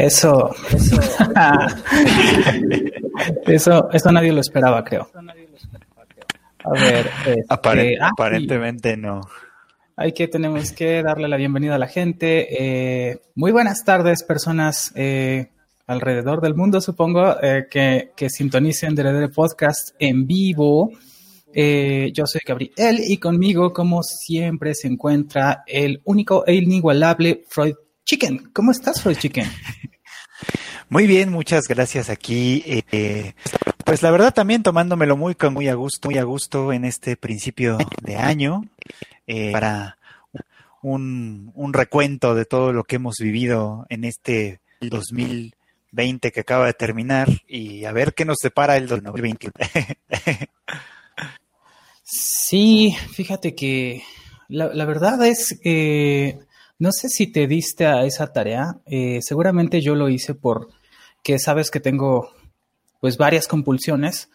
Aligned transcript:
Eso, 0.00 0.50
eso, 3.46 3.90
eso, 3.92 4.12
nadie 4.12 4.32
lo 4.32 4.40
esperaba, 4.40 4.82
creo. 4.82 5.10
A 6.70 6.74
ver, 6.74 7.10
este, 7.26 7.44
ah, 8.00 8.10
aparentemente 8.12 8.96
no. 8.96 9.22
Hay 9.96 10.12
que 10.12 10.28
tenemos 10.28 10.70
que 10.70 11.02
darle 11.02 11.26
la 11.26 11.36
bienvenida 11.36 11.74
a 11.74 11.78
la 11.78 11.88
gente. 11.88 12.46
Eh, 13.10 13.20
muy 13.34 13.50
buenas 13.50 13.84
tardes, 13.84 14.22
personas 14.22 14.92
eh, 14.94 15.50
alrededor 15.88 16.40
del 16.40 16.54
mundo, 16.54 16.80
supongo, 16.80 17.36
eh, 17.42 17.66
que, 17.68 18.12
que, 18.16 18.30
sintonicen 18.30 18.94
Deredere 18.94 19.28
Podcast 19.30 19.90
en 19.98 20.28
vivo. 20.28 20.92
yo 21.52 22.26
soy 22.26 22.40
Gabriel 22.46 23.00
y 23.04 23.18
conmigo, 23.18 23.72
como 23.72 24.04
siempre, 24.04 24.74
se 24.74 24.86
encuentra 24.86 25.64
el 25.66 26.00
único 26.04 26.46
e 26.46 26.54
inigualable 26.54 27.42
Freud 27.48 27.74
Chicken. 28.04 28.50
¿Cómo 28.52 28.70
estás, 28.70 29.02
Freud 29.02 29.16
Chicken? 29.16 29.46
Muy 30.88 31.06
bien, 31.06 31.30
muchas 31.30 31.68
gracias 31.68 32.10
aquí. 32.10 32.62
Eh, 32.66 33.34
pues 33.90 34.04
la 34.04 34.12
verdad 34.12 34.32
también 34.32 34.62
tomándomelo 34.62 35.16
muy 35.16 35.36
muy 35.50 35.66
a 35.66 35.74
gusto, 35.74 36.06
muy 36.06 36.18
a 36.18 36.22
gusto 36.22 36.72
en 36.72 36.84
este 36.84 37.16
principio 37.16 37.76
de 38.02 38.14
año 38.14 38.62
eh, 39.26 39.50
para 39.50 39.98
un, 40.80 41.50
un 41.56 41.72
recuento 41.72 42.36
de 42.36 42.44
todo 42.44 42.72
lo 42.72 42.84
que 42.84 42.96
hemos 42.96 43.16
vivido 43.18 43.86
en 43.88 44.04
este 44.04 44.60
2020 44.80 46.30
que 46.30 46.38
acaba 46.38 46.66
de 46.66 46.72
terminar 46.72 47.26
y 47.48 47.84
a 47.84 47.90
ver 47.90 48.14
qué 48.14 48.24
nos 48.24 48.36
separa 48.40 48.76
el 48.76 48.86
2021. 48.86 49.52
sí, 52.04 52.94
fíjate 53.12 53.56
que 53.56 54.04
la, 54.46 54.72
la 54.72 54.84
verdad 54.84 55.26
es 55.26 55.58
que 55.60 56.38
no 56.78 56.92
sé 56.92 57.08
si 57.08 57.26
te 57.26 57.48
diste 57.48 57.86
a 57.86 58.04
esa 58.04 58.32
tarea. 58.32 58.76
Eh, 58.86 59.18
seguramente 59.20 59.80
yo 59.80 59.96
lo 59.96 60.08
hice 60.08 60.36
por 60.36 60.68
que 61.24 61.40
sabes 61.40 61.72
que 61.72 61.80
tengo 61.80 62.30
pues 63.00 63.16
varias 63.16 63.48
compulsiones. 63.48 64.30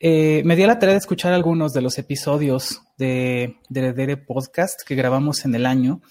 Eh, 0.00 0.42
me 0.44 0.56
di 0.56 0.66
la 0.66 0.78
tarea 0.78 0.94
de 0.94 0.98
escuchar 0.98 1.32
algunos 1.32 1.72
de 1.72 1.82
los 1.82 1.98
episodios 1.98 2.82
de, 2.98 3.56
de, 3.68 4.16
Podcast 4.16 4.82
que 4.86 4.94
grabamos 4.94 5.44
en 5.44 5.54
el 5.54 5.64
año 5.64 6.02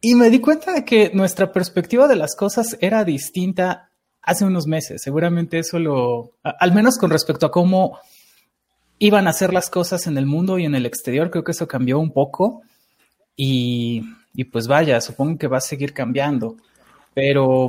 y 0.00 0.14
me 0.14 0.30
di 0.30 0.40
cuenta 0.40 0.72
de 0.72 0.84
que 0.84 1.10
nuestra 1.12 1.52
perspectiva 1.52 2.08
de 2.08 2.16
las 2.16 2.34
cosas 2.34 2.78
era 2.80 3.04
distinta 3.04 3.90
hace 4.22 4.44
unos 4.44 4.66
meses. 4.66 5.02
Seguramente 5.02 5.58
eso 5.58 5.78
lo, 5.78 6.32
al 6.42 6.72
menos 6.72 6.96
con 6.96 7.10
respecto 7.10 7.46
a 7.46 7.50
cómo 7.50 7.98
iban 8.98 9.28
a 9.28 9.32
ser 9.32 9.52
las 9.52 9.70
cosas 9.70 10.06
en 10.06 10.16
el 10.16 10.26
mundo 10.26 10.58
y 10.58 10.64
en 10.64 10.74
el 10.74 10.86
exterior, 10.86 11.30
creo 11.30 11.44
que 11.44 11.52
eso 11.52 11.68
cambió 11.68 11.98
un 11.98 12.12
poco 12.12 12.62
y, 13.36 14.02
y 14.34 14.44
pues 14.44 14.66
vaya, 14.66 15.00
supongo 15.00 15.38
que 15.38 15.46
va 15.46 15.58
a 15.58 15.62
seguir 15.62 15.92
cambiando, 15.92 16.56
pero 17.14 17.68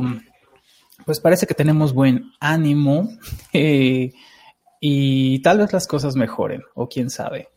pues 1.05 1.19
parece 1.19 1.47
que 1.47 1.53
tenemos 1.53 1.93
buen 1.93 2.31
ánimo 2.39 3.09
eh, 3.53 4.13
y 4.79 5.41
tal 5.41 5.59
vez 5.59 5.73
las 5.73 5.87
cosas 5.87 6.15
mejoren, 6.15 6.61
o 6.75 6.87
quién 6.87 7.09
sabe. 7.09 7.49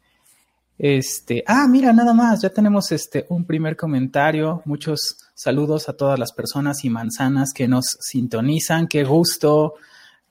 Este, 0.79 1.45
ah, 1.47 1.69
mira, 1.69 1.93
nada 1.93 2.13
más, 2.13 2.43
ya 2.43 2.51
tenemos 2.51 2.91
este 2.91 3.27
un 3.29 3.45
primer 3.45 3.77
comentario. 3.77 4.63
Muchos 4.65 5.17
saludos 5.35 5.89
a 5.89 5.93
todas 5.93 6.19
las 6.19 6.33
personas 6.33 6.85
y 6.85 6.91
manzanas 6.91 7.53
que 7.55 7.69
nos 7.69 7.97
sintonizan. 8.01 8.89
Qué 8.89 9.05
gusto, 9.05 9.75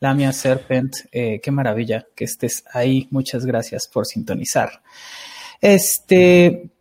Lamia 0.01 0.33
Serpent, 0.33 0.93
eh, 1.11 1.39
qué 1.41 1.51
maravilla 1.51 2.05
que 2.15 2.25
estés 2.25 2.65
ahí. 2.73 3.07
Muchas 3.11 3.45
gracias 3.45 3.87
por 3.87 4.05
sintonizar. 4.05 4.81
Este, 5.61 6.71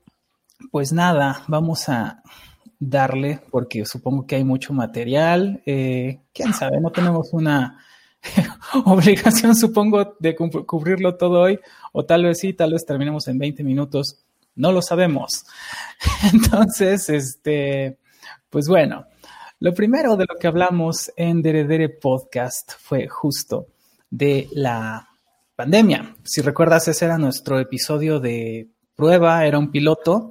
pues 0.73 0.93
nada, 0.93 1.45
vamos 1.47 1.89
a 1.89 2.23
darle, 2.81 3.41
porque 3.51 3.85
supongo 3.85 4.27
que 4.27 4.37
hay 4.37 4.45
mucho 4.45 4.73
material. 4.73 5.63
Eh, 5.67 6.21
Quién 6.33 6.55
sabe, 6.55 6.81
no 6.81 6.91
tenemos 6.91 7.33
una 7.33 7.79
obligación, 8.87 9.55
supongo, 9.55 10.17
de 10.19 10.35
cubrirlo 10.35 11.17
todo 11.17 11.43
hoy, 11.43 11.61
o 11.93 12.05
tal 12.05 12.25
vez 12.25 12.39
sí, 12.41 12.55
tal 12.55 12.73
vez 12.73 12.85
terminemos 12.85 13.29
en 13.29 13.39
20 13.39 13.63
minutos. 13.63 14.25
No 14.57 14.73
lo 14.73 14.83
sabemos. 14.83 15.45
Entonces, 16.33 17.09
este, 17.11 17.99
pues 18.49 18.67
bueno, 18.67 19.07
lo 19.61 19.75
primero 19.75 20.17
de 20.17 20.25
lo 20.29 20.39
que 20.39 20.47
hablamos 20.49 21.13
en 21.17 21.43
Deredere 21.43 21.91
Podcast 21.91 22.73
fue 22.79 23.07
justo 23.09 23.67
de 24.09 24.49
la 24.53 25.07
pandemia. 25.55 26.17
Si 26.25 26.41
recuerdas, 26.41 26.89
ese 26.89 27.05
era 27.05 27.19
nuestro 27.19 27.61
episodio 27.61 28.19
de 28.19 28.69
prueba, 28.97 29.45
era 29.45 29.59
un 29.59 29.71
piloto 29.71 30.31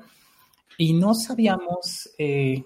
y 0.79 0.93
no 0.93 1.13
sabíamos, 1.13 2.09
eh, 2.17 2.63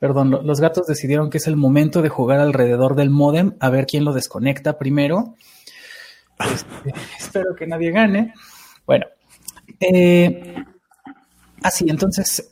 perdón, 0.00 0.30
los 0.30 0.60
gatos 0.60 0.86
decidieron 0.86 1.28
que 1.28 1.36
es 1.36 1.46
el 1.46 1.56
momento 1.56 2.00
de 2.00 2.08
jugar 2.08 2.40
alrededor 2.40 2.96
del 2.96 3.10
modem 3.10 3.54
a 3.60 3.68
ver 3.68 3.84
quién 3.84 4.02
lo 4.02 4.14
desconecta 4.14 4.78
primero. 4.78 5.34
Este, 6.38 6.94
espero 7.18 7.54
que 7.54 7.66
nadie 7.66 7.90
gane. 7.90 8.32
Bueno, 8.86 9.04
eh, 9.78 10.64
así, 11.62 11.84
entonces, 11.90 12.50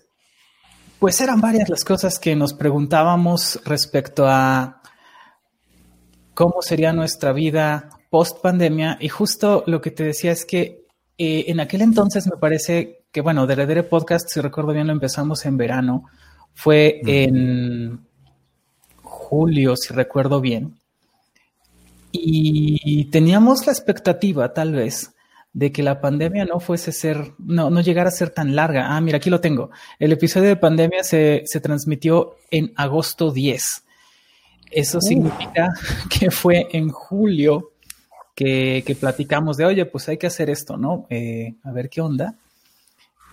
pues 0.99 1.19
eran 1.23 1.41
varias 1.41 1.71
las 1.71 1.85
cosas 1.85 2.19
que 2.19 2.37
nos 2.37 2.53
preguntábamos 2.53 3.63
respecto 3.65 4.27
a 4.29 4.83
cómo 6.35 6.61
sería 6.61 6.93
nuestra 6.93 7.33
vida 7.33 7.89
post 8.11 8.43
pandemia 8.43 8.99
y 9.01 9.09
justo 9.09 9.65
lo 9.67 9.81
que 9.81 9.91
te 9.91 10.05
decía 10.05 10.33
es 10.33 10.45
que 10.45 10.85
eh, 11.17 11.47
en 11.49 11.61
aquel 11.61 11.81
entonces 11.81 12.27
me 12.27 12.37
parece 12.37 13.02
que 13.13 13.21
bueno, 13.21 13.47
Deredere 13.47 13.83
Podcast, 13.83 14.29
si 14.31 14.41
recuerdo 14.41 14.73
bien, 14.73 14.87
lo 14.87 14.93
empezamos 14.95 15.45
en 15.45 15.59
verano. 15.59 16.05
Fue 16.55 17.01
en 17.05 18.01
julio, 19.03 19.77
si 19.77 19.93
recuerdo 19.93 20.41
bien. 20.41 20.75
Y 22.11 23.07
teníamos 23.07 23.67
la 23.67 23.73
expectativa, 23.73 24.53
tal 24.55 24.73
vez, 24.73 25.15
de 25.53 25.73
que 25.73 25.83
la 25.83 26.01
pandemia 26.01 26.47
no 26.47 26.59
fuese 26.59 26.91
ser, 26.91 27.33
no, 27.39 27.69
no 27.69 27.83
llegara 27.83 28.09
a 28.09 28.13
ser 28.13 28.31
tan 28.31 28.57
larga. 28.57 28.97
Ah, 28.97 29.01
mira, 29.03 29.19
aquí 29.19 29.29
lo 29.29 29.41
tengo. 29.41 29.71
El 29.99 30.13
episodio 30.13 30.49
de 30.49 30.57
pandemia 30.57 31.05
se, 31.05 31.45
transmitió 31.63 32.37
en 32.51 32.73
agosto 32.77 33.31
10. 33.31 33.85
Eso 34.71 35.01
significa 35.03 35.69
que 36.19 36.31
fue 36.31 36.67
en 36.73 36.89
julio 36.89 37.73
que, 38.35 38.97
platicamos 38.99 39.59
de, 39.59 39.67
oye, 39.67 39.85
pues 39.85 40.09
hay 40.09 40.17
que 40.17 40.27
hacer 40.27 40.49
esto, 40.49 40.79
¿no? 40.79 41.07
Eh, 41.11 41.57
a 41.63 41.73
ver 41.73 41.91
qué 41.91 42.01
onda. 42.01 42.37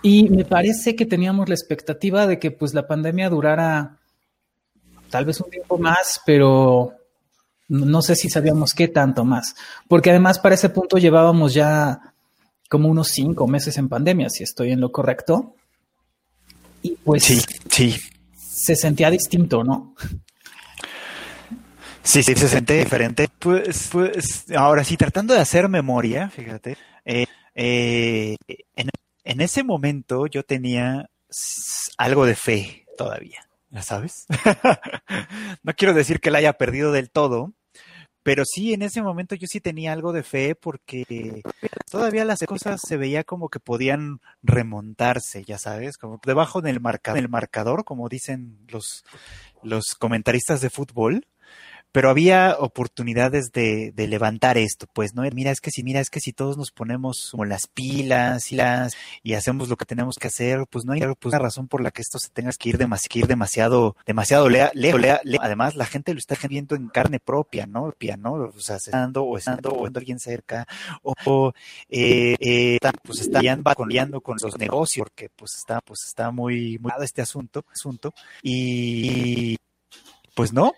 Y 0.02 0.28
me 0.30 0.44
parece 0.44 0.96
que 0.96 1.06
teníamos 1.06 1.48
la 1.48 1.54
expectativa 1.54 2.26
de 2.26 2.38
que 2.38 2.50
pues 2.50 2.72
la 2.72 2.86
pandemia 2.86 3.28
durara 3.28 3.98
tal 5.10 5.24
vez 5.24 5.40
un 5.40 5.50
tiempo 5.50 5.76
más, 5.78 6.20
pero 6.24 6.92
no 7.68 8.02
sé 8.02 8.16
si 8.16 8.30
sabíamos 8.30 8.72
qué 8.72 8.88
tanto 8.88 9.24
más. 9.24 9.54
Porque 9.88 10.10
además 10.10 10.38
para 10.38 10.54
ese 10.54 10.70
punto 10.70 10.96
llevábamos 10.96 11.52
ya 11.52 12.14
como 12.68 12.88
unos 12.88 13.08
cinco 13.08 13.46
meses 13.46 13.76
en 13.78 13.88
pandemia, 13.88 14.30
si 14.30 14.44
estoy 14.44 14.72
en 14.72 14.80
lo 14.80 14.90
correcto. 14.90 15.54
Y 16.82 16.96
pues 16.96 17.24
sí, 17.24 17.40
sí. 17.68 17.96
se 18.34 18.76
sentía 18.76 19.10
distinto, 19.10 19.62
¿no? 19.62 19.94
Sí, 22.02 22.22
sí, 22.22 22.34
se 22.34 22.48
sentía 22.48 22.76
diferente. 22.76 23.28
Pues, 23.38 23.88
pues, 23.92 24.46
ahora 24.56 24.82
sí, 24.84 24.96
tratando 24.96 25.34
de 25.34 25.40
hacer 25.40 25.68
memoria, 25.68 26.30
fíjate, 26.30 26.78
eh, 27.04 27.26
eh, 27.54 28.36
en 28.74 28.88
en 29.24 29.40
ese 29.40 29.62
momento 29.62 30.26
yo 30.26 30.42
tenía 30.42 31.10
algo 31.96 32.26
de 32.26 32.34
fe 32.34 32.86
todavía, 32.96 33.48
¿ya 33.70 33.82
sabes? 33.82 34.26
no 35.62 35.74
quiero 35.74 35.94
decir 35.94 36.20
que 36.20 36.30
la 36.30 36.38
haya 36.38 36.54
perdido 36.54 36.92
del 36.92 37.10
todo, 37.10 37.54
pero 38.22 38.44
sí, 38.44 38.74
en 38.74 38.82
ese 38.82 39.02
momento 39.02 39.34
yo 39.34 39.46
sí 39.46 39.60
tenía 39.60 39.92
algo 39.92 40.12
de 40.12 40.22
fe 40.22 40.54
porque 40.54 41.42
todavía 41.90 42.24
las 42.24 42.40
cosas 42.40 42.80
se 42.86 42.98
veía 42.98 43.24
como 43.24 43.48
que 43.48 43.60
podían 43.60 44.20
remontarse, 44.42 45.42
ya 45.44 45.56
sabes, 45.56 45.96
como 45.96 46.20
debajo 46.24 46.60
del 46.60 46.80
marcador, 46.80 47.84
como 47.84 48.08
dicen 48.08 48.58
los, 48.68 49.04
los 49.62 49.94
comentaristas 49.98 50.60
de 50.60 50.70
fútbol. 50.70 51.26
Pero 51.92 52.10
había 52.10 52.56
oportunidades 52.58 53.50
de, 53.52 53.92
de, 53.92 54.08
levantar 54.08 54.58
esto, 54.58 54.86
pues, 54.92 55.14
¿no? 55.14 55.22
Mira, 55.32 55.50
es 55.50 55.60
que 55.60 55.70
si, 55.70 55.82
mira, 55.82 56.00
es 56.00 56.10
que 56.10 56.20
si 56.20 56.32
todos 56.32 56.56
nos 56.56 56.70
ponemos 56.70 57.28
como 57.30 57.44
las 57.44 57.66
pilas 57.66 58.52
y 58.52 58.56
las, 58.56 58.96
y 59.22 59.34
hacemos 59.34 59.68
lo 59.68 59.76
que 59.76 59.84
tenemos 59.84 60.16
que 60.16 60.28
hacer, 60.28 60.66
pues 60.68 60.84
no 60.84 60.92
hay 60.92 61.00
pues, 61.00 61.34
una 61.34 61.38
razón 61.38 61.68
por 61.68 61.82
la 61.82 61.90
que 61.90 62.02
esto 62.02 62.18
se 62.18 62.30
tenga 62.30 62.50
que 62.58 62.68
ir, 62.70 62.78
demas, 62.78 63.02
que 63.08 63.20
ir 63.20 63.26
demasiado, 63.26 63.96
demasiado 64.06 64.48
lejos, 64.48 64.74
lea, 64.74 65.20
lea, 65.24 65.40
Además, 65.40 65.76
la 65.76 65.86
gente 65.86 66.12
lo 66.12 66.18
está 66.18 66.36
viendo 66.48 66.74
en 66.74 66.88
carne 66.88 67.20
propia, 67.20 67.66
¿no? 67.66 67.94
¿no? 68.18 68.32
O 68.32 68.60
sea, 68.60 68.76
estando 68.76 69.24
o 69.24 69.38
estando 69.38 69.70
o 69.70 69.86
alguien 69.86 70.18
cerca, 70.18 70.66
o, 71.02 71.52
eh, 71.88 72.36
eh, 72.40 72.78
pues 73.02 73.20
está 73.20 73.40
liando 73.40 74.20
con 74.20 74.36
los 74.42 74.58
negocios, 74.58 75.04
porque 75.04 75.28
pues 75.34 75.56
está, 75.56 75.80
pues 75.80 76.00
está 76.06 76.30
muy, 76.30 76.78
muy 76.78 76.92
este 77.02 77.22
asunto, 77.22 77.64
asunto, 77.72 78.12
y 78.42 79.56
pues 80.34 80.52
no, 80.52 80.72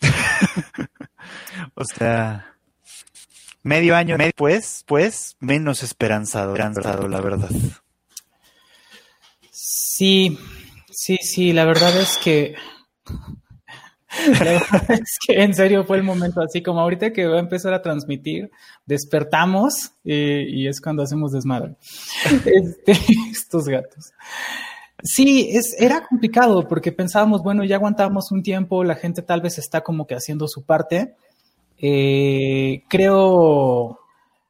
o 1.74 1.84
sea, 1.84 2.54
medio 3.62 3.96
año 3.96 4.16
después, 4.16 4.84
pues, 4.86 5.36
menos 5.40 5.82
esperanzado, 5.82 6.52
esperanzado, 6.52 7.08
la 7.08 7.20
verdad. 7.20 7.50
Sí, 9.50 10.38
sí, 10.90 11.16
sí, 11.20 11.52
la 11.52 11.64
verdad 11.64 11.96
es 11.96 12.18
que. 12.18 12.54
Es 14.10 15.18
que 15.26 15.42
en 15.42 15.54
serio 15.54 15.84
fue 15.84 15.98
el 15.98 16.02
momento 16.02 16.40
así 16.40 16.62
como 16.62 16.80
ahorita 16.80 17.12
que 17.12 17.26
va 17.26 17.36
a 17.36 17.40
empezar 17.40 17.74
a 17.74 17.82
transmitir, 17.82 18.50
despertamos 18.86 19.92
y, 20.02 20.66
es 20.66 20.80
cuando 20.80 21.02
hacemos 21.02 21.32
desmadre. 21.32 21.76
Este, 22.46 22.92
estos 23.30 23.68
gatos. 23.68 24.12
Sí, 25.02 25.50
es, 25.52 25.76
era 25.78 26.06
complicado 26.06 26.66
porque 26.66 26.90
pensábamos, 26.90 27.42
bueno, 27.42 27.64
ya 27.64 27.76
aguantábamos 27.76 28.32
un 28.32 28.42
tiempo, 28.42 28.82
la 28.82 28.96
gente 28.96 29.22
tal 29.22 29.40
vez 29.40 29.58
está 29.58 29.82
como 29.82 30.06
que 30.06 30.16
haciendo 30.16 30.48
su 30.48 30.64
parte. 30.64 31.14
Eh, 31.78 32.82
creo, 32.88 34.00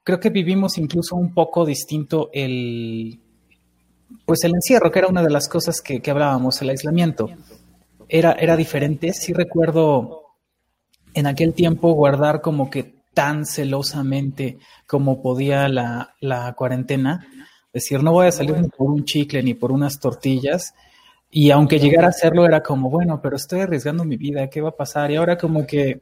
creo 0.03 0.21
que 0.21 0.31
vivimos 0.31 0.79
incluso 0.79 1.17
un 1.17 1.35
poco 1.35 1.67
distinto 1.67 2.31
el, 2.33 3.21
pues 4.25 4.43
el 4.45 4.55
encierro, 4.55 4.91
que 4.91 5.01
era 5.01 5.09
una 5.09 5.23
de 5.23 5.31
las 5.31 5.49
cosas 5.49 5.83
que, 5.83 6.01
que 6.01 6.11
hablábamos, 6.11 6.63
el 6.63 6.71
aislamiento. 6.71 7.29
Era, 8.09 8.33
era 8.33 8.57
diferente. 8.57 9.13
Sí 9.13 9.35
recuerdo 9.35 10.23
en 11.13 11.27
aquel 11.27 11.53
tiempo 11.53 11.93
guardar 11.93 12.41
como 12.41 12.71
que 12.71 12.95
tan 13.13 13.45
celosamente 13.45 14.59
como 14.87 15.21
podía 15.21 15.69
la, 15.69 16.15
la 16.21 16.55
cuarentena 16.55 17.27
decir, 17.73 18.03
no 18.03 18.13
voy 18.13 18.27
a 18.27 18.33
salir 18.33 18.57
ni 18.59 18.69
por 18.69 18.91
un 18.91 19.05
chicle 19.05 19.43
ni 19.43 19.55
por 19.55 19.73
unas 19.73 19.99
tortillas. 19.99 20.75
Y 21.31 21.51
aunque 21.51 21.79
llegara 21.79 22.07
a 22.07 22.11
hacerlo, 22.11 22.47
era 22.47 22.63
como, 22.63 22.89
bueno, 22.89 23.21
pero 23.23 23.37
estoy 23.37 23.61
arriesgando 23.61 24.05
mi 24.05 24.17
vida, 24.17 24.49
¿qué 24.49 24.61
va 24.61 24.71
a 24.71 24.77
pasar? 24.77 25.11
Y 25.11 25.17
ahora 25.17 25.37
como 25.37 25.67
que 25.67 26.01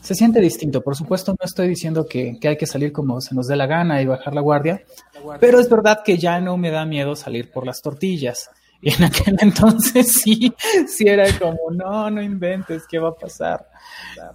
se 0.00 0.14
siente 0.14 0.40
distinto. 0.40 0.82
Por 0.82 0.96
supuesto, 0.96 1.32
no 1.32 1.44
estoy 1.44 1.68
diciendo 1.68 2.06
que, 2.06 2.38
que, 2.40 2.48
hay 2.48 2.56
que 2.56 2.66
salir 2.66 2.92
como 2.92 3.20
se 3.20 3.34
nos 3.34 3.46
dé 3.46 3.56
la 3.56 3.66
gana 3.66 4.02
y 4.02 4.06
bajar 4.06 4.34
la 4.34 4.40
guardia, 4.40 4.82
pero 5.38 5.60
es 5.60 5.68
verdad 5.68 6.00
que 6.04 6.18
ya 6.18 6.40
no 6.40 6.56
me 6.56 6.70
da 6.70 6.84
miedo 6.84 7.14
salir 7.14 7.50
por 7.50 7.66
las 7.66 7.80
tortillas. 7.80 8.50
Y 8.82 8.92
en 8.92 9.04
aquel 9.04 9.36
entonces 9.40 10.12
sí, 10.12 10.52
sí 10.88 11.06
era 11.06 11.26
como, 11.38 11.70
no, 11.70 12.10
no 12.10 12.20
inventes, 12.20 12.82
¿qué 12.90 12.98
va 12.98 13.10
a 13.10 13.14
pasar? 13.14 13.68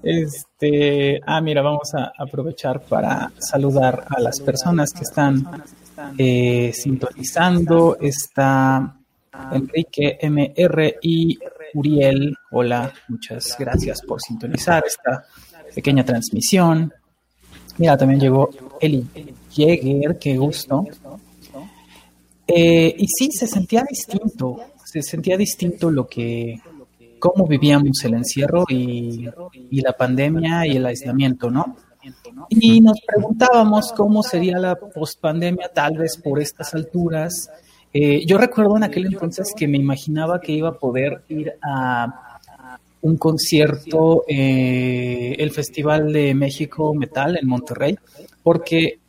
Este, 0.01 1.19
ah, 1.25 1.41
mira, 1.41 1.61
vamos 1.61 1.93
a 1.93 2.13
aprovechar 2.17 2.79
para 2.81 3.31
saludar 3.37 4.05
a 4.09 4.21
las 4.21 4.39
personas 4.39 4.91
que 4.93 5.01
están 5.01 5.45
eh, 6.17 6.71
sintonizando. 6.73 7.97
Está 7.99 8.97
Enrique 9.51 10.17
MR 10.21 10.97
y 11.01 11.37
Uriel. 11.73 12.35
Hola, 12.51 12.91
muchas 13.07 13.55
gracias 13.57 14.01
por 14.01 14.21
sintonizar 14.21 14.83
esta 14.85 15.25
pequeña 15.73 16.03
transmisión. 16.03 16.93
Mira, 17.77 17.97
también 17.97 18.19
llegó 18.19 18.49
Eli 18.79 19.05
Jäger, 19.51 20.17
qué 20.17 20.37
gusto. 20.37 20.85
Eh, 22.47 22.95
y 22.97 23.05
sí, 23.07 23.29
se 23.31 23.45
sentía 23.45 23.83
distinto, 23.87 24.57
se 24.83 25.01
sentía 25.01 25.35
distinto 25.35 25.91
lo 25.91 26.07
que, 26.07 26.59
cómo 27.19 27.45
vivíamos 27.45 28.03
el 28.05 28.13
encierro 28.13 28.63
y, 28.69 29.27
y 29.69 29.81
la 29.81 29.93
pandemia 29.93 30.65
y 30.65 30.77
el 30.77 30.85
aislamiento, 30.85 31.51
¿no? 31.51 31.75
Y 32.49 32.81
nos 32.81 32.99
preguntábamos 33.01 33.93
cómo 33.93 34.23
sería 34.23 34.57
la 34.57 34.75
pospandemia, 34.75 35.69
tal 35.73 35.97
vez 35.97 36.17
por 36.17 36.41
estas 36.41 36.73
alturas. 36.73 37.49
Eh, 37.93 38.25
yo 38.25 38.37
recuerdo 38.37 38.77
en 38.77 38.83
aquel 38.83 39.05
entonces 39.05 39.53
que 39.55 39.67
me 39.67 39.77
imaginaba 39.77 40.39
que 40.39 40.51
iba 40.51 40.69
a 40.69 40.77
poder 40.77 41.23
ir 41.29 41.53
a 41.61 42.49
un 43.01 43.17
concierto, 43.17 44.23
eh, 44.27 45.35
el 45.37 45.51
Festival 45.51 46.11
de 46.11 46.33
México 46.33 46.93
Metal 46.93 47.37
en 47.37 47.47
Monterrey, 47.47 47.97
porque 48.43 48.99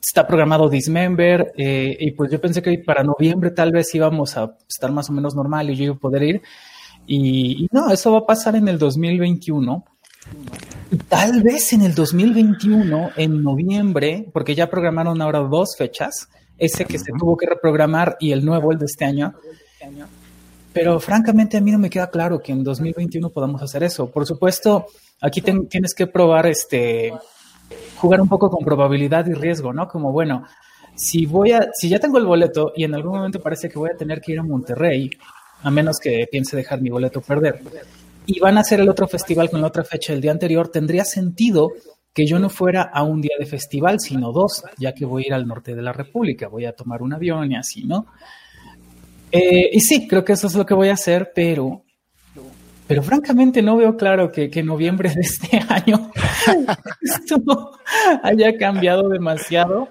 está 0.00 0.26
programado 0.26 0.68
Dismember 0.68 1.52
eh, 1.56 1.96
y 1.98 2.10
pues 2.12 2.30
yo 2.30 2.40
pensé 2.40 2.62
que 2.62 2.78
para 2.78 3.04
noviembre 3.04 3.50
tal 3.50 3.70
vez 3.70 3.94
íbamos 3.94 4.36
a 4.36 4.56
estar 4.68 4.90
más 4.90 5.08
o 5.08 5.12
menos 5.12 5.34
normal 5.34 5.70
y 5.70 5.76
yo 5.76 5.84
iba 5.84 5.94
a 5.94 5.98
poder 5.98 6.22
ir. 6.22 6.42
Y, 7.06 7.66
no, 7.72 7.90
eso 7.90 8.12
va 8.12 8.18
a 8.18 8.26
pasar 8.26 8.56
en 8.56 8.68
el 8.68 8.78
2021. 8.78 9.84
Tal 11.08 11.42
vez 11.42 11.72
en 11.72 11.82
el 11.82 11.94
2021, 11.94 13.10
en 13.16 13.42
noviembre, 13.44 14.26
porque 14.32 14.56
ya 14.56 14.68
programaron 14.68 15.22
ahora 15.22 15.38
dos 15.38 15.76
fechas, 15.78 16.28
ese 16.58 16.84
que 16.84 16.98
se 16.98 17.12
tuvo 17.16 17.36
que 17.36 17.46
reprogramar 17.46 18.16
y 18.18 18.32
el 18.32 18.44
nuevo, 18.44 18.72
el 18.72 18.78
de 18.78 18.86
este 18.86 19.04
año. 19.04 19.34
Pero 20.72 20.98
francamente 20.98 21.56
a 21.56 21.60
mí 21.60 21.70
no 21.70 21.78
me 21.78 21.90
queda 21.90 22.10
claro 22.10 22.40
que 22.40 22.50
en 22.50 22.64
2021 22.64 23.30
podamos 23.30 23.62
hacer 23.62 23.84
eso. 23.84 24.10
Por 24.10 24.26
supuesto, 24.26 24.86
aquí 25.20 25.40
tienes 25.40 25.94
que 25.94 26.08
probar 26.08 26.46
este 26.46 27.12
jugar 27.96 28.20
un 28.20 28.28
poco 28.28 28.50
con 28.50 28.64
probabilidad 28.64 29.26
y 29.26 29.34
riesgo, 29.34 29.72
¿no? 29.72 29.86
Como 29.86 30.10
bueno, 30.10 30.44
si 30.96 31.24
voy 31.24 31.52
a 31.52 31.68
si 31.72 31.88
ya 31.88 32.00
tengo 32.00 32.18
el 32.18 32.26
boleto 32.26 32.72
y 32.74 32.82
en 32.82 32.94
algún 32.94 33.16
momento 33.16 33.40
parece 33.40 33.68
que 33.68 33.78
voy 33.78 33.90
a 33.90 33.96
tener 33.96 34.20
que 34.20 34.32
ir 34.32 34.40
a 34.40 34.42
Monterrey, 34.42 35.08
a 35.62 35.70
menos 35.70 35.98
que 35.98 36.26
piense 36.30 36.56
dejar 36.56 36.80
mi 36.80 36.90
boleto 36.90 37.20
perder 37.20 37.62
y 38.26 38.38
van 38.40 38.58
a 38.58 38.60
hacer 38.60 38.80
el 38.80 38.88
otro 38.88 39.08
festival 39.08 39.50
con 39.50 39.64
otra 39.64 39.84
fecha 39.84 40.12
el 40.12 40.20
día 40.20 40.32
anterior, 40.32 40.68
tendría 40.68 41.04
sentido 41.04 41.72
que 42.12 42.26
yo 42.26 42.38
no 42.38 42.48
fuera 42.48 42.82
a 42.82 43.02
un 43.02 43.20
día 43.20 43.36
de 43.38 43.46
festival, 43.46 44.00
sino 44.00 44.32
dos, 44.32 44.64
ya 44.78 44.92
que 44.92 45.04
voy 45.04 45.24
a 45.24 45.26
ir 45.28 45.34
al 45.34 45.46
norte 45.46 45.74
de 45.74 45.82
la 45.82 45.92
República, 45.92 46.48
voy 46.48 46.64
a 46.64 46.72
tomar 46.72 47.02
un 47.02 47.12
avión 47.12 47.52
y 47.52 47.56
así, 47.56 47.84
¿no? 47.84 48.06
Eh, 49.30 49.70
y 49.72 49.80
sí, 49.80 50.08
creo 50.08 50.24
que 50.24 50.32
eso 50.32 50.48
es 50.48 50.54
lo 50.54 50.66
que 50.66 50.74
voy 50.74 50.88
a 50.88 50.94
hacer, 50.94 51.30
pero, 51.34 51.84
pero 52.86 53.02
francamente 53.02 53.62
no 53.62 53.76
veo 53.76 53.96
claro 53.96 54.32
que, 54.32 54.50
que 54.50 54.62
noviembre 54.62 55.10
de 55.14 55.20
este 55.20 55.60
año 55.68 56.10
esto 57.00 57.72
haya 58.22 58.56
cambiado 58.58 59.08
demasiado. 59.08 59.88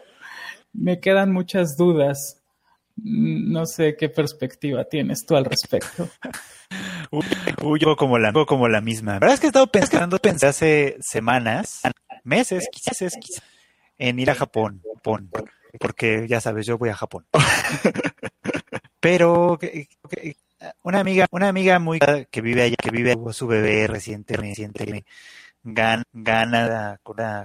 Me 0.73 0.99
quedan 0.99 1.31
muchas 1.31 1.75
dudas. 1.77 2.41
No 3.01 3.65
sé 3.65 3.95
qué 3.97 4.09
perspectiva 4.09 4.83
tienes 4.83 5.25
tú 5.25 5.35
al 5.35 5.45
respecto. 5.45 6.09
Uy, 7.63 7.79
yo 7.79 7.95
como 7.95 8.17
la, 8.17 8.33
como 8.45 8.67
la 8.67 8.81
misma. 8.81 9.13
La 9.13 9.19
verdad 9.19 9.33
es 9.35 9.39
que 9.39 9.47
he 9.47 9.49
estado 9.49 9.67
pensando, 9.67 10.17
pensé 10.19 10.47
hace 10.47 10.97
semanas, 11.01 11.81
meses, 12.23 12.67
quizás, 12.71 12.97
quizás, 13.19 13.43
en 13.97 14.19
ir 14.19 14.29
a 14.31 14.35
Japón, 14.35 14.81
Japón, 14.95 15.29
porque 15.79 16.25
ya 16.27 16.39
sabes, 16.41 16.65
yo 16.65 16.77
voy 16.77 16.89
a 16.89 16.95
Japón. 16.95 17.25
Pero 18.99 19.57
una 20.83 20.99
amiga, 20.99 21.27
una 21.31 21.47
amiga 21.47 21.79
muy 21.79 21.99
que 22.31 22.41
vive 22.41 22.63
allá, 22.63 22.75
que 22.81 22.91
vive 22.91 23.15
su 23.31 23.47
bebé 23.47 23.87
reciente, 23.87 24.35
reciente, 24.35 25.05
gana, 25.63 26.03
gana 26.13 26.99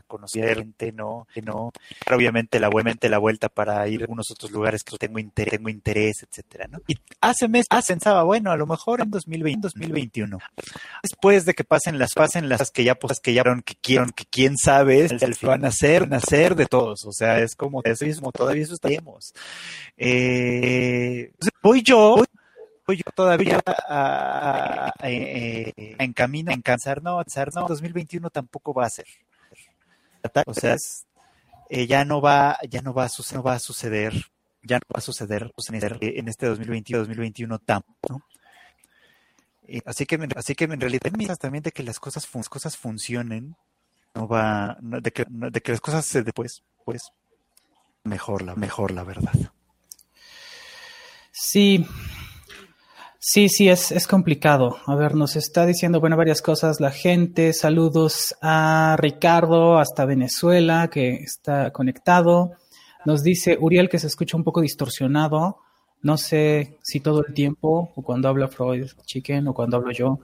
conocer 0.07 0.59
gente, 0.59 0.93
no, 0.93 1.27
no, 1.45 1.73
obviamente 2.13 2.61
la, 2.61 2.69
obviamente 2.69 3.09
la 3.09 3.19
vuelta 3.19 3.49
para 3.49 3.87
ir 3.89 4.01
a 4.01 4.05
algunos 4.05 4.31
otros 4.31 4.51
lugares 4.51 4.83
que 4.83 4.97
tengo 4.97 5.19
interés, 5.19 5.55
tengo 5.55 5.69
interés, 5.69 6.23
etcétera, 6.23 6.67
¿no? 6.69 6.79
Y 6.87 6.97
hace 7.21 7.49
meses 7.49 7.69
pensaba, 7.87 8.23
bueno, 8.23 8.51
a 8.51 8.57
lo 8.57 8.67
mejor 8.67 9.01
en 9.01 9.11
2020, 9.11 9.61
2021, 9.63 10.39
después 11.03 11.45
de 11.45 11.55
que 11.55 11.65
pasen 11.65 11.99
las, 11.99 12.13
pasen 12.15 12.49
las 12.49 12.71
que 12.71 12.85
ya, 12.85 12.95
pues, 12.95 13.21
que 13.21 13.35
ya 13.35 13.43
que 13.65 13.75
quieren, 13.81 14.11
que 14.11 14.25
quién 14.31 14.57
sabe, 14.57 15.09
van 15.43 15.65
a 15.65 15.71
ser, 15.71 16.09
ser 16.21 16.55
de 16.55 16.67
todos, 16.67 17.05
o 17.05 17.13
sea, 17.13 17.39
es 17.41 17.55
como 17.55 17.83
eso 17.85 18.05
mismo, 18.05 18.33
todavía 18.33 18.63
eso 18.63 18.75
estaríamos. 18.75 19.33
Eh, 19.97 21.33
voy 21.63 21.83
yo, 21.83 22.25
yo 22.93 23.05
todavía 23.15 23.61
a, 23.67 24.93
a, 24.99 25.11
eh, 25.11 25.73
en 25.99 26.13
camino 26.13 26.53
en 26.53 26.63
cansar, 26.63 27.03
no, 27.03 27.23
no, 27.55 27.67
2021 27.67 28.31
tampoco 28.31 28.75
va 28.75 28.87
a 28.87 28.91
ser. 28.91 29.07
O 30.47 30.55
sea, 30.55 30.77
eh, 31.71 31.87
ya 31.87 32.05
no 32.05 32.21
va, 32.21 32.59
ya 32.69 32.83
no 32.83 32.93
va 32.93 33.05
a 33.05 33.09
suceder, 33.09 33.43
no 33.43 33.51
a 33.51 33.59
ya 34.63 34.77
no 34.77 34.87
va 34.95 34.99
a 34.99 35.01
suceder 35.01 35.53
en 36.01 36.29
este 36.29 36.47
2020 36.47 36.97
2021 36.97 37.59
tampoco. 37.61 38.23
Eh, 39.67 39.81
así 39.87 40.05
que, 40.07 40.29
así 40.37 40.55
que 40.55 40.65
en 40.65 40.81
realidad 40.81 41.37
también 41.39 41.63
de 41.63 41.73
que 41.73 41.83
las 41.83 41.99
cosas, 42.01 42.27
cosas 42.49 42.77
funcionen, 42.77 43.57
no 44.15 44.29
va, 44.29 44.77
de, 44.81 45.11
que, 45.11 45.25
de 45.29 45.61
que 45.61 45.73
las 45.73 45.81
cosas 45.81 46.05
se 46.05 46.23
después, 46.23 46.63
pues, 46.85 47.13
mejor 48.05 48.43
la, 48.43 48.55
mejor 48.55 48.91
la 48.93 49.05
verdad. 49.05 49.33
Sí, 51.33 51.85
Sí, 53.27 53.49
sí, 53.49 53.71
es, 53.71 53.91
es 53.91 54.07
complicado. 54.07 54.77
A 54.85 54.95
ver, 54.97 55.15
nos 55.15 55.35
está 55.35 55.65
diciendo, 55.65 55.99
bueno, 55.99 56.15
varias 56.15 56.43
cosas 56.43 56.79
la 56.79 56.91
gente. 56.91 57.55
Saludos 57.55 58.37
a 58.43 58.97
Ricardo 58.99 59.79
hasta 59.79 60.05
Venezuela, 60.05 60.91
que 60.93 61.15
está 61.15 61.71
conectado. 61.71 62.53
Nos 63.07 63.23
dice 63.23 63.57
Uriel 63.59 63.89
que 63.89 63.99
se 63.99 64.09
escucha 64.09 64.37
un 64.37 64.45
poco 64.45 64.61
distorsionado. 64.61 65.57
No 66.03 66.19
sé 66.19 66.77
si 66.83 67.01
todo 67.01 67.25
el 67.27 67.33
tiempo, 67.33 67.93
o 67.95 68.03
cuando 68.03 68.29
habla 68.29 68.47
Freud 68.49 68.91
Chicken, 69.07 69.49
o 69.49 69.55
cuando 69.55 69.79
hablo 69.79 69.91
yo. 69.93 70.19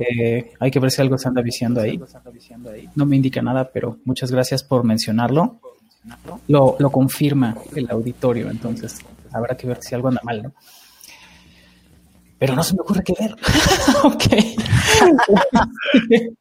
Eh, 0.00 0.54
hay 0.58 0.70
que 0.72 0.80
ver 0.80 0.90
si 0.90 1.02
algo 1.02 1.16
se 1.16 1.28
anda 1.28 1.40
diciendo 1.40 1.82
ahí. 1.82 2.00
No 2.96 3.06
me 3.06 3.14
indica 3.14 3.42
nada, 3.42 3.70
pero 3.72 3.98
muchas 4.04 4.32
gracias 4.32 4.64
por 4.64 4.82
mencionarlo. 4.82 5.60
Lo, 6.48 6.74
lo 6.80 6.90
confirma 6.90 7.56
el 7.76 7.88
auditorio, 7.88 8.50
entonces 8.50 8.98
habrá 9.32 9.56
que 9.56 9.68
ver 9.68 9.78
si 9.80 9.94
algo 9.94 10.08
anda 10.08 10.20
mal, 10.24 10.42
¿no? 10.42 10.52
Pero 12.44 12.56
no 12.56 12.62
se 12.62 12.74
me 12.74 12.82
ocurre 12.82 13.02
qué 13.02 13.14
ver. 13.18 13.32
ok. 14.04 14.22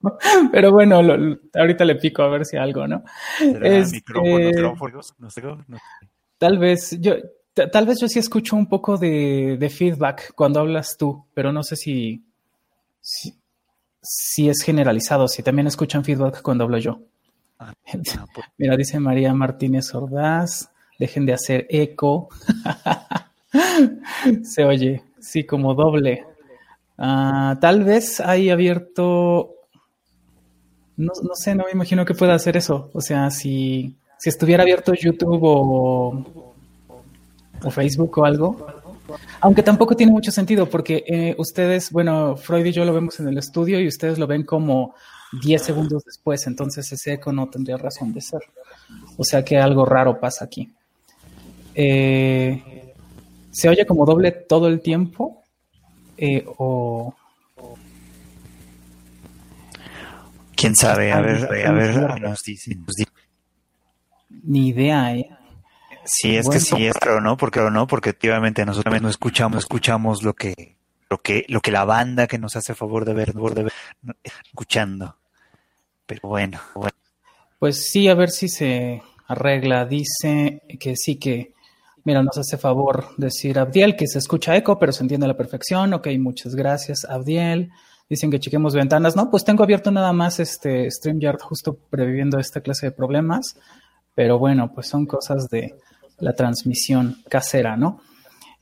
pero 0.52 0.72
bueno, 0.74 1.00
ahorita 1.54 1.86
le 1.86 1.96
pico 1.96 2.24
a 2.24 2.28
ver 2.28 2.46
si 2.46 2.58
algo, 2.58 2.86
¿no? 2.86 3.06
Este, 3.40 4.02
tal 6.38 6.58
vez 6.58 7.00
yo, 7.00 7.16
tal 7.54 7.86
vez 7.86 8.02
yo 8.02 8.10
sí 8.10 8.20
escucho 8.20 8.58
un 8.58 8.68
poco 8.68 8.98
de, 8.98 9.72
feedback 9.74 10.34
cuando 10.36 10.60
hablas 10.60 10.98
tú, 10.98 11.26
pero 11.34 11.54
no 11.54 11.64
sé 11.64 11.78
si, 11.78 12.22
si, 13.00 14.50
es 14.50 14.62
generalizado, 14.62 15.30
si 15.30 15.42
también 15.42 15.68
escuchan 15.68 16.04
feedback 16.04 16.42
cuando 16.42 16.66
hablo 16.66 16.80
yo. 16.80 17.00
Ah, 17.60 17.74
ah, 17.88 18.26
pues. 18.36 18.48
Mira, 18.58 18.76
dice 18.76 19.00
María 19.00 19.34
Martínez 19.34 19.96
Ordaz, 19.96 20.70
dejen 21.00 21.26
de 21.26 21.34
hacer 21.34 21.66
eco. 21.70 22.28
Se 24.44 24.66
oye. 24.66 25.02
Sí, 25.24 25.46
como 25.46 25.74
doble. 25.74 26.26
Ah, 26.98 27.58
tal 27.62 27.84
vez 27.86 28.20
hay 28.20 28.50
abierto. 28.50 29.56
No, 30.98 31.14
no, 31.24 31.34
sé, 31.34 31.56
no 31.56 31.64
me 31.64 31.72
imagino 31.72 32.06
que 32.06 32.14
pueda 32.14 32.36
hacer 32.36 32.58
eso. 32.58 32.92
O 32.94 33.00
sea, 33.00 33.32
si, 33.32 33.96
si 34.20 34.30
estuviera 34.30 34.64
abierto 34.64 34.94
YouTube 34.94 35.40
o, 35.44 36.26
o 37.64 37.72
Facebook 37.72 38.20
o 38.20 38.26
algo. 38.26 38.68
Aunque 39.40 39.64
tampoco 39.64 39.96
tiene 39.96 40.12
mucho 40.12 40.32
sentido 40.32 40.70
porque 40.70 41.04
eh, 41.08 41.36
ustedes, 41.38 41.90
bueno, 41.92 42.36
Freud 42.36 42.66
y 42.66 42.72
yo 42.74 42.84
lo 42.84 42.94
vemos 42.94 43.20
en 43.20 43.30
el 43.30 43.38
estudio 43.38 43.80
y 43.80 43.88
ustedes 43.88 44.20
lo 44.20 44.28
ven 44.28 44.44
como 44.44 44.94
10 45.42 45.62
segundos 45.62 46.04
después, 46.06 46.46
entonces 46.48 46.92
ese 46.92 47.14
eco 47.14 47.32
no 47.32 47.48
tendría 47.50 47.78
razón 47.78 48.14
de 48.14 48.22
ser. 48.22 48.42
O 49.18 49.24
sea 49.24 49.44
que 49.44 49.58
algo 49.58 49.86
raro 49.86 50.20
pasa 50.20 50.46
aquí. 50.46 50.70
Eh, 51.76 52.73
¿Se 53.54 53.70
oye 53.70 53.86
como 53.86 54.06
doble 54.06 54.32
todo 54.32 54.68
el 54.68 54.82
tiempo? 54.82 55.44
Eh, 56.18 56.44
o... 56.58 57.16
¿Quién 60.56 60.76
sabe? 60.76 61.12
A 61.12 61.22
ver, 61.22 61.68
a 61.68 61.72
ver, 61.72 62.20
nos 62.20 62.42
Ni 64.44 64.70
idea, 64.70 65.16
¿eh? 65.16 65.30
Sí, 66.04 66.36
es 66.36 66.50
que 66.50 66.60
sí, 66.60 66.86
es, 66.86 66.96
pero 67.00 67.22
no, 67.22 67.38
porque 67.38 67.60
no, 67.62 67.86
porque 67.86 68.10
efectivamente 68.10 68.66
nosotros 68.66 69.02
no 69.02 69.10
escuchamos, 69.10 69.60
escuchamos 69.60 70.24
lo 70.24 70.34
que, 70.34 70.76
lo 71.10 71.22
que, 71.22 71.46
lo 71.48 71.62
que 71.62 71.72
la 71.72 71.86
banda 71.86 72.28
que 72.28 72.40
nos 72.40 72.56
hace 72.56 72.74
favor 72.74 73.06
de 73.06 73.14
ver, 73.14 73.34
de 73.34 73.64
ver, 73.64 73.74
escuchando. 74.46 75.16
Pero 76.08 76.22
bueno, 76.24 76.60
bueno. 76.74 76.96
Pues 77.60 77.86
sí, 77.86 78.08
a 78.08 78.16
ver 78.16 78.32
si 78.32 78.50
se 78.50 79.02
arregla. 79.28 79.86
Dice 79.86 80.64
que 80.80 80.96
sí 80.96 81.18
que 81.18 81.54
Mira, 82.06 82.22
nos 82.22 82.38
hace 82.38 82.58
favor 82.58 83.06
decir 83.18 83.58
Abdiel 83.58 83.96
que 83.96 84.08
se 84.08 84.20
escucha 84.20 84.56
eco, 84.56 84.78
pero 84.78 84.92
se 84.92 85.04
entiende 85.04 85.26
a 85.26 85.30
la 85.30 85.38
perfección. 85.38 85.94
Ok, 85.94 86.08
muchas 86.20 86.54
gracias, 86.54 87.06
Abdiel. 87.06 87.72
Dicen 88.10 88.30
que 88.30 88.40
chequemos 88.40 88.76
ventanas. 88.76 89.16
No, 89.16 89.32
pues 89.32 89.46
tengo 89.46 89.64
abierto 89.64 89.90
nada 89.90 90.12
más 90.12 90.40
este 90.40 90.92
StreamYard 90.92 91.40
justo 91.40 91.78
previviendo 91.90 92.38
esta 92.40 92.62
clase 92.62 92.88
de 92.88 92.92
problemas. 92.92 93.58
Pero 94.16 94.38
bueno, 94.38 94.72
pues 94.74 94.88
son 94.88 95.06
cosas 95.06 95.50
de 95.50 95.76
la 96.20 96.34
transmisión 96.34 97.24
casera, 97.30 97.78
¿no? 97.78 98.02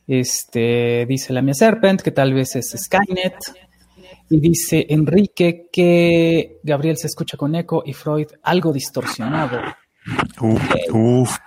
Este, 0.07 1.05
dice 1.07 1.33
la 1.33 1.41
mía 1.41 1.53
Serpent 1.53 2.01
que 2.01 2.12
tal 2.12 2.33
vez 2.33 2.55
es 2.55 2.75
Skynet. 2.77 3.38
Y 4.29 4.39
dice 4.39 4.86
Enrique 4.89 5.67
que 5.71 6.60
Gabriel 6.63 6.98
se 6.98 7.07
escucha 7.07 7.38
con 7.38 7.55
eco 7.55 7.83
y 7.86 7.93
Freud 7.93 8.27
algo 8.43 8.71
distorsionado. 8.71 9.60
Uf, 10.39 10.62
uf. 10.93 11.38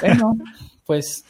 Bueno, 0.00 0.36
pues 0.90 1.24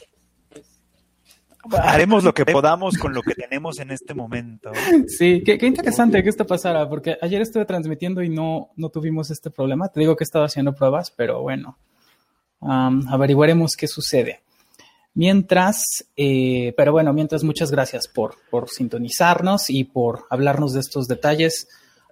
haremos 1.83 2.23
lo 2.23 2.33
que 2.33 2.47
podamos 2.47 2.97
con 2.97 3.13
lo 3.13 3.21
que 3.21 3.35
tenemos 3.35 3.77
en 3.77 3.91
este 3.91 4.15
momento. 4.15 4.71
Sí, 5.07 5.43
qué, 5.45 5.59
interesante 5.67 6.23
que 6.23 6.29
esto 6.29 6.47
pasara, 6.47 6.89
porque 6.89 7.15
ayer 7.21 7.43
estuve 7.43 7.65
transmitiendo 7.65 8.23
y 8.23 8.29
no, 8.29 8.71
no 8.75 8.89
tuvimos 8.89 9.29
este 9.29 9.51
problema. 9.51 9.89
Te 9.89 9.99
digo 9.99 10.15
que 10.15 10.23
he 10.23 10.25
estado 10.25 10.45
haciendo 10.45 10.73
pruebas, 10.73 11.11
pero 11.11 11.43
bueno, 11.43 11.77
averiguaremos 12.59 13.75
qué 13.77 13.85
sucede. 13.85 14.41
Mientras, 15.13 16.07
eh, 16.17 16.73
pero 16.75 16.91
bueno, 16.91 17.13
mientras 17.13 17.43
muchas 17.43 17.69
gracias 17.69 18.07
por, 18.07 18.37
por 18.49 18.67
sintonizarnos 18.67 19.69
y 19.69 19.83
por 19.83 20.25
hablarnos 20.31 20.73
de 20.73 20.79
estos 20.79 21.07
detalles, 21.07 21.67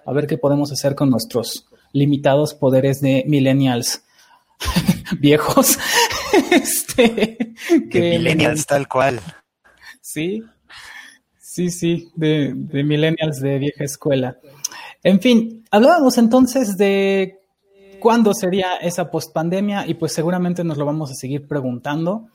a 0.05 0.13
ver 0.13 0.27
qué 0.27 0.37
podemos 0.37 0.71
hacer 0.71 0.93
con 0.93 1.09
nuestros 1.09 1.65
limitados 1.93 2.53
poderes 2.53 3.01
de 3.01 3.23
millennials 3.25 4.03
viejos. 5.19 5.79
este, 6.51 7.53
que 7.89 8.17
millennials 8.17 8.65
tal 8.65 8.87
cual. 8.87 9.19
Sí, 10.01 10.43
sí, 11.39 11.69
sí, 11.69 12.11
de, 12.15 12.53
de 12.55 12.83
millennials 12.83 13.39
de 13.39 13.59
vieja 13.59 13.83
escuela. 13.83 14.37
En 15.03 15.21
fin, 15.21 15.65
hablábamos 15.71 16.17
entonces 16.17 16.77
de 16.77 17.39
cuándo 17.99 18.33
sería 18.33 18.75
esa 18.77 19.11
pospandemia 19.11 19.85
y 19.87 19.93
pues 19.93 20.13
seguramente 20.13 20.63
nos 20.63 20.77
lo 20.77 20.85
vamos 20.85 21.11
a 21.11 21.15
seguir 21.15 21.47
preguntando. 21.47 22.27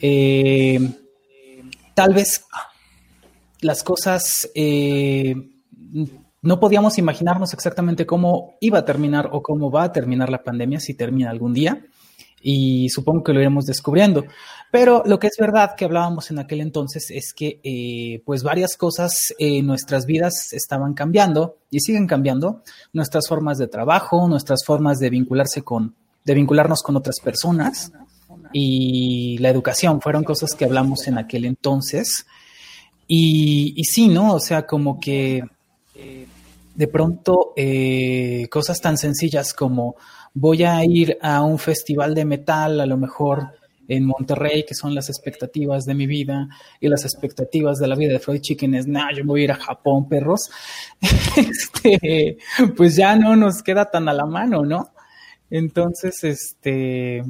Eh, 0.00 0.78
tal 1.94 2.14
vez 2.14 2.44
las 3.60 3.82
cosas 3.82 4.50
eh, 4.54 5.34
no 6.42 6.60
podíamos 6.60 6.98
imaginarnos 6.98 7.52
exactamente 7.54 8.06
cómo 8.06 8.54
iba 8.60 8.78
a 8.78 8.84
terminar 8.84 9.30
o 9.32 9.42
cómo 9.42 9.70
va 9.70 9.84
a 9.84 9.92
terminar 9.92 10.30
la 10.30 10.44
pandemia 10.44 10.78
si 10.80 10.94
termina 10.94 11.30
algún 11.30 11.54
día. 11.54 11.84
Y 12.48 12.90
supongo 12.90 13.24
que 13.24 13.32
lo 13.32 13.40
iremos 13.40 13.66
descubriendo. 13.66 14.24
Pero 14.70 15.02
lo 15.04 15.18
que 15.18 15.26
es 15.26 15.34
verdad 15.36 15.74
que 15.76 15.84
hablábamos 15.84 16.30
en 16.30 16.38
aquel 16.38 16.60
entonces 16.60 17.10
es 17.10 17.32
que 17.34 17.58
eh, 17.64 18.22
pues 18.24 18.44
varias 18.44 18.76
cosas 18.76 19.34
en 19.40 19.66
nuestras 19.66 20.06
vidas 20.06 20.52
estaban 20.52 20.94
cambiando 20.94 21.56
y 21.72 21.80
siguen 21.80 22.06
cambiando. 22.06 22.62
Nuestras 22.92 23.26
formas 23.26 23.58
de 23.58 23.66
trabajo, 23.66 24.28
nuestras 24.28 24.64
formas 24.64 24.98
de 24.98 25.10
vincularse 25.10 25.62
con, 25.62 25.96
de 26.24 26.34
vincularnos 26.34 26.84
con 26.84 26.94
otras 26.94 27.16
personas 27.18 27.90
y 28.52 29.38
la 29.38 29.48
educación 29.48 30.00
fueron 30.00 30.22
cosas 30.22 30.54
que 30.54 30.66
hablamos 30.66 31.08
en 31.08 31.18
aquel 31.18 31.46
entonces. 31.46 32.26
Y, 33.08 33.82
sí, 33.82 34.06
¿no? 34.06 34.34
O 34.34 34.40
sea, 34.40 34.66
como 34.66 35.00
que 35.00 35.42
de 36.76 36.86
pronto 36.86 37.54
eh, 37.56 38.46
cosas 38.50 38.80
tan 38.80 38.98
sencillas 38.98 39.52
como 39.52 39.96
voy 40.38 40.64
a 40.64 40.84
ir 40.84 41.16
a 41.22 41.42
un 41.42 41.58
festival 41.58 42.14
de 42.14 42.26
metal, 42.26 42.78
a 42.80 42.86
lo 42.86 42.98
mejor 42.98 43.54
en 43.88 44.04
Monterrey, 44.04 44.66
que 44.68 44.74
son 44.74 44.94
las 44.94 45.08
expectativas 45.08 45.84
de 45.84 45.94
mi 45.94 46.06
vida 46.06 46.48
y 46.78 46.88
las 46.88 47.04
expectativas 47.04 47.78
de 47.78 47.88
la 47.88 47.94
vida 47.94 48.12
de 48.12 48.18
Freud 48.18 48.42
Chicken 48.42 48.74
es, 48.74 48.86
nah, 48.86 49.10
yo 49.16 49.24
voy 49.24 49.40
a 49.40 49.44
ir 49.44 49.52
a 49.52 49.56
Japón, 49.56 50.08
perros. 50.08 50.50
este, 51.36 52.36
pues 52.76 52.96
ya 52.96 53.16
no 53.16 53.34
nos 53.34 53.62
queda 53.62 53.90
tan 53.90 54.10
a 54.10 54.12
la 54.12 54.26
mano, 54.26 54.62
¿no? 54.66 54.90
Entonces, 55.48 56.22
este, 56.22 57.24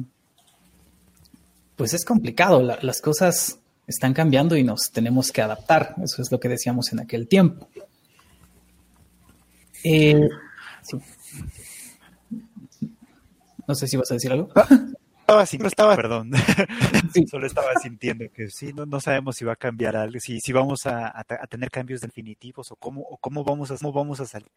pues 1.77 1.93
es 1.93 2.03
complicado, 2.03 2.61
las 2.61 2.99
cosas 2.99 3.59
están 3.85 4.13
cambiando 4.13 4.57
y 4.57 4.63
nos 4.63 4.91
tenemos 4.91 5.31
que 5.31 5.41
adaptar, 5.41 5.95
eso 6.03 6.21
es 6.21 6.29
lo 6.29 6.41
que 6.41 6.49
decíamos 6.49 6.91
en 6.91 6.99
aquel 6.99 7.29
tiempo. 7.29 7.69
Eh, 9.81 10.27
no 13.67 13.75
sé 13.75 13.87
si 13.87 13.97
vas 13.97 14.09
a 14.11 14.15
decir 14.15 14.31
algo. 14.31 14.49
Estaba, 15.27 15.43
estaba, 15.43 15.95
perdón. 15.97 16.31
Solo 17.29 17.47
estaba 17.47 17.73
sintiendo 17.83 18.31
que 18.33 18.49
sí, 18.49 18.71
no, 18.71 19.01
sabemos 19.01 19.35
si 19.35 19.43
va 19.43 19.51
a 19.51 19.57
cambiar 19.57 19.97
algo, 19.97 20.21
si, 20.21 20.39
si 20.39 20.53
vamos 20.53 20.85
a, 20.85 21.21
tener 21.49 21.69
cambios 21.69 21.99
definitivos 21.99 22.71
o 22.71 22.77
cómo, 22.77 23.01
o 23.01 23.17
cómo 23.17 23.43
vamos 23.43 23.69
a, 23.69 23.75
cómo 23.75 23.91
vamos 23.91 24.21
a 24.21 24.25
salir. 24.25 24.47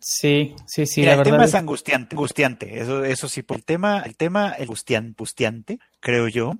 Sí, 0.00 0.56
sí, 0.66 0.84
sí. 0.84 1.04
el 1.04 1.22
tema 1.22 1.44
es, 1.44 1.54
angustiante, 1.54 2.16
angustiante. 2.16 2.80
Eso, 2.80 3.04
eso 3.04 3.28
sí, 3.28 3.42
por 3.42 3.58
el 3.58 3.64
tema, 3.64 4.00
el 4.00 4.16
tema 4.16 4.56
angustiante, 4.58 5.78
creo 6.00 6.26
yo. 6.26 6.54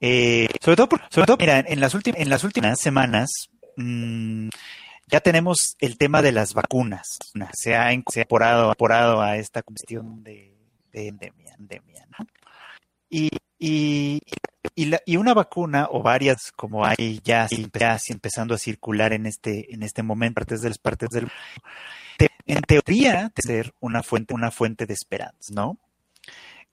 Eh, 0.00 0.48
sobre 0.62 0.76
todo, 0.76 0.88
sobre 1.10 1.26
todo, 1.26 1.36
mira, 1.38 1.58
en 1.58 1.78
las 1.78 1.92
últimas, 1.92 2.20
en 2.22 2.30
las 2.30 2.42
últimas 2.42 2.80
semanas, 2.80 3.28
mmm, 3.76 4.48
ya 5.06 5.20
tenemos 5.20 5.76
el 5.78 5.98
tema 5.98 6.22
de 6.22 6.32
las 6.32 6.54
vacunas. 6.54 7.18
Se 7.52 7.76
ha 7.76 7.92
incorporado, 7.92 9.22
a 9.22 9.36
esta 9.36 9.62
cuestión 9.62 10.22
de, 10.22 10.54
endemia, 10.92 11.56
¿no? 12.18 12.26
Y, 13.08 13.30
la, 14.76 15.00
y 15.06 15.16
una 15.16 15.32
vacuna 15.32 15.88
o 15.90 16.02
varias 16.02 16.52
como 16.52 16.84
hay 16.84 17.20
ya, 17.24 17.46
empezando 18.08 18.54
a 18.54 18.58
circular 18.58 19.12
en 19.12 19.26
este, 19.26 19.72
en 19.72 19.82
este 19.82 20.02
momento, 20.02 20.40
partes 20.40 20.60
de 20.60 20.68
las 20.68 20.78
partes 20.78 21.08
del 21.10 21.30
en 22.46 22.62
teoría 22.62 23.32
de 23.34 23.42
ser 23.42 23.74
una 23.80 24.02
fuente, 24.02 24.34
una 24.34 24.50
fuente 24.50 24.86
de 24.86 24.94
esperanza, 24.94 25.52
¿no? 25.52 25.78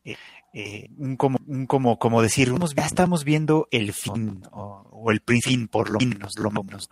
Eh, 0.03 0.15
eh, 0.55 0.87
un 0.99 1.15
como, 1.15 1.39
un 1.47 1.65
como, 1.65 1.97
como 1.97 2.21
decir, 2.21 2.53
ya 2.75 2.85
estamos 2.85 3.23
viendo 3.23 3.67
el 3.71 3.91
fin 3.91 4.43
o, 4.51 5.09
el 5.09 5.21
fin 5.41 5.67
por 5.67 5.89
lo 5.89 5.97
menos, 5.97 6.37
lo 6.37 6.51
menos, 6.51 6.91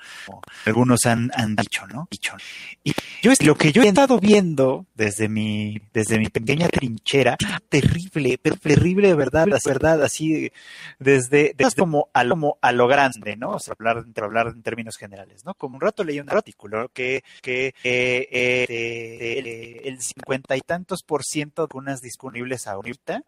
algunos 0.66 1.06
han, 1.06 1.30
dicho, 1.56 1.86
¿no? 1.86 2.08
Dicho. 2.10 2.36
Y 2.84 2.94
yo 3.22 3.32
lo 3.46 3.56
que 3.56 3.72
yo 3.72 3.84
he 3.84 3.88
estado 3.88 4.20
viendo 4.20 4.88
desde 4.96 5.30
mi, 5.30 5.80
desde 5.94 6.18
mi 6.18 6.30
pequeña 6.30 6.70
trinchera, 6.70 7.38
terrible, 7.70 8.40
pero 8.42 8.56
terrible 8.56 9.10
de 9.10 9.14
verdad, 9.14 9.48
la 9.48 9.60
verdad, 9.64 10.02
así 10.02 10.52
desde, 10.98 11.54
desde 11.56 11.76
como 11.80 12.10
a 12.14 12.24
lo, 12.24 12.32
como 12.32 12.58
a 12.62 12.72
lo 12.72 12.88
grande, 12.88 13.38
¿no? 13.38 13.52
O 13.52 13.60
sea, 13.60 13.76
hablar, 13.78 14.04
hablar 14.24 14.48
en 14.48 14.64
términos 14.64 14.98
generales, 14.98 15.46
¿no? 15.46 15.54
Como 15.54 15.76
un 15.76 15.82
rato 15.82 16.04
leí 16.04 16.20
un 16.20 16.32
artículo 16.32 16.90
que, 16.92 17.24
que 17.44 17.76
eh, 17.84 18.28
eh, 18.34 19.82
el 19.84 20.02
cincuenta 20.02 20.58
y 20.58 20.62
tantos 20.62 21.04
por 21.04 21.24
ciento 21.24 21.68
de 21.68 21.78
unas 21.78 22.02
disponibles 22.02 22.66
ahorita 22.66 23.24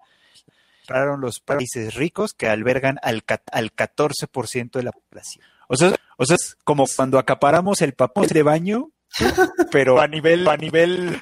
compraron 0.86 1.22
los 1.22 1.40
países 1.40 1.96
ricos 1.96 2.34
que 2.34 2.48
albergan 2.48 3.00
al, 3.02 3.24
al 3.52 3.75
14% 3.75 4.72
de 4.72 4.84
la 4.84 4.92
población. 4.92 5.46
O 5.68 5.75
sea, 5.75 5.96
o 6.18 6.25
sea, 6.25 6.38
como 6.63 6.86
cuando 6.96 7.18
acaparamos 7.18 7.82
el 7.82 7.94
papel 7.94 8.28
de 8.28 8.44
baño, 8.44 8.92
pero 9.72 10.00
a 10.02 10.08
nivel, 10.08 10.48
a 10.48 10.58
nivel, 10.58 11.22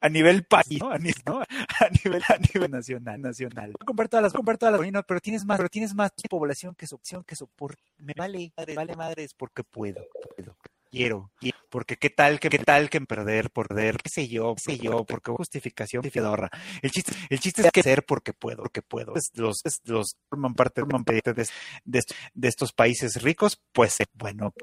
a, 0.00 0.08
nivel 0.08 0.44
país, 0.44 0.80
¿no? 0.80 0.90
A, 0.90 0.98
nivel, 0.98 2.22
a 2.28 2.38
nivel 2.54 2.70
nacional, 2.70 3.20
nacional. 3.20 3.72
Comprar 3.84 4.08
todas 4.08 4.22
las, 4.24 4.32
comprar 4.32 4.58
todas 4.58 4.78
las, 4.78 5.04
pero 5.06 5.20
tienes 5.20 5.44
más, 5.44 5.56
pero 5.56 5.68
tienes 5.68 5.94
más 5.94 6.12
población 6.28 6.74
que 6.74 6.86
su 6.86 6.96
opción 6.96 7.24
que 7.24 7.36
soporte. 7.36 7.82
Me 7.98 8.14
vale, 8.16 8.52
vale 8.74 8.96
madres 8.96 9.34
porque 9.34 9.64
puedo, 9.64 10.04
puedo 10.36 10.56
quiero, 10.94 11.30
porque 11.74 11.96
qué 11.96 12.08
tal, 12.08 12.38
qué, 12.38 12.50
qué 12.50 12.60
tal 12.60 12.88
que 12.88 13.00
perder, 13.00 13.50
perder, 13.50 13.96
qué 13.96 14.08
sé 14.08 14.28
yo, 14.28 14.54
qué 14.54 14.74
sé 14.74 14.78
yo, 14.78 15.04
porque 15.04 15.32
justificación 15.32 16.04
fedorra. 16.04 16.48
El 16.82 16.92
chiste, 16.92 17.10
el 17.28 17.40
chiste 17.40 17.62
es 17.62 17.72
que 17.72 17.82
ser 17.82 18.04
porque 18.04 18.32
puedo, 18.32 18.58
porque 18.58 18.80
puedo. 18.80 19.12
Los, 19.34 19.56
los 19.82 20.16
forman 20.30 20.54
parte, 20.54 20.82
de, 20.84 21.48
de, 21.84 22.00
de, 22.32 22.48
estos 22.48 22.72
países 22.72 23.20
ricos, 23.22 23.60
pues 23.72 23.96
bueno. 24.12 24.54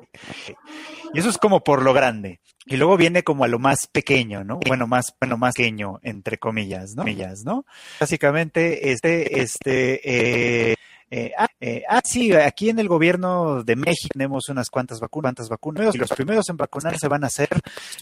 Y 1.14 1.20
eso 1.20 1.30
es 1.30 1.38
como 1.38 1.66
por 1.66 1.84
lo 1.84 1.92
grande. 1.92 2.40
Y 2.66 2.78
luego 2.78 2.96
viene 2.96 3.24
como 3.24 3.44
a 3.44 3.50
lo 3.50 3.60
más 3.60 3.88
pequeño, 3.88 4.46
¿no? 4.46 4.62
Bueno, 4.66 4.88
más, 4.88 5.14
bueno, 5.20 5.38
más 5.38 5.54
pequeño, 5.54 6.00
entre 6.04 6.38
comillas, 6.38 6.96
¿no? 6.96 7.04
Comillas, 7.04 7.44
¿no? 7.44 7.66
Básicamente, 8.00 8.94
este, 8.94 9.42
este, 9.42 10.72
eh, 10.72 10.76
eh, 11.14 11.34
ah, 11.38 11.50
eh, 11.60 11.84
ah, 11.90 12.02
sí, 12.06 12.32
aquí 12.34 12.70
en 12.70 12.80
el 12.80 12.88
gobierno 12.88 13.64
de 13.66 13.76
México 13.76 14.14
tenemos 14.14 14.48
unas 14.48 14.70
cuantas 14.70 15.02
vacunas, 15.02 15.22
cuantas 15.22 15.50
vacunas, 15.50 15.94
y 15.94 15.98
los 15.98 16.10
primeros 16.10 16.48
en 16.50 16.56
vacunar 16.56 16.98
se 16.98 17.10
van 17.10 17.26
a 17.26 17.30
ser 17.30 17.50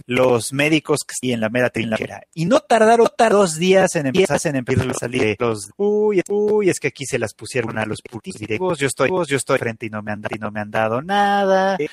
los 0.05 0.53
médicos 0.53 0.99
que 1.03 1.33
en 1.33 1.41
la 1.41 1.49
mera 1.49 1.71
trinchera. 1.71 2.21
Y 2.35 2.45
no 2.45 2.59
tardaron 2.59 3.07
dos 3.17 3.55
días 3.55 3.95
en 3.95 4.07
empezar, 4.07 4.39
en 4.43 4.57
empezar 4.57 4.91
a 4.91 4.93
salir 4.93 5.35
los, 5.39 5.71
uy, 5.77 6.21
uy, 6.29 6.69
es 6.69 6.79
que 6.79 6.89
aquí 6.89 7.03
se 7.05 7.17
las 7.17 7.33
pusieron 7.33 7.79
a 7.79 7.85
los 7.85 7.99
putis 8.03 8.35
directos, 8.35 8.77
yo 8.77 8.85
estoy, 8.85 9.09
yo 9.27 9.37
estoy 9.37 9.57
frente 9.57 9.87
y 9.87 9.89
no 9.89 10.03
me 10.03 10.11
han, 10.11 10.21
y 10.29 10.37
no 10.37 10.51
me 10.51 10.59
han 10.59 10.69
dado 10.69 11.01
nada. 11.01 11.77
Eh, 11.79 11.89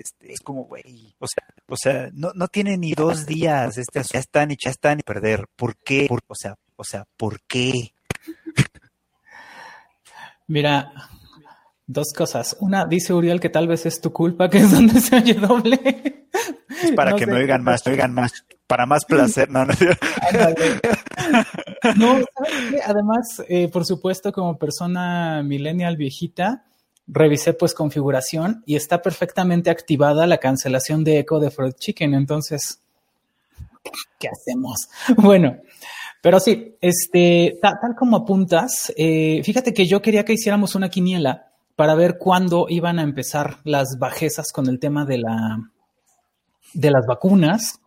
este, 0.00 0.32
es 0.34 0.40
como, 0.40 0.64
güey, 0.64 1.14
o 1.18 1.26
sea, 1.26 1.44
o 1.66 1.76
sea, 1.78 2.10
no, 2.12 2.32
no 2.34 2.48
tiene 2.48 2.76
ni 2.76 2.92
dos 2.92 3.24
días, 3.24 3.78
este, 3.78 4.02
ya 4.02 4.18
están 4.18 4.50
y 4.50 4.56
ya 4.62 4.70
están 4.70 5.00
y 5.00 5.02
perder. 5.02 5.46
¿Por 5.56 5.76
qué? 5.78 6.08
o 6.10 6.34
sea, 6.34 6.56
o 6.76 6.84
sea, 6.84 7.06
¿por 7.16 7.40
qué? 7.42 7.94
Mira, 10.48 10.92
dos 11.86 12.12
cosas. 12.12 12.56
Una, 12.60 12.86
dice 12.86 13.12
Uriel 13.12 13.40
que 13.40 13.48
tal 13.48 13.68
vez 13.68 13.86
es 13.86 14.00
tu 14.00 14.12
culpa, 14.12 14.50
que 14.50 14.58
es 14.58 14.70
donde 14.70 15.00
se 15.00 15.16
oye 15.16 15.34
doble. 15.34 16.28
Es 16.82 16.92
para 16.92 17.14
que 17.14 17.26
me 17.26 17.34
oigan 17.34 17.62
más, 17.62 17.86
me 17.86 17.92
oigan 17.92 18.12
más, 18.12 18.44
para 18.66 18.86
más 18.86 19.04
placer. 19.04 19.50
No, 19.50 19.64
no, 19.64 19.72
no 21.96 22.18
además, 22.84 23.42
eh, 23.48 23.68
por 23.68 23.86
supuesto, 23.86 24.32
como 24.32 24.58
persona 24.58 25.42
millennial 25.42 25.96
viejita, 25.96 26.64
revisé 27.06 27.54
pues 27.54 27.72
configuración 27.72 28.62
y 28.66 28.76
está 28.76 29.00
perfectamente 29.00 29.70
activada 29.70 30.26
la 30.26 30.38
cancelación 30.38 31.04
de 31.04 31.20
eco 31.20 31.40
de 31.40 31.50
Fried 31.50 31.74
Chicken. 31.74 32.14
Entonces, 32.14 32.80
¿qué 34.18 34.28
hacemos? 34.28 34.88
Bueno, 35.16 35.58
pero 36.26 36.40
sí, 36.40 36.76
este, 36.80 37.56
tal, 37.62 37.94
como 37.96 38.16
apuntas, 38.16 38.92
eh, 38.96 39.40
fíjate 39.44 39.72
que 39.72 39.86
yo 39.86 40.02
quería 40.02 40.24
que 40.24 40.32
hiciéramos 40.32 40.74
una 40.74 40.88
quiniela 40.88 41.52
para 41.76 41.94
ver 41.94 42.18
cuándo 42.18 42.66
iban 42.68 42.98
a 42.98 43.04
empezar 43.04 43.58
las 43.62 43.96
bajezas 44.00 44.46
con 44.52 44.66
el 44.66 44.80
tema 44.80 45.04
de 45.04 45.18
la 45.18 45.60
de 46.74 46.90
las 46.90 47.06
vacunas 47.06 47.78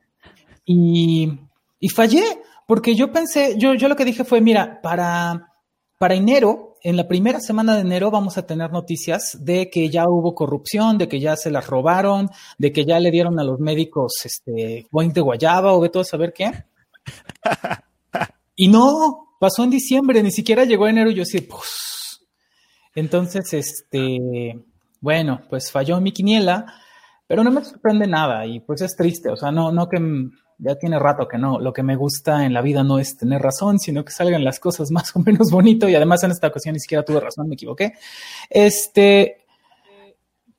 y, 0.64 1.38
y 1.82 1.90
fallé 1.90 2.24
porque 2.66 2.96
yo 2.96 3.12
pensé, 3.12 3.58
yo, 3.58 3.74
yo 3.74 3.90
lo 3.90 3.98
que 3.98 4.06
dije 4.06 4.24
fue, 4.24 4.40
mira, 4.40 4.80
para, 4.82 5.52
para 5.98 6.16
enero, 6.16 6.78
en 6.82 6.96
la 6.96 7.10
primera 7.10 7.42
semana 7.42 7.76
de 7.76 7.82
enero 7.82 8.10
vamos 8.10 8.38
a 8.38 8.48
tener 8.48 8.72
noticias 8.72 9.38
de 9.42 9.70
que 9.70 9.90
ya 9.90 10.06
hubo 10.08 10.34
corrupción, 10.34 10.98
de 10.98 11.10
que 11.10 11.20
ya 11.20 11.36
se 11.36 11.52
las 11.52 11.68
robaron, 11.68 12.30
de 12.58 12.72
que 12.72 12.86
ya 12.86 13.02
le 13.02 13.12
dieron 13.12 13.38
a 13.38 13.44
los 13.44 13.60
médicos 13.60 14.14
este 14.24 14.88
boing 14.92 15.12
de 15.12 15.20
guayaba 15.20 15.74
o 15.74 15.84
de 15.84 15.90
todo 15.90 16.06
saber 16.06 16.32
qué. 16.32 16.54
Y 18.62 18.68
no, 18.68 19.38
pasó 19.40 19.64
en 19.64 19.70
diciembre, 19.70 20.22
ni 20.22 20.32
siquiera 20.32 20.66
llegó 20.66 20.84
a 20.84 20.90
enero. 20.90 21.10
Y 21.10 21.16
yo 21.16 21.24
sí, 21.24 21.40
pues. 21.40 22.20
Entonces, 22.94 23.54
este, 23.54 24.60
bueno, 25.00 25.44
pues 25.50 25.72
falló 25.72 26.02
mi 26.02 26.12
quiniela, 26.12 26.66
pero 27.26 27.42
no 27.42 27.52
me 27.52 27.64
sorprende 27.64 28.06
nada 28.06 28.46
y 28.46 28.60
pues 28.60 28.82
es 28.82 28.98
triste. 28.98 29.30
O 29.30 29.38
sea, 29.38 29.50
no, 29.50 29.72
no 29.72 29.88
que 29.88 29.98
ya 30.58 30.76
tiene 30.76 31.00
rato 31.00 31.26
que 31.26 31.38
no. 31.38 31.58
Lo 31.58 31.72
que 31.72 31.84
me 31.84 31.96
gusta 31.96 32.46
en 32.46 32.54
la 32.54 32.62
vida 32.62 32.84
no 32.84 33.00
es 33.00 33.16
tener 33.16 33.42
razón, 33.42 33.80
sino 33.80 34.04
que 34.04 34.12
salgan 34.12 34.44
las 34.44 34.60
cosas 34.60 34.92
más 34.92 35.16
o 35.16 35.20
menos 35.20 35.52
bonito. 35.52 35.88
Y 35.88 35.96
además 35.96 36.22
en 36.26 36.32
esta 36.32 36.48
ocasión 36.48 36.74
ni 36.74 36.82
siquiera 36.82 37.06
tuve 37.06 37.22
razón, 37.22 37.48
me 37.48 37.54
equivoqué. 37.54 37.94
Este, 38.50 39.46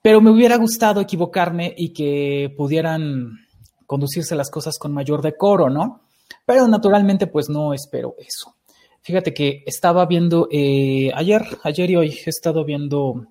pero 0.01 0.23
me 0.23 0.31
hubiera 0.31 0.57
gustado 0.57 1.03
equivocarme 1.03 1.75
y 1.77 1.93
que 1.93 2.51
pudieran 2.57 3.41
conducirse 3.85 4.35
las 4.35 4.51
cosas 4.51 4.79
con 4.79 4.95
mayor 4.95 5.21
decoro, 5.21 5.69
¿no? 5.69 6.09
Pero 6.45 6.67
naturalmente, 6.69 7.27
pues 7.27 7.49
no 7.49 7.75
espero 7.75 8.15
eso. 8.19 8.55
Fíjate 9.03 9.33
que 9.33 9.63
estaba 9.67 10.05
viendo 10.07 10.49
eh, 10.51 11.11
ayer, 11.15 11.43
ayer 11.63 11.91
y 11.91 11.97
hoy 11.97 12.19
he 12.25 12.31
estado 12.31 12.65
viendo 12.65 13.27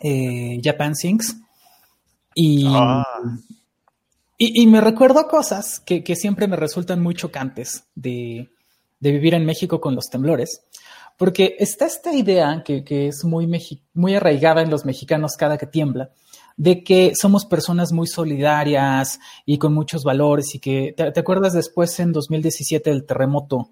eh, 0.00 0.60
Japan 0.62 0.94
Sings 0.94 1.36
ah. 2.68 3.04
y, 4.38 4.62
y, 4.62 4.66
me 4.66 4.80
recuerdo 4.80 5.26
cosas 5.28 5.80
que, 5.80 6.02
siempre 6.16 6.46
me 6.46 6.56
resultan 6.56 7.02
muy 7.02 7.14
chocantes 7.14 7.84
de, 7.94 8.48
vivir 9.00 9.34
en 9.34 9.44
México 9.44 9.80
con 9.80 9.94
los 9.94 10.08
temblores, 10.08 10.62
porque 11.16 11.56
está 11.58 11.86
esta 11.86 12.12
idea 12.12 12.62
que, 12.64 12.84
es 13.08 13.24
muy, 13.24 13.48
muy 13.94 14.14
arraigada 14.14 14.62
en 14.62 14.70
los 14.70 14.84
mexicanos 14.84 15.36
cada 15.36 15.58
que 15.58 15.66
tiembla, 15.66 16.10
de 16.62 16.84
que 16.84 17.12
somos 17.20 17.44
personas 17.44 17.90
muy 17.90 18.06
solidarias 18.06 19.18
y 19.44 19.58
con 19.58 19.74
muchos 19.74 20.04
valores 20.04 20.54
y 20.54 20.60
que, 20.60 20.94
¿te, 20.96 21.18
acuerdas 21.18 21.54
después 21.54 21.98
en 21.98 22.12
2017 22.12 22.88
del 22.88 23.04
terremoto? 23.04 23.70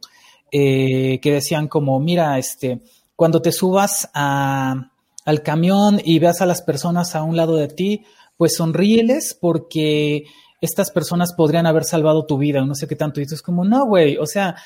Eh, 0.51 1.21
que 1.23 1.35
decían 1.35 1.69
como, 1.69 2.01
mira, 2.01 2.37
este, 2.37 2.81
cuando 3.15 3.41
te 3.41 3.53
subas 3.53 4.11
a, 4.13 4.91
al 5.25 5.43
camión 5.45 6.01
y 6.05 6.19
veas 6.19 6.41
a 6.41 6.47
las 6.47 6.63
personas 6.63 7.15
a 7.15 7.23
un 7.23 7.37
lado 7.37 7.55
de 7.55 7.69
ti, 7.69 8.05
pues 8.37 8.57
sonríeles 8.57 9.39
porque 9.41 10.25
estas 10.61 10.91
personas 10.91 11.33
podrían 11.33 11.67
haber 11.67 11.85
salvado 11.85 12.27
tu 12.27 12.39
vida, 12.39 12.65
no 12.65 12.75
sé 12.75 12.89
qué 12.89 12.97
tanto. 12.97 13.21
Y 13.21 13.27
tú 13.27 13.37
es 13.37 13.43
como, 13.43 13.65
no, 13.65 13.87
güey, 13.87 14.17
o 14.17 14.27
sea, 14.27 14.57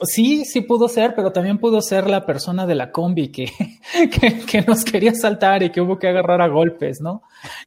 sí, 0.00 0.44
sí 0.44 0.60
pudo 0.60 0.88
ser, 0.88 1.14
pero 1.14 1.32
también 1.32 1.58
pudo 1.58 1.80
ser 1.80 2.08
la 2.08 2.24
persona 2.24 2.66
de 2.66 2.74
la 2.74 2.92
combi 2.92 3.28
que, 3.28 3.50
que, 4.50 4.62
nos 4.62 4.84
quería 4.84 5.14
saltar 5.14 5.62
y 5.62 5.70
que 5.70 5.80
hubo 5.80 5.98
que 5.98 6.08
agarrar 6.08 6.40
a 6.40 6.48
golpes, 6.48 7.00
¿no? 7.00 7.22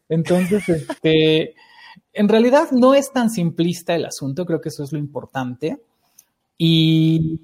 Entonces, 0.08 0.67
este, 0.70 1.56
en 2.13 2.30
realidad 2.30 2.72
no 2.72 2.94
es 2.94 3.12
tan 3.12 3.30
simplista 3.30 3.96
el 3.96 4.06
asunto, 4.06 4.46
creo 4.46 4.62
que 4.62 4.70
eso 4.70 4.84
es 4.84 4.91
lo 4.91 5.00
importante. 5.00 5.82
Y, 6.58 7.41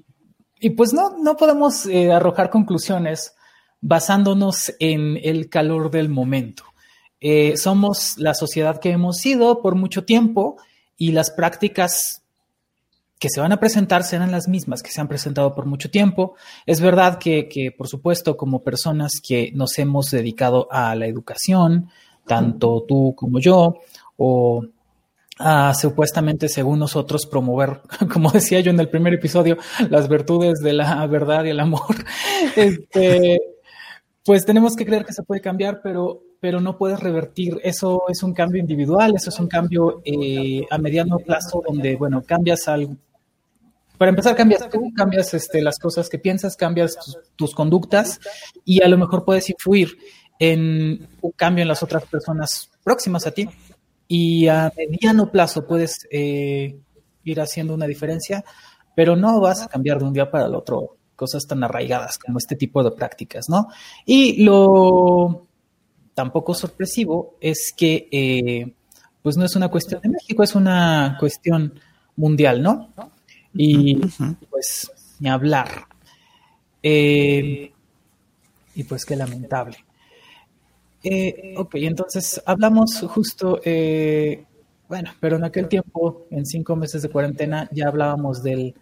y 0.60 0.70
pues 0.70 0.92
no, 0.92 1.16
no 1.18 1.36
podemos 1.36 1.86
eh, 1.86 2.12
arrojar 2.12 2.50
conclusiones 2.50 3.34
basándonos 3.80 4.74
en 4.78 5.18
el 5.22 5.48
calor 5.48 5.90
del 5.90 6.08
momento. 6.08 6.64
Eh, 7.20 7.56
somos 7.56 8.16
la 8.16 8.34
sociedad 8.34 8.80
que 8.80 8.90
hemos 8.90 9.18
sido 9.18 9.60
por 9.60 9.74
mucho 9.74 10.04
tiempo 10.04 10.56
y 10.96 11.12
las 11.12 11.30
prácticas 11.30 12.22
que 13.18 13.28
se 13.30 13.40
van 13.40 13.52
a 13.52 13.60
presentar 13.60 14.04
serán 14.04 14.30
las 14.30 14.48
mismas 14.48 14.82
que 14.82 14.90
se 14.90 15.00
han 15.00 15.08
presentado 15.08 15.54
por 15.54 15.66
mucho 15.66 15.90
tiempo. 15.90 16.34
Es 16.66 16.80
verdad 16.80 17.18
que, 17.18 17.74
por 17.76 17.88
supuesto, 17.88 18.36
como 18.36 18.62
personas 18.62 19.20
que 19.26 19.50
nos 19.54 19.78
hemos 19.78 20.10
dedicado 20.10 20.68
a 20.70 20.94
la 20.94 21.06
educación, 21.06 21.90
tanto 22.26 22.84
tú 22.86 23.14
como 23.16 23.40
yo, 23.40 23.78
o 24.16 24.64
a 25.40 25.72
supuestamente, 25.74 26.48
según 26.48 26.78
nosotros, 26.78 27.26
promover, 27.26 27.80
como 28.12 28.30
decía 28.30 28.60
yo 28.60 28.70
en 28.70 28.80
el 28.80 28.88
primer 28.88 29.14
episodio, 29.14 29.56
las 29.90 30.08
virtudes 30.08 30.60
de 30.60 30.72
la 30.72 31.06
verdad 31.06 31.44
y 31.44 31.50
el 31.50 31.60
amor. 31.60 31.96
Este, 32.56 33.38
pues 34.24 34.44
tenemos 34.44 34.76
que 34.76 34.86
creer 34.86 35.04
que 35.04 35.12
se 35.12 35.22
puede 35.22 35.40
cambiar, 35.40 35.80
pero, 35.82 36.22
pero 36.40 36.60
no 36.60 36.76
puedes 36.76 37.00
revertir. 37.00 37.58
Eso 37.64 38.02
es 38.08 38.22
un 38.22 38.32
cambio 38.32 38.60
individual, 38.60 39.14
eso 39.16 39.30
es 39.30 39.40
un 39.40 39.48
cambio 39.48 40.02
eh, 40.04 40.64
a 40.70 40.78
mediano 40.78 41.18
plazo 41.18 41.62
donde, 41.66 41.96
bueno, 41.96 42.22
cambias 42.24 42.68
algo. 42.68 42.96
Para 43.98 44.10
empezar, 44.10 44.36
cambias 44.36 44.68
tú, 44.70 44.92
cambias 44.94 45.34
este, 45.34 45.60
las 45.60 45.78
cosas 45.78 46.08
que 46.08 46.18
piensas, 46.18 46.56
cambias 46.56 46.96
tus 47.34 47.54
conductas 47.54 48.20
y 48.64 48.80
a 48.82 48.88
lo 48.88 48.96
mejor 48.96 49.24
puedes 49.24 49.50
influir 49.50 49.98
en 50.38 51.08
un 51.20 51.32
cambio 51.32 51.62
en 51.62 51.68
las 51.68 51.82
otras 51.82 52.04
personas 52.06 52.70
próximas 52.84 53.26
a 53.26 53.32
ti 53.32 53.48
y 54.06 54.46
a 54.46 54.72
mediano 54.76 55.30
plazo 55.30 55.66
puedes 55.66 56.06
eh, 56.10 56.78
ir 57.24 57.40
haciendo 57.40 57.74
una 57.74 57.86
diferencia, 57.86 58.44
pero 58.94 59.16
no 59.16 59.40
vas 59.40 59.62
a 59.62 59.68
cambiar 59.68 59.98
de 59.98 60.04
un 60.04 60.12
día 60.12 60.30
para 60.30 60.46
el 60.46 60.54
otro 60.54 60.96
cosas 61.16 61.46
tan 61.48 61.64
arraigadas 61.64 62.16
como 62.16 62.38
este 62.38 62.54
tipo 62.54 62.82
de 62.84 62.92
prácticas, 62.92 63.48
¿no? 63.48 63.66
Y 64.06 64.44
lo 64.44 65.48
tampoco 66.14 66.54
sorpresivo 66.54 67.36
es 67.40 67.74
que, 67.76 68.08
eh, 68.12 68.72
pues 69.20 69.36
no 69.36 69.44
es 69.44 69.56
una 69.56 69.68
cuestión 69.68 70.00
de 70.00 70.10
México, 70.10 70.44
es 70.44 70.54
una 70.54 71.16
cuestión 71.18 71.74
mundial, 72.14 72.62
¿no? 72.62 72.92
Y 73.54 73.96
pues 74.50 74.90
ni 75.20 75.28
hablar. 75.28 75.86
Eh, 76.82 77.72
y 78.74 78.84
pues 78.84 79.04
qué 79.04 79.16
lamentable. 79.16 79.76
Eh, 81.02 81.54
ok, 81.56 81.74
entonces 81.76 82.42
hablamos 82.44 83.00
justo, 83.08 83.60
eh, 83.64 84.44
bueno, 84.88 85.10
pero 85.20 85.36
en 85.36 85.44
aquel 85.44 85.68
tiempo, 85.68 86.26
en 86.30 86.44
cinco 86.44 86.76
meses 86.76 87.02
de 87.02 87.08
cuarentena, 87.08 87.68
ya 87.72 87.88
hablábamos 87.88 88.42
del 88.42 88.74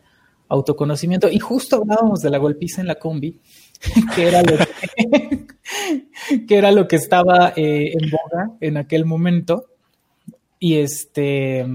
autoconocimiento 0.49 1.29
y 1.29 1.39
justo 1.39 1.77
hablábamos 1.77 2.21
de 2.21 2.31
la 2.31 2.39
golpiza 2.39 2.81
en 2.81 2.87
la 2.87 2.97
combi, 2.97 3.41
que 4.15 4.29
era 4.29 4.43
lo 4.43 4.57
que, 4.57 5.47
que 6.47 6.57
era 6.57 6.73
lo 6.73 6.89
que 6.89 6.97
estaba 6.97 7.53
eh, 7.57 7.93
en 7.93 8.11
boga 8.11 8.51
en 8.61 8.77
aquel 8.77 9.05
momento. 9.05 9.67
Y 10.59 10.77
este, 10.77 11.67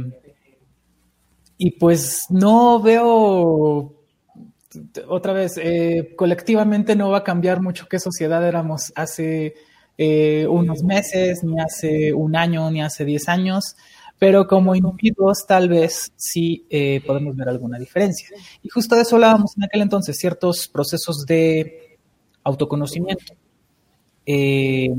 y 1.63 1.69
pues 1.69 2.25
no 2.29 2.81
veo 2.81 3.93
otra 5.07 5.33
vez, 5.33 5.59
colectivamente 6.15 6.95
no 6.95 7.11
va 7.11 7.19
a 7.19 7.23
cambiar 7.23 7.61
mucho 7.61 7.87
qué 7.87 7.99
sociedad 7.99 8.43
éramos 8.47 8.91
hace 8.95 9.53
eh, 9.95 10.47
unos 10.47 10.81
meses, 10.81 11.43
ni 11.43 11.59
hace 11.59 12.13
un 12.13 12.35
año, 12.35 12.71
ni 12.71 12.81
hace 12.81 13.05
diez 13.05 13.29
años, 13.29 13.75
pero 14.17 14.47
como 14.47 14.73
individuos 14.73 15.45
tal 15.47 15.69
vez 15.69 16.11
sí 16.15 16.65
eh, 16.71 16.99
podemos 17.05 17.35
ver 17.35 17.49
alguna 17.49 17.77
diferencia. 17.77 18.29
Y 18.63 18.69
justo 18.69 18.95
de 18.95 19.03
eso 19.03 19.17
hablábamos 19.17 19.55
en 19.55 19.65
aquel 19.65 19.81
entonces, 19.81 20.17
ciertos 20.17 20.67
procesos 20.67 21.27
de 21.27 21.99
autoconocimiento. 22.43 23.35
Eh, 24.25 24.89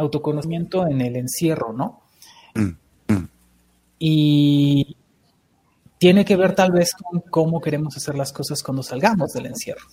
autoconocimiento 0.00 0.84
en 0.84 1.00
el 1.00 1.14
encierro, 1.14 1.72
¿no? 1.72 2.02
Mm, 2.56 3.12
mm. 3.12 3.28
Y 4.00 4.96
tiene 6.02 6.24
que 6.24 6.34
ver 6.34 6.52
tal 6.56 6.72
vez 6.72 6.94
con 6.94 7.20
cómo 7.20 7.60
queremos 7.60 7.96
hacer 7.96 8.16
las 8.16 8.32
cosas 8.32 8.60
cuando 8.60 8.82
salgamos 8.82 9.32
del 9.34 9.46
encierro. 9.46 9.86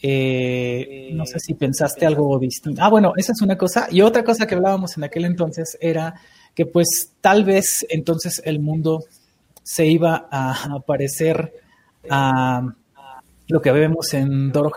Eh, 0.00 1.10
no 1.12 1.26
sé 1.26 1.40
si 1.40 1.54
pensaste 1.54 2.06
algo 2.06 2.38
distinto. 2.38 2.80
Ah, 2.84 2.88
bueno, 2.88 3.14
esa 3.16 3.32
es 3.32 3.42
una 3.42 3.58
cosa. 3.58 3.88
Y 3.90 4.00
otra 4.00 4.22
cosa 4.22 4.46
que 4.46 4.54
hablábamos 4.54 4.96
en 4.96 5.02
aquel 5.02 5.24
entonces 5.24 5.76
era 5.80 6.14
que 6.54 6.66
pues 6.66 7.14
tal 7.20 7.42
vez 7.42 7.84
entonces 7.88 8.40
el 8.44 8.60
mundo 8.60 9.06
se 9.64 9.86
iba 9.86 10.28
a 10.30 10.78
parecer 10.86 11.52
a 12.08 12.62
lo 13.48 13.60
que 13.60 13.72
vemos 13.72 14.14
en 14.14 14.52
Doro 14.52 14.70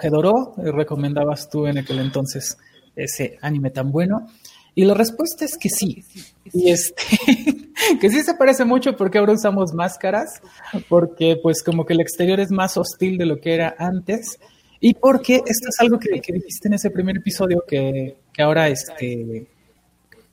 Recomendabas 0.58 1.52
tú 1.52 1.68
en 1.68 1.78
aquel 1.78 2.00
entonces 2.00 2.58
ese 2.96 3.38
anime 3.44 3.70
tan 3.70 3.92
bueno. 3.92 4.26
Y 4.80 4.86
la 4.86 4.94
respuesta 4.94 5.44
es 5.44 5.58
que 5.58 5.68
sí. 5.68 6.06
Y 6.54 6.70
este, 6.70 7.04
que 8.00 8.10
sí 8.10 8.24
se 8.24 8.34
parece 8.36 8.64
mucho 8.64 8.96
porque 8.96 9.18
ahora 9.18 9.34
usamos 9.34 9.74
máscaras, 9.74 10.42
porque 10.88 11.38
pues 11.44 11.64
como 11.64 11.86
que 11.86 11.92
el 11.92 12.00
exterior 12.00 12.40
es 12.40 12.50
más 12.50 12.78
hostil 12.78 13.18
de 13.18 13.26
lo 13.26 13.42
que 13.42 13.56
era 13.56 13.76
antes. 13.78 14.40
Y 14.80 14.94
porque 14.94 15.42
esto 15.46 15.68
es 15.68 15.78
algo 15.82 16.00
que, 16.00 16.22
dijiste 16.32 16.70
en 16.70 16.76
ese 16.76 16.92
primer 16.92 17.18
episodio 17.18 17.62
que, 17.68 18.16
ahora 18.38 18.70
este 18.70 19.48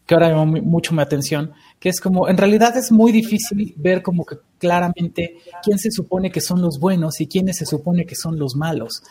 que 0.07 0.15
ahora 0.15 0.29
llamó 0.29 0.47
mucho 0.47 0.95
mi 0.95 1.03
atención, 1.03 1.53
que 1.81 1.89
es 1.89 2.01
como, 2.01 2.29
en 2.29 2.37
realidad 2.37 2.77
es 2.77 2.93
muy 2.93 3.11
difícil 3.11 3.75
ver 3.77 4.01
como 4.01 4.25
que 4.25 4.37
claramente 4.59 5.39
quién 5.65 5.81
se 5.81 5.91
supone 5.91 6.31
que 6.31 6.41
son 6.41 6.63
los 6.63 6.79
buenos 6.79 7.21
y 7.21 7.27
quiénes 7.27 7.57
se 7.57 7.67
supone 7.67 8.07
que 8.07 8.15
son 8.15 8.39
los 8.39 8.55
malos. 8.55 9.03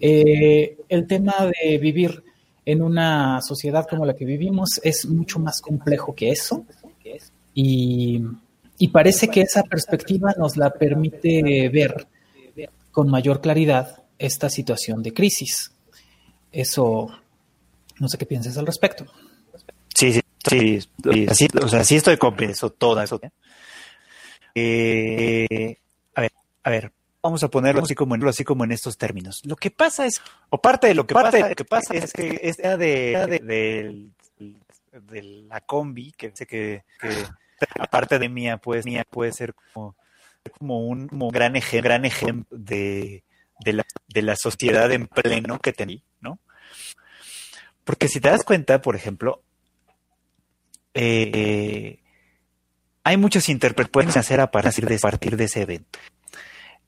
Eh, 0.00 0.78
el 0.88 1.06
tema 1.06 1.34
de 1.62 1.76
vivir 1.76 2.22
en 2.68 2.82
una 2.82 3.40
sociedad 3.40 3.86
como 3.88 4.04
la 4.04 4.14
que 4.14 4.26
vivimos 4.26 4.78
es 4.82 5.06
mucho 5.06 5.38
más 5.38 5.62
complejo 5.62 6.14
que 6.14 6.28
eso 6.28 6.66
y, 7.54 8.22
y 8.76 8.88
parece 8.88 9.28
que 9.28 9.40
esa 9.40 9.62
perspectiva 9.62 10.34
nos 10.36 10.58
la 10.58 10.68
permite 10.68 11.70
ver 11.70 12.06
con 12.90 13.08
mayor 13.08 13.40
claridad 13.40 14.02
esta 14.18 14.50
situación 14.50 15.02
de 15.02 15.14
crisis. 15.14 15.72
Eso, 16.52 17.08
no 18.00 18.08
sé 18.08 18.18
qué 18.18 18.26
piensas 18.26 18.58
al 18.58 18.66
respecto. 18.66 19.06
Sí, 19.94 20.12
sí, 20.12 20.20
sí, 20.46 21.26
así, 21.26 21.48
o 21.62 21.68
sea, 21.68 21.84
sí 21.84 21.96
estoy 21.96 22.18
con 22.18 22.38
eso, 22.42 22.68
todo 22.68 23.00
eso. 23.00 23.18
Eh, 24.54 25.78
a 26.14 26.20
ver, 26.20 26.32
a 26.64 26.70
ver, 26.70 26.92
vamos 27.22 27.42
a 27.42 27.48
ponerlo 27.48 27.82
así 27.82 27.94
como 27.94 28.14
en 28.14 28.26
así 28.26 28.44
como 28.44 28.64
en 28.64 28.72
estos 28.72 28.96
términos. 28.96 29.42
Lo 29.44 29.56
que 29.56 29.70
pasa 29.70 30.06
es, 30.06 30.20
o 30.50 30.60
parte 30.60 30.88
de 30.88 30.94
lo 30.94 31.06
que 31.06 31.14
parte 31.14 31.40
pasa, 31.40 31.54
que 31.54 31.64
pasa 31.64 31.94
es 31.94 32.12
que 32.12 32.40
es 32.42 32.56
de, 32.56 32.76
de, 32.78 34.10
de, 34.92 35.22
la 35.48 35.60
combi 35.60 36.12
que, 36.12 36.32
que, 36.32 36.46
que 36.46 37.26
aparte 37.78 38.18
de 38.18 38.28
mía, 38.28 38.58
pues 38.58 38.84
mía 38.84 39.04
puede 39.08 39.32
ser 39.32 39.54
como, 39.54 39.96
como 40.58 40.86
un 40.86 41.08
como 41.08 41.30
gran, 41.30 41.54
gran 41.82 42.04
ejemplo 42.04 42.56
de 42.56 43.24
de 43.60 43.72
la, 43.72 43.86
de 44.08 44.22
la 44.22 44.36
sociedad 44.36 44.90
en 44.92 45.06
pleno 45.06 45.58
que 45.58 45.72
tenía, 45.72 46.02
¿no? 46.20 46.38
Porque 47.84 48.08
si 48.08 48.20
te 48.20 48.28
das 48.28 48.44
cuenta, 48.44 48.80
por 48.80 48.96
ejemplo, 48.96 49.42
eh, 50.94 52.00
hay 53.02 53.16
muchas 53.16 53.48
interpretaciones 53.48 54.14
que 54.14 54.20
hacer 54.20 54.40
a 54.40 54.50
partir 54.50 54.86
de, 54.86 54.94
a 54.94 54.98
partir 54.98 55.36
de 55.36 55.44
ese 55.44 55.62
evento. 55.62 55.98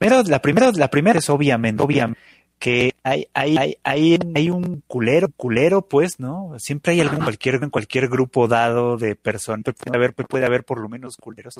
Pero 0.00 0.22
la 0.22 0.40
primera, 0.40 0.72
la 0.72 0.88
primera 0.88 1.18
es 1.18 1.28
obviamente, 1.28 1.82
obviamente 1.82 2.18
que 2.58 2.94
hay, 3.02 3.26
hay, 3.32 3.56
hay, 3.56 3.76
hay, 3.82 4.18
hay 4.34 4.50
un 4.50 4.82
culero, 4.86 5.28
culero, 5.30 5.80
pues, 5.80 6.20
¿no? 6.20 6.54
Siempre 6.58 6.92
hay 6.92 7.00
algún, 7.00 7.20
cualquier, 7.20 7.54
en 7.56 7.70
cualquier 7.70 8.08
grupo 8.08 8.48
dado 8.48 8.98
de 8.98 9.16
personas, 9.16 9.74
puede 9.74 9.96
haber, 9.96 10.14
puede 10.14 10.44
haber 10.44 10.64
por 10.64 10.78
lo 10.78 10.88
menos 10.88 11.16
culeros, 11.16 11.54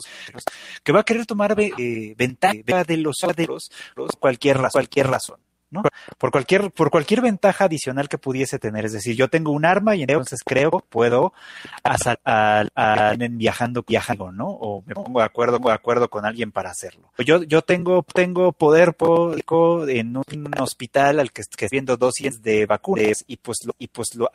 que 0.85 0.93
va 0.93 1.01
a 1.01 1.05
querer 1.05 1.25
tomar 1.25 1.59
eh, 1.59 2.15
ventaja 2.17 2.85
de 2.85 2.97
los, 2.99 3.17
de 3.35 3.47
los, 3.47 3.71
cualquier, 4.19 4.59
cualquier 4.71 5.07
razón. 5.07 5.39
¿No? 5.71 5.83
Por 6.19 6.31
cualquier, 6.31 6.71
por 6.71 6.91
cualquier 6.91 7.21
ventaja 7.21 7.65
adicional 7.65 8.09
que 8.09 8.19
pudiese 8.19 8.59
tener. 8.59 8.85
Es 8.85 8.93
decir, 8.93 9.17
yo 9.17 9.29
tengo 9.29 9.53
un 9.53 9.65
arma 9.65 9.97
y 9.97 10.03
entonces 10.03 10.41
creo 10.45 10.85
puedo 10.89 11.33
a, 11.85 12.65
a, 12.75 13.15
viajando, 13.31 13.85
viajando, 13.87 14.33
¿no? 14.33 14.49
O 14.49 14.83
me 14.87 14.95
pongo 14.95 15.21
de 15.21 15.27
acuerdo, 15.27 15.59
de 15.59 15.73
acuerdo 15.73 16.09
con 16.09 16.25
alguien 16.25 16.53
para 16.53 16.71
hacerlo. 16.71 17.13
Yo, 17.19 17.43
yo 17.43 17.63
tengo, 17.63 18.05
tengo 18.15 18.53
poder 18.53 18.95
político 18.95 19.87
en 19.89 20.17
un 20.17 20.25
hospital 20.59 21.21
al 21.21 21.33
que, 21.33 21.43
que 21.57 21.69
viendo 21.71 21.97
dosis 21.97 22.43
de 22.43 22.67
vacunas 22.67 23.25
y 23.27 23.37
pues 23.37 23.59
lo, 23.65 23.75
y 23.79 23.89
pues 23.89 24.15
lo 24.15 24.31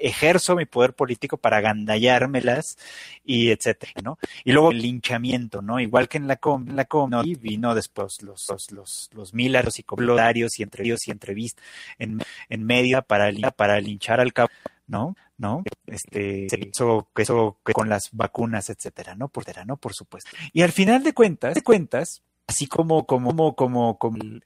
ejerzo 0.00 0.56
mi 0.56 0.66
poder 0.66 0.94
político 0.94 1.36
para 1.36 1.60
gandallármelas 1.60 2.78
y 3.24 3.50
etcétera, 3.50 3.92
¿no? 4.02 4.18
Y 4.44 4.52
luego 4.52 4.70
el 4.70 4.78
linchamiento, 4.78 5.62
¿no? 5.62 5.80
Igual 5.80 6.08
que 6.08 6.18
en 6.18 6.26
la 6.26 6.36
com, 6.36 6.66
la 6.68 6.84
com, 6.84 7.10
y 7.24 7.34
vino 7.34 7.74
después 7.74 8.22
los, 8.22 8.46
los, 8.48 8.70
los, 8.72 9.10
los 9.12 9.32
y 9.78 9.82
comentarios 9.82 10.58
y 10.58 10.62
entre 10.62 10.77
y 11.06 11.10
entrevistas 11.10 11.64
en, 11.98 12.18
en 12.48 12.64
media 12.64 13.02
para, 13.02 13.30
para 13.50 13.80
linchar 13.80 14.20
al 14.20 14.32
cabo, 14.32 14.48
¿no? 14.86 15.16
¿no? 15.38 15.62
Este, 15.86 16.46
eso, 16.46 17.08
eso 17.16 17.58
con 17.62 17.88
las 17.88 18.10
vacunas, 18.12 18.70
etcétera, 18.70 19.14
¿no? 19.14 19.28
Por, 19.28 19.44
¿no? 19.66 19.76
Por 19.76 19.94
supuesto. 19.94 20.30
Y 20.52 20.62
al 20.62 20.72
final 20.72 21.04
de 21.04 21.14
cuentas, 21.14 21.54
de 21.54 21.62
cuentas, 21.62 22.22
así 22.46 22.66
como, 22.66 23.06
como, 23.06 23.54
como, 23.54 23.96
como, 23.96 23.98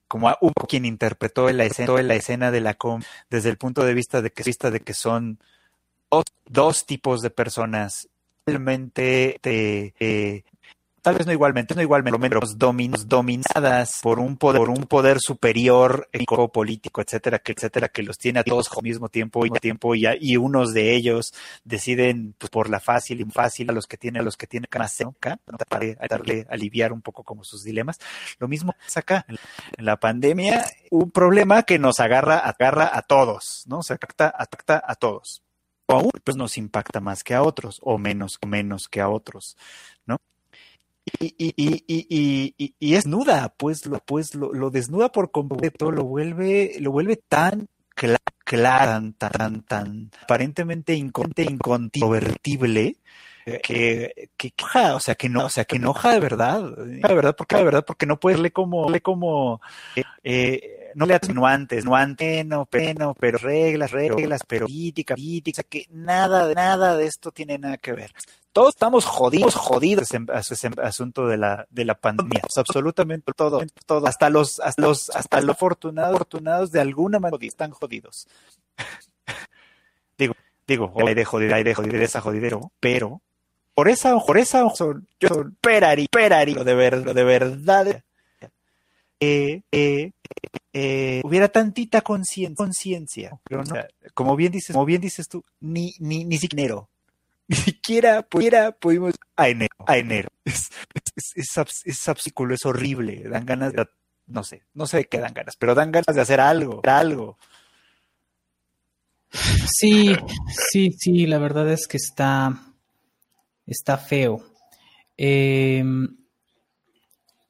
como 0.08 0.36
hubo 0.40 0.66
quien 0.68 0.84
interpretó 0.84 1.50
la 1.50 1.64
escena, 1.64 2.02
la 2.02 2.14
escena 2.14 2.50
de 2.50 2.60
la 2.60 2.74
com 2.74 3.00
desde 3.30 3.48
el 3.48 3.56
punto 3.56 3.84
de 3.84 3.94
vista 3.94 4.20
de 4.20 4.30
que, 4.30 4.42
vista 4.42 4.70
de 4.70 4.80
que 4.80 4.92
son 4.92 5.38
dos, 6.10 6.24
dos 6.44 6.84
tipos 6.84 7.22
de 7.22 7.30
personas 7.30 8.08
realmente 8.44 9.40
eh, 9.42 10.44
tal 11.02 11.16
vez 11.16 11.26
no 11.26 11.32
igualmente, 11.32 11.74
no 11.74 11.82
igualmente, 11.82 12.18
menos 12.18 12.56
dominos, 12.56 13.08
dominadas 13.08 13.98
por 14.02 14.18
un 14.18 14.36
poder, 14.36 14.58
por 14.58 14.70
un 14.70 14.84
poder 14.84 15.18
superior 15.20 16.08
económico, 16.12 16.52
político, 16.52 17.00
etcétera, 17.02 17.40
que, 17.40 17.52
etcétera, 17.52 17.88
que 17.88 18.02
los 18.02 18.16
tiene 18.18 18.40
a 18.40 18.44
todos 18.44 18.70
al 18.74 18.82
mismo 18.82 19.08
tiempo 19.08 19.44
y 19.44 19.50
tiempo 19.50 19.94
y, 19.94 20.06
y 20.20 20.36
unos 20.36 20.72
de 20.72 20.94
ellos 20.94 21.34
deciden 21.64 22.34
pues, 22.38 22.50
por 22.50 22.70
la 22.70 22.80
fácil 22.80 23.20
y 23.20 23.24
fácil 23.24 23.68
a 23.70 23.72
los 23.72 23.86
que 23.86 23.96
tienen, 23.96 24.22
a 24.22 24.24
los 24.24 24.36
que 24.36 24.46
tienen 24.46 24.68
más 24.78 24.92
cerca, 24.92 25.38
para 25.68 25.94
darle, 26.08 26.46
aliviar 26.48 26.92
un 26.92 27.02
poco 27.02 27.24
como 27.24 27.44
sus 27.44 27.64
dilemas. 27.64 27.98
Lo 28.38 28.48
mismo 28.48 28.74
es 28.86 28.96
acá, 28.96 29.26
en 29.28 29.84
la 29.84 29.98
pandemia, 29.98 30.64
un 30.90 31.10
problema 31.10 31.64
que 31.64 31.78
nos 31.78 32.00
agarra, 32.00 32.38
agarra 32.38 32.90
a 32.96 33.02
todos, 33.02 33.64
¿no? 33.66 33.82
Se 33.82 33.94
afecta, 33.94 34.28
afecta 34.28 34.82
a 34.86 34.94
todos. 34.94 35.42
O 35.86 35.94
aún, 35.94 36.10
pues 36.22 36.36
nos 36.36 36.56
impacta 36.58 37.00
más 37.00 37.24
que 37.24 37.34
a 37.34 37.42
otros, 37.42 37.80
o 37.82 37.98
menos, 37.98 38.38
menos 38.46 38.88
que 38.88 39.00
a 39.00 39.08
otros, 39.08 39.56
¿no? 40.06 40.18
Y, 41.18 41.34
y, 41.36 41.54
y, 41.56 42.54
y, 42.56 42.74
y 42.78 42.94
es 42.94 43.06
nuda, 43.06 43.52
pues, 43.56 43.86
lo, 43.86 43.98
pues 43.98 44.34
lo, 44.34 44.52
lo, 44.52 44.70
desnuda 44.70 45.10
por 45.10 45.32
completo, 45.32 45.90
lo 45.90 46.04
vuelve, 46.04 46.76
lo 46.78 46.92
vuelve 46.92 47.16
tan 47.16 47.68
clara, 48.44 48.86
tan, 48.86 49.12
tan, 49.14 49.62
tan 49.62 50.10
aparentemente 50.22 50.94
incontrovertible 50.94 52.96
que, 53.62 54.30
que, 54.36 54.52
o 54.94 55.00
sea, 55.00 55.14
que 55.14 55.28
no, 55.28 55.46
o 55.46 55.48
sea, 55.48 55.64
que 55.64 55.76
enoja 55.76 56.12
de 56.12 56.20
verdad, 56.20 56.76
de 56.76 57.14
verdad, 57.14 57.34
porque 57.36 57.56
de 57.56 57.64
verdad, 57.64 57.84
porque 57.84 58.06
no 58.06 58.20
puedes 58.20 58.38
leer 58.38 58.52
como, 58.52 58.88
le 58.88 59.00
como, 59.00 59.60
eh, 60.22 60.92
no 60.94 61.06
le 61.06 61.14
atenuantes, 61.14 61.84
no 61.84 61.96
anteno, 61.96 62.66
pero, 62.66 63.14
pero 63.18 63.38
reglas, 63.38 63.90
reglas, 63.90 64.42
pero 64.46 64.66
política, 64.66 65.14
política, 65.14 65.62
que 65.64 65.86
nada, 65.90 66.52
nada 66.54 66.96
de 66.96 67.06
esto 67.06 67.32
tiene 67.32 67.58
nada 67.58 67.78
que 67.78 67.92
ver 67.92 68.12
todos 68.52 68.70
estamos 68.70 69.04
jodidos, 69.04 69.54
jodidos 69.54 70.12
en 70.12 70.26
ese 70.32 70.70
asunto 70.82 71.26
de 71.26 71.38
la, 71.38 71.66
de 71.70 71.84
la 71.84 71.94
pandemia. 71.94 72.42
absolutamente 72.56 73.32
todo, 73.32 73.62
todo, 73.86 74.06
hasta 74.06 74.30
los, 74.30 74.60
hasta 74.60 74.82
los, 74.82 75.10
hasta 75.10 75.40
los 75.40 75.56
afortunados, 75.56 76.14
afortunados 76.16 76.70
de 76.70 76.80
alguna 76.80 77.18
manera 77.18 77.44
están 77.46 77.70
jodidos. 77.70 78.28
digo, 80.18 80.34
digo, 80.66 80.92
hay 81.06 81.14
de 81.14 81.24
joder, 81.24 81.54
hay 81.54 81.64
de 81.64 81.74
joder 81.74 82.02
esa 82.02 82.20
jodidero, 82.20 82.70
pero 82.78 83.22
por 83.74 83.88
esa, 83.88 84.18
por 84.18 84.36
esa, 84.36 84.64
yo 85.18 85.28
soy 85.28 85.44
perari, 85.60 86.06
perari, 86.08 86.54
de 86.54 86.74
verdad, 86.74 87.14
de 87.14 87.24
verdad, 87.24 88.02
eh, 89.18 89.62
eh, 89.72 90.10
eh, 90.74 91.20
hubiera 91.24 91.48
tantita 91.48 92.02
conciencia, 92.02 93.30
como 94.14 94.36
bien 94.36 94.52
dices, 94.52 94.74
como 94.74 94.84
bien 94.84 95.00
dices 95.00 95.28
tú, 95.28 95.42
ni, 95.60 95.94
ni, 96.00 96.24
ni 96.24 96.36
siquiera 96.36 96.86
ni 97.48 97.56
siquiera, 97.56 98.22
pudimos 98.22 99.14
a 99.36 99.48
enero, 99.48 99.74
a 99.86 99.96
enero. 99.98 100.28
Es, 100.44 100.70
es, 100.94 101.56
es, 101.84 102.08
es, 102.08 102.66
horrible, 102.66 103.22
dan 103.28 103.46
ganas 103.46 103.72
de, 103.72 103.86
no 104.26 104.44
sé, 104.44 104.64
no 104.74 104.86
sé 104.86 104.98
de 104.98 105.04
qué 105.06 105.18
dan 105.18 105.34
ganas, 105.34 105.56
pero 105.56 105.74
dan 105.74 105.92
ganas 105.92 106.14
de 106.14 106.20
hacer 106.20 106.40
algo, 106.40 106.80
algo. 106.84 107.38
Sí, 109.66 110.14
sí, 110.70 110.90
sí, 110.98 111.26
la 111.26 111.38
verdad 111.38 111.70
es 111.70 111.86
que 111.86 111.96
está, 111.96 112.54
está 113.66 113.98
feo. 113.98 114.44
Em, 115.16 116.16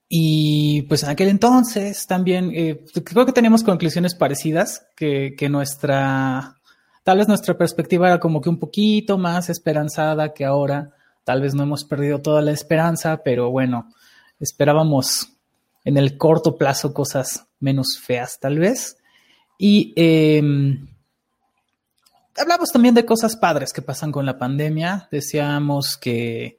y 0.09 0.83
pues 0.83 1.03
en 1.03 1.11
aquel 1.11 1.29
entonces 1.29 2.07
también, 2.07 2.53
eh, 2.55 2.85
creo 3.05 3.27
que 3.27 3.33
teníamos 3.33 3.65
conclusiones 3.65 4.15
parecidas, 4.15 4.87
que, 4.97 5.35
que 5.37 5.49
nuestra 5.49 6.62
Tal 7.03 7.19
vez 7.19 7.29
nuestra 7.29 7.57
perspectiva 7.57 8.07
era 8.09 8.21
como 8.21 8.41
que 8.41 8.49
un 8.49 8.59
poquito 8.59 9.19
más 9.19 9.51
esperanzada 9.51 10.33
que 10.33 10.45
ahora. 10.45 10.91
Tal 11.25 11.41
vez 11.41 11.55
no 11.55 11.65
hemos 11.65 11.85
perdido 11.85 12.21
toda 12.21 12.43
la 12.43 12.53
esperanza, 12.53 13.23
pero 13.25 13.51
bueno, 13.51 13.93
esperábamos 14.38 15.33
en 15.85 15.97
el 15.97 16.17
corto 16.17 16.57
plazo 16.57 16.95
cosas 16.95 17.47
menos 17.59 17.99
feas 18.01 18.38
tal 18.38 18.59
vez. 18.59 18.97
Y 19.59 19.93
em, 19.97 20.88
hablamos 22.37 22.71
también 22.71 22.95
de 22.95 23.05
cosas 23.05 23.37
padres 23.37 23.73
que 23.73 23.83
pasan 23.83 24.12
con 24.12 24.27
la 24.27 24.38
pandemia. 24.38 25.09
Decíamos 25.11 25.97
que 25.97 26.59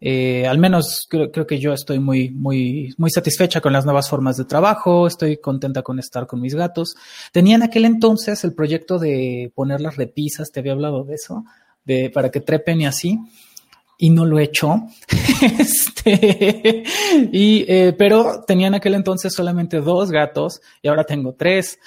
eh, 0.00 0.46
al 0.46 0.58
menos 0.58 1.06
creo, 1.08 1.30
que 1.30 1.58
yo 1.58 1.72
estoy 1.74 1.98
muy, 1.98 2.30
muy, 2.30 2.94
muy 2.96 3.10
satisfecha 3.10 3.60
con 3.60 3.72
las 3.72 3.84
nuevas 3.84 4.08
formas 4.08 4.36
de 4.36 4.44
trabajo, 4.44 5.06
estoy 5.06 5.36
contenta 5.36 5.82
con 5.82 5.98
estar 5.98 6.26
con 6.26 6.40
mis 6.40 6.54
gatos. 6.54 6.94
Tenía 7.32 7.56
en 7.56 7.62
aquel 7.62 7.84
entonces 7.84 8.42
el 8.44 8.54
proyecto 8.54 8.98
de 8.98 9.52
poner 9.54 9.80
las 9.80 9.96
repisas, 9.96 10.50
te 10.50 10.60
había 10.60 10.72
hablado 10.72 11.04
de 11.04 11.14
eso, 11.14 11.44
de, 11.84 12.08
para 12.10 12.30
que 12.30 12.40
trepen 12.40 12.80
y 12.80 12.86
así, 12.86 13.18
y 13.98 14.08
no 14.08 14.24
lo 14.24 14.38
he 14.38 14.44
hecho. 14.44 14.86
este, 15.58 16.82
y, 17.30 17.66
eh, 17.68 17.94
pero 17.96 18.42
tenía 18.46 18.68
en 18.68 18.74
aquel 18.74 18.94
entonces 18.94 19.34
solamente 19.34 19.82
dos 19.82 20.10
gatos 20.10 20.62
y 20.80 20.88
ahora 20.88 21.04
tengo 21.04 21.34
tres. 21.34 21.78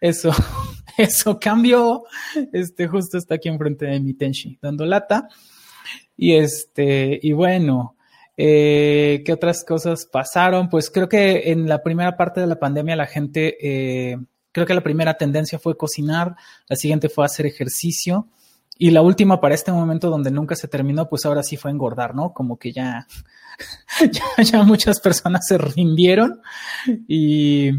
Eso, 0.00 0.30
eso 0.96 1.38
cambió. 1.38 2.04
Este, 2.54 2.88
justo 2.88 3.18
está 3.18 3.34
aquí 3.34 3.50
enfrente 3.50 3.84
de 3.84 4.00
mi 4.00 4.14
Tenshi, 4.14 4.58
dando 4.62 4.86
lata. 4.86 5.28
Y 6.18 6.34
este, 6.34 7.20
y 7.22 7.32
bueno, 7.32 7.94
eh, 8.36 9.22
¿qué 9.24 9.32
otras 9.32 9.64
cosas 9.64 10.04
pasaron? 10.04 10.68
Pues 10.68 10.90
creo 10.90 11.08
que 11.08 11.52
en 11.52 11.68
la 11.68 11.82
primera 11.82 12.16
parte 12.16 12.40
de 12.40 12.48
la 12.48 12.58
pandemia 12.58 12.96
la 12.96 13.06
gente, 13.06 13.56
eh, 13.62 14.18
creo 14.50 14.66
que 14.66 14.74
la 14.74 14.82
primera 14.82 15.14
tendencia 15.14 15.60
fue 15.60 15.76
cocinar, 15.76 16.34
la 16.68 16.74
siguiente 16.74 17.08
fue 17.08 17.24
hacer 17.24 17.46
ejercicio. 17.46 18.26
Y 18.76 18.90
la 18.90 19.00
última 19.00 19.40
para 19.40 19.54
este 19.54 19.72
momento 19.72 20.10
donde 20.10 20.32
nunca 20.32 20.56
se 20.56 20.66
terminó, 20.66 21.08
pues 21.08 21.24
ahora 21.24 21.44
sí 21.44 21.56
fue 21.56 21.70
engordar, 21.70 22.14
¿no? 22.16 22.32
Como 22.32 22.58
que 22.58 22.72
ya, 22.72 23.06
ya, 24.10 24.42
ya, 24.42 24.62
muchas 24.64 25.00
personas 25.00 25.46
se 25.46 25.56
rindieron. 25.56 26.40
Y, 27.06 27.70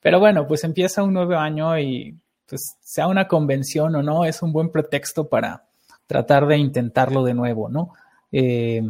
pero 0.00 0.20
bueno, 0.20 0.46
pues 0.46 0.64
empieza 0.64 1.02
un 1.02 1.14
nuevo 1.14 1.34
año 1.34 1.78
y 1.78 2.14
pues 2.46 2.76
sea 2.82 3.06
una 3.06 3.26
convención 3.26 3.94
o 3.96 4.02
no, 4.02 4.26
es 4.26 4.42
un 4.42 4.52
buen 4.52 4.70
pretexto 4.70 5.28
para, 5.28 5.64
tratar 6.10 6.48
de 6.48 6.58
intentarlo 6.58 7.22
de 7.22 7.34
nuevo, 7.34 7.68
¿no? 7.68 7.92
Eh, 8.32 8.82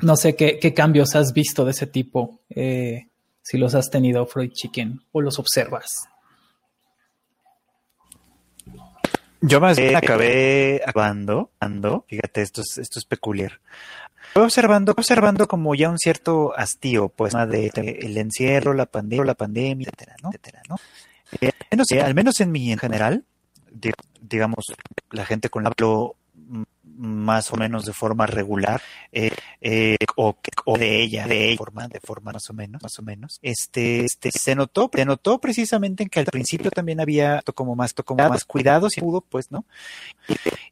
no 0.00 0.16
sé 0.16 0.36
qué, 0.36 0.72
cambios 0.72 1.16
has 1.16 1.32
visto 1.32 1.64
de 1.64 1.72
ese 1.72 1.88
tipo, 1.88 2.38
eh, 2.50 3.08
si 3.42 3.58
los 3.58 3.74
has 3.74 3.90
tenido, 3.90 4.24
Freud 4.26 4.52
Chicken, 4.52 5.00
o 5.10 5.22
los 5.22 5.40
observas. 5.40 6.08
Yo 9.40 9.60
más 9.60 9.76
bien 9.76 9.96
acabé 9.96 10.82
acabando, 10.86 11.50
ando, 11.58 12.04
fíjate, 12.06 12.42
esto 12.42 12.60
es, 12.60 12.78
esto 12.78 13.00
es 13.00 13.04
peculiar. 13.04 13.58
Estoy 14.28 14.44
observando, 14.44 14.92
observando 14.92 15.48
como 15.48 15.74
ya 15.74 15.90
un 15.90 15.98
cierto 15.98 16.56
hastío, 16.56 17.08
pues, 17.08 17.32
de, 17.32 17.98
el 18.00 18.16
encierro, 18.18 18.72
la 18.72 18.86
pandemia, 18.86 19.24
la 19.24 19.34
pandemia, 19.34 19.88
etcétera, 19.88 20.14
¿no? 20.22 20.28
Etcétera, 20.28 20.62
¿no? 20.68 20.76
Eh, 21.40 22.00
al 22.00 22.14
menos 22.14 22.40
en 22.40 22.52
mi 22.52 22.70
en 22.70 22.78
general, 22.78 23.24
digamos, 24.20 24.66
la 25.10 25.24
gente 25.24 25.48
con 25.48 25.64
la 25.64 25.72
que 25.72 25.84
más 27.00 27.52
o 27.52 27.56
menos 27.56 27.84
de 27.84 27.92
forma 27.92 28.26
regular 28.26 28.80
eh, 29.12 29.34
eh, 29.60 29.96
o, 30.16 30.36
de 30.78 31.02
ella 31.02 31.26
de 31.26 31.48
ella 31.48 31.56
forma 31.56 31.88
de 31.88 32.00
forma 32.00 32.32
más 32.32 32.48
o 32.50 32.52
menos 32.52 32.82
más 32.82 32.98
o 32.98 33.02
menos. 33.02 33.38
Este 33.42 34.04
este 34.04 34.30
se 34.30 34.54
notó 34.54 34.90
se 34.94 35.04
notó 35.04 35.40
precisamente 35.40 36.02
en 36.02 36.08
que 36.08 36.20
al 36.20 36.26
principio 36.26 36.70
también 36.70 37.00
había 37.00 37.42
como 37.54 37.74
más 37.74 37.94
como 37.94 38.28
más 38.28 38.44
cuidados 38.44 38.96
y 38.96 39.00
pudo 39.00 39.20
pues 39.20 39.50
no 39.50 39.64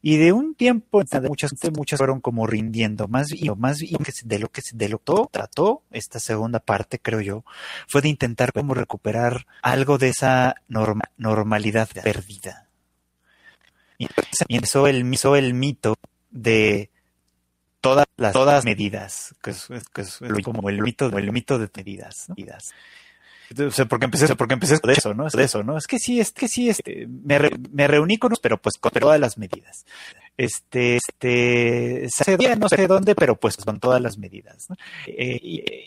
y 0.01 0.17
de 0.17 0.31
un 0.31 0.55
tiempo 0.55 1.03
muchas 1.27 1.53
muchas 1.75 1.97
fueron 1.97 2.21
como 2.21 2.47
rindiendo 2.47 3.07
más 3.07 3.31
y 3.31 3.49
más 3.57 3.79
de 4.23 4.39
lo 4.39 4.49
que 4.49 4.61
de 4.73 4.89
lo 4.89 4.99
que 4.99 5.13
trató 5.31 5.83
esta 5.91 6.19
segunda 6.19 6.59
parte 6.59 6.99
creo 6.99 7.21
yo 7.21 7.43
fue 7.87 8.01
de 8.01 8.09
intentar 8.09 8.53
como 8.53 8.73
recuperar 8.73 9.45
algo 9.61 9.97
de 9.97 10.09
esa 10.09 10.55
norma, 10.67 11.03
normalidad 11.17 11.89
perdida. 12.03 12.67
Y 13.97 14.07
empezó 14.55 14.87
el, 14.87 15.05
el 15.35 15.53
mito 15.53 15.95
de 16.31 16.89
todas 17.81 18.05
las 18.17 18.33
todas 18.33 18.65
medidas, 18.65 19.35
que 19.41 19.51
es, 19.51 19.67
que 19.93 20.01
es 20.01 20.19
como 20.43 20.69
el 20.69 20.81
mito, 20.81 21.05
el 21.17 21.31
mito 21.31 21.57
de 21.57 21.69
medidas. 21.75 22.27
¿no? 22.29 22.35
O 23.67 23.71
sea, 23.71 23.85
porque 23.85 24.05
empecé, 24.05 24.35
porque 24.35 24.53
empecé 24.53 24.77
de 24.83 24.93
eso, 24.93 25.13
¿no? 25.13 25.27
De 25.27 25.43
eso, 25.43 25.63
¿no? 25.63 25.77
Es 25.77 25.87
que 25.87 25.97
sí, 25.97 26.19
es 26.19 26.31
que 26.31 26.47
sí, 26.47 26.69
este, 26.69 27.07
me, 27.07 27.39
me 27.71 27.87
reuní 27.87 28.17
con 28.17 28.31
pero 28.41 28.61
pues 28.61 28.77
con 28.77 28.91
todas 28.91 29.19
las 29.19 29.37
medidas. 29.39 29.85
Este, 30.39 30.95
este, 30.95 32.07
no 32.57 32.69
sé 32.69 32.87
dónde, 32.87 33.13
pero 33.13 33.35
pues 33.35 33.57
con 33.57 33.77
todas 33.81 34.01
las 34.01 34.17
medidas. 34.17 34.67
Eh, 35.05 35.37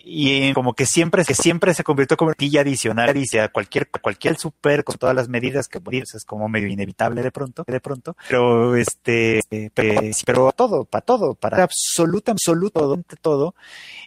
y, 0.05 0.53
como 0.53 0.75
que 0.75 0.85
siempre, 0.85 1.25
que 1.25 1.33
siempre 1.33 1.73
se 1.73 1.83
convirtió 1.83 2.19
como 2.19 2.35
tilla 2.35 2.61
adicional, 2.61 3.15
dice 3.15 3.41
a 3.41 3.49
cualquier, 3.49 3.89
cualquier 3.89 4.37
super 4.37 4.85
con 4.85 4.99
todas 4.99 5.17
las 5.17 5.31
medidas 5.31 5.69
que 5.69 5.81
pues, 5.81 6.15
es 6.15 6.27
como 6.27 6.51
medio 6.51 6.69
inevitable 6.69 7.23
de 7.23 7.31
pronto, 7.31 7.65
de 7.67 7.81
pronto, 7.81 8.15
pero 8.29 8.77
este, 8.77 9.41
pero, 10.27 10.49
a 10.49 10.53
todo, 10.53 10.85
para 10.85 11.03
todo, 11.03 11.35
para 11.35 11.63
absoluta, 11.63 12.33
absoluto, 12.33 13.03
todo. 13.23 13.55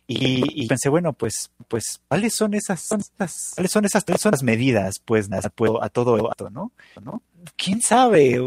Y, 0.06 0.64
y, 0.64 0.68
pensé, 0.68 0.90
bueno, 0.90 1.14
pues, 1.14 1.50
pues, 1.68 2.02
¿cuáles 2.08 2.36
son 2.36 2.54
esas, 2.54 2.82
son 2.82 3.00
esas, 3.00 3.54
cuáles 3.56 3.72
son 3.72 3.86
esas, 3.86 4.04
son 4.20 4.34
las 4.34 4.44
medidas? 4.44 5.02
Pues, 5.04 5.28
nada, 5.28 5.50
puedo 5.50 5.84
a 5.84 5.90
todo, 5.90 6.18
¿no? 6.52 6.72
¿no? 7.02 7.24
Quién 7.58 7.82
sabe, 7.82 8.40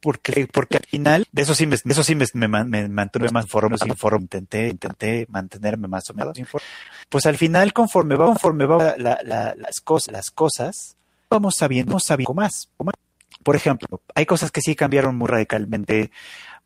porque, 0.00 0.46
porque 0.52 0.76
al 0.76 0.86
final 0.86 1.26
de 1.32 1.42
eso 1.42 1.54
sí 1.54 1.66
me, 1.66 1.76
eso 1.76 2.02
sí 2.02 2.14
me, 2.14 2.48
mantuve 2.88 3.30
más 3.30 3.44
informado, 3.44 4.20
intenté, 4.20 4.68
intenté 4.68 5.26
mantenerme 5.28 5.88
más 5.88 6.08
o 6.10 6.14
menos. 6.14 6.38
Pues 7.08 7.26
al 7.26 7.36
final, 7.36 7.72
conforme 7.72 8.16
va, 8.16 8.26
conforme 8.26 8.66
va 8.66 8.96
las 8.96 9.80
cosas, 9.80 10.12
las 10.12 10.30
cosas, 10.30 10.96
vamos 11.30 11.56
sabiendo, 11.56 11.90
vamos 11.90 12.04
sabiendo 12.04 12.34
más. 12.34 12.68
Por 13.42 13.56
ejemplo, 13.56 14.02
hay 14.14 14.26
cosas 14.26 14.50
que 14.50 14.60
sí 14.60 14.74
cambiaron 14.74 15.16
muy 15.16 15.28
radicalmente 15.28 16.10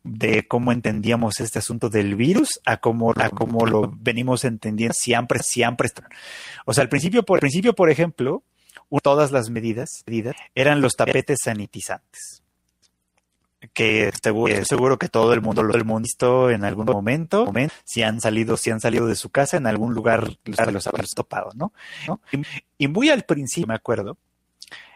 de 0.03 0.47
cómo 0.47 0.71
entendíamos 0.71 1.39
este 1.39 1.59
asunto 1.59 1.89
del 1.89 2.15
virus 2.15 2.59
a 2.65 2.77
cómo, 2.77 3.13
a 3.15 3.29
cómo 3.29 3.65
lo 3.65 3.93
venimos 3.99 4.43
entendiendo 4.43 4.93
siempre, 4.93 5.39
siempre. 5.41 5.89
O 6.65 6.73
sea, 6.73 6.81
al 6.83 6.89
principio, 6.89 7.23
por, 7.23 7.39
principio, 7.39 7.73
por 7.73 7.89
ejemplo, 7.89 8.43
todas 8.99 9.31
las 9.31 9.49
medidas, 9.49 10.03
eran 10.55 10.81
los 10.81 10.95
tapetes 10.95 11.39
sanitizantes 11.43 12.43
que 13.71 14.11
seguro, 14.21 14.65
seguro, 14.65 14.97
que 14.97 15.07
todo 15.07 15.33
el 15.33 15.41
mundo 15.41 15.63
lo 15.63 15.73
ha 15.73 15.99
visto 15.99 16.49
en 16.49 16.65
algún 16.65 16.85
momento, 16.85 17.51
si 17.85 18.03
han 18.03 18.19
salido, 18.19 18.57
si 18.57 18.71
han 18.71 18.81
salido 18.81 19.07
de 19.07 19.15
su 19.15 19.29
casa, 19.29 19.57
en 19.57 19.67
algún 19.67 19.93
lugar 19.93 20.37
los 20.45 20.87
habrán 20.87 21.07
topado, 21.15 21.51
¿no? 21.55 21.71
y, 22.77 22.87
muy 22.87 23.09
al 23.09 23.23
principio, 23.23 23.67
me 23.67 23.75
acuerdo, 23.75 24.17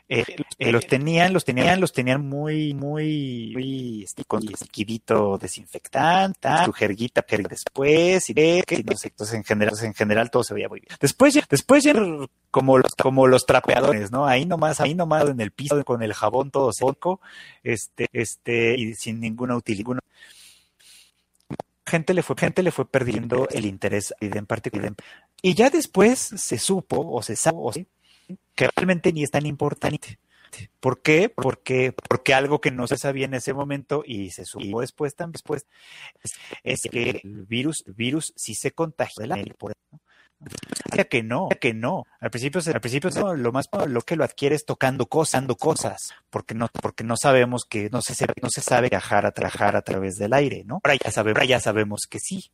eh, 0.09 0.23
eh, 0.57 0.71
los 0.71 0.87
tenían, 0.87 1.33
los 1.33 1.43
tenían, 1.43 1.81
los 1.81 1.91
tenían 1.91 2.25
muy, 2.25 2.73
muy, 2.73 3.51
muy 3.53 4.03
este, 4.03 4.23
con 4.23 4.41
liquidito 4.41 5.37
desinfectante, 5.37 6.47
su 6.63 6.71
jerguita 6.71 7.25
después, 7.49 8.29
y 8.29 8.33
que 8.33 8.83
no 8.85 8.95
sé, 8.95 9.09
entonces 9.09 9.35
en 9.35 9.43
general, 9.43 9.73
en 9.81 9.93
general 9.93 10.31
todo 10.31 10.45
se 10.45 10.53
veía 10.53 10.69
muy 10.69 10.79
bien. 10.79 10.95
Después 11.01 11.37
después 11.49 11.83
ya 11.83 11.93
como 12.51 12.77
los, 12.77 12.95
como 12.95 13.27
los 13.27 13.45
trapeadores, 13.45 14.09
¿no? 14.09 14.25
Ahí 14.25 14.45
nomás, 14.45 14.79
ahí 14.79 14.95
nomás 14.95 15.27
en 15.27 15.41
el 15.41 15.51
piso 15.51 15.83
con 15.83 16.01
el 16.01 16.13
jabón 16.13 16.51
todo 16.51 16.71
seco, 16.71 17.19
este, 17.61 18.07
este, 18.13 18.79
y 18.79 18.95
sin 18.95 19.19
ninguna 19.19 19.57
utilidad. 19.57 19.99
Gente 21.85 22.13
le 22.13 22.23
fue, 22.23 22.35
gente 22.37 22.63
le 22.63 22.71
fue 22.71 22.89
perdiendo 22.89 23.47
el 23.49 23.65
interés 23.65 24.13
en 24.21 24.45
particular. 24.45 24.93
Y 25.41 25.53
ya 25.53 25.69
después 25.69 26.19
se 26.19 26.57
supo, 26.57 27.13
o 27.13 27.21
se 27.21 27.35
sabe, 27.35 27.57
o 27.61 27.71
sí, 27.73 27.87
que 28.55 28.69
realmente 28.75 29.13
ni 29.13 29.23
es 29.23 29.31
tan 29.31 29.45
importante. 29.45 30.19
¿Por 30.79 31.01
qué? 31.01 31.29
Porque, 31.29 31.93
porque 32.07 32.33
algo 32.33 32.61
que 32.61 32.71
no 32.71 32.87
se 32.87 32.97
sabía 32.97 33.25
en 33.25 33.33
ese 33.33 33.53
momento 33.53 34.03
y 34.05 34.31
se 34.31 34.45
supo 34.45 34.81
después, 34.81 35.13
después 35.29 35.65
es, 36.63 36.81
que 36.89 37.21
el 37.23 37.45
virus, 37.45 37.83
el 37.85 37.93
virus 37.93 38.33
sí 38.35 38.55
se 38.55 38.71
contagia 38.71 39.23
de 39.23 39.27
la 39.27 39.43
por 39.57 39.73
que 41.09 41.23
no, 41.23 41.49
que 41.59 41.73
no. 41.73 42.05
Al 42.19 42.29
principio, 42.29 42.61
al 42.73 42.79
principio 42.79 43.09
lo 43.35 43.51
más 43.51 43.69
lo 43.87 44.01
que 44.01 44.15
lo 44.15 44.23
adquieres 44.23 44.65
tocando 44.65 45.07
cosas, 45.07 45.43
cosas, 45.57 46.13
porque 46.29 46.53
no, 46.53 46.69
porque 46.81 47.03
no 47.03 47.17
sabemos 47.17 47.65
que 47.65 47.89
no 47.89 48.01
se, 48.01 48.13
no 48.41 48.49
se 48.49 48.61
sabe 48.61 48.89
viajar 48.89 49.25
a 49.25 49.31
trabajar 49.31 49.75
a 49.75 49.81
través 49.81 50.17
del 50.17 50.33
aire, 50.33 50.63
¿no? 50.65 50.79
Ahora 50.83 50.97
ya 51.03 51.11
sabemos, 51.11 51.47
ya 51.47 51.59
sabemos 51.59 52.01
que 52.09 52.19
sí. 52.19 52.51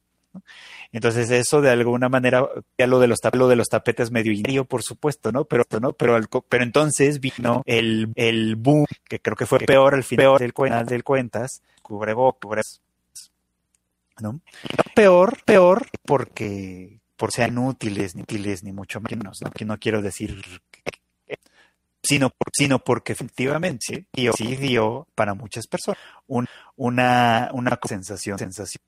Entonces 0.92 1.30
eso 1.32 1.62
de 1.62 1.70
alguna 1.70 2.10
manera, 2.10 2.48
ya 2.78 2.88
lo 2.88 3.00
de 3.00 3.08
los, 3.08 3.20
lo 3.34 3.48
de 3.48 3.56
los 3.56 3.70
tapetes 3.70 4.12
medio 4.12 4.32
indio, 4.32 4.66
por 4.66 4.84
supuesto, 4.84 5.32
¿no? 5.32 5.46
Pero, 5.46 5.66
¿no? 5.82 5.94
Pero, 5.94 6.20
pero 6.48 6.64
entonces 6.64 7.20
vino 7.20 7.64
el, 7.66 8.12
el 8.16 8.56
boom, 8.56 8.86
que 9.06 9.20
creo 9.20 9.36
que 9.36 9.46
fue 9.46 9.60
peor 9.60 9.96
al 9.96 10.04
final 10.04 10.38
del, 10.38 10.54
del 10.86 11.04
cuentas, 11.04 11.62
cubrebocas, 11.82 12.82
¿no? 14.22 14.40
Peor, 14.94 15.38
peor, 15.44 15.88
porque 16.04 17.00
por 17.16 17.32
sean 17.32 17.58
útiles, 17.58 18.16
ni 18.16 18.24
útiles, 18.24 18.64
ni 18.64 18.72
mucho 18.72 19.00
menos, 19.02 19.40
¿no? 19.42 19.52
Que 19.52 19.66
no 19.66 19.78
quiero 19.80 20.02
decir 20.02 20.42
sino, 22.04 22.32
sino 22.52 22.80
porque 22.80 23.14
efectivamente 23.14 24.06
sí 24.36 24.56
dio 24.58 25.08
para 25.16 25.34
muchas 25.34 25.68
personas 25.68 26.00
una, 26.76 27.50
una 27.54 27.80
sensación, 27.88 28.38
sensación 28.38 28.84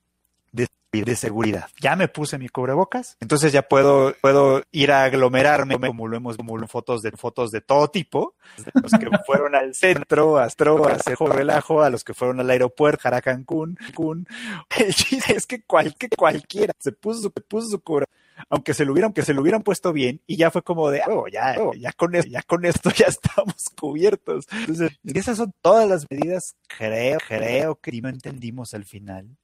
de, 1.01 1.15
seguridad. 1.15 1.67
Ya 1.79 1.95
me 1.95 2.07
puse 2.07 2.37
mi 2.37 2.49
cubrebocas, 2.49 3.17
entonces 3.19 3.51
ya 3.51 3.63
puedo, 3.63 4.13
puedo 4.21 4.63
ir 4.71 4.91
a 4.91 5.03
aglomerarme 5.03 5.79
como 5.79 6.07
lo 6.07 6.17
hemos 6.17 6.37
como 6.37 6.57
en 6.59 6.67
fotos 6.67 7.01
de 7.01 7.11
fotos 7.11 7.51
de 7.51 7.61
todo 7.61 7.89
tipo, 7.89 8.35
los 8.73 8.91
que 8.91 9.07
fueron 9.25 9.55
al 9.55 9.73
centro, 9.75 10.37
a 10.37 10.43
Astro, 10.45 10.87
a 10.87 10.93
hacer 10.93 11.17
relajo, 11.17 11.81
a 11.81 11.89
los 11.89 12.03
que 12.03 12.13
fueron 12.13 12.39
al 12.39 12.49
aeropuerto, 12.49 13.07
a 13.07 13.21
Cancún, 13.21 13.75
Cancún. 13.75 14.27
Es 15.35 15.45
que 15.47 15.63
cualquier, 15.63 16.11
cualquiera 16.15 16.73
se 16.79 16.91
puso, 16.91 17.21
se 17.21 17.29
puso 17.29 17.67
su 17.67 17.81
cubrebocas 17.81 18.25
aunque 18.49 18.73
se 18.73 18.85
lo 18.85 18.91
hubieran, 18.91 19.13
que 19.13 19.23
se 19.23 19.33
lo 19.33 19.41
hubieran 19.41 19.63
puesto 19.63 19.93
bien, 19.93 20.21
y 20.27 20.37
ya 20.37 20.51
fue 20.51 20.61
como 20.61 20.89
de, 20.89 21.01
oh, 21.07 21.27
ya, 21.27 21.55
ya 21.77 21.93
con 21.93 22.15
esto, 22.15 22.29
ya 22.29 22.41
con 22.43 22.65
esto 22.65 22.89
ya 22.91 23.05
estamos 23.07 23.69
cubiertos. 23.79 24.47
Entonces, 24.51 24.91
esas 25.03 25.37
son 25.37 25.53
todas 25.61 25.87
las 25.87 26.05
medidas, 26.09 26.55
creo, 26.67 27.17
creo 27.27 27.75
que 27.75 28.01
no 28.01 28.09
entendimos 28.09 28.73
al 28.73 28.85
final 28.85 29.37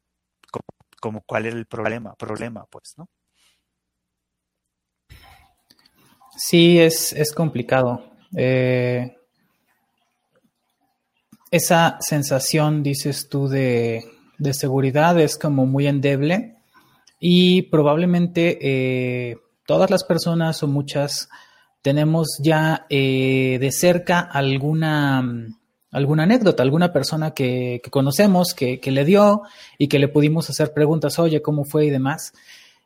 como 1.01 1.21
cuál 1.23 1.47
era 1.47 1.57
el 1.57 1.65
problema, 1.65 2.15
problema, 2.15 2.65
pues, 2.69 2.93
¿no? 2.97 3.09
Sí, 6.37 6.79
es, 6.79 7.11
es 7.11 7.33
complicado. 7.33 8.05
Eh, 8.37 9.17
esa 11.51 11.97
sensación, 11.99 12.81
dices 12.83 13.27
tú, 13.27 13.49
de, 13.49 14.05
de, 14.37 14.53
seguridad 14.53 15.19
es 15.19 15.37
como 15.37 15.65
muy 15.65 15.87
endeble 15.87 16.55
y 17.19 17.63
probablemente 17.63 18.57
eh, 18.61 19.37
todas 19.65 19.89
las 19.91 20.05
personas 20.05 20.63
o 20.63 20.67
muchas 20.67 21.27
tenemos 21.81 22.39
ya 22.41 22.85
eh, 22.89 23.57
de 23.59 23.71
cerca 23.71 24.21
alguna 24.21 25.23
alguna 25.91 26.23
anécdota, 26.23 26.63
alguna 26.63 26.93
persona 26.93 27.31
que, 27.31 27.81
conocemos 27.89 28.53
que, 28.53 28.79
le 28.83 29.05
dio 29.05 29.43
y 29.77 29.87
que 29.87 29.99
le 29.99 30.07
pudimos 30.07 30.49
hacer 30.49 30.73
preguntas, 30.73 31.19
oye, 31.19 31.41
¿cómo 31.41 31.65
fue 31.65 31.85
y 31.85 31.89
demás? 31.89 32.33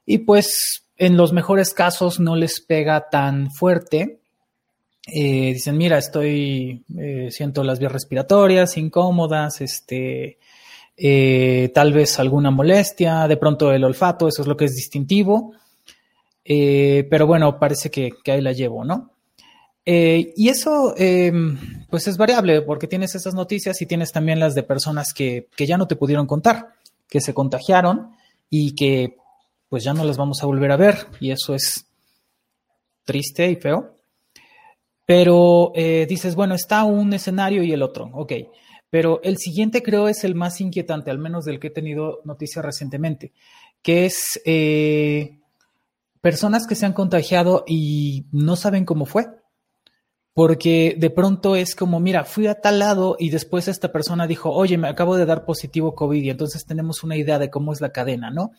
Y 0.06 0.20
pues 0.20 0.84
en 0.98 1.16
los 1.18 1.32
mejores 1.32 1.74
casos 1.74 2.20
no 2.20 2.36
les 2.36 2.60
pega 2.62 3.10
tan 3.10 3.52
fuerte. 3.52 4.20
Eh, 5.08 5.54
dicen, 5.54 5.78
mira, 5.78 6.00
estoy, 6.00 6.84
eh, 6.98 7.30
siento 7.32 7.64
las 7.64 7.80
vías 7.80 7.92
respiratorias 7.92 8.76
incómodas, 8.78 9.62
este, 9.62 10.40
eh, 10.98 11.72
tal 11.76 11.94
vez 11.94 12.20
alguna 12.20 12.50
molestia, 12.50 13.28
de 13.28 13.38
pronto 13.38 13.72
el 13.72 13.84
olfato, 13.84 14.28
eso 14.28 14.42
es 14.42 14.48
lo 14.48 14.58
que 14.58 14.66
es 14.66 14.76
distintivo. 14.76 15.54
pero 16.44 17.28
bueno, 17.28 17.60
parece 17.60 17.90
que, 17.92 18.12
que 18.24 18.32
ahí 18.32 18.42
la 18.42 18.52
llevo, 18.52 18.84
¿no? 18.84 19.15
Eh, 19.86 20.34
y 20.36 20.50
eso, 20.50 20.96
em, 20.98 21.86
pues 21.90 22.08
es 22.08 22.18
variable 22.18 22.62
porque 22.64 22.88
tienes 22.88 23.14
esas 23.14 23.36
noticias 23.36 23.80
y 23.82 23.86
tienes 23.86 24.12
también 24.12 24.40
las 24.40 24.56
de 24.56 24.64
personas 24.64 25.14
que, 25.14 25.48
ya 25.58 25.78
no 25.78 25.88
te 25.88 25.96
pudieron 25.96 26.26
contar, 26.26 26.74
que 27.08 27.22
se 27.22 27.36
contagiaron 27.36 28.12
y 28.50 28.74
que 28.74 29.18
pues 29.70 29.84
ya 29.84 29.94
no 29.94 30.04
las 30.04 30.18
vamos 30.18 30.42
a 30.42 30.48
volver 30.48 30.72
a 30.72 30.78
ver 30.78 31.08
y 31.20 31.32
eso 31.32 31.54
es 31.54 31.86
triste 33.04 33.50
y 33.50 33.56
feo. 33.58 33.96
Pero 35.06 35.72
eh, 35.76 36.08
dices, 36.10 36.34
bueno, 36.34 36.56
está 36.56 36.84
un 36.84 37.14
escenario 37.14 37.62
y 37.62 37.72
el 37.72 37.84
otro, 37.84 38.10
ok. 38.14 38.34
Pero 38.90 39.22
el 39.24 39.38
siguiente 39.38 39.84
creo 39.84 40.08
es 40.08 40.24
el 40.24 40.34
más 40.34 40.62
inquietante, 40.62 41.12
al 41.12 41.20
menos 41.20 41.46
del 41.46 41.60
que 41.60 41.68
he 41.68 41.72
tenido 41.72 42.22
noticia 42.24 42.62
recientemente, 42.64 43.34
que 43.84 44.06
es 44.06 44.42
eh, 44.46 45.38
personas 46.22 46.66
que 46.66 46.74
se 46.74 46.88
han 46.88 46.94
contagiado 46.94 47.66
y 47.68 48.26
no 48.32 48.56
saben 48.56 48.86
cómo 48.86 49.06
fue 49.06 49.28
porque 50.36 50.98
de 51.00 51.10
pronto 51.10 51.56
es 51.56 51.76
como, 51.76 52.02
mira, 52.02 52.26
fui 52.26 52.48
a 52.48 52.60
tal 52.60 52.80
lado 52.80 53.16
y 53.18 53.30
después 53.30 53.70
esta 53.70 53.94
persona 53.94 54.28
dijo, 54.28 54.52
oye, 54.52 54.78
me 54.78 54.90
acabo 54.90 55.16
de 55.16 55.26
dar 55.26 55.46
positivo 55.46 55.96
COVID 55.96 56.22
y 56.22 56.30
entonces 56.30 56.66
tenemos 56.66 57.06
una 57.06 57.16
idea 57.16 57.40
de 57.40 57.50
cómo 57.50 57.72
es 57.72 57.80
la 57.80 57.94
cadena, 57.94 58.32
¿no? 58.32 58.52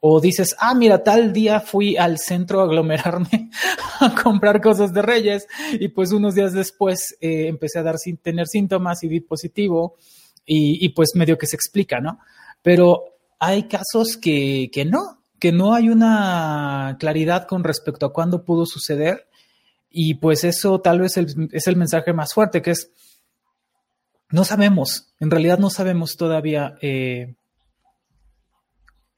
O 0.00 0.20
dices, 0.20 0.54
ah, 0.58 0.74
mira, 0.74 1.02
tal 1.02 1.32
día 1.32 1.60
fui 1.60 1.96
al 1.96 2.18
centro 2.18 2.60
a 2.60 2.64
aglomerarme 2.64 3.48
a 4.00 4.14
comprar 4.22 4.60
cosas 4.60 4.92
de 4.92 5.00
Reyes 5.00 5.46
y 5.80 5.88
pues 5.88 6.12
unos 6.12 6.34
días 6.34 6.52
después 6.52 7.16
eh, 7.22 7.48
empecé 7.48 7.78
a 7.78 7.82
dar 7.82 7.96
sin 7.96 8.18
tener 8.18 8.46
síntomas 8.46 9.02
y 9.02 9.08
di 9.08 9.20
positivo 9.20 9.96
y, 10.44 10.84
y, 10.84 10.90
pues 10.90 11.12
medio 11.14 11.38
que 11.38 11.46
se 11.46 11.56
explica, 11.56 11.98
¿no? 11.98 12.18
Pero 12.60 13.04
hay 13.38 13.62
casos 13.68 14.18
que, 14.20 14.68
que 14.70 14.84
no, 14.84 15.22
que 15.38 15.50
no 15.50 15.72
hay 15.72 15.88
una 15.88 16.98
claridad 17.00 17.46
con 17.46 17.64
respecto 17.64 18.04
a 18.04 18.12
cuándo 18.12 18.44
pudo 18.44 18.66
suceder 18.66 19.28
y 19.90 20.14
pues 20.14 20.44
eso 20.44 20.80
tal 20.80 21.00
vez 21.00 21.16
es 21.16 21.66
el 21.66 21.76
mensaje 21.76 22.12
más 22.12 22.34
fuerte, 22.34 22.62
que 22.62 22.72
es, 22.72 22.90
no 24.30 24.44
sabemos, 24.44 25.14
en 25.20 25.30
realidad 25.30 25.58
no 25.58 25.70
sabemos 25.70 26.16
todavía 26.16 26.74
eh, 26.82 27.36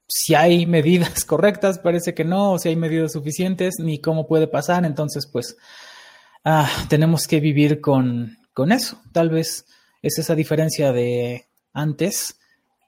si 0.09 0.33
hay 0.35 0.65
medidas 0.65 1.23
correctas, 1.23 1.79
parece 1.79 2.13
que 2.13 2.25
no, 2.25 2.53
o 2.53 2.59
si 2.59 2.69
hay 2.69 2.75
medidas 2.75 3.13
suficientes, 3.13 3.75
ni 3.79 4.01
cómo 4.01 4.27
puede 4.27 4.47
pasar. 4.47 4.83
Entonces, 4.83 5.27
pues, 5.27 5.55
ah, 6.43 6.69
tenemos 6.89 7.27
que 7.27 7.39
vivir 7.39 7.79
con, 7.79 8.37
con, 8.53 8.71
eso. 8.71 8.99
Tal 9.13 9.29
vez 9.29 9.65
es 10.01 10.17
esa 10.17 10.35
diferencia 10.35 10.91
de 10.91 11.45
antes, 11.71 12.39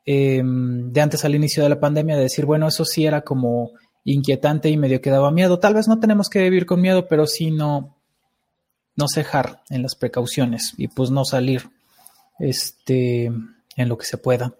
em, 0.05 0.91
de 0.91 1.01
antes 1.01 1.23
al 1.23 1.35
inicio 1.35 1.63
de 1.63 1.69
la 1.69 1.79
pandemia, 1.79 2.15
de 2.17 2.23
decir, 2.23 2.45
bueno, 2.45 2.67
eso 2.67 2.83
sí 2.83 3.05
era 3.05 3.21
como 3.21 3.71
inquietante 4.03 4.69
y 4.69 4.77
medio 4.77 5.01
que 5.01 5.09
daba 5.09 5.31
miedo. 5.31 5.59
Tal 5.59 5.73
vez 5.73 5.87
no 5.87 5.99
tenemos 5.99 6.29
que 6.29 6.41
vivir 6.41 6.65
con 6.65 6.81
miedo, 6.81 7.07
pero 7.07 7.27
sí 7.27 7.51
no, 7.51 7.95
no 8.95 9.07
cejar 9.07 9.61
en 9.69 9.81
las 9.81 9.95
precauciones 9.95 10.73
y 10.77 10.87
pues 10.87 11.11
no 11.11 11.25
salir 11.25 11.69
este, 12.39 13.25
en 13.25 13.89
lo 13.89 13.97
que 13.97 14.05
se 14.05 14.17
pueda. 14.17 14.55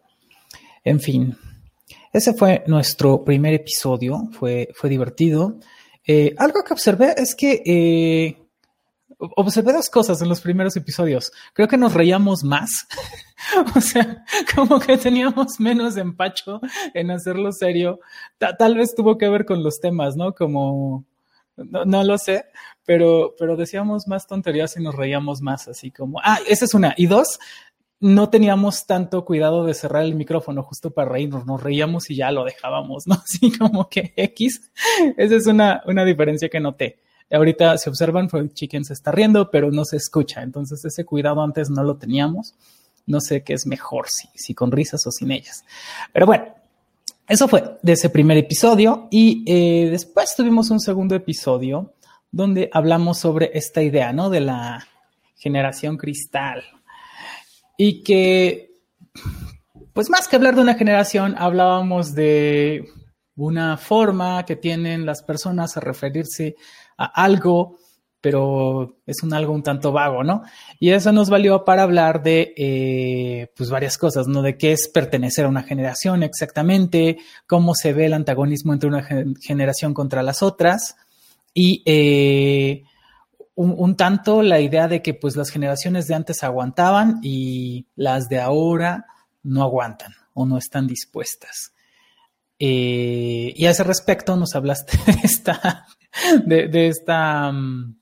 En 0.84 1.00
fin, 1.00 1.38
ese 2.14 2.34
fue 2.34 2.64
nuestro 2.68 3.24
primer 3.24 3.54
episodio, 3.54 4.30
fue, 4.32 4.70
fue 4.74 4.90
divertido. 4.90 5.60
Eh, 6.06 6.34
algo 6.38 6.64
que 6.64 6.74
observé 6.74 7.14
es 7.18 7.36
que 7.36 7.62
eh, 7.66 8.41
observé 9.36 9.74
dos 9.74 9.90
cosas 9.90 10.22
en 10.22 10.30
los 10.30 10.42
primeros 10.42 10.76
episodios. 10.76 11.32
Creo 11.54 11.68
que 11.68 11.78
nos 11.78 11.94
reíamos 11.94 12.44
más. 12.44 12.88
o 13.76 13.82
sea, 13.82 14.24
como 14.56 14.80
que 14.80 14.98
teníamos 14.98 15.60
menos 15.60 15.98
empacho 15.98 16.60
en 16.94 17.12
hacerlo 17.12 17.52
serio. 17.52 18.00
tal 18.38 18.76
vez 18.76 18.96
tuvo 18.96 19.18
que 19.18 19.30
ver 19.30 19.46
con 19.46 19.64
los 19.64 19.80
temas, 19.80 20.16
¿no? 20.16 20.34
Como, 20.34 21.06
no, 21.56 21.86
no, 21.86 22.04
lo 22.04 22.18
sé, 22.18 22.46
pero, 22.86 23.36
pero 23.38 23.56
decíamos 23.56 24.08
más 24.08 24.28
tonterías 24.28 24.76
y 24.78 24.82
nos 24.82 24.96
reíamos 24.96 25.42
más, 25.42 25.68
así 25.68 25.92
como, 25.92 26.20
ah, 26.24 26.40
esa 26.48 26.66
es 26.66 26.74
una. 26.74 26.94
Y 26.98 27.06
dos, 27.06 27.40
no 28.00 28.30
teníamos 28.30 28.88
tanto 28.88 29.24
cuidado 29.26 29.64
de 29.64 29.76
cerrar 29.76 30.04
el 30.04 30.16
micrófono 30.16 30.64
justo 30.64 30.92
para 30.92 31.10
reírnos, 31.10 31.46
nos 31.46 31.62
reíamos 31.62 32.10
y 32.10 32.16
ya 32.16 32.32
lo 32.32 32.44
dejábamos, 32.44 33.06
¿no? 33.06 33.16
Así 33.24 33.56
como 33.56 33.88
que 33.90 34.14
X. 34.16 34.72
Esa 35.18 35.36
es 35.36 35.46
una, 35.46 35.84
una 35.86 36.04
diferencia 36.04 36.50
que 36.50 36.60
noté. 36.60 37.00
Ahorita 37.32 37.78
se 37.78 37.90
observan, 37.90 38.30
Fried 38.30 38.52
Chicken 38.54 38.84
se 38.84 38.94
está 38.94 39.12
riendo, 39.12 39.50
pero 39.50 39.72
no 39.72 39.86
se 39.86 39.98
escucha. 39.98 40.42
Entonces 40.42 40.84
ese 40.84 41.06
cuidado 41.06 41.42
antes 41.42 41.70
no 41.70 41.84
lo 41.84 41.98
teníamos. 41.98 42.56
No 43.06 43.20
sé 43.22 43.44
qué 43.44 43.54
es 43.54 43.66
mejor, 43.66 44.08
si, 44.10 44.28
si 44.36 44.54
con 44.54 44.72
risas 44.72 45.06
o 45.08 45.12
sin 45.12 45.32
ellas. 45.32 45.64
Pero 46.14 46.26
bueno, 46.26 46.46
eso 47.28 47.48
fue 47.48 47.78
de 47.82 47.94
ese 47.94 48.10
primer 48.10 48.38
episodio. 48.38 49.08
Y 49.10 49.44
eh, 49.48 49.90
después 49.90 50.36
tuvimos 50.36 50.70
un 50.70 50.80
segundo 50.80 51.16
episodio 51.16 51.94
donde 52.32 52.70
hablamos 52.74 53.20
sobre 53.20 53.52
esta 53.54 53.82
idea, 53.82 54.14
¿no? 54.14 54.30
De 54.30 54.42
la 54.42 54.88
generación 55.36 55.98
cristal. 55.98 56.64
Y 57.78 58.04
que, 58.04 58.74
pues 59.94 60.10
más 60.10 60.28
que 60.28 60.36
hablar 60.36 60.56
de 60.56 60.62
una 60.62 60.76
generación, 60.76 61.36
hablábamos 61.38 62.14
de 62.14 62.86
una 63.36 63.78
forma 63.78 64.46
que 64.46 64.56
tienen 64.56 65.06
las 65.06 65.24
personas 65.24 65.76
a 65.76 65.80
referirse 65.80 66.56
algo, 67.06 67.78
pero 68.22 68.98
es 69.08 69.24
un 69.24 69.34
algo 69.34 69.52
un 69.52 69.64
tanto 69.64 69.92
vago, 69.92 70.24
¿no? 70.24 70.44
Y 70.80 70.92
eso 70.92 71.12
nos 71.12 71.30
valió 71.30 71.66
para 71.66 71.82
hablar 71.82 72.22
de, 72.22 72.54
eh, 72.56 73.52
pues, 73.56 73.72
varias 73.72 73.98
cosas, 73.98 74.28
¿no? 74.28 74.44
De 74.44 74.58
qué 74.58 74.72
es 74.72 74.88
pertenecer 74.88 75.46
a 75.46 75.50
una 75.50 75.64
generación 75.64 76.22
exactamente, 76.22 77.18
cómo 77.48 77.74
se 77.74 77.94
ve 77.94 78.06
el 78.06 78.14
antagonismo 78.14 78.74
entre 78.74 78.90
una 78.90 79.08
generación 79.42 79.96
contra 79.96 80.22
las 80.22 80.44
otras 80.44 80.96
y 81.54 81.82
eh, 81.86 82.84
un, 83.56 83.96
tanto 83.96 84.44
la 84.44 84.60
idea 84.60 84.88
de 84.88 85.02
que, 85.02 85.16
pues, 85.16 85.36
las 85.36 85.50
generaciones 85.50 86.08
de 86.08 86.14
antes 86.14 86.44
aguantaban 86.44 87.20
y 87.24 87.88
las 87.96 88.30
de 88.30 88.40
ahora 88.40 89.08
no 89.44 89.64
aguantan 89.64 90.14
o 90.34 90.46
no 90.46 90.58
están 90.60 90.88
dispuestas. 90.88 91.74
Eh, 92.60 93.54
y 93.56 93.66
a 93.66 93.72
ese 93.72 93.84
respecto 93.84 94.36
nos 94.36 94.54
hablaste 94.54 94.96
de 95.12 95.20
esta 95.24 95.88
de, 96.46 96.88
esta... 96.88 97.52
Mm, 97.52 97.98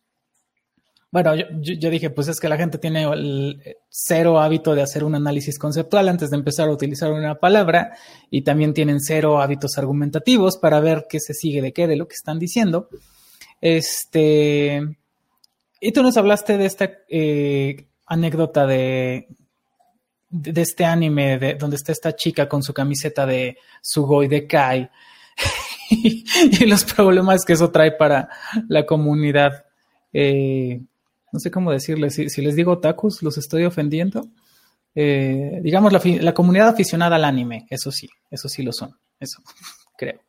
bueno, 1.11 1.33
yo, 1.35 1.89
dije, 1.89 2.11
pues 2.11 2.27
es 2.27 2.39
que 2.39 2.49
la 2.49 2.57
gente 2.57 2.77
tiene 2.77 3.03
el 3.03 3.59
cero 3.89 4.39
hábito 4.39 4.75
de 4.75 4.83
hacer 4.83 5.03
un 5.03 5.15
análisis 5.15 5.57
conceptual 5.57 6.07
antes 6.07 6.29
de 6.29 6.37
empezar 6.37 6.69
a 6.69 6.71
utilizar 6.71 7.11
una 7.11 7.39
palabra 7.39 7.97
y 8.29 8.43
también 8.43 8.75
tienen 8.75 8.99
cero 8.99 9.41
hábitos 9.41 9.79
argumentativos 9.79 10.57
para 10.57 10.79
ver 10.79 11.07
qué 11.09 11.19
se 11.19 11.33
sigue 11.33 11.63
de 11.63 11.73
qué, 11.73 11.87
de 11.87 11.95
lo 11.95 12.07
que 12.07 12.13
están 12.13 12.37
diciendo. 12.37 12.89
Este, 13.59 14.81
y 15.81 15.91
tú 15.91 16.03
nos 16.03 16.15
hablaste 16.15 16.59
de 16.59 16.65
esta 16.67 16.91
eh, 17.09 17.87
anécdota 18.05 18.67
de, 18.67 19.29
de, 20.29 20.61
este 20.61 20.85
anime 20.85 21.39
de, 21.39 21.55
donde 21.55 21.77
está 21.77 21.91
esta 21.91 22.15
chica 22.15 22.47
con 22.47 22.61
su 22.61 22.71
camiseta 22.71 23.25
de 23.25 23.57
Sugoi 23.81 24.27
de 24.27 24.45
Kai 24.45 24.89
y, 26.59 26.65
los 26.65 26.83
problemas 26.85 27.45
que 27.45 27.53
eso 27.53 27.71
trae 27.71 27.91
para 27.91 28.29
la 28.67 28.85
comunidad. 28.85 29.65
Eh, 30.13 30.81
no 31.31 31.39
sé 31.39 31.51
cómo 31.51 31.71
decirles, 31.71 32.15
si, 32.15 32.41
les 32.41 32.55
digo 32.55 32.79
tacos, 32.79 33.23
los 33.23 33.37
estoy 33.37 33.65
ofendiendo. 33.65 34.27
Eh, 34.95 35.59
digamos, 35.63 35.93
la, 35.93 36.33
comunidad 36.33 36.69
aficionada 36.69 37.15
al 37.15 37.25
anime, 37.25 37.67
eso 37.69 37.91
sí, 37.91 38.09
eso 38.29 38.49
sí 38.49 38.63
lo 38.63 38.73
son, 38.73 38.97
eso 39.19 39.41
creo. 39.97 40.19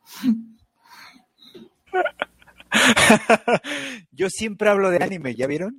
Yo 4.11 4.29
siempre 4.29 4.69
hablo 4.69 4.89
de 4.89 5.03
anime, 5.03 5.35
¿ya 5.35 5.47
vieron? 5.47 5.77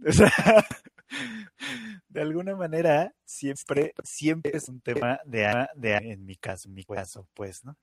de 2.08 2.20
alguna 2.20 2.54
manera, 2.56 3.14
siempre, 3.24 3.94
siempre 4.04 4.52
es 4.56 4.68
un 4.68 4.80
tema 4.80 5.20
de, 5.24 5.66
de 5.74 5.94
en 5.94 6.26
mi 6.26 6.36
caso, 6.36 6.68
en 6.68 6.74
mi 6.74 6.84
caso, 6.84 7.26
pues, 7.34 7.64
¿no? 7.64 7.76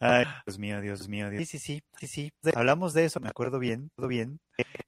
Ay, 0.00 0.24
Dios 0.46 0.58
mío, 0.58 0.80
Dios 0.80 1.08
mío, 1.08 1.30
Dios. 1.30 1.48
Sí, 1.48 1.58
sí, 1.58 1.82
sí, 1.98 2.06
sí, 2.06 2.06
sí. 2.06 2.32
Hablamos 2.54 2.92
de 2.94 3.04
eso, 3.04 3.20
me 3.20 3.28
acuerdo 3.28 3.58
bien, 3.58 3.90
todo 3.94 4.08
bien. 4.08 4.40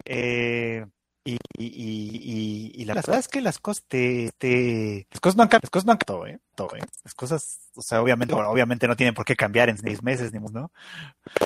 Eh, 0.04 0.84
y, 1.24 1.38
y, 1.56 1.66
y, 1.66 2.72
y, 2.74 2.84
la 2.84 2.94
verdad 2.94 3.18
es 3.18 3.28
que 3.28 3.40
las 3.40 3.58
cosas 3.58 3.84
te, 3.88 4.30
te 4.36 5.06
las 5.10 5.20
cosas 5.20 5.36
no 5.36 5.42
han 5.42 5.48
cambiado, 5.48 5.62
las 5.64 5.70
cosas 5.70 5.86
no 5.86 5.92
han 5.92 5.98
cambiado, 5.98 6.26
¿eh? 6.26 6.40
Todo, 6.54 6.76
¿eh? 6.76 6.80
Las 7.02 7.14
cosas, 7.14 7.58
o 7.74 7.82
sea, 7.82 8.00
obviamente, 8.00 8.32
obviamente 8.32 8.86
no 8.86 8.96
tienen 8.96 9.14
por 9.14 9.24
qué 9.24 9.34
cambiar 9.34 9.68
en 9.68 9.78
seis 9.78 10.02
meses, 10.02 10.32
ni 10.32 10.38
¿no? 10.38 10.70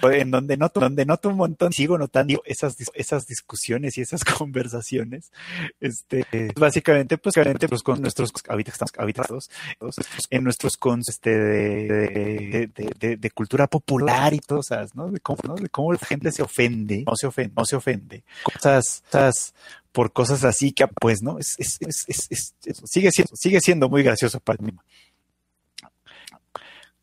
En 0.03 0.31
donde 0.31 0.57
noto, 0.57 0.81
donde 0.81 1.07
noto 1.07 1.31
un 1.31 1.37
montón, 1.37 1.73
sigo 1.73 1.97
notando 1.97 2.43
esas, 2.45 2.77
esas 2.93 3.27
discusiones 3.27 3.97
y 3.97 4.03
esas 4.03 4.23
conversaciones, 4.39 5.33
este, 5.81 6.27
básicamente, 6.57 7.17
pues, 7.17 7.35
básicamente, 7.35 7.69
pues, 7.69 7.83
con 7.83 8.03
nuestros 8.03 8.33
hábitos, 8.49 8.75
habitados, 8.99 9.51
en 10.31 10.45
nuestros 10.45 10.77
cons, 10.77 11.09
este, 11.09 11.31
de, 11.31 12.71
de, 12.75 12.95
de, 12.99 13.17
de, 13.17 13.31
cultura 13.31 13.67
popular 13.67 14.35
y 14.35 14.41
cosas, 14.41 14.95
¿no? 14.95 15.11
De 15.11 15.21
cómo, 15.21 15.39
¿no? 15.45 15.55
De 15.55 15.71
cómo 15.71 15.93
la 15.93 15.99
gente 15.99 16.33
se 16.33 16.43
ofende, 16.43 17.05
no 17.07 17.17
se 17.17 17.27
ofende, 17.27 17.55
no 17.57 17.65
se 17.65 17.77
ofende. 17.77 18.25
Cosas, 18.43 19.03
cosas, 19.11 19.55
por 19.99 20.13
cosas 20.13 20.45
así 20.45 20.71
que 20.71 20.87
pues 20.87 21.23
no 21.23 21.41
es, 21.41 21.57
es, 21.59 21.77
es, 21.81 22.29
es, 22.31 22.55
sigue 22.85 23.11
siendo 23.11 23.35
sigue 23.35 23.61
siendo 23.61 23.89
muy 23.89 24.05
gracioso 24.05 24.39
para 24.39 24.63
mí 24.63 24.71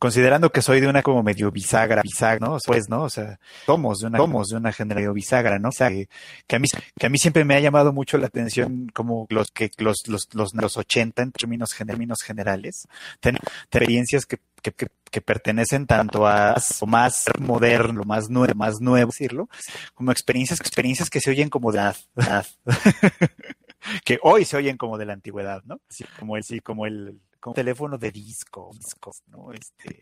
considerando 0.05 0.51
que 0.51 0.61
soy 0.61 0.81
de 0.81 0.87
una 0.87 1.01
como 1.01 1.23
medio 1.23 1.51
bisagra, 1.51 2.03
bisagra. 2.03 2.47
Pues, 2.67 2.89
¿no? 2.89 3.03
O 3.03 3.09
sea, 3.09 3.39
somos 3.65 4.01
de 4.01 4.07
una, 4.07 4.19
somos 4.19 4.49
de 4.49 4.57
una 4.57 4.71
generación 4.71 5.15
bisagra, 5.15 5.57
¿no? 5.57 5.69
O 5.69 5.71
sea, 5.71 5.89
que, 5.89 6.55
a 6.55 6.59
mí, 6.59 6.67
que 6.99 7.07
a 7.07 7.09
mí 7.09 7.17
siempre 7.17 7.43
me 7.43 7.55
ha 7.55 7.59
llamado 7.59 7.91
mucho 7.91 8.19
la 8.19 8.27
atención 8.27 8.87
como 8.93 9.25
los 9.29 9.49
que 9.49 9.71
los, 9.79 10.07
los, 10.07 10.27
los, 10.33 10.53
los 10.53 10.77
80 10.77 11.23
en 11.23 11.31
términos, 11.31 11.71
términos 11.71 12.19
generales, 12.21 12.87
experiencias 13.19 14.27
que, 14.27 14.37
que, 14.61 14.73
que, 14.73 14.87
que, 15.09 15.21
pertenecen 15.21 15.87
tanto 15.87 16.27
a 16.27 16.55
lo 16.81 16.87
más 16.87 17.25
moderno, 17.39 18.01
lo 18.01 18.05
más 18.05 18.29
nuevo, 18.29 18.53
más 18.53 18.75
nuevo, 18.79 19.11
decirlo, 19.11 19.49
como 19.95 20.11
experiencias, 20.11 20.59
experiencias 20.59 21.09
que 21.09 21.19
se 21.19 21.31
oyen 21.31 21.49
como 21.49 21.71
de 21.71 21.81
que 24.05 24.19
hoy 24.21 24.45
se 24.45 24.57
oyen 24.57 24.77
como 24.77 24.99
de 24.99 25.05
la 25.05 25.13
antigüedad, 25.13 25.63
¿no? 25.65 25.81
Como 26.19 26.37
el, 26.37 26.43
sí, 26.43 26.59
como 26.59 26.85
el, 26.85 27.19
con 27.45 27.53
teléfono 27.53 27.95
de 27.99 28.11
disco, 28.11 28.71
discos, 28.73 29.21
¿no? 29.27 29.53
Este, 29.53 30.01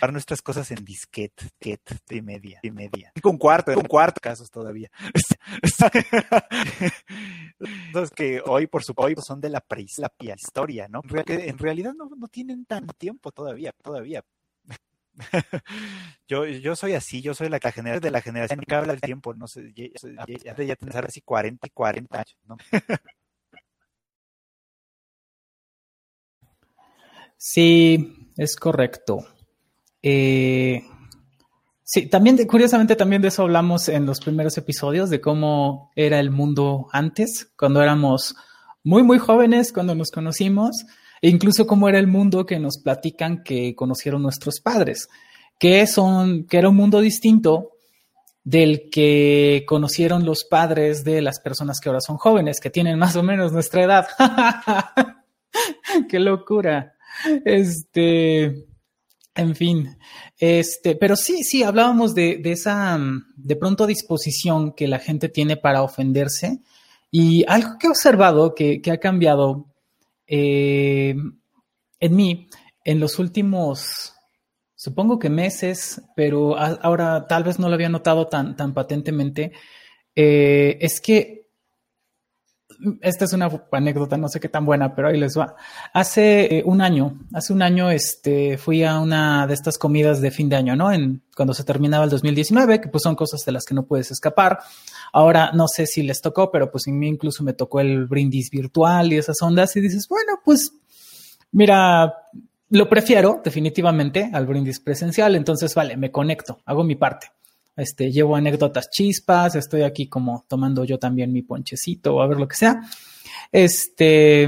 para 0.00 0.12
nuestras 0.12 0.42
cosas 0.42 0.70
en 0.70 0.84
disquete, 0.84 1.44
disquete 1.44 1.96
de 2.06 2.20
media, 2.20 2.60
de 2.62 2.70
media. 2.70 3.10
Y 3.14 3.22
con 3.22 3.38
cuarto, 3.38 3.72
con 3.72 3.86
cuarto 3.86 4.20
casos 4.20 4.50
todavía. 4.50 4.90
Entonces 7.58 8.14
que 8.14 8.42
hoy, 8.44 8.66
por 8.66 8.84
supuesto, 8.84 9.22
son 9.22 9.40
de 9.40 9.48
la 9.48 9.60
prehistoria, 9.60 10.88
¿no? 10.88 11.00
En 11.26 11.56
realidad 11.56 11.94
no, 11.96 12.10
no 12.14 12.28
tienen 12.28 12.66
tanto 12.66 12.92
tiempo 12.92 13.32
todavía, 13.32 13.72
todavía. 13.82 14.22
yo, 16.28 16.44
yo 16.44 16.76
soy 16.76 16.92
así, 16.92 17.22
yo 17.22 17.32
soy 17.32 17.48
la, 17.48 17.60
la 17.62 17.72
generación 17.72 18.02
de 18.02 18.10
la 18.10 18.20
generación 18.20 18.60
que 18.60 18.74
habla 18.74 18.92
el 18.92 19.00
tiempo, 19.00 19.32
no 19.32 19.48
sé, 19.48 19.72
ya, 19.74 19.86
ya, 20.44 20.54
ya, 20.54 20.76
ya 20.76 20.76
así 21.00 21.22
40 21.22 21.66
y 21.66 21.70
40 21.70 22.18
años, 22.18 22.36
¿no? 22.44 22.58
Sí, 27.38 28.32
es 28.36 28.56
correcto. 28.56 29.24
Eh, 30.02 30.82
sí, 31.84 32.08
también, 32.08 32.36
curiosamente, 32.48 32.96
también 32.96 33.22
de 33.22 33.28
eso 33.28 33.42
hablamos 33.42 33.88
en 33.88 34.06
los 34.06 34.18
primeros 34.18 34.58
episodios, 34.58 35.08
de 35.08 35.20
cómo 35.20 35.92
era 35.94 36.18
el 36.18 36.32
mundo 36.32 36.88
antes, 36.92 37.52
cuando 37.56 37.80
éramos 37.80 38.34
muy, 38.82 39.04
muy 39.04 39.18
jóvenes, 39.18 39.72
cuando 39.72 39.94
nos 39.94 40.10
conocimos, 40.10 40.84
e 41.22 41.28
incluso 41.28 41.66
cómo 41.68 41.88
era 41.88 42.00
el 42.00 42.08
mundo 42.08 42.44
que 42.44 42.58
nos 42.58 42.78
platican 42.78 43.44
que 43.44 43.76
conocieron 43.76 44.22
nuestros 44.22 44.60
padres, 44.60 45.08
que 45.60 45.86
son, 45.86 46.44
que 46.44 46.58
era 46.58 46.68
un 46.68 46.76
mundo 46.76 47.00
distinto 47.00 47.70
del 48.42 48.90
que 48.90 49.64
conocieron 49.68 50.24
los 50.24 50.44
padres 50.44 51.04
de 51.04 51.22
las 51.22 51.38
personas 51.38 51.78
que 51.78 51.88
ahora 51.88 52.00
son 52.00 52.16
jóvenes, 52.16 52.60
que 52.60 52.70
tienen 52.70 52.98
más 52.98 53.14
o 53.14 53.22
menos 53.22 53.52
nuestra 53.52 53.84
edad. 53.84 54.08
¡Qué 56.08 56.18
locura! 56.18 56.97
Este, 57.44 58.66
en 59.34 59.54
fin, 59.54 59.96
este, 60.38 60.96
pero 60.96 61.16
sí, 61.16 61.42
sí, 61.44 61.62
hablábamos 61.62 62.14
de, 62.14 62.40
esa, 62.44 62.98
de 63.36 63.56
pronto, 63.56 63.86
disposición 63.86 64.72
que 64.72 64.88
la 64.88 64.98
gente 64.98 65.28
tiene 65.28 65.56
para 65.56 65.82
ofenderse. 65.82 66.60
Y 67.10 67.44
algo 67.48 67.78
que 67.78 67.86
he 67.86 67.90
observado 67.90 68.54
que, 68.54 68.82
ha 68.90 68.98
cambiado 68.98 69.66
eh, 70.26 71.14
en 72.00 72.16
mí 72.16 72.48
en 72.84 73.00
los 73.00 73.18
últimos, 73.18 74.14
supongo 74.74 75.18
que 75.18 75.30
meses, 75.30 76.02
pero 76.16 76.56
ahora 76.58 77.26
tal 77.28 77.44
vez 77.44 77.58
no 77.58 77.68
lo 77.68 77.74
había 77.74 77.88
notado 77.88 78.26
tan, 78.26 78.56
tan 78.56 78.74
patentemente, 78.74 79.52
eh, 80.14 80.78
es 80.80 81.00
que 81.00 81.47
esta 83.00 83.24
es 83.24 83.32
una 83.32 83.50
anécdota, 83.72 84.16
no 84.16 84.28
sé 84.28 84.40
qué 84.40 84.48
tan 84.48 84.64
buena, 84.64 84.94
pero 84.94 85.08
ahí 85.08 85.18
les 85.18 85.36
va. 85.36 85.56
Hace 85.92 86.58
eh, 86.58 86.62
un 86.64 86.80
año, 86.80 87.18
hace 87.32 87.52
un 87.52 87.62
año, 87.62 87.90
este, 87.90 88.58
fui 88.58 88.84
a 88.84 89.00
una 89.00 89.46
de 89.46 89.54
estas 89.54 89.78
comidas 89.78 90.20
de 90.20 90.30
fin 90.30 90.48
de 90.48 90.56
año, 90.56 90.76
¿no? 90.76 90.92
En, 90.92 91.22
cuando 91.36 91.54
se 91.54 91.64
terminaba 91.64 92.04
el 92.04 92.10
2019, 92.10 92.80
que 92.80 92.88
pues 92.88 93.02
son 93.02 93.16
cosas 93.16 93.44
de 93.44 93.52
las 93.52 93.64
que 93.64 93.74
no 93.74 93.84
puedes 93.84 94.10
escapar. 94.10 94.58
Ahora 95.12 95.50
no 95.52 95.66
sé 95.68 95.86
si 95.86 96.02
les 96.02 96.20
tocó, 96.20 96.50
pero 96.50 96.70
pues 96.70 96.86
en 96.86 96.98
mí 96.98 97.08
incluso 97.08 97.42
me 97.42 97.52
tocó 97.52 97.80
el 97.80 98.06
brindis 98.06 98.50
virtual 98.50 99.12
y 99.12 99.16
esas 99.18 99.40
ondas 99.42 99.74
y 99.76 99.80
dices, 99.80 100.06
bueno, 100.08 100.40
pues 100.44 100.72
mira, 101.52 102.14
lo 102.70 102.88
prefiero 102.88 103.40
definitivamente 103.42 104.30
al 104.32 104.46
brindis 104.46 104.80
presencial, 104.80 105.34
entonces 105.36 105.74
vale, 105.74 105.96
me 105.96 106.10
conecto, 106.10 106.60
hago 106.64 106.84
mi 106.84 106.96
parte. 106.96 107.28
Este, 107.78 108.10
llevo 108.10 108.34
anécdotas 108.34 108.90
chispas, 108.90 109.54
estoy 109.54 109.82
aquí 109.82 110.08
como 110.08 110.44
tomando 110.48 110.84
yo 110.84 110.98
también 110.98 111.32
mi 111.32 111.42
ponchecito 111.42 112.16
o 112.16 112.22
a 112.22 112.26
ver 112.26 112.38
lo 112.38 112.48
que 112.48 112.56
sea. 112.56 112.80
Este, 113.52 114.42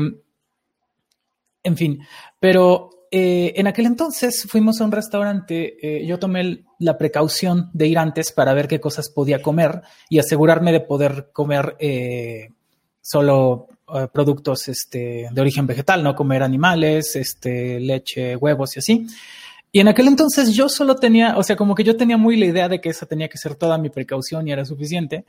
en 1.62 1.76
fin, 1.76 2.00
pero 2.40 2.90
eh, 3.08 3.52
en 3.54 3.68
aquel 3.68 3.86
entonces 3.86 4.46
fuimos 4.48 4.80
a 4.80 4.84
un 4.84 4.90
restaurante, 4.90 5.76
eh, 5.80 6.04
yo 6.04 6.18
tomé 6.18 6.64
la 6.80 6.98
precaución 6.98 7.70
de 7.72 7.86
ir 7.86 7.98
antes 7.98 8.32
para 8.32 8.52
ver 8.52 8.66
qué 8.66 8.80
cosas 8.80 9.10
podía 9.10 9.40
comer 9.40 9.82
y 10.08 10.18
asegurarme 10.18 10.72
de 10.72 10.80
poder 10.80 11.30
comer 11.32 11.76
eh, 11.78 12.48
solo 13.00 13.68
productos 14.12 14.68
este, 14.68 15.28
de 15.32 15.40
origen 15.40 15.66
vegetal, 15.66 16.04
no 16.04 16.14
comer 16.14 16.44
animales, 16.44 17.16
este, 17.16 17.80
leche, 17.80 18.36
huevos 18.36 18.76
y 18.76 18.78
así. 18.78 19.06
Y 19.72 19.80
en 19.80 19.88
aquel 19.88 20.08
entonces 20.08 20.52
yo 20.52 20.68
solo 20.68 20.96
tenía, 20.96 21.36
o 21.36 21.42
sea, 21.42 21.56
como 21.56 21.74
que 21.74 21.84
yo 21.84 21.96
tenía 21.96 22.16
muy 22.16 22.36
la 22.36 22.46
idea 22.46 22.68
de 22.68 22.80
que 22.80 22.88
esa 22.88 23.06
tenía 23.06 23.28
que 23.28 23.38
ser 23.38 23.54
toda 23.54 23.78
mi 23.78 23.88
precaución 23.88 24.48
y 24.48 24.52
era 24.52 24.64
suficiente. 24.64 25.24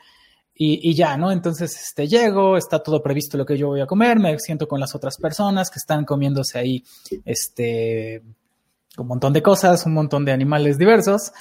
Y, 0.63 0.93
ya, 0.93 1.17
¿no? 1.17 1.31
Entonces, 1.31 1.75
este, 1.75 2.07
llego, 2.07 2.55
está 2.55 2.83
todo 2.83 3.01
previsto 3.01 3.35
lo 3.35 3.47
que 3.47 3.57
yo 3.57 3.69
voy 3.69 3.81
a 3.81 3.87
comer, 3.87 4.19
me 4.19 4.37
siento 4.37 4.67
con 4.67 4.79
las 4.79 4.93
otras 4.93 5.17
personas 5.17 5.71
que 5.71 5.79
están 5.79 6.05
comiéndose 6.05 6.59
ahí, 6.59 6.83
este, 7.25 8.21
un 8.95 9.07
montón 9.07 9.33
de 9.33 9.41
cosas, 9.41 9.83
un 9.87 9.93
montón 9.93 10.23
de 10.23 10.31
animales 10.31 10.77
diversos. 10.77 11.31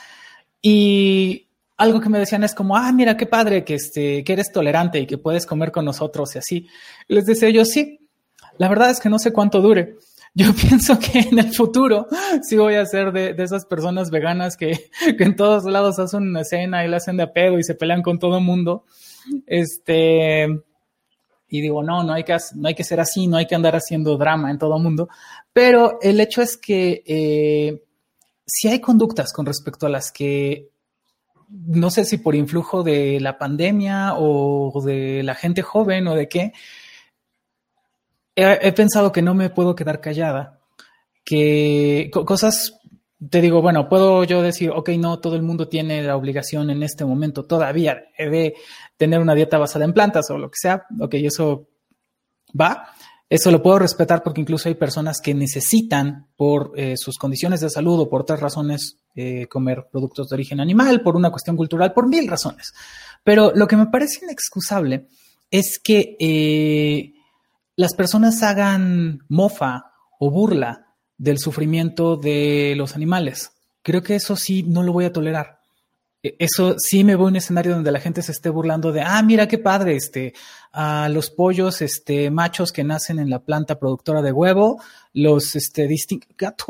Y 0.62 1.48
algo 1.76 2.00
que 2.00 2.08
me 2.08 2.18
decían 2.18 2.44
es 2.44 2.54
como, 2.54 2.78
ah, 2.78 2.90
mira, 2.92 3.18
qué 3.18 3.26
padre 3.26 3.62
que, 3.62 3.74
este, 3.74 4.24
que 4.24 4.32
eres 4.32 4.52
tolerante 4.52 4.98
y 5.00 5.06
que 5.06 5.18
puedes 5.18 5.44
comer 5.44 5.70
con 5.70 5.84
nosotros 5.84 6.34
y 6.36 6.38
así. 6.38 6.66
Les 7.06 7.26
decía 7.26 7.50
yo, 7.50 7.66
sí, 7.66 8.08
la 8.56 8.68
verdad 8.68 8.88
es 8.88 9.00
que 9.00 9.10
no 9.10 9.18
sé 9.18 9.34
cuánto 9.34 9.60
dure. 9.60 9.96
Yo 10.34 10.52
pienso 10.68 10.98
que 10.98 11.20
en 11.20 11.38
el 11.38 11.52
futuro 11.52 12.06
sí 12.42 12.56
voy 12.56 12.74
a 12.74 12.86
ser 12.86 13.12
de, 13.12 13.34
esas 13.42 13.66
personas 13.66 14.10
veganas 14.10 14.56
que, 14.58 14.90
en 15.02 15.36
todos 15.36 15.64
lados 15.64 15.98
hacen 15.98 16.22
una 16.22 16.42
escena 16.42 16.84
y 16.84 16.88
la 16.88 16.98
hacen 16.98 17.16
de 17.16 17.26
pedo 17.26 17.58
y 17.58 17.64
se 17.64 17.74
pelean 17.74 18.02
con 18.02 18.18
todo 18.18 18.38
el 18.38 18.44
mundo. 18.44 18.84
Este, 19.46 20.46
y 21.48 21.60
digo, 21.60 21.82
no, 21.82 22.04
no 22.04 22.12
hay, 22.12 22.24
que, 22.24 22.36
no 22.54 22.68
hay 22.68 22.74
que 22.74 22.84
ser 22.84 23.00
así, 23.00 23.26
no 23.26 23.36
hay 23.36 23.46
que 23.46 23.54
andar 23.54 23.74
haciendo 23.74 24.16
drama 24.16 24.50
en 24.50 24.58
todo 24.58 24.76
el 24.76 24.82
mundo. 24.82 25.08
Pero 25.52 25.98
el 26.00 26.20
hecho 26.20 26.42
es 26.42 26.56
que 26.56 27.02
eh, 27.06 27.82
si 28.46 28.68
hay 28.68 28.80
conductas 28.80 29.32
con 29.32 29.46
respecto 29.46 29.86
a 29.86 29.90
las 29.90 30.12
que 30.12 30.70
no 31.48 31.90
sé 31.90 32.04
si 32.04 32.18
por 32.18 32.36
influjo 32.36 32.84
de 32.84 33.18
la 33.20 33.36
pandemia 33.36 34.14
o 34.16 34.80
de 34.84 35.22
la 35.24 35.34
gente 35.34 35.62
joven 35.62 36.06
o 36.06 36.14
de 36.14 36.28
qué, 36.28 36.52
he, 38.34 38.72
pensado 38.72 39.12
que 39.12 39.22
no 39.22 39.34
me 39.34 39.50
puedo 39.50 39.74
quedar 39.74 40.00
callada, 40.00 40.60
que 41.24 42.10
cosas, 42.12 42.80
te 43.28 43.40
digo, 43.40 43.62
bueno, 43.62 43.88
puedo 43.88 44.24
yo 44.24 44.42
decir, 44.42 44.70
ok, 44.70 44.90
no, 44.90 45.20
todo 45.20 45.36
el 45.36 45.42
mundo 45.42 45.68
tiene 45.68 46.02
la 46.02 46.16
obligación 46.16 46.70
en 46.70 46.82
este 46.82 47.04
momento 47.04 47.44
todavía 47.44 48.02
de 48.18 48.54
tener 48.96 49.20
una 49.20 49.34
dieta 49.34 49.58
basada 49.58 49.84
en 49.84 49.92
plantas 49.92 50.30
o 50.30 50.38
lo 50.38 50.50
que 50.50 50.56
sea, 50.60 50.86
ok, 50.98 51.14
eso 51.14 51.68
va. 52.58 52.88
Eso 53.30 53.52
lo 53.52 53.62
puedo 53.62 53.78
respetar 53.78 54.24
porque 54.24 54.40
incluso 54.40 54.68
hay 54.68 54.74
personas 54.74 55.20
que 55.22 55.34
necesitan 55.34 56.26
por 56.34 56.72
eh, 56.74 56.96
sus 56.96 57.16
condiciones 57.16 57.60
de 57.60 57.70
salud 57.70 58.00
o 58.00 58.10
por 58.10 58.22
otras 58.22 58.40
razones 58.40 58.96
eh, 59.14 59.46
comer 59.46 59.86
productos 59.90 60.28
de 60.28 60.34
origen 60.34 60.58
animal, 60.58 61.00
por 61.00 61.14
una 61.14 61.30
cuestión 61.30 61.56
cultural, 61.56 61.92
por 61.92 62.08
mil 62.08 62.26
razones. 62.26 62.72
Pero 63.22 63.52
lo 63.54 63.68
que 63.68 63.76
me 63.76 63.86
parece 63.86 64.24
inexcusable 64.24 65.06
es 65.48 65.78
que 65.78 66.16
eh, 66.18 67.12
las 67.80 67.94
personas 67.94 68.42
hagan 68.42 69.24
mofa 69.30 69.92
o 70.18 70.30
burla 70.30 70.94
del 71.16 71.38
sufrimiento 71.38 72.18
de 72.18 72.74
los 72.76 72.94
animales. 72.94 73.52
Creo 73.82 74.02
que 74.02 74.16
eso 74.16 74.36
sí 74.36 74.62
no 74.62 74.82
lo 74.82 74.92
voy 74.92 75.06
a 75.06 75.14
tolerar. 75.14 75.60
E, 76.22 76.36
eso 76.38 76.74
sí 76.78 77.04
me 77.04 77.14
voy 77.14 77.24
a 77.24 77.28
un 77.28 77.36
escenario 77.36 77.72
donde 77.72 77.90
la 77.90 77.98
gente 77.98 78.20
se 78.20 78.32
esté 78.32 78.50
burlando 78.50 78.92
de, 78.92 79.00
ah, 79.00 79.22
mira 79.22 79.48
qué 79.48 79.56
padre, 79.56 79.96
este, 79.96 80.34
a 80.72 81.08
los 81.08 81.30
pollos, 81.30 81.80
este, 81.80 82.30
machos 82.30 82.70
que 82.70 82.84
nacen 82.84 83.18
en 83.18 83.30
la 83.30 83.38
planta 83.38 83.78
productora 83.78 84.20
de 84.20 84.32
huevo, 84.32 84.78
los, 85.14 85.56
este, 85.56 85.88
distinguen, 85.88 86.28
gato, 86.36 86.66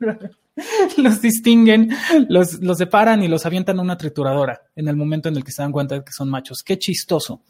los 0.96 1.20
distinguen, 1.20 1.90
los, 2.30 2.54
los 2.54 2.78
separan 2.78 3.22
y 3.22 3.28
los 3.28 3.44
avientan 3.44 3.78
a 3.78 3.82
una 3.82 3.98
trituradora 3.98 4.62
en 4.76 4.88
el 4.88 4.96
momento 4.96 5.28
en 5.28 5.36
el 5.36 5.44
que 5.44 5.52
se 5.52 5.60
dan 5.60 5.72
cuenta 5.72 5.96
de 5.96 6.04
que 6.04 6.12
son 6.12 6.30
machos. 6.30 6.62
Qué 6.64 6.78
chistoso. 6.78 7.42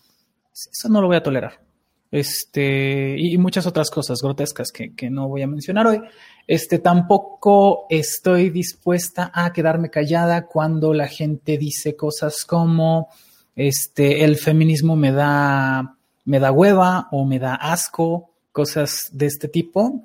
Eso 0.53 0.89
no 0.89 1.01
lo 1.01 1.07
voy 1.07 1.19
a 1.19 1.23
tolerar 1.23 1.72
este, 2.13 3.17
y 3.19 3.39
muchas 3.39 3.67
otras 3.67 3.91
cosas 3.91 4.21
grotescas 4.21 4.71
que, 4.71 5.11
no 5.11 5.29
voy 5.29 5.41
a 5.41 5.47
mencionar 5.47 5.87
hoy. 5.87 6.03
Este, 6.47 6.79
tampoco 6.79 7.87
estoy 7.89 8.51
dispuesta 8.51 9.33
a 9.35 9.51
quedarme 9.55 9.89
callada 9.89 10.47
cuando 10.47 10.93
la 10.93 11.09
gente 11.09 11.57
dice 11.57 11.97
cosas 11.97 12.45
como, 12.45 13.09
este, 13.57 14.25
el 14.25 14.37
feminismo 14.37 14.95
me 14.95 15.11
da, 15.11 15.97
me 16.27 16.39
da 16.39 16.53
hueva 16.53 17.09
o 17.13 17.25
me 17.25 17.39
da 17.39 17.55
asco, 17.55 18.31
cosas 18.53 19.09
de 19.13 19.27
este 19.27 19.49
tipo. 19.49 20.05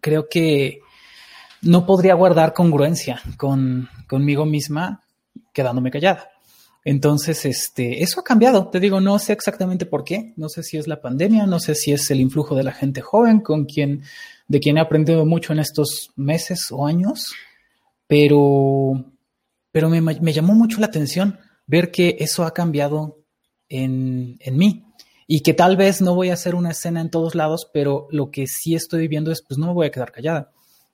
Creo 0.00 0.28
que 0.28 0.80
no 1.62 1.86
podría 1.86 2.14
guardar 2.14 2.54
congruencia 2.54 3.22
con, 3.36 3.88
conmigo 4.08 4.46
misma 4.46 5.04
quedándome 5.52 5.92
callada. 5.92 6.28
Entonces, 6.90 7.44
este, 7.44 8.02
eso 8.02 8.20
ha 8.20 8.24
cambiado. 8.24 8.70
Te 8.70 8.80
digo, 8.80 8.98
no 8.98 9.18
sé 9.18 9.34
exactamente 9.34 9.84
por 9.84 10.04
qué. 10.04 10.32
No 10.36 10.48
sé 10.48 10.62
si 10.62 10.78
es 10.78 10.88
la 10.88 11.02
pandemia, 11.02 11.44
no 11.44 11.60
sé 11.60 11.74
si 11.74 11.92
es 11.92 12.10
el 12.10 12.18
influjo 12.18 12.56
de 12.56 12.62
la 12.62 12.72
gente 12.72 13.02
joven 13.02 13.40
con 13.40 13.66
quien, 13.66 14.04
de 14.46 14.58
quien 14.58 14.78
he 14.78 14.80
aprendido 14.80 15.26
mucho 15.26 15.52
en 15.52 15.58
estos 15.58 16.12
meses 16.16 16.68
o 16.70 16.86
años, 16.86 17.34
pero, 18.06 19.04
pero 19.70 19.90
me, 19.90 20.32
llamó 20.32 20.54
mucho 20.54 20.80
la 20.80 20.86
atención 20.86 21.38
ver 21.66 21.90
que 21.90 22.16
eso 22.20 22.44
ha 22.44 22.54
cambiado 22.54 23.18
en, 23.68 24.38
en 24.40 24.56
mí 24.56 24.86
y 25.26 25.42
que 25.42 25.52
tal 25.52 25.76
vez 25.76 26.00
no 26.00 26.14
voy 26.14 26.30
a 26.30 26.34
hacer 26.34 26.54
una 26.54 26.70
escena 26.70 27.02
en 27.02 27.10
todos 27.10 27.34
lados, 27.34 27.68
pero 27.70 28.08
lo 28.10 28.30
que 28.30 28.46
sí 28.46 28.74
estoy 28.74 29.00
viviendo 29.00 29.30
es, 29.30 29.42
pues 29.46 29.58
no 29.58 29.66
me 29.66 29.74
voy 29.74 29.88
a 29.88 29.90
quedar 29.90 30.10
callada 30.10 30.52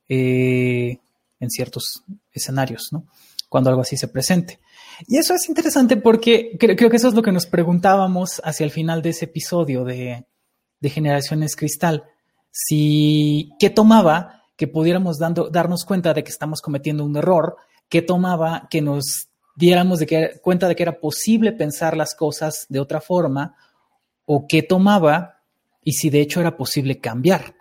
eh, 0.09 0.99
en 1.39 1.51
ciertos 1.51 2.03
escenarios, 2.33 2.89
¿no? 2.91 3.07
Cuando 3.49 3.71
algo 3.71 3.83
así 3.83 3.97
se 3.97 4.09
presente. 4.09 4.59
Y 5.07 5.19
eso 5.19 5.35
es 5.35 5.49
interesante 5.49 5.97
porque 5.97 6.57
creo, 6.59 6.91
que 6.91 6.97
eso 6.97 7.09
es 7.09 7.15
lo 7.15 7.23
que 7.23 7.33
nos 7.33 7.47
preguntábamos 7.47 8.41
hacia 8.45 8.65
el 8.65 8.71
final 8.71 9.03
de 9.03 9.11
ese 9.11 9.27
episodio 9.27 9.85
de, 9.85 10.27
Generaciones 10.83 11.57
Cristal. 11.57 12.05
Si, 12.51 13.51
¿qué 13.59 13.71
tomaba 13.71 14.43
que 14.57 14.69
pudiéramos 14.69 15.19
dando, 15.19 15.49
darnos 15.49 15.85
cuenta 15.85 16.13
de 16.13 16.23
que 16.23 16.31
estamos 16.31 16.61
cometiendo 16.61 17.05
un 17.05 17.17
error? 17.17 17.57
¿Qué 17.89 18.03
tomaba 18.03 18.69
que 18.71 18.83
nos 18.83 19.29
diéramos 19.57 19.99
de 19.99 20.41
cuenta 20.43 20.69
de 20.69 20.77
que 20.77 20.83
era 20.83 21.01
posible 21.01 21.53
pensar 21.53 21.97
las 21.97 22.15
cosas 22.15 22.67
de 22.69 22.81
otra 22.81 23.01
forma? 23.01 23.57
¿O 24.27 24.47
qué 24.47 24.63
tomaba 24.63 25.41
y 25.83 25.93
si 25.93 26.11
de 26.11 26.21
hecho 26.21 26.41
era 26.41 26.57
posible 26.57 27.01
cambiar? 27.01 27.55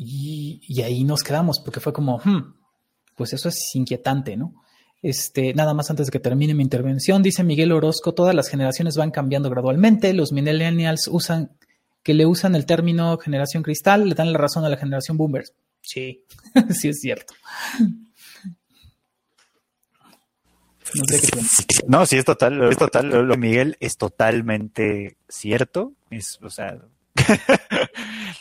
Y, 0.00 0.80
ahí 0.82 1.02
nos 1.02 1.24
quedamos 1.24 1.58
porque 1.58 1.80
fue 1.80 1.92
como, 1.92 2.18
hmm, 2.18 2.54
pues 3.16 3.32
eso 3.32 3.48
es 3.48 3.74
inquietante, 3.74 4.36
¿no? 4.36 4.54
Este, 5.00 5.54
nada 5.54 5.74
más 5.74 5.90
antes 5.90 6.06
de 6.06 6.10
que 6.10 6.18
termine 6.18 6.54
mi 6.54 6.62
intervención, 6.62 7.22
dice 7.22 7.44
Miguel 7.44 7.72
Orozco, 7.72 8.14
todas 8.14 8.34
las 8.34 8.48
generaciones 8.48 8.96
van 8.96 9.12
cambiando 9.12 9.48
gradualmente, 9.48 10.12
los 10.12 10.32
millennials 10.32 11.08
usan, 11.08 11.52
que 12.02 12.14
le 12.14 12.26
usan 12.26 12.56
el 12.56 12.66
término 12.66 13.16
generación 13.18 13.62
cristal, 13.62 14.08
le 14.08 14.14
dan 14.14 14.32
la 14.32 14.38
razón 14.38 14.64
a 14.64 14.68
la 14.68 14.76
generación 14.76 15.16
boomers. 15.16 15.52
Sí, 15.82 16.24
sí 16.70 16.88
es 16.88 17.00
cierto. 17.00 17.34
No, 21.86 22.06
sí 22.06 22.16
es 22.16 22.24
total, 22.24 22.62
es 22.70 22.78
total, 22.78 23.08
lo, 23.08 23.36
Miguel 23.36 23.76
es 23.78 23.98
totalmente 23.98 25.16
cierto, 25.28 25.92
es, 26.10 26.38
o 26.42 26.50
sea, 26.50 26.78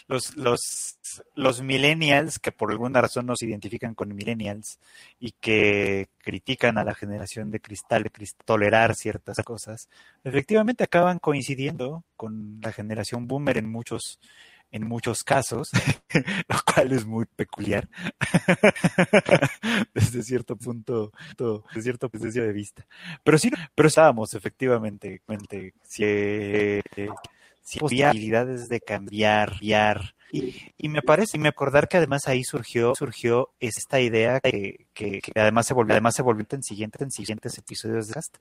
los, 0.08 0.36
los, 0.36 1.00
los 1.36 1.62
millennials, 1.62 2.40
que 2.40 2.52
por 2.52 2.72
alguna 2.72 3.02
razón 3.02 3.26
nos 3.26 3.42
identifican 3.42 3.96
con 3.96 4.14
millennials 4.16 4.80
y 5.20 5.32
que 5.32 6.10
critican 6.20 6.78
a 6.78 6.84
la 6.84 6.96
generación 6.96 7.52
de 7.52 7.60
cristal, 7.60 8.04
de 8.04 8.12
tolerar 8.46 8.96
ciertas 8.96 9.38
cosas, 9.44 9.90
efectivamente 10.24 10.84
acaban 10.84 11.20
coincidiendo 11.20 12.04
con 12.16 12.60
la 12.62 12.72
generación 12.72 13.28
boomer 13.28 13.58
en 13.58 13.70
muchos, 13.70 14.20
en 14.72 14.88
muchos 14.88 15.24
casos, 15.24 15.72
lo 16.48 16.58
cual 16.66 16.92
es 16.92 17.06
muy 17.06 17.26
peculiar 17.26 17.88
desde 19.94 20.24
cierto 20.24 20.56
punto, 20.56 21.12
desde 21.38 21.82
cierto 21.82 22.10
punto 22.10 22.28
de 22.28 22.54
vista. 22.54 22.86
Pero 23.24 23.38
sí, 23.38 23.52
pero 23.74 23.88
estábamos 23.88 24.34
efectivamente, 24.34 25.22
si, 25.84 26.04
si 27.68 27.80
había 27.84 28.12
habilidades 28.12 28.70
de 28.70 28.80
cambiar, 28.80 29.52
cambiar. 29.52 30.16
Y, 30.32 30.90
me 30.90 31.02
parece, 31.02 31.36
y 31.36 31.40
me 31.40 31.50
acordar 31.50 31.90
que 31.90 31.98
además 31.98 32.28
ahí 32.28 32.46
surgió, 32.46 32.96
surgió 32.96 33.50
esta 33.60 34.00
idea 34.00 34.40
que, 34.40 34.88
que, 34.94 35.22
además 35.36 35.68
se 35.68 35.74
volvió, 35.74 35.94
además 35.94 36.16
se 36.16 36.22
volvió 36.22 36.46
en 36.50 36.64
siguientes, 36.64 37.02
en 37.02 37.12
siguientes 37.12 37.58
episodios 37.58 38.08
de 38.08 38.14
Cast, 38.14 38.38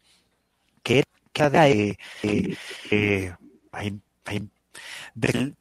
que 0.82 1.04
era 1.34 1.50
de, 1.50 1.98
eh, 2.22 2.56
eh, 2.90 3.34
del, 5.14 5.56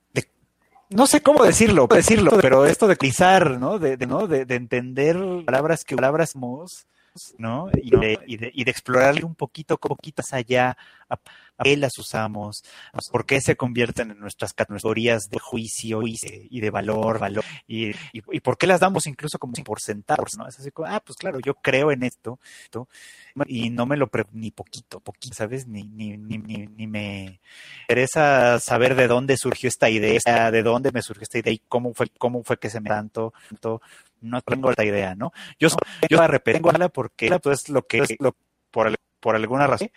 no 0.90 1.08
sé 1.08 1.22
cómo 1.22 1.44
decirlo, 1.44 1.88
decirlo, 1.88 2.38
pero 2.40 2.66
esto 2.68 2.88
de 2.88 2.96
pisar, 2.96 3.60
¿no? 3.60 3.80
De, 3.80 3.98
de 3.98 4.06
¿no? 4.06 4.28
De, 4.28 4.46
de, 4.46 4.56
entender 4.56 5.18
palabras 5.44 5.84
que 5.84 5.96
palabras 5.96 6.36
¿no? 7.38 7.70
Y 7.74 7.92
de, 7.92 8.20
y 8.26 8.38
de, 8.38 8.52
y 8.54 9.24
un 9.24 9.36
poquito, 9.36 9.78
poquito 9.78 10.22
más 10.22 10.34
allá 10.34 10.78
a, 11.10 11.18
qué 11.64 11.78
las 11.78 11.98
usamos, 11.98 12.64
por 13.12 13.26
qué 13.26 13.40
se 13.40 13.56
convierten 13.56 14.12
en 14.12 14.20
nuestras 14.20 14.54
categorías 14.54 15.30
de 15.30 15.40
juicio 15.40 16.02
y 16.04 16.60
de 16.60 16.70
valor, 16.70 17.20
valor, 17.20 17.44
y, 17.68 17.92
y, 18.14 18.40
por 18.42 18.58
qué 18.58 18.68
las 18.68 18.82
damos 18.82 19.08
incluso 19.08 19.40
como 19.40 19.54
por 19.64 19.80
sentados, 19.80 20.38
¿no? 20.38 20.48
Es 20.48 20.60
así 20.60 20.72
como, 20.72 20.90
ah, 20.90 21.00
pues 21.00 21.16
claro, 21.18 21.40
yo 21.40 21.54
creo 21.56 21.92
en 21.92 22.04
esto, 22.04 22.40
y 23.48 23.70
no 23.70 23.86
me 23.86 23.98
lo 23.98 24.08
pre 24.08 24.26
ni 24.34 24.52
poquito, 24.52 25.00
poquito, 25.00 25.36
¿sabes? 25.36 25.68
Ni, 25.68 25.84
ni, 25.84 26.18
ni, 26.18 26.38
ni, 26.38 26.68
ni 26.68 26.88
me 26.88 27.40
interesa 27.82 28.60
saber 28.60 28.96
de 28.96 29.08
dónde 29.08 29.38
surgió 29.38 29.70
esta 29.70 29.90
idea, 29.90 30.52
de 30.52 30.64
dónde 30.64 30.92
me 30.92 31.02
surgió 31.02 31.24
esta 31.24 31.40
idea 31.40 31.54
y 31.54 31.60
cómo 31.60 31.94
fue, 31.94 32.10
cómo 32.18 32.44
fue 32.44 32.58
que 32.58 32.70
se 32.70 32.82
me 32.82 32.90
tanto, 32.90 33.34
tanto 33.50 33.82
no 34.22 34.42
tengo 34.42 34.72
la 34.76 34.84
idea, 34.84 35.16
¿no? 35.16 35.32
Yo, 35.60 35.70
yo 36.10 36.22
arrepengo 36.22 36.72
porque 36.90 37.38
pues 37.42 37.70
lo 37.70 37.86
que 37.86 38.00
es 38.00 38.16
lo, 38.20 38.36
por, 38.72 38.96
por 39.20 39.36
alguna 39.36 39.68
razón 39.68 39.90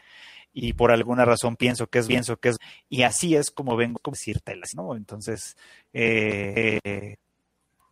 y 0.53 0.73
por 0.73 0.91
alguna 0.91 1.25
razón 1.25 1.57
pienso 1.57 1.89
que 1.89 1.99
es 2.01 2.07
pienso 2.07 2.39
que 2.39 2.51
es 2.51 2.57
y 2.89 3.03
así 3.03 3.37
es 3.37 3.51
como 3.51 3.77
vengo 3.77 4.01
a 4.05 4.11
decírtelas, 4.11 4.75
¿no? 4.75 4.97
Entonces, 4.97 5.57
eh, 5.93 6.81
eh, 6.83 7.17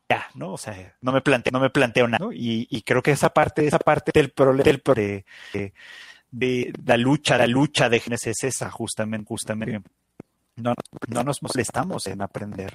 ya, 0.08 0.26
¿no? 0.34 0.52
O 0.52 0.58
sea, 0.58 0.96
no 1.00 1.12
me 1.12 1.20
planteo, 1.20 1.52
no 1.52 1.60
me 1.60 1.70
planteo 1.70 2.08
nada, 2.08 2.24
¿no? 2.24 2.32
Y, 2.32 2.66
y 2.70 2.82
creo 2.82 3.02
que 3.02 3.12
esa 3.12 3.30
parte, 3.30 3.66
esa 3.66 3.78
parte 3.78 4.12
del 4.14 4.30
problema 4.30 4.64
del 4.64 4.82
de, 4.94 5.24
de, 5.52 5.72
de, 6.30 6.72
la 6.84 6.96
lucha, 6.96 7.36
la 7.36 7.46
lucha 7.46 7.88
de 7.88 8.00
genes 8.00 8.26
es 8.26 8.44
esa, 8.44 8.70
justamente, 8.70 9.26
justamente. 9.26 9.80
No, 10.56 10.74
no 11.08 11.22
nos 11.22 11.42
molestamos 11.42 12.06
en 12.06 12.22
aprender, 12.22 12.74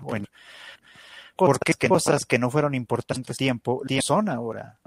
bueno, 1.46 1.60
porque 1.60 1.88
cosas 1.88 2.26
que 2.26 2.40
no 2.40 2.50
fueron 2.50 2.74
importantes 2.76 3.38
tiempo 3.38 3.82
son 4.04 4.30
ahora. 4.30 4.78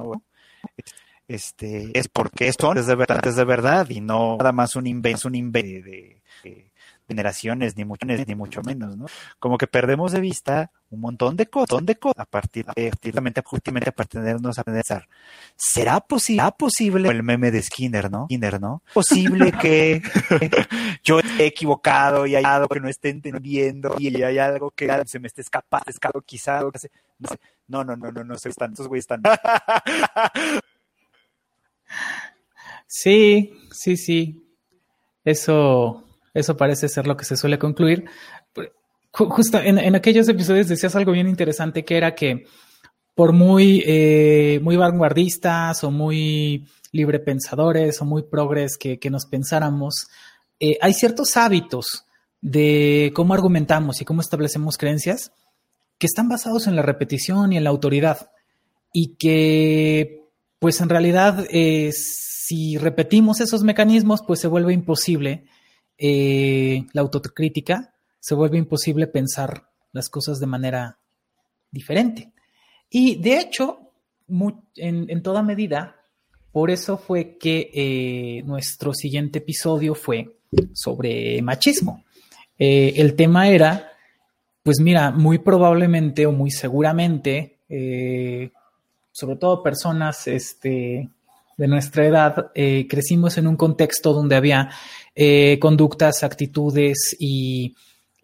Este, 1.27 1.91
es 1.99 2.09
porque 2.09 2.53
son 2.53 2.77
es 2.77 2.87
de 2.87 2.95
verdad, 2.95 3.27
es 3.27 3.37
de 3.37 3.45
verdad 3.45 3.89
y 3.89 4.01
no 4.01 4.37
nada 4.37 4.53
más 4.53 4.77
un 4.77 4.87
invento, 4.87 5.29
un 5.29 5.35
invento 5.35 5.89
de, 5.89 6.23
de, 6.43 6.71
generaciones, 7.07 7.77
ni 7.77 7.85
mucho, 7.85 8.07
ni 8.07 8.35
mucho 8.35 8.63
menos, 8.63 8.97
¿no? 8.97 9.07
Como 9.39 9.59
que 9.59 9.67
perdemos 9.67 10.13
de 10.13 10.21
vista 10.21 10.71
un 10.91 11.01
montón 11.01 11.37
de 11.37 11.47
cosas, 11.47 11.71
montón 11.71 11.87
de 11.87 11.97
cosas 11.97 12.21
a 12.21 12.25
partir 12.25 12.67
de, 12.75 12.91
justamente, 12.91 13.43
justamente 13.45 13.89
a 13.91 13.93
partir 13.93 14.21
a 14.21 14.65
pensar, 14.65 15.09
¿será 15.57 16.01
posible, 16.01 16.43
¿será 16.43 16.51
posible 16.53 17.09
el 17.09 17.23
meme 17.23 17.51
de 17.51 17.63
Skinner, 17.63 18.11
no? 18.11 18.27
Skinner, 18.27 18.61
¿no? 18.61 18.83
Posible 18.93 19.53
que 19.53 20.03
yo 21.05 21.21
esté 21.21 21.47
equivocado 21.47 22.27
y 22.27 22.37
hay 22.37 22.45
algo 22.45 22.69
que 22.69 22.81
no 22.81 22.89
esté 22.89 23.11
entendiendo 23.11 23.97
y 23.99 24.23
hay 24.23 24.39
algo 24.39 24.71
que 24.71 24.89
se 25.07 25.19
me 25.19 25.29
esté 25.29 25.43
escapando, 25.43 25.87
escapado 25.89 26.23
quizá, 26.25 26.61
no 26.61 26.73
no, 27.67 27.85
no, 27.85 27.97
no, 27.97 28.13
no, 28.13 28.25
no, 28.25 28.35
están, 28.35 28.73
esos 28.73 28.89
güeyes 28.89 29.05
están. 29.05 29.23
Sí, 32.87 33.53
sí, 33.73 33.97
sí. 33.97 34.57
Eso, 35.25 36.04
eso 36.35 36.57
parece 36.57 36.89
ser 36.89 37.07
lo 37.07 37.17
que 37.17 37.25
se 37.25 37.37
suele 37.37 37.59
concluir. 37.59 38.05
Justo 39.13 39.59
en, 39.59 39.79
en 39.79 39.95
aquellos 39.95 40.29
episodios 40.29 40.69
decías 40.69 40.97
algo 40.97 41.13
bien 41.13 41.29
interesante 41.29 41.85
que 41.85 41.97
era 41.97 42.15
que 42.15 42.45
por 43.15 43.33
muy, 43.33 43.83
eh, 43.87 44.59
muy 44.63 44.77
vanguardistas 44.77 45.85
o 45.85 45.91
muy 45.91 46.67
librepensadores 46.93 48.01
o 48.01 48.05
muy 48.05 48.25
progres 48.25 48.77
que, 48.77 48.99
que 48.99 49.11
nos 49.11 49.27
pensáramos, 49.27 50.09
eh, 50.61 50.79
hay 50.81 50.95
ciertos 50.95 51.37
hábitos 51.37 52.07
de 52.41 53.13
cómo 53.15 53.35
argumentamos 53.35 54.01
y 54.01 54.05
cómo 54.05 54.21
establecemos 54.21 54.77
creencias 54.77 55.33
que 55.99 56.07
están 56.07 56.29
basados 56.29 56.67
en 56.67 56.77
la 56.77 56.83
repetición 56.83 57.53
y 57.53 57.57
en 57.57 57.65
la 57.65 57.71
autoridad 57.71 58.31
y 58.93 59.15
que 59.17 60.25
pues 60.59 60.81
en 60.81 60.89
realidad 60.89 61.47
eh, 61.51 61.91
si 61.93 62.77
repetimos 62.79 63.41
esos 63.41 63.63
mecanismos 63.63 64.23
pues 64.27 64.41
se 64.41 64.49
vuelve 64.49 64.73
imposible 64.73 65.45
eh, 65.99 66.85
la 66.93 67.03
autocrítica, 67.03 67.95
se 68.21 68.35
vuelve 68.35 68.59
imposible 68.59 69.07
pensar 69.07 69.71
las 69.93 70.09
cosas 70.09 70.41
de 70.41 70.47
manera 70.47 70.99
diferente. 71.71 72.33
Y 72.91 73.17
de 73.17 73.39
hecho, 73.39 73.91
en, 74.77 75.07
en, 75.09 75.23
toda 75.23 75.43
medida, 75.43 75.97
por 76.53 76.71
eso 76.71 76.97
fue 76.97 77.37
que 77.39 77.71
eh, 77.75 78.43
nuestro 78.45 78.95
siguiente 78.95 79.39
episodio 79.39 79.95
fue 79.95 80.37
sobre 80.73 81.41
machismo. 81.43 82.05
Eh, 82.59 82.95
el 82.97 83.15
tema 83.15 83.49
era, 83.49 83.93
pues 84.63 84.81
mira, 84.81 85.11
muy 85.11 85.39
probablemente 85.39 86.27
o 86.27 86.33
muy 86.33 86.51
seguramente, 86.51 87.59
sobre 89.11 89.37
todo 89.37 89.63
personas 89.63 90.27
este, 90.29 91.09
de 91.57 91.69
nuestra 91.69 92.07
edad, 92.07 92.51
eh, 92.55 92.87
crecimos 92.89 93.39
en 93.39 93.47
un 93.47 93.57
contexto 93.57 94.13
donde 94.13 94.37
había 94.37 94.71
eh, 95.15 95.59
conductas, 95.61 96.23
actitudes 96.23 97.17
y, 97.19 97.77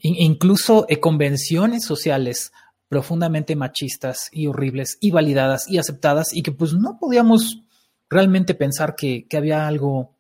incluso 0.03 0.87
eh, 0.89 0.99
convenciones 0.99 1.85
sociales 1.85 2.53
profundamente 2.89 3.55
machistas 3.55 4.29
y 4.33 4.47
horribles 4.47 4.99
y 5.01 5.11
validadas 5.11 5.69
y 5.69 5.79
aceptadas 5.79 6.35
y 6.35 6.43
que 6.43 6.53
pues 6.53 6.73
no 6.73 6.99
podíamos 6.99 7.63
realmente 8.09 8.55
pensar 8.55 8.97
que, 8.97 9.27
que 9.29 9.37
había 9.37 9.69
algo 9.69 10.15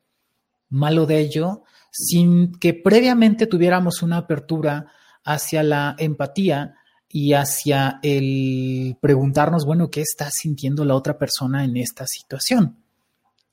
malo 0.68 1.06
de 1.06 1.18
ello 1.18 1.64
sin 1.90 2.52
que 2.52 2.74
previamente 2.74 3.46
tuviéramos 3.46 4.02
una 4.02 4.18
apertura 4.18 4.92
hacia 5.24 5.62
la 5.62 5.96
empatía 5.98 6.76
y 7.08 7.32
hacia 7.32 7.98
el 8.02 8.96
preguntarnos, 9.00 9.66
bueno, 9.66 9.90
¿qué 9.90 10.02
está 10.02 10.30
sintiendo 10.30 10.84
la 10.84 10.94
otra 10.94 11.18
persona 11.18 11.64
en 11.64 11.76
esta 11.76 12.06
situación? 12.06 12.76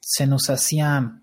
Se 0.10 0.26
nos 0.26 0.50
hacía 0.50 1.22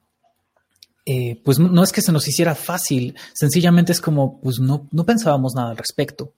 eh, 1.06 1.40
pues 1.44 1.58
no 1.58 1.82
es 1.82 1.92
que 1.92 2.00
se 2.00 2.12
nos 2.12 2.26
hiciera 2.28 2.54
fácil, 2.54 3.14
sencillamente 3.34 3.92
es 3.92 4.00
como, 4.00 4.40
pues 4.40 4.58
no, 4.58 4.88
no 4.90 5.04
pensábamos 5.04 5.54
nada 5.54 5.70
al 5.70 5.76
respecto. 5.76 6.32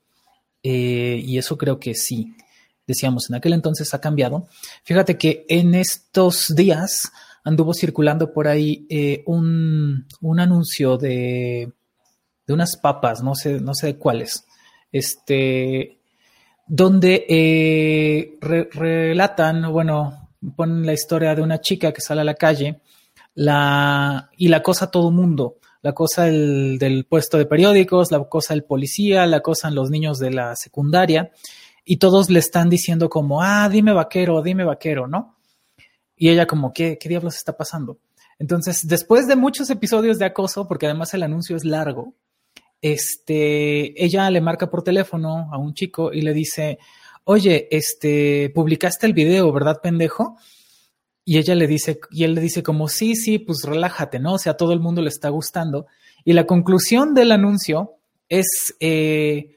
Eh, 0.62 1.22
y 1.24 1.38
eso 1.38 1.56
creo 1.56 1.78
que 1.78 1.94
sí, 1.94 2.34
decíamos, 2.86 3.30
en 3.30 3.36
aquel 3.36 3.52
entonces 3.52 3.92
ha 3.94 4.00
cambiado. 4.00 4.48
Fíjate 4.82 5.16
que 5.16 5.44
en 5.48 5.74
estos 5.74 6.54
días 6.56 7.12
anduvo 7.44 7.72
circulando 7.74 8.32
por 8.32 8.48
ahí 8.48 8.86
eh, 8.90 9.22
un, 9.26 10.06
un, 10.20 10.40
anuncio 10.40 10.96
de, 10.96 11.72
de, 12.44 12.52
unas 12.52 12.76
papas, 12.76 13.22
no 13.22 13.36
sé, 13.36 13.60
no 13.60 13.74
sé 13.74 13.96
cuáles, 13.96 14.44
este, 14.90 16.00
donde 16.66 17.24
eh, 17.28 18.36
re, 18.40 18.68
relatan, 18.72 19.70
bueno, 19.70 20.25
ponen 20.54 20.86
la 20.86 20.92
historia 20.92 21.34
de 21.34 21.42
una 21.42 21.60
chica 21.60 21.92
que 21.92 22.00
sale 22.00 22.20
a 22.20 22.24
la 22.24 22.34
calle 22.34 22.80
la, 23.34 24.30
y 24.36 24.48
la 24.48 24.62
cosa 24.62 24.90
todo 24.90 25.10
mundo, 25.10 25.56
la 25.82 25.92
cosa 25.92 26.24
del 26.24 27.06
puesto 27.08 27.38
de 27.38 27.46
periódicos, 27.46 28.10
la 28.10 28.24
cosa 28.24 28.54
del 28.54 28.64
policía, 28.64 29.26
la 29.26 29.40
cosa 29.40 29.68
en 29.68 29.74
los 29.74 29.90
niños 29.90 30.18
de 30.18 30.30
la 30.30 30.56
secundaria, 30.56 31.30
y 31.84 31.98
todos 31.98 32.30
le 32.30 32.40
están 32.40 32.68
diciendo 32.68 33.08
como, 33.08 33.42
ah, 33.42 33.68
dime 33.68 33.92
vaquero, 33.92 34.42
dime 34.42 34.64
vaquero, 34.64 35.06
¿no? 35.06 35.36
Y 36.16 36.30
ella 36.30 36.46
como, 36.46 36.72
¿qué, 36.72 36.98
qué 36.98 37.08
diablos 37.08 37.36
está 37.36 37.56
pasando? 37.56 37.98
Entonces, 38.38 38.86
después 38.88 39.28
de 39.28 39.36
muchos 39.36 39.70
episodios 39.70 40.18
de 40.18 40.24
acoso, 40.24 40.66
porque 40.66 40.86
además 40.86 41.14
el 41.14 41.22
anuncio 41.22 41.56
es 41.56 41.64
largo, 41.64 42.14
este, 42.80 44.02
ella 44.04 44.30
le 44.30 44.40
marca 44.40 44.68
por 44.68 44.82
teléfono 44.82 45.48
a 45.52 45.58
un 45.58 45.74
chico 45.74 46.12
y 46.12 46.22
le 46.22 46.32
dice, 46.32 46.78
oye, 47.28 47.66
este, 47.72 48.50
publicaste 48.54 49.04
el 49.04 49.12
video, 49.12 49.52
¿verdad, 49.52 49.80
pendejo? 49.82 50.38
Y 51.24 51.38
ella 51.38 51.56
le 51.56 51.66
dice, 51.66 51.98
y 52.12 52.22
él 52.22 52.34
le 52.34 52.40
dice 52.40 52.62
como, 52.62 52.88
sí, 52.88 53.16
sí, 53.16 53.40
pues 53.40 53.64
relájate, 53.64 54.20
¿no? 54.20 54.34
O 54.34 54.38
sea, 54.38 54.56
todo 54.56 54.72
el 54.72 54.78
mundo 54.78 55.02
le 55.02 55.08
está 55.08 55.28
gustando. 55.28 55.86
Y 56.24 56.34
la 56.34 56.46
conclusión 56.46 57.14
del 57.14 57.32
anuncio 57.32 57.94
es 58.28 58.76
eh, 58.78 59.56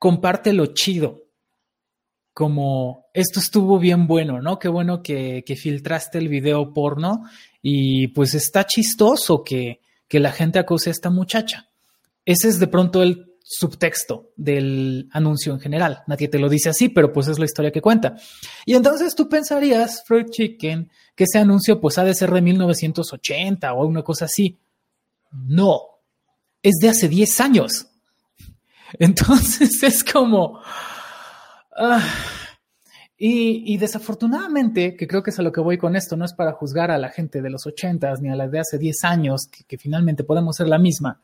comparte 0.00 0.52
lo 0.52 0.66
chido. 0.66 1.22
Como 2.32 3.06
esto 3.14 3.38
estuvo 3.38 3.78
bien 3.78 4.08
bueno, 4.08 4.42
¿no? 4.42 4.58
Qué 4.58 4.68
bueno 4.68 5.00
que, 5.00 5.44
filtraste 5.56 6.18
el 6.18 6.28
video 6.28 6.74
porno 6.74 7.22
y 7.62 8.08
pues 8.08 8.34
está 8.34 8.66
chistoso 8.66 9.44
que, 9.44 9.80
que 10.08 10.18
la 10.18 10.32
gente 10.32 10.58
acuse 10.58 10.90
a 10.90 10.92
esta 10.92 11.10
muchacha. 11.10 11.68
Ese 12.24 12.48
es 12.48 12.58
de 12.58 12.66
pronto 12.66 13.04
el 13.04 13.33
subtexto 13.46 14.30
del 14.36 15.06
anuncio 15.12 15.52
en 15.52 15.60
general. 15.60 16.02
Nadie 16.06 16.28
te 16.28 16.38
lo 16.38 16.48
dice 16.48 16.70
así, 16.70 16.88
pero 16.88 17.12
pues 17.12 17.28
es 17.28 17.38
la 17.38 17.44
historia 17.44 17.70
que 17.70 17.82
cuenta. 17.82 18.16
Y 18.64 18.74
entonces 18.74 19.14
tú 19.14 19.28
pensarías, 19.28 20.02
Fried 20.06 20.30
Chicken, 20.30 20.90
que 21.14 21.24
ese 21.24 21.38
anuncio 21.38 21.78
pues 21.78 21.98
ha 21.98 22.04
de 22.04 22.14
ser 22.14 22.30
de 22.30 22.40
1980 22.40 23.74
o 23.74 23.86
una 23.86 24.02
cosa 24.02 24.24
así. 24.24 24.58
No, 25.30 25.82
es 26.62 26.76
de 26.80 26.88
hace 26.88 27.08
10 27.08 27.40
años. 27.40 27.86
Entonces 28.98 29.82
es 29.82 30.02
como... 30.02 30.60
Ah, 31.76 32.02
y, 33.16 33.78
desafortunadamente, 33.78 34.96
que 34.96 35.06
creo 35.06 35.22
que 35.22 35.30
es 35.30 35.38
a 35.38 35.42
lo 35.42 35.50
que 35.50 35.60
voy 35.60 35.78
con 35.78 35.96
esto, 35.96 36.16
no 36.16 36.24
es 36.24 36.34
para 36.34 36.52
juzgar 36.52 36.90
a 36.90 36.98
la 36.98 37.08
gente 37.08 37.40
de 37.40 37.48
los 37.48 37.66
80 37.66 38.12
ni 38.20 38.28
a 38.28 38.36
la 38.36 38.48
de 38.48 38.58
hace 38.58 38.76
10 38.76 39.04
años, 39.04 39.48
que, 39.66 39.78
finalmente 39.78 40.24
podemos 40.24 40.56
ser 40.56 40.68
la 40.68 40.78
misma. 40.78 41.22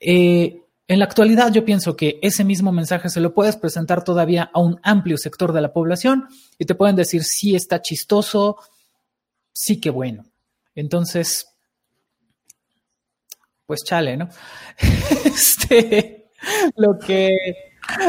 Eh, 0.00 0.63
en 0.86 0.98
la 0.98 1.06
actualidad 1.06 1.50
yo 1.52 1.64
pienso 1.64 1.96
que 1.96 2.18
ese 2.22 2.44
mismo 2.44 2.70
mensaje 2.70 3.08
se 3.08 3.20
lo 3.20 3.32
puedes 3.32 3.56
presentar 3.56 4.04
todavía 4.04 4.50
a 4.52 4.60
un 4.60 4.78
amplio 4.82 5.16
sector 5.16 5.52
de 5.52 5.62
la 5.62 5.72
población 5.72 6.28
y 6.58 6.66
te 6.66 6.74
pueden 6.74 6.96
decir 6.96 7.24
sí 7.24 7.54
está 7.54 7.80
chistoso, 7.80 8.58
sí 9.52 9.80
que 9.80 9.90
bueno. 9.90 10.24
Entonces, 10.74 11.46
pues 13.66 13.82
chale, 13.84 14.16
¿no? 14.16 14.28
este, 15.24 16.30
lo 16.76 16.98
que 16.98 17.30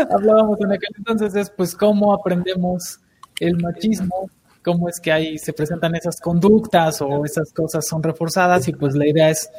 hablábamos 0.09 0.59
en 0.61 0.73
aquel 0.73 0.89
entonces 0.97 1.35
es 1.35 1.49
pues 1.49 1.75
cómo 1.75 2.13
aprendemos 2.13 2.99
el 3.39 3.55
machismo, 3.57 4.29
cómo 4.63 4.89
es 4.89 4.99
que 4.99 5.11
ahí 5.11 5.37
se 5.37 5.53
presentan 5.53 5.95
esas 5.95 6.19
conductas 6.19 7.01
o 7.01 7.23
esas 7.23 7.53
cosas 7.53 7.85
son 7.87 8.03
reforzadas 8.03 8.67
y 8.67 8.73
pues 8.73 8.95
la 8.95 9.07
idea 9.07 9.29
es 9.29 9.49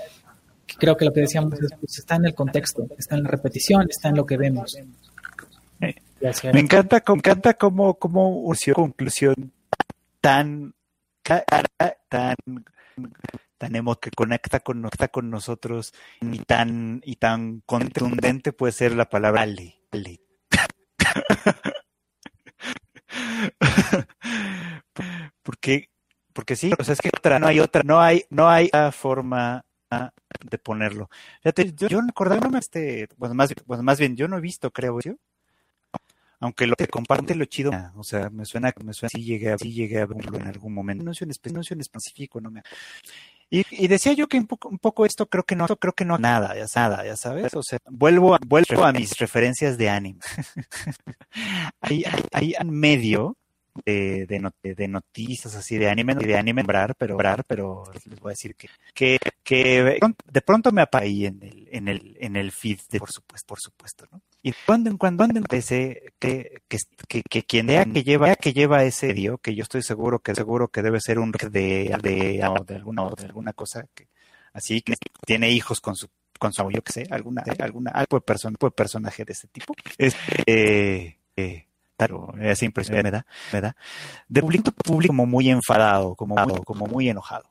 creo 0.79 0.97
que 0.97 1.05
lo 1.05 1.13
que 1.13 1.21
decíamos 1.21 1.61
es, 1.61 1.73
pues, 1.79 1.99
está 1.99 2.17
en 2.17 2.27
el 2.27 2.35
contexto, 2.35 2.87
está 2.99 3.17
en 3.17 3.25
la 3.25 3.31
repetición, 3.31 3.87
está 3.89 4.09
en 4.09 4.17
lo 4.17 4.27
que 4.27 4.37
vemos. 4.37 4.77
me 5.81 6.61
encanta, 6.61 7.03
me 7.07 7.15
encanta 7.15 7.55
cómo, 7.55 7.95
cómo 7.95 8.41
una 8.41 8.75
conclusión 8.75 9.53
tan, 10.21 10.75
tan, 11.23 12.37
tan 13.59 13.77
emo 13.77 13.97
que 13.97 14.11
conecta 14.11 14.61
con, 14.61 14.83
conecta 14.83 15.09
con 15.09 15.31
nosotros 15.31 15.93
y 16.21 16.39
tan, 16.41 17.01
y 17.05 17.17
tan 17.17 17.63
contundente 17.67 18.53
puede 18.53 18.73
ser 18.73 18.95
la 18.95 19.09
palabra 19.09 19.43
Ale. 19.43 19.81
porque, 25.43 25.91
porque 26.33 26.57
sí, 26.57 26.73
o 26.79 26.85
sea, 26.85 26.95
es 26.95 27.01
que 27.01 27.11
otra, 27.17 27.39
no 27.39 27.47
hay 27.47 27.61
otra, 27.61 27.83
no 27.85 28.01
hay, 28.01 28.25
no 28.31 28.49
hay 28.49 28.71
forma 28.93 29.66
de 29.91 30.59
ponerlo. 30.59 31.09
Fíjate, 31.43 31.73
yo, 31.75 31.89
yo 31.89 32.03
no 32.03 32.09
acordaba, 32.11 32.59
este, 32.59 33.09
bueno, 33.17 33.35
más, 33.35 33.55
bueno, 33.67 33.83
más 33.83 33.99
bien, 33.99 34.17
yo 34.17 34.29
no 34.29 34.39
he 34.39 34.41
visto, 34.41 34.71
creo, 34.71 35.01
yo. 35.01 35.15
Aunque 36.39 36.67
lo 36.67 36.77
que 36.77 36.87
comparte 36.87 37.35
lo 37.35 37.47
chido, 37.47 37.73
o 37.97 38.05
sea, 38.05 38.29
me 38.29 38.45
suena, 38.45 38.73
me 38.85 38.93
suena, 38.93 39.09
sí 39.09 39.25
llegué 39.25 39.53
a, 39.53 39.59
sí 39.59 39.73
llegué 39.73 40.01
a 40.01 40.07
verlo 40.07 40.37
en 40.37 40.47
algún 40.47 40.75
momento. 40.75 41.03
No 41.03 41.13
es 41.13 41.23
un, 41.23 41.33
no 41.53 41.61
es 41.63 41.71
un 41.71 41.81
específico, 41.81 42.41
no 42.43 42.51
me. 42.51 42.63
Y, 43.49 43.65
y, 43.71 43.89
decía 43.89 44.13
yo 44.13 44.29
que 44.29 44.37
un 44.37 44.47
poco, 44.47 44.69
un 44.69 44.79
poco 44.79 45.07
esto 45.07 45.27
creo 45.27 45.45
que 45.45 45.57
no, 45.57 45.67
creo 45.67 45.95
que 45.95 46.05
no 46.05 46.19
nada, 46.19 46.55
ya 46.55 46.67
nada, 46.75 47.07
ya 47.07 47.17
sabes. 47.17 47.55
O 47.55 47.63
sea, 47.63 47.79
vuelvo, 47.89 48.35
a, 48.35 48.39
vuelvo 48.45 48.85
a 48.85 48.93
mis 48.93 49.17
referencias 49.19 49.79
de 49.79 49.89
anime. 49.89 50.21
hay, 51.81 52.05
hay, 52.33 52.55
hay 52.55 52.67
medio 52.67 53.39
de, 53.85 54.27
de, 54.27 54.75
de, 54.75 54.89
noticias 54.89 55.55
así 55.55 55.77
de 55.79 55.89
anime, 55.89 56.15
de 56.15 56.37
anime, 56.37 56.65
pero, 56.99 57.17
pero 57.47 57.85
les 57.93 58.21
voy 58.21 58.31
a 58.31 58.33
decir 58.33 58.55
que, 58.55 58.69
que, 58.95 59.19
que 59.43 59.99
de 60.33 60.41
pronto 60.43 60.73
me 60.73 60.83
aparece 60.83 61.27
en 61.27 61.43
el, 61.43 61.69
en 61.71 61.89
el, 61.89 62.17
en 62.21 62.37
el 62.37 62.53
feed, 62.53 62.79
de, 62.91 62.99
por 62.99 63.11
supuesto, 63.11 63.47
por 63.47 63.61
supuesto, 63.61 64.07
¿no? 64.11 64.21
Y 64.43 64.53
cuando 64.65 64.91
en 64.91 64.97
cuando 64.97 65.27
parece 65.43 66.13
que, 66.19 66.63
que, 66.69 66.79
que, 67.09 67.23
que, 67.23 67.43
quien 67.43 67.67
vea 67.67 67.85
que 67.85 68.05
lleva, 68.05 68.35
que 68.37 68.53
lleva 68.53 68.85
ese 68.85 69.13
dio, 69.13 69.39
que 69.39 69.55
yo 69.55 69.63
estoy 69.63 69.83
seguro 69.83 70.21
que 70.21 70.35
seguro 70.35 70.69
que 70.69 70.83
debe 70.83 71.01
ser 71.01 71.19
un 71.19 71.33
de, 71.33 71.97
de, 72.03 72.43
alguna, 72.43 73.11
de 73.17 73.25
alguna 73.25 73.53
cosa 73.53 73.87
que 73.95 74.09
así 74.53 74.83
que 74.83 74.95
tiene 75.27 75.51
hijos 75.51 75.81
con 75.81 75.97
su 75.97 76.09
con 76.39 76.53
su 76.53 76.71
yo 76.71 76.83
que 76.83 76.93
sé, 76.93 77.07
alguna, 77.11 77.43
alguna, 77.59 77.91
algo 77.91 78.19
de, 78.19 78.21
persona, 78.21 78.57
de 78.61 78.71
personaje 78.71 79.25
de 79.25 79.33
ese 79.33 79.49
tipo. 79.49 79.75
Este, 79.99 81.19
eh, 81.37 81.66
claro, 81.97 82.35
esa 82.41 82.65
impresión 82.65 83.01
me 83.03 83.11
da, 83.11 83.27
me 83.53 83.61
da, 83.61 83.77
de 84.29 84.41
público, 84.41 84.73
público 84.73 85.13
como 85.13 85.27
muy 85.27 85.51
enfadado, 85.51 86.15
como, 86.15 86.35
como 86.65 86.87
muy 86.87 87.09
enojado. 87.09 87.51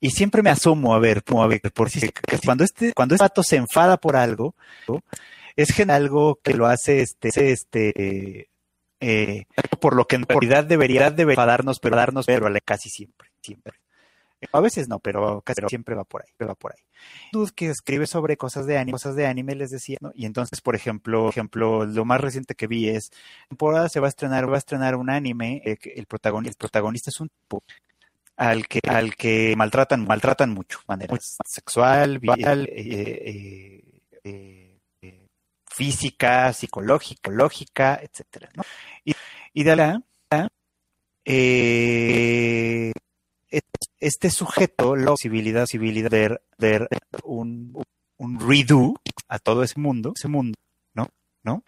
Y 0.00 0.10
siempre 0.10 0.42
me 0.42 0.50
asomo 0.50 0.94
a 0.94 0.98
ver, 0.98 1.22
a 1.26 1.46
ver, 1.46 1.60
por 1.74 1.90
si 1.90 2.08
cuando 2.44 2.62
este, 2.62 2.92
cuando 2.92 3.14
este 3.14 3.24
pato 3.24 3.42
se 3.42 3.56
enfada 3.56 3.96
por 3.96 4.14
algo, 4.14 4.54
es 5.56 5.74
que 5.74 5.82
algo 5.82 6.38
que 6.42 6.54
lo 6.54 6.66
hace 6.66 7.00
este, 7.00 7.30
este, 7.50 8.48
eh, 9.00 9.44
por 9.80 9.96
lo 9.96 10.06
que 10.06 10.16
en 10.16 10.22
realidad 10.22 10.64
debería, 10.64 11.10
debería 11.10 11.34
enfadarnos, 11.34 11.80
pero 11.80 11.96
darnos, 11.96 12.26
pero 12.26 12.48
casi 12.64 12.90
siempre, 12.90 13.30
siempre. 13.42 13.77
A 14.52 14.60
veces 14.60 14.88
no, 14.88 15.00
pero 15.00 15.40
casi 15.42 15.62
siempre 15.68 15.94
va 15.94 16.04
por 16.04 16.22
ahí, 16.22 16.46
va 16.46 16.54
por 16.54 16.72
ahí. 16.72 16.82
Dude 17.32 17.50
que 17.54 17.70
escribe 17.70 18.06
sobre 18.06 18.36
cosas 18.36 18.66
de 18.66 18.78
anime, 18.78 18.92
cosas 18.92 19.16
de 19.16 19.26
anime 19.26 19.54
les 19.54 19.70
decía, 19.70 19.98
¿no? 20.00 20.12
Y 20.14 20.26
entonces, 20.26 20.60
por 20.60 20.76
ejemplo, 20.76 21.28
ejemplo, 21.28 21.84
lo 21.84 22.04
más 22.04 22.20
reciente 22.20 22.54
que 22.54 22.66
vi 22.66 22.88
es 22.88 23.10
temporada 23.48 23.88
se 23.88 24.00
va 24.00 24.06
a 24.06 24.10
estrenar, 24.10 24.50
va 24.50 24.54
a 24.54 24.58
estrenar 24.58 24.94
un 24.96 25.10
anime, 25.10 25.62
eh, 25.64 25.76
el 25.96 26.06
protagonista, 26.06 26.52
el 26.52 26.58
protagonista 26.58 27.10
es 27.10 27.20
un 27.20 27.28
tipo 27.28 27.62
al 28.36 28.68
que 28.68 28.80
al 28.88 29.16
que 29.16 29.54
maltratan 29.56 30.06
maltratan 30.06 30.50
mucho, 30.50 30.80
manera 30.86 31.16
sexual, 31.44 32.20
vial, 32.20 32.68
eh, 32.70 33.82
eh, 34.22 34.78
física, 35.66 36.52
psicológica, 36.52 37.30
lógica, 37.30 37.98
etcétera, 38.00 38.48
¿no? 38.54 38.62
Y, 39.04 39.14
y 39.52 39.62
de 39.64 39.76
la 39.76 40.02
eh, 41.24 42.92
este 44.00 44.30
sujeto 44.30 44.96
la 44.96 45.06
posibilidad, 45.06 45.62
posibilidad 45.62 46.10
de 46.10 46.40
ver 46.58 46.88
un, 47.24 47.84
redo 48.38 49.00
a 49.28 49.38
todo 49.38 49.62
ese 49.62 49.78
mundo, 49.78 50.12
ese 50.16 50.28
mundo, 50.28 50.58
¿no? 50.94 51.08
¿No? 51.42 51.64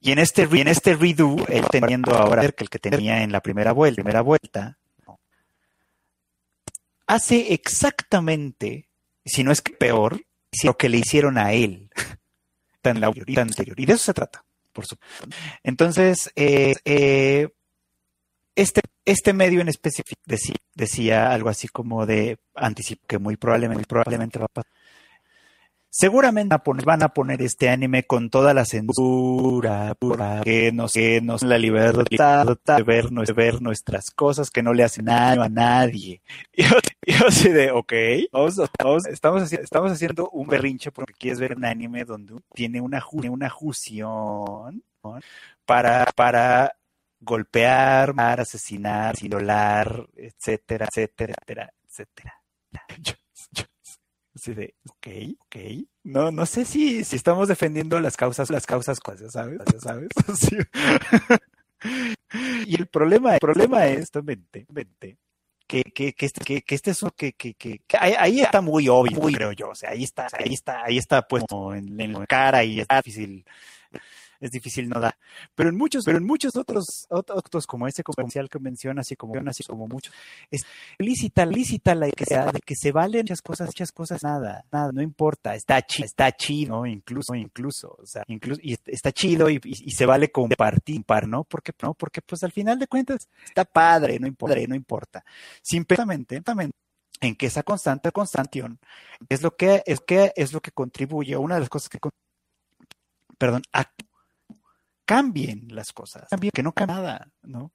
Y 0.00 0.12
en 0.12 0.18
este, 0.18 0.46
este 0.68 0.96
redo, 0.96 1.36
él 1.48 1.64
teniendo 1.70 2.14
ahora 2.14 2.50
que 2.52 2.64
el 2.64 2.70
que 2.70 2.78
tenía 2.78 3.22
en 3.22 3.32
la 3.32 3.40
primera 3.40 3.72
vuelta, 3.72 4.02
primera 4.02 4.20
vuelta, 4.20 4.78
hace 7.06 7.54
exactamente, 7.54 8.88
si 9.24 9.44
no 9.44 9.52
es 9.52 9.62
que 9.62 9.72
peor, 9.72 10.20
lo 10.62 10.76
que 10.76 10.88
le 10.88 10.98
hicieron 10.98 11.38
a 11.38 11.52
él 11.52 11.90
tan 12.84 13.00
la 13.00 13.08
anterior. 13.42 13.80
Y 13.80 13.86
de 13.86 13.94
eso 13.94 14.04
se 14.04 14.14
trata, 14.14 14.44
por 14.72 14.86
supuesto. 14.86 15.26
Entonces, 15.62 16.30
eh, 16.36 16.74
eh, 16.84 17.48
este, 18.56 18.82
este 19.04 19.32
medio 19.32 19.60
en 19.60 19.68
específico 19.68 20.20
decía, 20.74 21.32
algo 21.32 21.48
así 21.48 21.68
como 21.68 22.06
de 22.06 22.38
anticipo 22.54 23.04
que 23.06 23.18
muy 23.18 23.36
probablemente, 23.36 23.84
probablemente 23.86 24.38
va 24.38 24.46
a 24.46 24.48
pasar. 24.48 24.72
Seguramente 25.96 26.56
van 26.84 27.04
a 27.04 27.10
poner 27.10 27.40
este 27.40 27.68
anime 27.68 28.02
con 28.02 28.28
toda 28.28 28.52
la 28.52 28.64
censura, 28.64 29.94
que 30.42 30.72
nos, 30.72 30.92
que 30.92 31.20
nos 31.20 31.44
la 31.44 31.56
libertad 31.56 32.58
de 32.66 32.82
ver, 32.82 33.10
de 33.10 33.32
ver 33.32 33.62
nuestras 33.62 34.10
cosas, 34.10 34.50
que 34.50 34.60
no 34.60 34.74
le 34.74 34.82
hacen 34.82 35.04
daño 35.04 35.42
a 35.42 35.48
nadie. 35.48 36.20
Y 37.06 37.12
yo, 37.12 37.26
así 37.28 37.50
de, 37.50 37.70
ok, 37.70 37.92
estamos, 39.12 39.52
estamos 39.52 39.92
haciendo 39.92 40.30
un 40.30 40.48
berrinche 40.48 40.90
porque 40.90 41.12
quieres 41.12 41.38
ver 41.38 41.54
un 41.54 41.64
anime 41.64 42.04
donde 42.04 42.34
tiene 42.54 42.80
una, 42.80 43.04
una 43.12 43.50
fusión 43.50 44.82
para, 45.66 46.06
para 46.16 46.74
golpear, 47.24 48.14
matar, 48.14 48.40
asesinar, 48.40 49.14
violar, 49.20 50.06
etcétera, 50.16 50.86
etcétera, 50.90 51.34
etcétera, 51.40 51.72
etcétera. 51.88 52.42
así 54.34 54.54
de, 54.54 54.74
ok, 54.88 55.06
ok. 55.40 55.56
No, 56.04 56.30
no 56.30 56.46
sé 56.46 56.64
si, 56.64 57.04
si 57.04 57.16
estamos 57.16 57.48
defendiendo 57.48 58.00
las 58.00 58.16
causas, 58.16 58.50
las 58.50 58.66
causas, 58.66 58.98
ya 59.20 59.30
sabes, 59.30 59.60
ya 59.72 59.80
sabes. 59.80 60.08
y 62.66 62.74
el 62.74 62.86
problema, 62.88 63.34
el 63.34 63.40
problema 63.40 63.86
es, 63.86 64.10
mente, 64.22 64.66
mente, 64.68 65.18
que, 65.66 65.82
que, 65.84 66.12
que, 66.12 66.26
este, 66.26 66.44
que, 66.44 66.62
que 66.62 66.74
este 66.74 66.90
es 66.90 67.02
un, 67.02 67.10
que, 67.16 67.32
que, 67.32 67.54
que, 67.54 67.80
ahí, 67.98 68.40
está 68.40 68.60
muy 68.60 68.88
obvio, 68.88 69.20
creo 69.20 69.52
yo. 69.52 69.70
O 69.70 69.74
sea, 69.74 69.90
ahí 69.90 70.04
está, 70.04 70.28
ahí 70.32 70.52
está, 70.52 70.84
ahí 70.84 70.98
está 70.98 71.22
puesto 71.22 71.74
en, 71.74 71.98
en 72.00 72.12
la 72.12 72.26
cara 72.26 72.64
y 72.64 72.80
es 72.80 72.86
difícil 72.88 73.44
es 74.40 74.50
difícil 74.50 74.88
no 74.88 75.00
dar. 75.00 75.16
Pero 75.54 75.68
en 75.70 75.76
muchos, 75.76 76.04
pero 76.04 76.18
en 76.18 76.24
muchos 76.24 76.56
otros, 76.56 77.06
otros 77.08 77.66
como 77.66 77.86
ese 77.86 78.02
comercial 78.02 78.48
que 78.48 78.58
menciona, 78.58 79.00
así 79.00 79.16
como, 79.16 79.34
así 79.48 79.64
como 79.64 79.86
muchos, 79.86 80.12
es 80.50 80.62
lícita, 80.98 81.46
lícita 81.46 81.94
la 81.94 82.08
sea, 82.26 82.52
de 82.52 82.60
que 82.60 82.74
se 82.74 82.92
valen 82.92 83.22
muchas 83.22 83.42
cosas, 83.42 83.68
muchas 83.68 83.92
cosas, 83.92 84.22
nada, 84.22 84.64
nada, 84.70 84.92
no 84.92 85.02
importa, 85.02 85.54
está 85.54 85.82
chido, 85.82 86.06
está 86.06 86.32
chido, 86.32 86.86
incluso, 86.86 87.34
incluso, 87.34 87.96
o 88.00 88.06
sea, 88.06 88.22
incluso, 88.28 88.60
y 88.62 88.76
está 88.86 89.12
chido 89.12 89.50
y, 89.50 89.60
y, 89.62 89.90
se 89.90 90.06
vale 90.06 90.30
compartir, 90.30 91.04
par, 91.04 91.28
¿no? 91.28 91.44
Porque, 91.44 91.72
no, 91.82 91.94
porque 91.94 92.20
pues 92.22 92.42
al 92.42 92.52
final 92.52 92.78
de 92.78 92.86
cuentas 92.86 93.28
está 93.44 93.64
padre, 93.64 94.18
no 94.18 94.26
importa, 94.26 94.56
no 94.68 94.74
importa. 94.74 95.24
Simplemente, 95.62 96.40
en 97.20 97.36
que 97.36 97.46
esa 97.46 97.62
constante 97.62 98.12
constantión 98.12 98.78
es 99.28 99.42
lo 99.42 99.56
que 99.56 99.82
es 99.86 100.00
que 100.00 100.32
es 100.36 100.52
lo 100.52 100.60
que 100.60 100.72
contribuye 100.72 101.36
una 101.36 101.54
de 101.54 101.60
las 101.60 101.68
cosas 101.68 101.88
que 101.88 101.98
perdón 103.38 103.62
a 103.72 103.90
cambien 105.04 105.68
las 105.70 105.92
cosas, 105.92 106.28
que 106.52 106.62
no 106.62 106.72
cambie 106.72 106.96
nada, 106.96 107.28
¿no? 107.42 107.72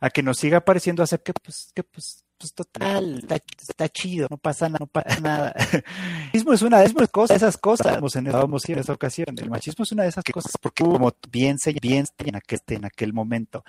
A 0.00 0.10
que 0.10 0.22
nos 0.22 0.38
siga 0.38 0.64
pareciendo 0.64 1.02
hacer 1.02 1.22
que 1.22 1.32
pues 1.32 1.72
que 1.74 1.82
pues 1.82 2.24
pues 2.42 2.54
total, 2.54 3.24
está, 3.60 3.88
chido, 3.88 4.26
no 4.28 4.36
pasa 4.36 4.68
nada, 4.68 4.80
no 4.80 4.86
pasa 4.88 5.20
nada. 5.20 5.54
El 5.72 5.84
machismo 6.24 6.52
es 6.52 6.62
una 6.62 6.80
de 6.80 6.86
esas 6.86 7.08
cosas, 7.08 7.36
esas 7.36 7.56
cosas, 7.56 8.16
en, 8.16 8.26
en 8.26 8.78
esa 8.80 8.92
ocasión, 8.92 9.28
el 9.38 9.48
machismo 9.48 9.84
es 9.84 9.92
una 9.92 10.02
de 10.02 10.08
esas 10.08 10.24
cosas, 10.24 10.50
porque 10.60 10.82
como 10.82 11.12
bien 11.30 11.60
se 11.60 11.72
bien 11.80 12.04
en 12.18 12.34
aquel, 12.34 12.58
en 12.66 12.84
aquel 12.84 13.12
momento, 13.12 13.64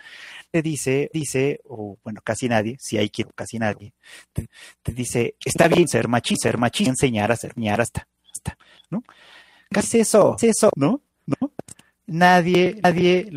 te 0.49 0.63
dice, 0.63 1.11
dice, 1.13 1.61
o 1.65 1.99
bueno, 2.03 2.21
casi 2.23 2.49
nadie, 2.49 2.77
si 2.79 2.97
hay 2.97 3.11
quien, 3.11 3.29
casi 3.35 3.59
nadie, 3.59 3.93
te, 4.33 4.47
dice, 4.91 5.35
está 5.45 5.67
bien 5.67 5.87
ser 5.87 6.07
machista, 6.07 6.49
ser 6.49 6.57
machista, 6.57 6.89
enseñar 6.89 7.31
a 7.31 7.35
ser, 7.35 7.51
enseñar 7.51 7.79
hasta, 7.79 8.07
hasta, 8.33 8.57
¿no? 8.89 9.03
Casi 9.69 9.99
eso, 9.99 10.35
eso, 10.41 10.71
¿no? 10.75 10.99
¿No? 11.27 11.51
Nadie, 12.05 12.79
nadie 12.81 13.29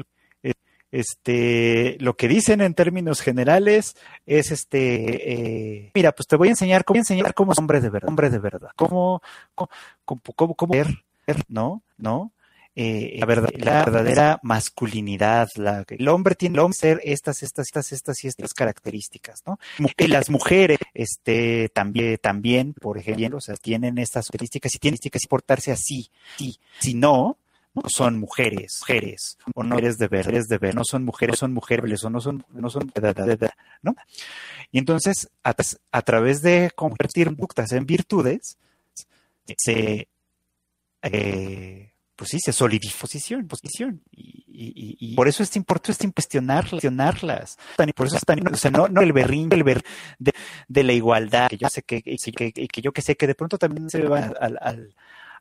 este, 0.93 1.97
lo 2.01 2.17
que 2.17 2.29
dicen 2.29 2.61
en 2.61 2.73
términos 2.75 3.21
generales 3.21 3.97
es 4.25 4.51
este, 4.51 5.33
eh, 5.33 5.91
mira, 5.95 6.13
pues 6.13 6.27
te 6.27 6.37
voy 6.37 6.49
a 6.49 6.53
enseñar 6.53 6.85
cómo 6.85 6.99
enseñar 6.99 7.35
cómo 7.35 7.53
es 7.53 7.59
hombre 7.59 7.81
de 7.81 7.91
verdad, 7.91 8.09
hombre 8.09 8.31
de 8.31 8.39
verdad, 8.39 8.71
cómo, 8.77 9.21
cómo, 9.55 9.69
cómo, 10.05 10.55
cómo 10.55 10.73
ver, 10.73 10.89
¿no? 11.49 11.83
¿No? 11.99 12.33
Eh, 12.79 13.17
la, 13.19 13.27
verdad, 13.27 13.49
la 13.57 13.85
verdadera 13.85 14.41
masculinidad, 14.43 15.49
la, 15.57 15.85
el 15.89 16.09
hombre 16.09 16.35
tiene 16.35 16.59
que 16.67 16.73
ser 16.75 17.01
estas, 17.05 17.43
estas, 17.43 17.67
estas, 17.67 17.93
estas 17.93 18.25
y 18.25 18.29
estas 18.29 18.53
características, 18.53 19.43
¿no? 19.47 19.59
Y 19.97 20.07
las 20.09 20.29
mujeres, 20.29 20.79
este, 20.93 21.71
también, 21.71 22.19
también, 22.23 22.75
por 22.75 22.99
ejemplo, 22.99 23.39
o 23.39 23.41
sea, 23.41 23.57
tienen 23.57 23.97
estas 23.97 24.27
características 24.27 24.75
y 24.75 24.79
tienen 24.79 24.99
que 24.99 25.19
portarse 25.29 25.73
así, 25.73 26.11
sí, 26.37 26.59
si 26.79 26.93
no, 26.93 27.39
no 27.77 27.89
son 27.89 28.19
mujeres, 28.19 28.79
mujeres, 28.81 29.39
o 29.55 29.63
no 29.63 29.77
eres 29.77 29.99
de 29.99 30.09
ver, 30.09 30.29
eres 30.29 30.49
de 30.49 30.59
ver, 30.59 30.75
no 30.75 30.83
son 30.85 31.05
mujeres, 31.05 31.39
son 31.39 31.53
mujeres, 31.53 32.03
o 32.05 32.11
no 32.11 32.21
son, 32.21 32.45
no 32.51 32.71
son, 32.71 32.91
¿no? 33.83 33.95
Y 34.73 34.79
entonces, 34.79 35.29
a, 35.43 36.03
través 36.03 36.43
de 36.43 36.71
convertir 36.75 37.27
conductas 37.27 37.73
en 37.73 37.85
virtudes, 37.85 38.57
se, 39.59 40.09
eh, 41.03 41.93
pues 42.17 42.31
sí, 42.31 42.39
se 42.41 42.53
solidifica 42.53 43.01
posición, 43.01 43.47
posición. 43.47 44.03
Y, 44.11 44.45
y, 44.99 45.15
por 45.15 45.29
eso 45.29 45.43
es 45.43 45.55
importante 45.57 46.11
cuestionarlas. 46.11 47.59
Por 47.95 48.07
eso 48.07 48.17
es 48.17 48.25
tan, 48.25 48.55
o 48.55 48.57
sea, 48.57 48.71
no, 48.71 48.89
no 48.89 49.03
el 49.03 49.13
berrín, 49.13 49.53
el 49.53 49.83
de, 50.19 50.83
la 50.83 50.93
igualdad, 50.95 51.49
que 51.49 51.59
yo 51.59 51.69
sé 51.69 51.83
que, 51.83 52.03
que, 52.03 52.53
que, 52.53 52.81
yo 52.81 52.93
que 52.93 53.03
sé 53.03 53.17
que 53.17 53.27
de 53.27 53.35
pronto 53.35 53.59
también 53.59 53.91
se 53.91 54.03
va 54.03 54.33
al 54.41 54.95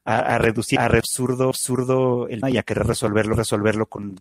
a, 0.05 0.37
reducir 0.37 0.79
a 0.79 0.85
absurdo, 0.85 1.49
absurdo 1.49 2.27
el 2.29 2.41
y 2.47 2.57
a 2.57 2.63
querer 2.63 2.85
resolverlo, 2.85 3.35
resolverlo 3.35 3.87
con, 3.87 4.15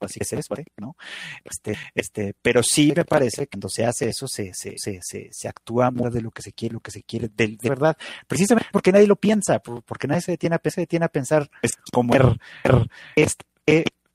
así 0.00 0.20
es 0.20 0.32
eso, 0.32 0.54
¿no? 0.78 0.96
Este, 1.44 1.76
este, 1.94 2.34
pero 2.40 2.62
sí 2.62 2.92
me 2.96 3.04
parece 3.04 3.46
que 3.46 3.58
cuando 3.58 3.68
se 3.68 3.84
hace 3.84 4.08
eso 4.08 4.26
se, 4.26 4.54
se, 4.54 4.74
se, 4.78 5.00
se, 5.02 5.28
se 5.30 5.48
actúa 5.48 5.90
más 5.90 6.12
de 6.12 6.22
lo 6.22 6.30
que 6.30 6.42
se 6.42 6.52
quiere, 6.52 6.72
lo 6.72 6.80
que 6.80 6.90
se 6.90 7.02
quiere, 7.02 7.28
de, 7.28 7.58
verdad, 7.62 7.96
precisamente 8.26 8.70
porque 8.72 8.90
nadie 8.90 9.06
lo 9.06 9.16
piensa, 9.16 9.58
porque 9.60 10.08
nadie 10.08 10.22
se 10.22 10.32
detiene 10.32 10.56
a, 10.56 10.70
se 10.70 10.80
detiene 10.80 11.04
a 11.04 11.08
pensar 11.08 11.50
es 11.60 11.76
como 11.92 12.14
er, 12.14 12.38
er, 12.64 12.88
este, 13.14 13.44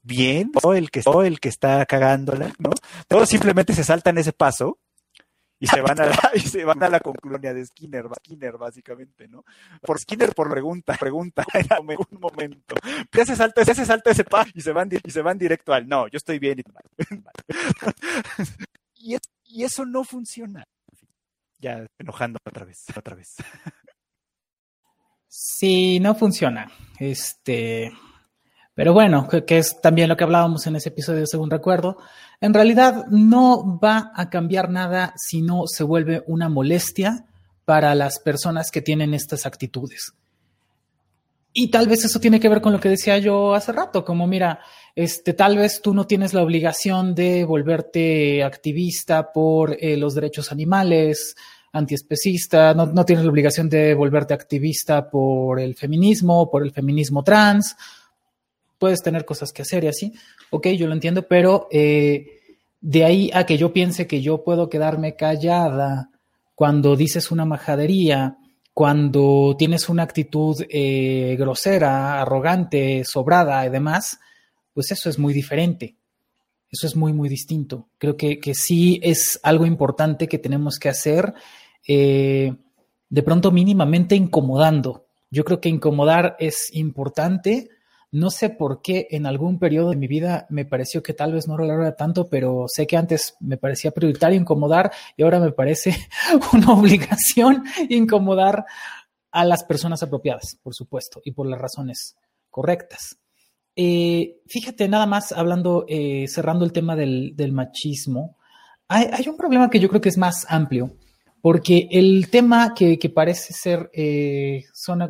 bien 0.01 0.51
o 0.61 0.74
el 0.74 0.91
que 0.91 1.01
o 1.05 1.24
el 1.24 1.39
que 1.39 1.49
está 1.49 1.86
cagándola, 1.86 2.53
¿no? 2.59 2.72
Todos 3.07 3.30
simplemente 3.30 3.74
se 3.74 3.84
saltan 3.84 4.18
ese 4.18 4.34
paso 4.34 4.80
y 5.64 5.68
se 5.68 5.80
van 5.80 5.97
a 6.01 6.05
la, 6.07 6.18
y 6.36 6.41
se 6.41 6.66
van 6.66 6.84
a 6.84 6.89
la 6.89 6.99
de 6.99 7.66
Skinner, 7.66 8.05
Skinner 8.18 8.57
básicamente, 8.57 9.30
¿no? 9.30 9.45
Por 9.82 9.97
Skinner 9.97 10.36
por 10.36 10.51
pregunta, 10.51 10.97
pregunta 10.99 11.45
en 11.53 11.72
algún 11.72 12.20
momento. 12.20 12.76
Se 13.14 13.34
salta, 13.34 13.64
ya 13.64 13.74
se 13.74 13.86
salta 13.86 14.11
ese 14.11 14.26
paso 14.26 14.51
y 14.53 14.59
se 14.59 14.74
van 14.74 14.89
y 14.91 15.09
se 15.09 15.22
van 15.22 15.38
directo 15.38 15.74
al 15.74 15.88
no, 15.88 16.09
yo 16.09 16.18
estoy 16.18 16.38
bien 16.39 16.61
y, 18.95 19.16
y 19.45 19.64
eso 19.64 19.86
no 19.86 20.03
funciona. 20.03 20.66
Ya 21.59 21.88
enojando 21.97 22.39
otra 22.45 22.66
vez, 22.66 22.84
otra 22.97 23.16
vez. 23.16 23.36
Sí, 25.30 26.01
no 26.01 26.14
funciona. 26.14 26.70
Este, 26.99 27.93
pero 28.76 28.93
bueno, 28.93 29.28
que, 29.28 29.57
es 29.57 29.80
también 29.82 30.09
lo 30.09 30.17
que 30.17 30.24
hablábamos 30.24 30.65
en 30.65 30.76
ese 30.76 30.89
episodio, 30.89 31.28
según 31.28 31.51
recuerdo, 31.51 31.97
en 32.41 32.53
realidad 32.53 33.05
no 33.09 33.80
va 33.80 34.11
a 34.15 34.30
cambiar 34.30 34.69
nada 34.69 35.13
si 35.15 35.41
no 35.41 35.63
se 35.67 35.84
vuelve 35.84 36.24
una 36.26 36.49
molestia 36.49 37.26
para 37.65 37.93
las 37.93 38.19
personas 38.19 38.71
que 38.71 38.82
tienen 38.82 39.13
estas 39.13 39.45
actitudes. 39.45 40.13
Y 41.55 41.69
tal 41.69 41.88
vez 41.88 42.03
eso 42.03 42.19
tiene 42.19 42.39
que 42.39 42.49
ver 42.49 42.61
con 42.61 42.74
lo 42.74 42.80
que 42.80 42.89
decía 42.89 43.19
yo 43.19 43.53
hace 43.53 43.71
rato, 43.71 44.03
como 44.03 44.26
mira, 44.26 44.59
este, 44.95 45.34
tal 45.34 45.55
vez 45.57 45.82
tú 45.84 45.93
no 45.93 46.07
tienes 46.07 46.34
la 46.34 46.41
obligación 46.41 47.13
de 47.13 47.45
volverte 47.45 48.43
activista 48.43 49.32
por 49.32 49.78
eh, 49.80 49.95
los 49.97 50.15
derechos 50.15 50.51
animales, 50.51 51.36
antiespecista, 51.71 52.74
no, 52.74 52.88
no 52.88 53.05
tienes 53.05 53.24
la 53.24 53.32
obligación 53.32 53.69
de 53.69 53.93
volverte 53.93 54.34
activista 54.34 55.11
por 55.11 55.59
el 55.59 55.76
feminismo, 55.76 56.49
por 56.49 56.63
el 56.63 56.71
feminismo 56.71 57.24
trans, 57.24 57.76
puedes 58.84 59.02
tener 59.02 59.24
cosas 59.24 59.54
que 59.54 59.62
hacer 59.62 59.86
y 59.86 59.88
así, 59.88 60.12
ok, 60.50 60.68
yo 60.72 60.88
lo 60.88 60.94
entiendo, 60.94 61.26
pero 61.26 61.70
eh, 61.72 62.42
de 62.82 63.06
ahí 63.06 63.32
a 63.34 63.46
que 63.46 63.58
yo 63.58 63.72
piense 63.72 64.08
que 64.08 64.22
yo 64.22 64.44
puedo 64.44 64.68
quedarme 64.68 65.16
callada 65.16 66.10
cuando 66.54 66.98
dices 66.98 67.32
una 67.32 67.46
majadería, 67.46 68.36
cuando 68.74 69.56
tienes 69.58 69.88
una 69.88 70.04
actitud 70.04 70.58
eh, 70.68 71.38
grosera, 71.40 72.22
arrogante, 72.22 73.06
sobrada 73.06 73.66
y 73.66 73.70
demás, 73.70 74.20
pues 74.74 74.92
eso 74.92 75.10
es 75.10 75.18
muy 75.18 75.34
diferente. 75.34 75.96
Eso 76.70 76.86
es 76.86 76.98
muy, 76.98 77.14
muy 77.14 77.30
distinto. 77.30 77.88
Creo 77.98 78.18
que, 78.18 78.38
sí 78.54 79.00
es 79.02 79.40
algo 79.44 79.66
importante 79.66 80.28
que 80.28 80.40
tenemos 80.40 80.78
que 80.78 80.90
hacer, 80.90 81.34
eh, 81.88 82.54
de 83.08 83.24
pronto 83.24 83.50
mínimamente 83.50 84.18
incomodando. 84.18 85.06
Yo 85.32 85.46
creo 85.46 85.62
que 85.62 85.70
incomodar 85.70 86.36
es 86.38 86.68
importante 86.74 87.70
no 88.14 88.30
sé 88.30 88.51
por 88.51 88.84
qué 88.84 89.07
en 89.09 89.26
algún 89.26 89.57
periodo 89.57 89.89
de 89.89 89.95
mi 89.95 90.05
vida 90.05 90.45
me 90.49 90.66
pareció 90.66 91.01
que 91.01 91.16
tal 91.16 91.34
vez 91.34 91.47
no 91.47 91.57
lo 91.57 91.66
era 91.66 91.95
tanto, 91.95 92.30
pero 92.30 92.66
sé 92.68 92.86
que 92.86 92.95
antes 92.95 93.36
me 93.39 93.57
parecía 93.57 93.89
prioritario 93.89 94.39
incomodar 94.39 94.91
y 95.18 95.24
ahora 95.24 95.39
me 95.39 95.51
parece 95.51 95.95
una 96.53 96.74
obligación 96.74 97.64
incomodar 97.89 98.66
a 99.32 99.45
las 99.45 99.64
personas 99.64 100.03
apropiadas, 100.03 100.59
por 100.61 100.76
supuesto, 100.76 101.22
y 101.26 101.32
por 101.32 101.47
las 101.47 101.59
razones 101.59 102.16
correctas. 102.51 103.18
Eh, 103.76 104.41
fíjate, 104.45 104.88
nada 104.88 105.07
más 105.07 105.32
hablando, 105.32 105.86
eh, 105.88 106.28
cerrando 106.28 106.66
el 106.66 106.72
tema 106.72 106.95
del, 106.95 107.34
machismo, 107.51 108.38
hay, 108.88 109.28
un 109.28 109.38
problema 109.38 109.72
que 109.72 109.80
yo 109.80 109.89
creo 109.89 110.01
que 110.01 110.09
es 110.09 110.20
más 110.20 110.45
amplio 110.49 110.95
porque 111.44 111.89
el 111.91 112.30
tema 112.30 112.74
que, 112.74 112.98
parece 113.14 113.52
ser, 113.52 113.91
eh, 113.91 114.64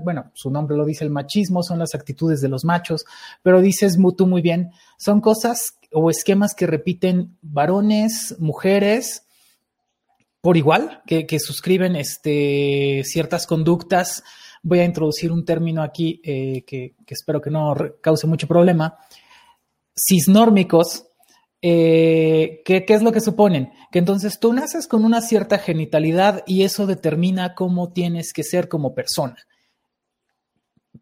bueno, 0.03 0.31
su 0.33 0.49
nombre 0.49 0.75
lo 0.75 0.83
dice 0.83 1.03
el 1.03 1.11
machismo, 1.11 1.61
son 1.61 1.77
las 1.77 1.93
actitudes 1.93 2.41
de 2.41 2.49
los 2.49 2.65
machos, 2.65 3.05
pero 3.43 3.61
dices 3.61 3.99
tú 4.17 4.25
muy 4.25 4.41
bien, 4.41 4.71
son 4.97 5.21
cosas 5.21 5.77
o 5.91 6.09
esquemas 6.09 6.55
que 6.55 6.65
repiten 6.65 7.37
varones, 7.43 8.35
mujeres, 8.39 9.27
por 10.41 10.57
igual, 10.57 11.03
que, 11.05 11.39
suscriben 11.39 11.95
este, 11.95 13.03
ciertas 13.05 13.45
conductas. 13.45 14.23
Voy 14.63 14.79
a 14.79 14.85
introducir 14.85 15.31
un 15.31 15.45
término 15.45 15.83
aquí 15.83 16.19
eh, 16.23 16.63
que, 16.65 16.95
que 17.05 17.13
espero 17.13 17.41
que 17.41 17.51
no 17.51 17.75
cause 18.01 18.25
mucho 18.25 18.47
problema. 18.47 18.97
Cisnórmicos, 19.95 21.05
eh, 21.65 22.61
¿qué, 22.65 22.83
es 22.85 23.01
lo 23.01 23.13
que 23.13 23.21
suponen? 23.21 23.71
Que 23.89 23.99
entonces 23.99 24.37
tú 24.37 24.51
naces 24.51 24.85
con 24.85 25.05
una 25.05 25.21
cierta 25.21 25.57
genitalidad 25.57 26.43
y 26.45 26.63
eso 26.63 26.85
determina 26.85 27.55
cómo 27.55 27.93
tienes 27.93 28.33
que 28.33 28.43
ser 28.43 28.67
como 28.67 28.93
persona. 28.93 29.37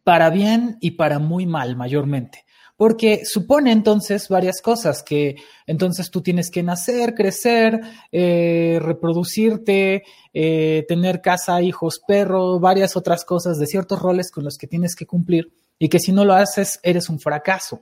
Para 0.03 0.30
bien 0.30 0.78
y 0.80 0.91
para 0.91 1.18
muy 1.18 1.47
mal, 1.47 1.76
mayormente. 1.76 2.45
Porque 2.78 3.26
supone 3.26 3.72
entonces 3.72 4.30
varias 4.30 4.62
cosas, 4.62 5.01
que 5.01 5.36
entonces 5.66 6.12
tú 6.12 6.22
tienes 6.22 6.51
que 6.51 6.62
nacer, 6.62 7.16
crecer, 7.16 7.82
eh, 8.12 8.78
reproducirte, 8.80 10.03
eh, 10.32 10.86
tener 10.88 11.22
casa, 11.22 11.59
hijos, 11.64 11.99
perro, 12.07 12.59
varias 12.59 12.95
otras 12.95 13.26
cosas 13.26 13.57
de 13.57 13.66
ciertos 13.66 13.99
roles 13.99 14.30
con 14.30 14.43
los 14.43 14.59
que 14.59 14.68
tienes 14.68 14.95
que 14.95 15.07
cumplir 15.07 15.51
y 15.80 15.89
que 15.89 15.99
si 15.99 16.12
no 16.12 16.24
lo 16.24 16.34
haces 16.34 16.80
eres 16.84 17.09
un 17.09 17.20
fracaso 17.20 17.82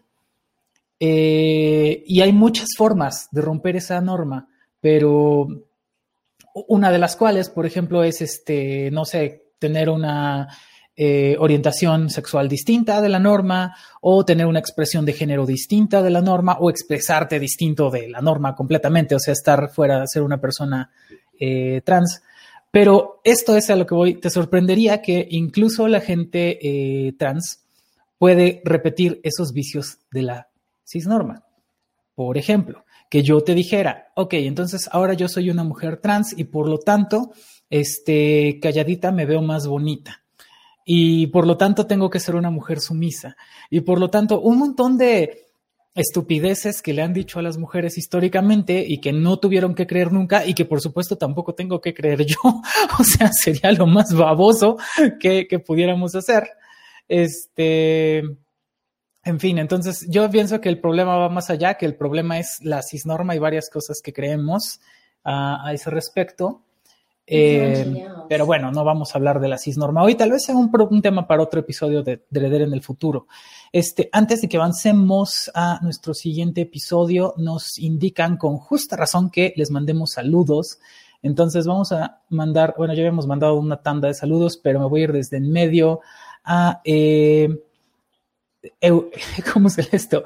Eh, 0.99 2.03
y 2.05 2.21
hay 2.21 2.33
muchas 2.33 2.69
formas 2.77 3.29
de 3.31 3.41
romper 3.41 3.77
esa 3.77 4.01
norma, 4.01 4.49
pero 4.81 5.47
una 6.67 6.91
de 6.91 6.97
las 6.97 7.15
cuales, 7.15 7.49
por 7.49 7.65
ejemplo, 7.65 8.03
es 8.03 8.21
este, 8.21 8.91
no 8.91 9.05
sé, 9.05 9.45
tener 9.59 9.89
una 9.89 10.49
eh, 10.95 11.37
orientación 11.39 12.09
sexual 12.09 12.49
distinta 12.49 12.99
de 12.99 13.07
la 13.07 13.19
norma 13.19 13.73
o 14.01 14.25
tener 14.25 14.45
una 14.45 14.59
expresión 14.59 15.05
de 15.05 15.13
género 15.13 15.45
distinta 15.45 16.01
de 16.01 16.09
la 16.09 16.21
norma 16.21 16.57
o 16.59 16.69
expresarte 16.69 17.39
distinto 17.39 17.89
de 17.89 18.09
la 18.09 18.19
norma 18.19 18.53
completamente, 18.53 19.15
o 19.15 19.19
sea, 19.19 19.31
estar 19.31 19.69
fuera 19.69 20.05
ser 20.05 20.23
una 20.23 20.41
persona 20.41 20.91
eh, 21.39 21.81
trans. 21.85 22.21
Pero 22.71 23.21
esto 23.23 23.55
es 23.55 23.69
a 23.69 23.75
lo 23.75 23.87
que 23.87 23.95
voy. 23.95 24.15
Te 24.15 24.29
sorprendería 24.29 25.01
que 25.01 25.25
incluso 25.31 25.87
la 25.87 26.01
gente 26.01 27.15
trans 27.17 27.63
puede 28.19 28.61
repetir 28.63 29.19
esos 29.23 29.53
vicios 29.53 29.97
de 30.11 30.21
la 30.21 30.48
cisnorma. 30.89 31.43
Por 32.15 32.37
ejemplo, 32.37 32.85
que 33.09 33.23
yo 33.23 33.41
te 33.41 33.53
dijera, 33.55 34.11
ok, 34.15 34.33
entonces 34.33 34.89
ahora 34.91 35.13
yo 35.13 35.27
soy 35.27 35.49
una 35.49 35.63
mujer 35.63 35.97
trans 35.97 36.37
y 36.37 36.45
por 36.45 36.67
lo 36.67 36.79
tanto, 36.79 37.31
este, 37.69 38.59
calladita 38.61 39.11
me 39.11 39.25
veo 39.25 39.41
más 39.41 39.67
bonita 39.67 40.23
y 40.91 41.27
por 41.27 41.45
lo 41.45 41.55
tanto 41.55 41.85
tengo 41.85 42.09
que 42.09 42.19
ser 42.19 42.33
una 42.33 42.49
mujer 42.49 42.79
sumisa. 42.79 43.37
Y 43.69 43.81
por 43.81 43.99
lo 43.99 44.09
tanto, 44.09 44.41
un 44.41 44.57
montón 44.57 44.97
de 44.97 45.45
estupideces 45.93 46.81
que 46.81 46.93
le 46.93 47.03
han 47.03 47.13
dicho 47.13 47.37
a 47.37 47.43
las 47.43 47.59
mujeres 47.59 47.97
históricamente 47.97 48.83
y 48.87 48.99
que 48.99 49.13
no 49.13 49.37
tuvieron 49.37 49.75
que 49.75 49.85
creer 49.85 50.11
nunca 50.11 50.45
y 50.47 50.53
que 50.55 50.65
por 50.65 50.81
supuesto 50.81 51.15
tampoco 51.15 51.53
tengo 51.53 51.79
que 51.79 51.93
creer 51.93 52.25
yo. 52.25 52.37
o 52.99 53.03
sea, 53.03 53.31
sería 53.31 53.71
lo 53.71 53.85
más 53.85 54.13
baboso 54.15 54.77
que, 55.19 55.47
que 55.47 55.59
pudiéramos 55.59 56.15
hacer. 56.15 56.49
Este, 57.07 58.23
en 59.29 59.39
fin, 59.39 59.57
entonces 59.59 60.07
yo 60.09 60.29
pienso 60.29 60.59
que 60.59 60.69
el 60.69 60.79
problema 60.79 61.15
va 61.17 61.29
más 61.29 61.49
allá, 61.49 61.75
que 61.75 61.85
el 61.85 61.95
problema 61.95 62.39
es 62.39 62.59
la 62.61 62.81
cisnorma 62.81 63.35
y 63.35 63.39
varias 63.39 63.69
cosas 63.69 64.01
que 64.03 64.11
creemos 64.11 64.81
a 65.23 65.71
ese 65.73 65.89
respecto. 65.89 66.63
Eh, 67.31 68.07
pero 68.27 68.47
bueno, 68.47 68.71
no 68.71 68.83
vamos 68.83 69.13
a 69.13 69.19
hablar 69.19 69.39
de 69.39 69.47
la 69.47 69.59
cisnorma 69.59 70.01
hoy, 70.01 70.15
tal 70.15 70.31
vez 70.31 70.45
sea 70.45 70.55
un, 70.55 70.71
un 70.73 71.01
tema 71.03 71.27
para 71.27 71.43
otro 71.43 71.59
episodio 71.59 72.01
de 72.01 72.25
Dreder 72.31 72.63
en 72.63 72.73
el 72.73 72.81
futuro. 72.81 73.27
Este, 73.71 74.09
antes 74.11 74.41
de 74.41 74.49
que 74.49 74.57
avancemos 74.57 75.51
a 75.53 75.79
nuestro 75.83 76.15
siguiente 76.15 76.61
episodio, 76.61 77.35
nos 77.37 77.77
indican 77.77 78.35
con 78.35 78.57
justa 78.57 78.95
razón 78.95 79.29
que 79.29 79.53
les 79.55 79.69
mandemos 79.69 80.13
saludos. 80.13 80.79
Entonces 81.21 81.67
vamos 81.67 81.91
a 81.91 82.23
mandar, 82.29 82.73
bueno, 82.75 82.95
ya 82.95 83.01
habíamos 83.01 83.27
mandado 83.27 83.59
una 83.59 83.77
tanda 83.83 84.07
de 84.07 84.15
saludos, 84.15 84.57
pero 84.57 84.79
me 84.79 84.87
voy 84.87 85.01
a 85.01 85.03
ir 85.03 85.13
desde 85.13 85.37
en 85.37 85.51
medio 85.51 85.99
a... 86.43 86.81
Eh, 86.83 87.49
¿Cómo 89.53 89.69
se 89.69 89.87
esto? 89.91 90.23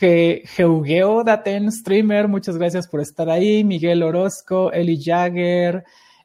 Geugeo 0.00 1.22
Daten 1.24 1.70
Streamer, 1.70 2.28
muchas 2.28 2.56
gracias 2.56 2.88
por 2.88 3.00
estar 3.00 3.28
ahí. 3.28 3.62
Miguel 3.64 4.02
Orozco, 4.02 4.72
Eli 4.72 5.02
Jagger, 5.02 5.84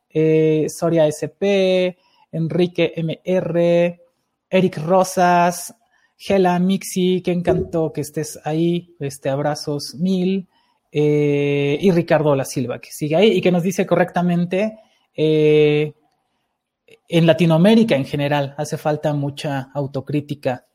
eh, 0.10 0.68
Soria 0.70 1.08
SP, 1.12 1.98
Enrique 2.32 2.94
MR, 2.96 4.02
Eric 4.50 4.78
Rosas, 4.78 5.76
Gela 6.18 6.58
Mixi, 6.60 7.22
que 7.22 7.32
encantó 7.32 7.92
que 7.92 8.02
estés 8.02 8.40
ahí, 8.44 8.96
este, 9.00 9.30
abrazos 9.30 9.96
mil, 9.96 10.48
eh, 10.92 11.78
y 11.80 11.92
Ricardo 11.92 12.36
La 12.36 12.46
Silva, 12.46 12.80
que 12.80 12.90
sigue 12.92 13.16
ahí 13.16 13.32
y 13.34 13.42
que 13.42 13.52
nos 13.52 13.64
dice 13.64 13.86
correctamente, 13.86 14.80
eh, 15.14 15.94
en 17.10 17.26
Latinoamérica 17.26 17.96
en 17.96 18.06
general 18.06 18.56
hace 18.58 18.78
falta 18.78 19.14
mucha 19.14 19.70
autocrítica 19.74 20.67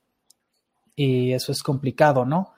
y 0.95 1.33
eso 1.33 1.53
es 1.53 1.63
complicado, 1.63 2.25
¿no? 2.25 2.53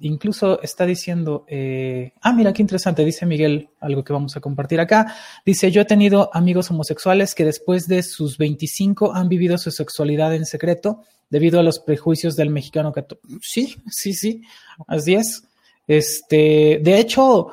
incluso 0.00 0.60
está 0.62 0.86
diciendo, 0.86 1.44
eh, 1.48 2.12
ah, 2.22 2.32
mira, 2.32 2.52
qué 2.52 2.62
interesante, 2.62 3.04
dice 3.04 3.26
Miguel, 3.26 3.68
algo 3.80 4.04
que 4.04 4.12
vamos 4.12 4.36
a 4.36 4.40
compartir 4.40 4.80
acá. 4.80 5.14
Dice, 5.44 5.70
yo 5.70 5.82
he 5.82 5.84
tenido 5.84 6.30
amigos 6.32 6.70
homosexuales 6.70 7.34
que 7.34 7.44
después 7.44 7.86
de 7.86 8.02
sus 8.02 8.38
25 8.38 9.14
han 9.14 9.28
vivido 9.28 9.58
su 9.58 9.70
sexualidad 9.70 10.34
en 10.34 10.46
secreto 10.46 11.02
debido 11.28 11.60
a 11.60 11.62
los 11.62 11.78
prejuicios 11.78 12.36
del 12.36 12.50
mexicano 12.50 12.92
católico. 12.92 13.28
Sí, 13.42 13.76
sí, 13.90 14.14
sí, 14.14 14.42
así 14.86 15.14
es. 15.14 15.44
Este, 15.86 16.80
de 16.82 16.98
hecho, 16.98 17.48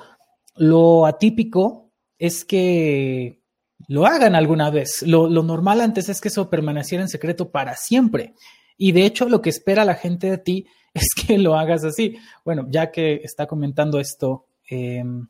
lo 0.56 1.06
atípico 1.06 1.90
es 2.18 2.46
que 2.46 3.42
lo 3.88 4.06
hagan 4.06 4.36
alguna 4.36 4.70
vez. 4.70 5.04
Lo, 5.04 5.30
lo 5.30 5.44
normal 5.44 5.82
antes 5.82 6.10
es 6.10 6.22
que 6.22 6.30
eso 6.30 6.50
permaneciera 6.50 7.04
en 7.04 7.10
secreto 7.10 7.52
para 7.52 7.76
siempre. 7.76 8.34
Y 8.78 8.92
de 8.92 9.06
hecho, 9.06 9.28
lo 9.28 9.42
que 9.42 9.50
espera 9.50 9.86
la 9.86 9.96
gente 9.96 10.30
de 10.30 10.38
ti 10.38 10.68
es 10.94 11.08
que 11.16 11.38
lo 11.38 11.56
hagas 11.56 11.84
así. 11.84 12.18
Bueno, 12.46 12.68
ya 12.70 12.92
que 12.92 13.22
está 13.24 13.48
comentando 13.48 14.00
esto 14.00 14.46
em, 14.70 15.28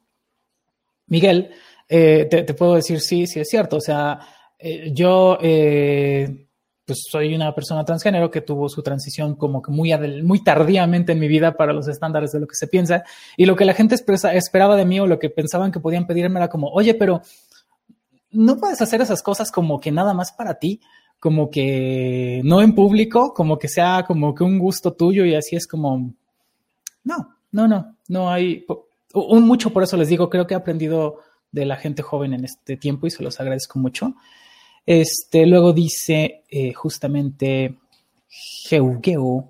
Miguel, 1.08 1.52
eh, 1.88 2.28
te, 2.30 2.54
puedo 2.54 2.76
decir 2.76 3.00
sí, 3.00 3.28
sí 3.28 3.40
es 3.40 3.48
cierto. 3.48 3.78
O 3.78 3.82
sea, 3.82 4.20
eh, 4.60 4.92
yo 4.94 5.38
eh, 5.42 6.48
pues 6.86 7.00
soy 7.10 7.36
una 7.36 7.54
persona 7.54 7.84
transgénero 7.84 8.32
que 8.32 8.42
tuvo 8.42 8.70
su 8.70 8.82
transición 8.82 9.36
como 9.36 9.62
que 9.62 9.72
muy, 9.72 9.94
muy 10.24 10.44
tardíamente 10.44 11.12
en 11.12 11.20
mi 11.20 11.28
vida 11.28 11.56
para 11.56 11.74
los 11.74 11.88
estándares 11.88 12.32
de 12.32 12.40
lo 12.40 12.48
que 12.48 12.56
se 12.56 12.68
piensa. 12.68 13.04
Y 13.36 13.46
lo 13.46 13.56
que 13.56 13.66
la 13.66 13.74
gente 13.74 13.96
esperaba 13.96 14.76
de 14.76 14.86
mí 14.86 15.00
o 15.00 15.08
lo 15.08 15.20
que 15.20 15.30
pensaban 15.30 15.72
que 15.72 15.80
podían 15.80 16.08
pedirme 16.08 16.40
era 16.40 16.50
como, 16.50 16.70
oye, 16.70 16.94
pero 16.94 17.22
no 18.32 18.58
puedes 18.58 18.82
hacer 18.82 19.02
esas 19.02 19.22
cosas 19.22 19.52
como 19.52 19.80
que 19.80 19.92
nada 19.92 20.14
más 20.14 20.32
para 20.32 20.60
ti 20.60 20.82
como 21.20 21.50
que 21.50 22.42
no 22.44 22.62
en 22.62 22.76
público, 22.76 23.34
como 23.34 23.58
que 23.58 23.68
sea 23.68 24.06
como 24.08 24.36
que 24.36 24.44
un 24.44 24.60
gusto 24.60 24.94
tuyo 24.94 25.26
y 25.26 25.36
así 25.36 25.56
es 25.56 25.68
como, 25.68 26.14
no, 27.04 27.36
no, 27.52 27.68
no, 27.68 27.96
no 28.08 28.30
hay, 28.30 28.66
mucho 29.14 29.72
por 29.72 29.84
eso 29.84 29.98
les 29.98 30.10
digo, 30.10 30.30
creo 30.30 30.46
que 30.46 30.54
he 30.54 30.58
aprendido 30.58 31.20
de 31.52 31.66
la 31.66 31.78
gente 31.78 32.04
joven 32.04 32.34
en 32.34 32.46
este 32.46 32.78
tiempo 32.78 33.08
y 33.08 33.12
se 33.12 33.24
los 33.24 33.40
agradezco 33.40 33.80
mucho. 33.80 34.14
Este, 34.86 35.46
luego 35.46 35.74
dice 35.74 36.44
eh, 36.50 36.74
justamente 36.74 37.78
Geugeu, 38.30 39.50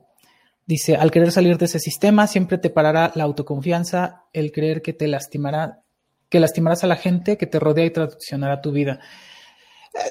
dice, 0.65 0.95
al 0.95 1.11
querer 1.11 1.32
salir 1.32 1.57
de 1.57 1.65
ese 1.65 1.80
sistema 1.80 2.28
siempre 2.28 2.57
te 2.57 2.70
parará 2.70 3.11
la 3.15 3.24
autoconfianza, 3.24 4.24
el 4.34 4.51
creer 4.51 4.82
que 4.82 4.93
te 4.93 5.07
lastimará, 5.07 5.82
que 6.30 6.39
lastimarás 6.39 6.84
a 6.84 6.88
la 6.88 6.95
gente 6.95 7.38
que 7.38 7.45
te 7.45 7.59
rodea 7.59 7.86
y 7.86 7.91
traccionará 7.91 8.61
tu 8.61 8.72
vida. 8.72 8.99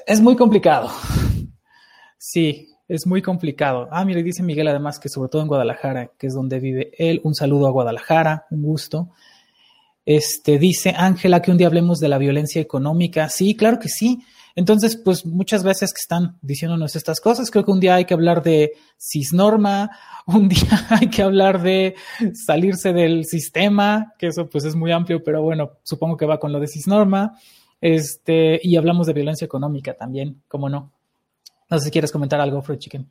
Es 0.05 0.21
muy 0.21 0.35
complicado. 0.35 0.89
Sí, 2.17 2.69
es 2.87 3.05
muy 3.05 3.21
complicado. 3.21 3.87
Ah, 3.91 4.05
mire, 4.05 4.23
dice 4.23 4.43
Miguel 4.43 4.67
además 4.67 4.99
que 4.99 5.09
sobre 5.09 5.29
todo 5.29 5.41
en 5.41 5.47
Guadalajara, 5.47 6.11
que 6.17 6.27
es 6.27 6.33
donde 6.33 6.59
vive 6.59 6.91
él. 6.97 7.21
Un 7.23 7.35
saludo 7.35 7.67
a 7.67 7.71
Guadalajara, 7.71 8.45
un 8.49 8.63
gusto. 8.63 9.09
Este, 10.05 10.57
dice 10.57 10.93
Ángela 10.97 11.41
que 11.41 11.51
un 11.51 11.57
día 11.57 11.67
hablemos 11.67 11.99
de 11.99 12.07
la 12.07 12.17
violencia 12.17 12.61
económica. 12.61 13.27
Sí, 13.29 13.55
claro 13.55 13.77
que 13.77 13.89
sí. 13.89 14.23
Entonces, 14.55 14.95
pues 14.95 15.25
muchas 15.25 15.63
veces 15.63 15.93
que 15.93 15.99
están 15.99 16.37
diciéndonos 16.41 16.95
estas 16.95 17.19
cosas, 17.19 17.51
creo 17.51 17.63
que 17.63 17.71
un 17.71 17.79
día 17.79 17.95
hay 17.95 18.05
que 18.05 18.15
hablar 18.15 18.41
de 18.41 18.71
cisnorma, 18.97 19.91
un 20.25 20.47
día 20.47 20.87
hay 20.89 21.09
que 21.09 21.21
hablar 21.21 21.61
de 21.61 21.95
salirse 22.33 22.93
del 22.93 23.25
sistema, 23.25 24.13
que 24.17 24.27
eso 24.27 24.49
pues 24.49 24.63
es 24.63 24.75
muy 24.75 24.91
amplio, 24.91 25.23
pero 25.23 25.43
bueno, 25.43 25.73
supongo 25.83 26.17
que 26.17 26.25
va 26.25 26.39
con 26.39 26.51
lo 26.51 26.59
de 26.59 26.67
cisnorma. 26.67 27.37
Este, 27.79 28.59
y 28.63 28.75
hablamos 28.77 29.05
de 29.05 29.13
violencia 29.13 29.45
económica 29.45 29.93
también, 29.93 30.41
¿cómo 30.47 30.69
no? 30.69 30.96
No 31.69 31.79
sé 31.79 31.85
si 31.85 31.91
quieres 31.91 32.11
comentar 32.11 32.39
algo, 32.39 32.61
Fruit 32.61 32.79
Chicken. 32.79 33.09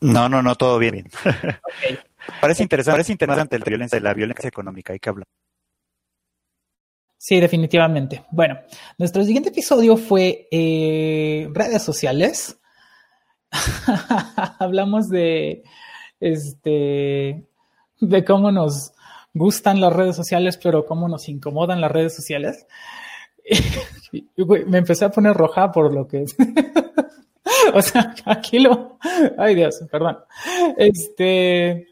No, 0.00 0.28
no, 0.28 0.42
no, 0.42 0.54
todo 0.54 0.78
bien. 0.78 1.10
parece 2.40 2.62
interesante, 2.62 2.96
parece 2.96 3.12
interesante 3.12 3.58
la 3.58 3.64
violencia, 3.64 4.00
la 4.00 4.14
violencia 4.14 4.48
económica, 4.48 4.92
hay 4.92 4.98
que 4.98 5.10
hablar. 5.10 5.26
Sí, 7.18 7.38
definitivamente. 7.38 8.24
Bueno, 8.30 8.58
nuestro 8.96 9.22
siguiente 9.24 9.50
episodio 9.50 9.98
fue 9.98 10.48
eh, 10.50 11.50
redes 11.52 11.82
sociales. 11.82 12.58
Hablamos 14.58 15.10
de 15.10 15.62
este 16.18 17.46
de 18.00 18.24
cómo 18.24 18.50
nos 18.50 18.92
gustan 19.34 19.82
las 19.82 19.92
redes 19.92 20.16
sociales, 20.16 20.58
pero 20.62 20.86
cómo 20.86 21.08
nos 21.08 21.28
incomodan 21.28 21.82
las 21.82 21.92
redes 21.92 22.16
sociales. 22.16 22.66
me 24.66 24.78
empecé 24.78 25.04
a 25.04 25.10
poner 25.10 25.34
roja 25.34 25.70
por 25.70 25.92
lo 25.92 26.06
que... 26.06 26.24
o 27.74 27.82
sea, 27.82 28.14
aquí 28.24 28.58
lo... 28.58 28.98
Ay 29.38 29.54
Dios, 29.54 29.80
perdón. 29.90 30.18
Este, 30.76 31.86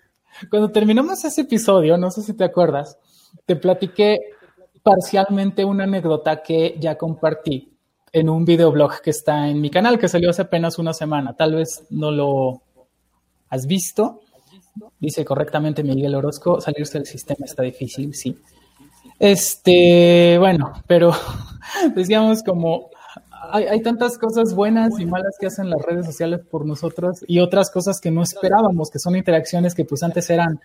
cuando 0.51 0.71
terminamos 0.71 1.25
ese 1.25 1.43
episodio, 1.43 1.97
no 1.97 2.11
sé 2.11 2.23
si 2.23 2.35
te 2.35 2.45
acuerdas, 2.45 2.99
te 3.47 3.57
platiqué 3.57 4.19
parcialmente 4.83 5.65
una 5.65 5.85
anécdota 5.85 6.43
que 6.43 6.77
ya 6.79 6.97
compartí 6.97 7.73
en 8.13 8.29
un 8.29 8.45
videoblog 8.45 9.01
que 9.01 9.11
está 9.11 9.49
en 9.49 9.61
mi 9.61 9.71
canal, 9.71 9.99
que 9.99 10.09
salió 10.09 10.31
hace 10.31 10.43
apenas 10.43 10.79
una 10.79 10.93
semana. 10.93 11.35
Tal 11.37 11.55
vez 11.55 11.85
no 11.91 12.11
lo 12.11 12.63
has 13.51 13.67
visto. 13.67 14.21
Dice 14.99 15.25
correctamente 15.25 15.83
Miguel 15.83 16.15
Orozco, 16.15 16.61
salirse 16.61 16.99
del 16.99 17.07
sistema 17.07 17.45
está 17.45 17.63
difícil, 17.63 18.15
sí. 18.15 18.39
Este, 19.19 20.37
bueno, 20.39 20.73
pero 20.87 21.13
decíamos 21.95 22.43
como 22.43 22.91
hay, 23.51 23.65
hay, 23.65 23.83
tantas 23.83 24.19
cosas 24.19 24.55
buenas 24.55 24.99
y 24.99 25.07
malas 25.07 25.37
que 25.39 25.47
hacen 25.47 25.71
las 25.71 25.81
redes 25.83 26.07
sociales 26.07 26.41
por 26.51 26.67
nosotros 26.67 27.25
y 27.27 27.39
otras 27.39 27.71
cosas 27.71 28.01
que 28.01 28.11
no 28.11 28.23
esperábamos, 28.23 28.91
que 28.91 28.99
son 28.99 29.17
interacciones 29.17 29.75
que 29.75 29.85
pues 29.85 30.03
antes 30.03 30.29
eran, 30.31 30.61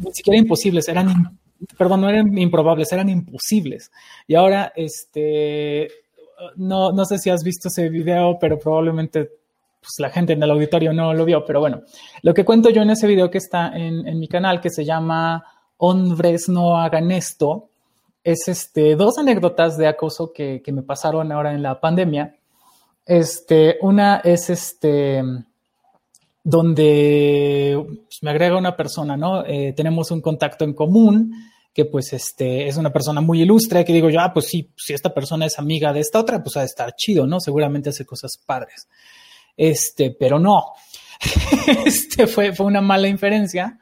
ni 0.00 0.12
siquiera 0.12 0.38
imposibles, 0.38 0.88
eran, 0.88 1.38
perdón, 1.76 2.00
no 2.02 2.08
eran 2.08 2.36
improbables, 2.36 2.90
eran 2.92 3.08
imposibles. 3.08 3.90
Y 4.26 4.34
ahora, 4.34 4.72
este, 4.74 5.88
no, 6.56 6.92
no 6.92 7.04
sé 7.04 7.18
si 7.18 7.30
has 7.30 7.44
visto 7.44 7.68
ese 7.68 7.88
video, 7.88 8.38
pero 8.40 8.58
probablemente 8.58 9.30
pues, 9.80 9.94
la 9.98 10.10
gente 10.10 10.32
en 10.32 10.42
el 10.42 10.50
auditorio 10.50 10.92
no 10.92 11.12
lo 11.14 11.24
vio, 11.24 11.44
pero 11.44 11.60
bueno, 11.60 11.82
lo 12.22 12.34
que 12.34 12.44
cuento 12.44 12.70
yo 12.70 12.82
en 12.82 12.90
ese 12.90 13.06
video 13.06 13.30
que 13.30 13.38
está 13.38 13.76
en, 13.76 14.06
en 14.06 14.18
mi 14.18 14.28
canal, 14.28 14.60
que 14.60 14.70
se 14.70 14.84
llama 14.84 15.44
Hombres 15.76 16.48
no 16.48 16.76
hagan 16.76 17.10
esto, 17.12 17.68
es 18.24 18.48
este, 18.48 18.96
dos 18.96 19.18
anécdotas 19.18 19.76
de 19.76 19.88
acoso 19.88 20.32
que, 20.32 20.62
que, 20.62 20.72
me 20.72 20.82
pasaron 20.82 21.32
ahora 21.32 21.52
en 21.52 21.62
la 21.62 21.80
pandemia. 21.80 22.36
Este, 23.06 23.78
una 23.80 24.18
es 24.18 24.50
este, 24.50 25.22
donde 26.44 27.84
pues, 28.04 28.22
me 28.22 28.30
agrega 28.30 28.58
una 28.58 28.76
persona, 28.76 29.16
¿no? 29.16 29.44
Eh, 29.46 29.72
tenemos 29.76 30.10
un 30.10 30.20
contacto 30.20 30.64
en 30.64 30.74
común 30.74 31.32
que 31.74 31.84
pues 31.84 32.12
este 32.12 32.66
es 32.66 32.76
una 32.76 32.92
persona 32.92 33.20
muy 33.20 33.42
ilustre, 33.42 33.84
que 33.84 33.92
digo 33.92 34.10
yo, 34.10 34.20
ah, 34.20 34.32
pues 34.32 34.46
sí, 34.46 34.72
si 34.76 34.94
esta 34.94 35.14
persona 35.14 35.46
es 35.46 35.58
amiga 35.58 35.92
de 35.92 36.00
esta 36.00 36.18
otra, 36.18 36.42
pues 36.42 36.56
ha 36.56 36.60
de 36.60 36.66
estar 36.66 36.94
chido, 36.96 37.26
¿no? 37.26 37.38
Seguramente 37.38 37.90
hace 37.90 38.04
cosas 38.04 38.36
padres. 38.36 38.88
Este, 39.56 40.10
pero 40.10 40.38
no. 40.38 40.72
este 41.86 42.26
fue, 42.26 42.52
fue 42.52 42.66
una 42.66 42.80
mala 42.80 43.08
inferencia. 43.08 43.78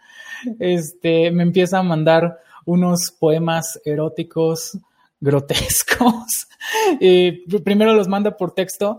Este, 0.58 1.30
me 1.30 1.42
empieza 1.42 1.78
a 1.78 1.82
mandar 1.82 2.38
unos 2.66 3.10
poemas 3.18 3.80
eróticos 3.84 4.78
grotescos. 5.18 6.46
y 7.00 7.32
primero 7.60 7.94
los 7.94 8.08
manda 8.08 8.36
por 8.36 8.52
texto 8.52 8.98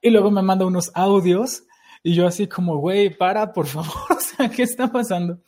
y 0.00 0.10
luego 0.10 0.30
me 0.30 0.42
manda 0.42 0.64
unos 0.64 0.92
audios 0.94 1.64
y 2.06 2.12
yo 2.12 2.26
así 2.26 2.46
como, 2.46 2.76
güey, 2.76 3.16
para, 3.16 3.50
por 3.50 3.66
favor, 3.66 3.94
o 4.10 4.20
sea, 4.20 4.50
¿qué 4.50 4.62
está 4.62 4.92
pasando? 4.92 5.38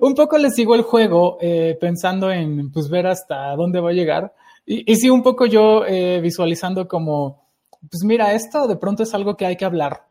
Un 0.00 0.14
poco 0.14 0.38
le 0.38 0.50
sigo 0.50 0.74
el 0.74 0.80
juego 0.80 1.36
eh, 1.38 1.76
pensando 1.78 2.32
en, 2.32 2.72
pues, 2.72 2.88
ver 2.88 3.06
hasta 3.06 3.54
dónde 3.56 3.78
va 3.78 3.90
a 3.90 3.92
llegar. 3.92 4.34
Y, 4.64 4.90
y 4.90 4.96
sí, 4.96 5.10
un 5.10 5.22
poco 5.22 5.44
yo 5.44 5.84
eh, 5.84 6.18
visualizando 6.22 6.88
como, 6.88 7.50
pues 7.90 8.02
mira, 8.04 8.32
esto 8.32 8.66
de 8.66 8.76
pronto 8.76 9.02
es 9.02 9.12
algo 9.12 9.36
que 9.36 9.44
hay 9.44 9.56
que 9.56 9.66
hablar 9.66 10.06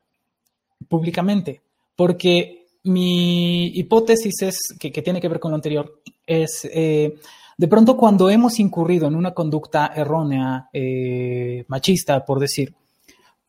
públicamente, 0.88 1.64
porque 1.96 2.59
mi 2.84 3.68
hipótesis 3.68 4.42
es, 4.42 4.60
que, 4.80 4.90
tiene 5.02 5.20
que 5.20 5.28
ver 5.28 5.40
con 5.40 5.52
lo 5.52 5.56
anterior, 5.56 6.02
es, 6.26 6.68
eh, 6.72 7.16
de 7.58 7.68
pronto 7.68 7.98
cuando 7.98 8.30
hemos 8.30 8.60
incurrido 8.60 9.08
en 9.08 9.16
una 9.16 9.34
conducta 9.34 9.92
errónea, 9.96 10.70
eh, 10.72 11.66
machista, 11.68 12.24
por 12.26 12.40
decir, 12.40 12.74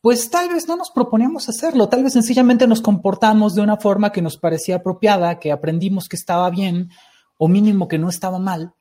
pues 0.00 0.30
tal 0.30 0.48
vez 0.48 0.66
no 0.66 0.76
nos 0.76 0.90
proponíamos 0.90 1.48
hacerlo, 1.48 1.88
tal 1.88 2.02
vez 2.02 2.14
sencillamente 2.14 2.66
nos 2.66 2.80
comportamos 2.80 3.54
de 3.54 3.62
una 3.62 3.76
forma 3.76 4.10
que 4.10 4.22
nos 4.22 4.36
parecía 4.36 4.76
apropiada, 4.76 5.38
que 5.38 5.52
aprendimos 5.52 6.08
que 6.08 6.16
estaba 6.16 6.48
bien 6.50 6.90
o 7.36 7.48
mínimo 7.48 7.86
que 7.86 7.98
no 7.98 8.08
estaba 8.08 8.38
mal 8.38 8.72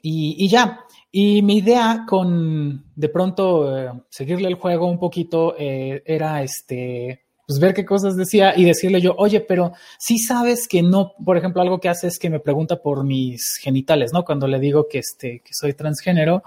y, 0.00 0.48
ya. 0.48 0.80
Y 1.12 1.42
mi 1.42 1.58
idea 1.58 2.04
con 2.08 2.86
de 2.96 3.08
pronto 3.08 3.78
eh, 3.78 3.92
seguirle 4.08 4.48
el 4.48 4.54
juego 4.54 4.86
un 4.86 4.98
poquito 4.98 5.54
era 5.58 6.42
este, 6.42 7.22
pues 7.52 7.60
ver 7.60 7.74
qué 7.74 7.84
cosas 7.84 8.16
decía 8.16 8.54
y 8.56 8.64
decirle 8.64 9.02
yo, 9.02 9.14
oye, 9.18 9.40
pero 9.40 9.72
sí 9.98 10.18
sabes 10.18 10.66
que 10.66 10.82
no, 10.82 11.12
por 11.22 11.36
ejemplo, 11.36 11.60
algo 11.60 11.80
que 11.80 11.90
hace 11.90 12.06
es 12.06 12.18
que 12.18 12.30
me 12.30 12.40
pregunta 12.40 12.80
por 12.80 13.04
mis 13.04 13.58
genitales, 13.60 14.10
¿no? 14.14 14.24
Cuando 14.24 14.46
le 14.46 14.58
digo 14.58 14.86
que, 14.88 15.00
este, 15.00 15.42
que 15.44 15.52
soy 15.52 15.74
transgénero, 15.74 16.42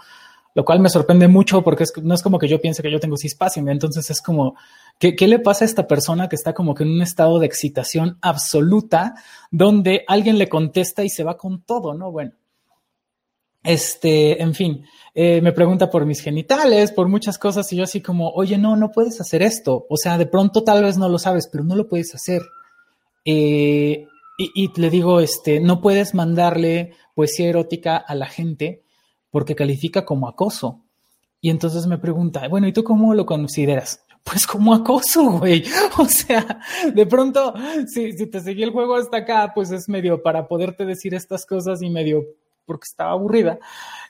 lo 0.56 0.66
cual 0.66 0.80
me 0.80 0.90
sorprende 0.90 1.28
mucho 1.28 1.62
porque 1.62 1.84
es, 1.84 1.94
no 2.02 2.16
es 2.16 2.24
como 2.24 2.40
que 2.40 2.48
yo 2.48 2.60
piense 2.60 2.82
que 2.82 2.92
yo 2.92 3.00
tengo 3.00 3.18
cispasia, 3.18 3.62
entonces 3.68 4.10
es 4.10 4.20
como, 4.20 4.56
¿qué, 4.98 5.16
¿qué, 5.16 5.28
le 5.28 5.38
pasa 5.38 5.64
a 5.64 5.68
esta 5.68 5.86
persona 5.86 6.28
que 6.28 6.38
está 6.38 6.54
como 6.54 6.74
que 6.74 6.82
en 6.82 6.90
un 6.90 7.04
estado 7.04 7.38
de 7.38 7.46
excitación 7.46 8.18
absoluta 8.22 9.14
donde 9.52 10.06
alguien 10.08 10.40
le 10.40 10.50
contesta 10.50 11.04
y 11.04 11.10
se 11.10 11.24
va 11.24 11.38
con 11.38 11.62
todo, 11.62 11.94
¿no? 11.94 12.12
Bueno, 12.12 12.32
este, 13.66 14.42
en 14.42 14.54
fin, 14.54 14.86
eh, 15.14 15.42
me 15.42 15.54
pregunta 15.54 15.90
por 15.90 16.06
mis 16.06 16.22
genitales, 16.22 16.92
por 16.92 17.08
muchas 17.08 17.38
cosas 17.38 17.72
y 17.72 17.78
yo 17.78 17.84
así 17.84 18.02
como, 18.02 18.30
oye, 18.32 18.58
no, 18.58 18.76
no 18.76 18.92
puedes 18.92 19.20
hacer 19.22 19.42
esto, 19.42 19.86
o 19.90 19.98
sea, 19.98 20.18
de 20.18 20.26
pronto 20.26 20.64
tal 20.64 20.84
vez 20.84 20.98
no 20.98 21.10
lo 21.10 21.18
sabes, 21.18 21.48
pero 21.52 21.64
no 21.64 21.76
lo 21.76 21.88
puedes 21.88 22.14
hacer. 22.14 22.42
Eh, 23.24 24.08
y, 24.38 24.80
le 24.80 24.90
digo, 24.90 25.22
este, 25.22 25.62
no 25.62 25.82
puedes 25.82 26.14
mandarle 26.14 26.94
poesía 27.14 27.48
erótica 27.48 27.96
a 27.96 28.14
la 28.16 28.26
gente 28.26 28.84
porque 29.32 29.56
califica 29.56 30.04
como 30.04 30.28
acoso. 30.28 30.84
Y 31.40 31.50
entonces 31.50 31.88
me 31.88 31.98
pregunta, 31.98 32.48
bueno, 32.50 32.68
¿y 32.68 32.74
tú 32.74 32.84
cómo 32.84 33.14
lo 33.14 33.26
consideras? 33.26 34.02
Pues 34.24 34.46
como 34.48 34.74
acoso, 34.74 35.40
güey. 35.40 35.64
O 35.98 36.06
sea, 36.06 36.60
de 36.94 37.06
pronto, 37.06 37.54
si, 37.88 38.12
si 38.14 38.28
te 38.28 38.42
seguí 38.42 38.64
el 38.64 38.72
juego 38.72 38.96
hasta 38.96 39.18
acá, 39.18 39.52
pues 39.56 39.72
es 39.72 39.88
medio 39.88 40.22
para 40.22 40.48
poderte 40.48 40.86
decir 40.86 41.14
estas 41.14 41.46
cosas 41.46 41.82
y 41.82 41.90
medio 41.90 42.26
porque 42.66 42.86
estaba 42.90 43.12
aburrida. 43.12 43.60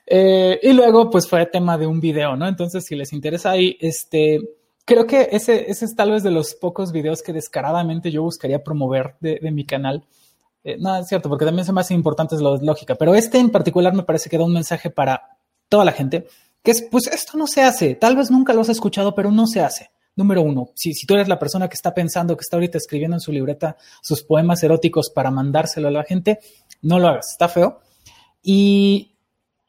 Eh, 0.05 0.59
y 0.61 0.73
luego, 0.73 1.09
pues 1.09 1.27
fue 1.27 1.45
tema 1.47 1.77
de 1.77 1.87
un 1.87 1.99
video, 1.99 2.35
¿no? 2.35 2.47
Entonces, 2.47 2.85
si 2.85 2.95
les 2.95 3.13
interesa 3.13 3.51
ahí, 3.51 3.77
este, 3.79 4.39
creo 4.85 5.07
que 5.07 5.29
ese, 5.31 5.69
ese 5.69 5.85
es 5.85 5.95
tal 5.95 6.11
vez 6.11 6.23
de 6.23 6.31
los 6.31 6.53
pocos 6.55 6.91
videos 6.91 7.21
que 7.21 7.33
descaradamente 7.33 8.11
yo 8.11 8.23
buscaría 8.23 8.63
promover 8.63 9.15
de, 9.19 9.39
mi 9.51 9.65
canal. 9.65 10.05
Eh, 10.63 10.77
no, 10.79 10.95
es 10.97 11.07
cierto, 11.07 11.27
porque 11.29 11.45
también 11.45 11.65
se 11.65 11.73
me 11.73 11.81
hace 11.81 11.93
importante 11.93 12.35
la 12.37 12.57
lógica, 12.61 12.95
pero 12.95 13.15
este 13.15 13.39
en 13.39 13.49
particular 13.49 13.93
me 13.93 14.03
parece 14.03 14.29
que 14.29 14.37
da 14.37 14.45
un 14.45 14.53
mensaje 14.53 14.89
para 14.89 15.37
toda 15.69 15.85
la 15.85 15.91
gente, 15.91 16.27
que 16.63 16.71
es, 16.71 16.83
pues 16.83 17.07
esto 17.07 17.37
no 17.37 17.47
se 17.47 17.61
hace, 17.61 17.95
tal 17.95 18.15
vez 18.15 18.31
nunca 18.31 18.53
lo 18.53 18.61
has 18.61 18.69
escuchado, 18.69 19.13
pero 19.13 19.31
no 19.31 19.47
se 19.47 19.61
hace. 19.61 19.89
Número 20.17 20.41
uno, 20.41 20.69
si, 20.75 20.93
si 20.93 21.05
tú 21.05 21.15
eres 21.15 21.27
la 21.27 21.37
persona 21.37 21.67
que 21.67 21.73
está 21.73 21.93
pensando, 21.93 22.37
que 22.37 22.41
está 22.41 22.55
ahorita 22.55 22.77
escribiendo 22.77 23.17
en 23.17 23.19
su 23.19 23.33
libreta 23.33 23.75
sus 24.01 24.23
poemas 24.23 24.63
eróticos 24.63 25.11
para 25.13 25.29
mandárselo 25.29 25.89
a 25.89 25.91
la 25.91 26.03
gente, 26.03 26.39
no 26.81 26.99
lo 26.99 27.09
hagas, 27.09 27.31
está 27.31 27.49
feo. 27.49 27.81
Y 28.47 29.15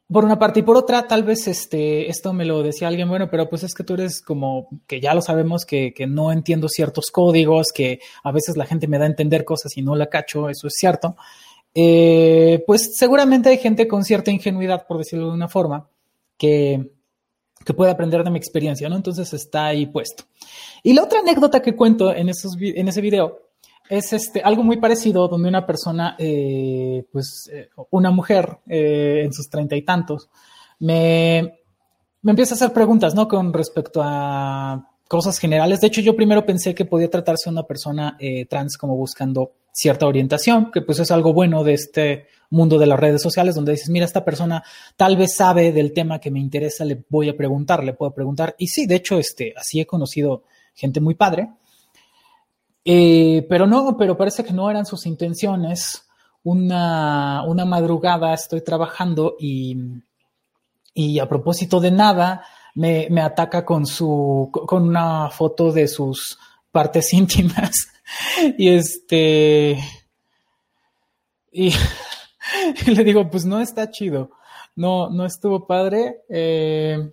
por 0.07 0.25
una 0.25 0.39
parte 0.39 0.61
y 0.61 0.63
por 0.63 0.77
otra, 0.77 1.09
tal 1.09 1.25
vez 1.25 1.49
este, 1.49 2.11
esto 2.11 2.35
me 2.35 2.45
lo 2.45 2.63
decía 2.63 2.89
alguien, 2.89 3.09
bueno, 3.09 3.29
pero 3.31 3.49
pues 3.49 3.63
es 3.63 3.75
que 3.75 3.85
tú 3.85 3.95
eres 3.95 4.21
como 4.21 4.69
que 4.87 5.01
ya 5.01 5.15
lo 5.15 5.23
sabemos, 5.23 5.65
que, 5.65 5.95
que, 5.95 6.07
no 6.07 6.31
entiendo 6.31 6.69
ciertos 6.69 7.07
códigos, 7.11 7.69
que 7.75 8.01
a 8.23 8.33
veces 8.33 8.59
la 8.59 8.67
gente 8.67 8.87
me 8.87 8.99
da 8.99 9.05
a 9.05 9.09
entender 9.09 9.47
cosas 9.47 9.75
y 9.79 9.83
no 9.83 9.97
la 9.97 10.07
cacho, 10.07 10.51
eso 10.51 10.67
es 10.67 10.75
cierto. 10.77 11.17
Eh, 11.75 12.63
pues 12.67 12.97
seguramente 12.97 13.49
hay 13.49 13.57
gente 13.57 13.89
con 13.89 14.05
cierta 14.05 14.31
ingenuidad, 14.31 14.87
por 14.87 14.99
decirlo 14.99 15.29
de 15.29 15.35
una 15.35 15.49
forma, 15.49 15.89
que, 16.37 16.93
que 17.65 17.75
puede 17.75 17.91
aprender 17.91 18.23
de 18.25 18.31
mi 18.31 18.39
experiencia, 18.39 18.91
¿no? 18.91 18.97
Entonces 18.97 19.33
está 19.33 19.67
ahí 19.67 19.87
puesto. 19.87 20.25
Y 20.83 20.93
la 20.93 21.03
otra 21.03 21.21
anécdota 21.21 21.63
que 21.63 21.75
cuento 21.75 22.15
en, 22.15 22.29
esos, 22.29 22.57
en 22.61 22.89
ese 22.89 23.01
video 23.01 23.46
es 23.89 24.13
este, 24.13 24.41
algo 24.43 24.63
muy 24.63 24.79
parecido 24.79 25.29
donde 25.29 25.49
una 25.49 25.67
persona, 25.67 26.17
eh, 26.19 27.05
pues 27.13 27.51
eh, 27.53 27.69
una 27.91 28.11
mujer 28.11 28.59
eh, 28.67 29.23
en 29.25 29.33
sus 29.33 29.49
treinta 29.49 29.77
y 29.77 29.83
tantos, 29.83 30.29
me, 30.79 31.61
me 32.23 32.33
empieza 32.33 32.55
a 32.55 32.57
hacer 32.57 32.73
preguntas, 32.73 33.15
¿no? 33.15 33.29
Con 33.29 33.53
respecto 33.53 34.01
a 34.03 34.91
cosas 35.09 35.39
generales. 35.39 35.81
De 35.81 35.87
hecho, 35.87 36.01
yo 36.01 36.17
primero 36.17 36.45
pensé 36.45 36.75
que 36.75 36.85
podía 36.85 37.11
tratarse 37.11 37.49
una 37.49 37.63
persona 37.63 38.17
eh, 38.19 38.47
trans 38.47 38.77
como 38.77 38.97
buscando 38.97 39.53
cierta 39.73 40.07
orientación, 40.07 40.71
que 40.73 40.81
pues 40.81 40.99
es 40.99 41.11
algo 41.11 41.33
bueno 41.33 41.63
de 41.63 41.75
este 41.75 42.27
mundo 42.51 42.79
de 42.79 42.87
las 42.87 42.99
redes 42.99 43.23
sociales, 43.23 43.55
donde 43.55 43.73
dices, 43.73 43.91
mira, 43.91 44.07
esta 44.07 44.25
persona 44.25 44.63
tal 44.97 45.17
vez 45.17 45.35
sabe 45.35 45.73
del 45.73 45.93
tema 45.93 46.19
que 46.19 46.31
me 46.31 46.41
interesa, 46.41 46.85
le 46.85 47.05
voy 47.09 47.29
a 47.29 47.37
preguntar, 47.37 47.85
le 47.85 47.93
puedo 47.93 48.13
preguntar. 48.15 48.55
Y 48.59 48.69
sí, 48.69 48.87
de 48.87 48.97
hecho, 48.97 49.19
este, 49.19 49.53
así 49.57 49.81
he 49.81 49.87
conocido 49.87 50.45
gente 50.75 51.01
muy 51.01 51.15
padre. 51.15 51.51
Eh, 52.89 53.45
pero 53.49 53.67
no, 53.67 53.97
pero 53.99 54.17
parece 54.17 54.45
que 54.45 54.53
no 54.53 54.71
eran 54.71 54.87
sus 54.87 55.07
intenciones. 55.07 56.05
Una, 56.45 57.43
una 57.43 57.65
madrugada 57.65 58.33
estoy 58.33 58.61
trabajando 58.61 59.35
y, 59.41 59.77
y 60.95 61.19
a 61.19 61.29
propósito 61.29 61.81
de 61.81 61.91
nada, 61.91 62.45
me, 62.77 63.09
me, 63.11 63.23
ataca 63.23 63.65
con 63.65 63.87
su, 63.87 64.51
con 64.53 64.85
una 64.85 65.29
foto 65.31 65.73
de 65.73 65.89
sus 65.89 66.39
partes 66.71 67.13
íntimas. 67.13 67.89
y 68.57 68.69
este, 68.69 69.83
y, 71.51 71.75
y, 72.87 72.91
le 72.93 73.03
digo, 73.03 73.29
pues 73.29 73.45
no 73.45 73.61
está 73.61 73.91
chido. 73.91 74.31
No, 74.77 75.11
no 75.11 75.27
estuvo 75.27 75.67
padre. 75.67 76.23
Eh, 76.29 77.11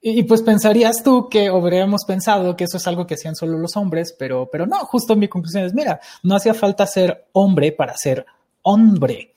y, 0.00 0.22
pues 0.22 0.42
pensarías 0.42 1.02
tú 1.02 1.28
que 1.28 1.48
habríamos 1.48 2.04
pensado 2.04 2.56
que 2.56 2.64
eso 2.64 2.76
es 2.76 2.86
algo 2.86 3.06
que 3.06 3.14
hacían 3.14 3.34
solo 3.34 3.58
los 3.58 3.76
hombres, 3.76 4.14
pero, 4.18 4.48
pero 4.50 4.66
no, 4.66 4.78
justo 4.84 5.16
mi 5.16 5.28
conclusión 5.28 5.64
es, 5.64 5.74
mira, 5.74 6.00
no 6.22 6.36
hacía 6.36 6.54
falta 6.54 6.86
ser 6.86 7.26
hombre 7.32 7.72
para 7.72 7.96
ser 7.96 8.24
hombre. 8.62 9.34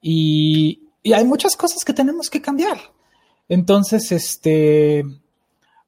Y, 0.00 0.88
y 1.02 1.12
hay 1.12 1.24
muchas 1.24 1.56
cosas 1.56 1.84
que 1.84 1.92
tenemos 1.92 2.30
que 2.30 2.40
cambiar. 2.40 2.78
Entonces, 3.48 4.12
este, 4.12 5.04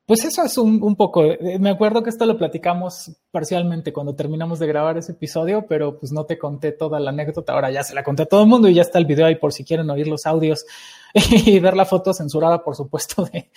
Pues 0.06 0.24
eso 0.24 0.44
es 0.44 0.56
un, 0.56 0.80
un, 0.84 0.94
poco, 0.94 1.24
eh, 1.24 1.58
me 1.58 1.70
acuerdo 1.70 2.00
que 2.00 2.10
esto 2.10 2.26
lo 2.26 2.38
platicamos 2.38 3.10
parcialmente 3.32 3.92
cuando 3.92 4.14
terminamos 4.14 4.60
de 4.60 4.68
grabar 4.68 4.96
ese 4.96 5.10
episodio, 5.10 5.66
pero 5.68 5.98
pues 5.98 6.12
no 6.12 6.26
te 6.26 6.38
conté 6.38 6.70
toda 6.70 7.00
la 7.00 7.10
anécdota, 7.10 7.52
ahora 7.52 7.72
ya 7.72 7.82
se 7.82 7.92
la 7.92 8.04
conté 8.04 8.22
a 8.22 8.26
todo 8.26 8.42
el 8.42 8.48
mundo 8.48 8.68
y 8.68 8.74
ya 8.74 8.82
está 8.82 9.00
el 9.00 9.04
video 9.04 9.26
ahí 9.26 9.34
por 9.34 9.52
si 9.52 9.64
quieren 9.64 9.90
oír 9.90 10.06
los 10.06 10.24
audios 10.24 10.64
y 11.12 11.58
ver 11.58 11.74
la 11.74 11.84
foto 11.84 12.14
censurada, 12.14 12.62
por 12.62 12.76
supuesto, 12.76 13.24
de 13.32 13.50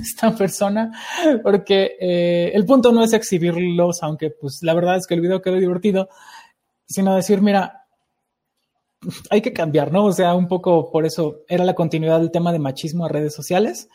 esta 0.00 0.34
persona, 0.34 0.90
porque 1.42 1.98
eh, 2.00 2.52
el 2.54 2.64
punto 2.64 2.92
no 2.92 3.04
es 3.04 3.12
exhibirlos, 3.12 4.02
aunque 4.02 4.30
pues 4.30 4.62
la 4.62 4.72
verdad 4.72 4.96
es 4.96 5.06
que 5.06 5.12
el 5.12 5.20
video 5.20 5.42
quedó 5.42 5.56
divertido, 5.56 6.08
sino 6.86 7.14
decir, 7.14 7.42
mira, 7.42 7.84
hay 9.28 9.42
que 9.42 9.52
cambiar, 9.52 9.92
¿no? 9.92 10.06
O 10.06 10.12
sea, 10.14 10.34
un 10.34 10.48
poco 10.48 10.90
por 10.90 11.04
eso 11.04 11.40
era 11.46 11.66
la 11.66 11.74
continuidad 11.74 12.20
del 12.20 12.30
tema 12.30 12.52
de 12.52 12.58
machismo 12.58 13.04
a 13.04 13.10
redes 13.10 13.34
sociales 13.34 13.90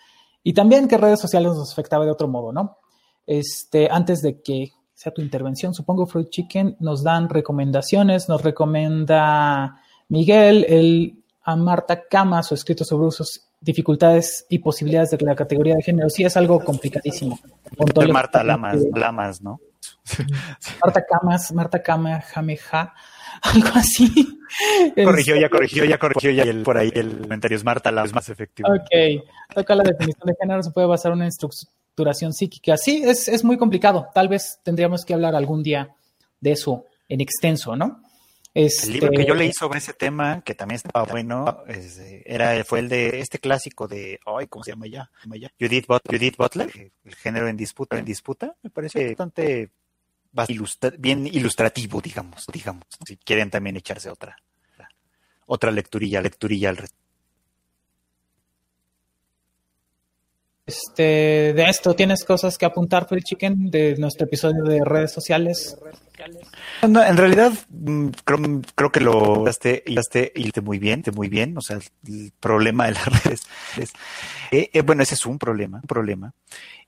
y 0.48 0.54
también 0.54 0.88
que 0.88 1.00
redes 1.00 1.20
sociales 1.20 1.54
nos 1.54 1.72
afectaba 1.72 2.06
de 2.06 2.12
otro 2.12 2.28
modo, 2.28 2.54
¿no? 2.54 2.78
Este, 3.26 3.90
antes 3.90 4.22
de 4.22 4.44
que 4.44 4.74
sea 4.94 5.12
tu 5.12 5.24
intervención, 5.24 5.74
supongo 5.74 6.06
Fruit 6.06 6.30
Chicken 6.30 6.78
nos 6.80 7.02
dan 7.02 7.30
recomendaciones, 7.30 8.30
nos 8.30 8.44
recomienda 8.44 9.82
Miguel, 10.08 10.64
el, 10.70 11.24
a 11.42 11.56
Marta 11.56 12.04
Cama, 12.08 12.44
su 12.44 12.54
escrito 12.54 12.86
sobre 12.86 13.08
usos, 13.08 13.48
dificultades 13.60 14.46
y 14.48 14.60
posibilidades 14.60 15.10
de 15.10 15.26
la 15.26 15.36
categoría 15.36 15.74
de 15.78 15.82
género. 15.82 16.12
Sí, 16.12 16.24
es 16.24 16.38
algo 16.38 16.60
complicadísimo. 16.60 17.40
Marta 18.14 18.44
Lamas, 18.44 18.84
Lamas, 18.94 19.42
¿no? 19.42 19.60
Marta 20.80 21.04
Camas, 21.04 21.52
Marta 21.54 21.82
Cama, 21.82 22.22
Jameja, 22.22 22.94
algo 23.42 23.70
así. 23.76 24.40
Corrigió, 24.96 25.36
ya 25.36 25.50
corrigió, 25.50 25.86
ya 25.86 25.98
corrigió, 25.98 26.32
ya 26.32 26.44
el, 26.44 26.64
por 26.64 26.78
ahí 26.78 26.92
el 26.96 27.20
comentario 27.20 27.58
es 27.58 27.64
Marta 27.64 27.92
la 27.92 28.06
más 28.06 28.30
efectivo. 28.30 28.70
Ok, 28.70 29.24
toca 29.54 29.76
la 29.76 29.84
definición 29.84 30.26
de 30.26 30.36
género, 30.40 30.64
se 30.64 30.72
puede 30.72 30.88
basar 30.88 31.12
en 31.12 31.18
una 31.18 31.28
estructuración 31.28 32.34
psíquica. 32.34 32.78
Sí, 32.78 33.04
es, 33.06 33.28
es 33.28 33.44
muy 33.44 33.58
complicado. 33.58 34.08
Tal 34.14 34.28
vez 34.28 34.60
tendríamos 34.64 35.04
que 35.04 35.14
hablar 35.14 35.36
algún 35.36 35.64
día 35.64 35.90
de 36.40 36.52
eso 36.52 36.86
en 37.10 37.22
extenso, 37.22 37.76
¿no? 37.76 38.02
Este... 38.54 38.88
El 38.88 38.94
libro 38.94 39.12
que 39.12 39.26
yo 39.26 39.36
leí 39.36 39.52
sobre 39.52 39.80
ese 39.80 39.94
tema, 39.94 40.42
que 40.42 40.56
también 40.56 40.78
estaba 40.78 41.06
bueno, 41.06 41.64
era, 42.24 42.64
fue 42.64 42.80
el 42.80 42.88
de 42.88 43.20
este 43.20 43.40
clásico 43.40 43.86
de, 43.86 44.18
ay, 44.26 44.48
¿cómo 44.48 44.64
se 44.64 44.72
llama 44.72 44.88
ya? 44.88 45.12
Judith, 45.60 45.86
Judith 46.10 46.38
Butler, 46.38 46.92
el 47.04 47.16
género 47.16 47.50
en 47.50 47.58
disputa, 47.58 48.00
en 48.00 48.06
disputa, 48.06 48.56
me 48.64 48.70
parece 48.70 49.08
bastante 49.10 49.72
bien 50.98 51.28
ilustrativo, 51.28 52.02
digamos, 52.02 52.46
digamos, 52.52 52.86
si 53.06 53.18
quieren 53.18 53.50
también 53.50 53.78
echarse 53.78 54.10
otra, 54.10 54.36
otra 55.48 55.72
lecturilla, 55.72 56.22
lecturilla 56.22 56.70
al 56.70 56.78
respecto. 56.78 57.06
Este, 60.68 61.54
de 61.54 61.70
esto, 61.70 61.94
¿tienes 61.94 62.24
cosas 62.26 62.58
que 62.58 62.66
apuntar, 62.66 63.08
Free 63.08 63.22
Chicken, 63.22 63.70
de 63.70 63.96
nuestro 63.98 64.26
episodio 64.26 64.64
de 64.64 64.84
redes 64.84 65.12
sociales? 65.12 65.78
en 66.82 67.18
realidad, 67.18 67.54
mm, 67.70 68.08
creo, 68.76 68.92
que 68.92 69.00
lo 69.00 69.46
hice 69.48 70.62
muy 70.62 70.80
bien, 70.80 71.04
muy 71.14 71.30
bien. 71.30 71.56
O 71.56 71.62
sea, 71.62 71.78
el 71.78 72.32
problema 72.40 72.88
de 72.88 72.94
las 72.94 73.06
redes 73.24 73.42
es, 73.78 73.94
eh, 74.50 74.72
eh, 74.74 74.82
bueno, 74.82 75.04
ese 75.04 75.14
es 75.14 75.26
un 75.28 75.38
problema, 75.38 75.78
un 75.78 75.88
problema. 75.88 76.34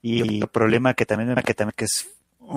Y 0.01 0.21
el 0.21 0.47
problema 0.47 0.95
que 0.95 1.05
también, 1.05 1.35
que 1.45 1.53
también 1.53 1.73
que 1.75 1.85
es 1.85 2.07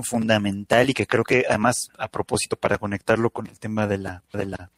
fundamental 0.02 0.90
y 0.90 0.94
que 0.94 1.06
creo 1.06 1.24
que 1.24 1.44
además 1.48 1.88
a 1.98 2.08
propósito 2.08 2.56
para 2.56 2.78
conectarlo 2.78 3.30
con 3.30 3.46
el 3.46 3.58
tema 3.58 3.86
de 3.86 3.98
la 3.98 4.22
de 4.32 4.46
la 4.46 4.70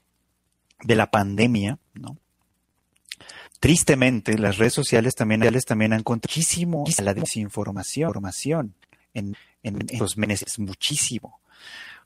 de 0.82 0.97
la 0.97 1.10
pandemia, 1.10 1.78
¿no? 1.94 2.16
Tristemente, 3.60 4.36
las 4.39 4.59
redes 4.59 4.72
sociales 4.72 5.14
también, 5.14 5.43
también 5.64 5.93
han 5.93 6.02
muchísimo 6.05 6.84
la 7.01 7.14
desinformación 7.14 8.74
en, 9.14 9.36
en, 9.62 9.86
los 10.01 10.16
meses, 10.16 10.59
muchísimo. 10.59 11.40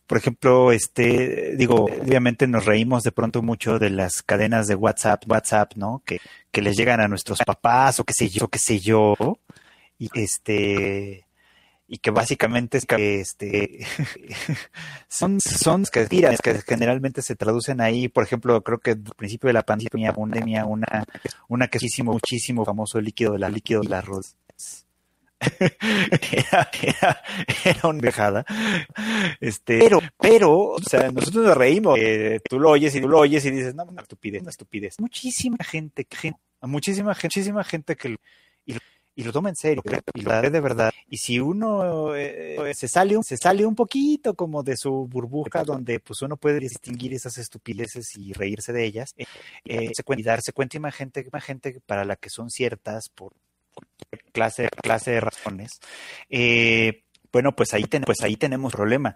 Por 0.06 0.18
ejemplo, 0.18 0.70
este, 0.70 1.56
digo, 1.56 1.86
obviamente 1.86 2.46
nos 2.46 2.66
reímos 2.66 3.02
de 3.02 3.12
pronto 3.12 3.42
mucho 3.42 3.78
de 3.78 3.88
las 3.88 4.22
cadenas 4.22 4.66
de 4.66 4.74
WhatsApp, 4.74 5.24
WhatsApp, 5.26 5.72
¿no? 5.76 6.02
Que, 6.04 6.20
que 6.52 6.60
les 6.60 6.76
llegan 6.76 7.00
a 7.00 7.08
nuestros 7.08 7.38
papás 7.38 7.98
o 8.00 8.04
qué 8.04 8.12
sé 8.14 8.28
yo, 8.28 8.48
qué 8.48 8.58
sé 8.58 8.78
yo. 8.78 9.14
Y 9.98 10.10
este, 10.12 11.25
y 11.88 11.98
que 11.98 12.10
básicamente 12.10 12.78
es 12.78 12.86
que 12.86 13.20
este 13.20 13.86
son 15.08 15.40
son 15.40 15.84
que 15.84 16.06
que 16.08 16.62
generalmente 16.66 17.22
se 17.22 17.36
traducen 17.36 17.80
ahí 17.80 18.08
por 18.08 18.24
ejemplo 18.24 18.62
creo 18.62 18.78
que 18.78 18.92
al 18.92 19.02
principio 19.16 19.48
de 19.48 19.54
la 19.54 19.62
pandemia 19.62 20.12
una 20.16 20.64
una 20.66 21.04
una 21.48 21.68
que 21.68 21.78
muchísimo 21.78 22.12
muchísimo 22.12 22.64
famoso 22.64 23.00
líquido 23.00 23.32
de 23.32 23.38
la 23.38 23.48
líquido 23.48 23.82
de 23.82 23.94
arroz 23.94 24.36
era, 25.60 26.70
era, 26.82 27.22
era 27.62 27.88
una 27.88 28.00
vejada. 28.00 28.46
Este, 29.38 29.78
pero, 29.78 30.00
pero, 30.18 30.70
o 30.70 30.80
sea, 30.80 31.12
nosotros 31.12 31.44
nos 31.44 31.54
reímos. 31.54 31.98
Eh, 32.00 32.40
tú 32.48 32.58
lo 32.58 32.70
oyes 32.70 32.94
y 32.94 33.02
tú 33.02 33.08
lo 33.08 33.18
oyes 33.18 33.44
y 33.44 33.50
dices, 33.50 33.74
no, 33.74 33.84
una 33.84 34.00
estupidez, 34.00 34.40
una 34.40 34.50
estupidez. 34.50 34.98
Muchísima 34.98 35.58
gente, 35.62 36.06
gente 36.10 36.40
muchísima, 36.66 37.16
muchísima 37.22 37.64
gente 37.64 37.96
que 37.96 38.16
y 39.16 39.24
lo 39.24 39.32
toma 39.32 39.48
en 39.48 39.56
serio 39.56 39.82
y 40.14 40.20
lo 40.20 40.42
de 40.42 40.60
verdad. 40.60 40.92
Y 41.08 41.16
si 41.16 41.40
uno 41.40 42.14
eh, 42.14 42.72
se 42.74 42.86
sale 42.86 43.16
un, 43.16 43.24
se 43.24 43.38
sale 43.38 43.64
un 43.64 43.74
poquito 43.74 44.34
como 44.34 44.62
de 44.62 44.76
su 44.76 45.08
burbuja 45.08 45.64
donde 45.64 45.98
pues 46.00 46.20
uno 46.20 46.36
puede 46.36 46.60
distinguir 46.60 47.14
esas 47.14 47.38
estupideces 47.38 48.14
y 48.16 48.34
reírse 48.34 48.74
de 48.74 48.84
ellas, 48.84 49.14
eh, 49.16 49.24
eh 49.64 49.90
y 50.16 50.22
darse 50.22 50.52
cuenta 50.52 50.78
más 50.80 50.94
gente, 50.94 51.26
más 51.32 51.44
gente 51.44 51.80
para 51.86 52.04
la 52.04 52.16
que 52.16 52.28
son 52.28 52.50
ciertas 52.50 53.08
por 53.08 53.32
clase, 54.32 54.68
clase 54.82 55.12
de 55.12 55.20
razones, 55.20 55.80
eh, 56.28 57.04
bueno, 57.32 57.54
pues 57.54 57.74
ahí, 57.74 57.84
ten, 57.84 58.02
pues 58.02 58.20
ahí 58.22 58.36
tenemos 58.36 58.72
problema. 58.72 59.14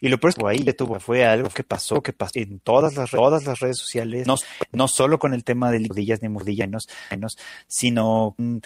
Y 0.00 0.08
lo 0.08 0.18
peor 0.18 0.34
ahí 0.48 0.58
le 0.58 0.72
tuvo 0.72 0.98
fue 1.00 1.24
algo 1.24 1.48
que 1.48 1.64
pasó, 1.64 2.02
que 2.02 2.12
pasó 2.12 2.32
en 2.34 2.60
todas 2.60 2.94
las, 2.94 3.10
todas 3.10 3.44
las 3.44 3.60
redes 3.60 3.78
sociales, 3.78 4.26
no, 4.26 4.36
no 4.72 4.88
solo 4.88 5.18
con 5.18 5.34
el 5.34 5.44
tema 5.44 5.70
de 5.70 5.80
mordillas 5.80 6.22
ni 6.22 6.28
mordillas, 6.28 6.68
menos, 7.10 7.36
sino 7.66 8.34
mm, 8.38 8.58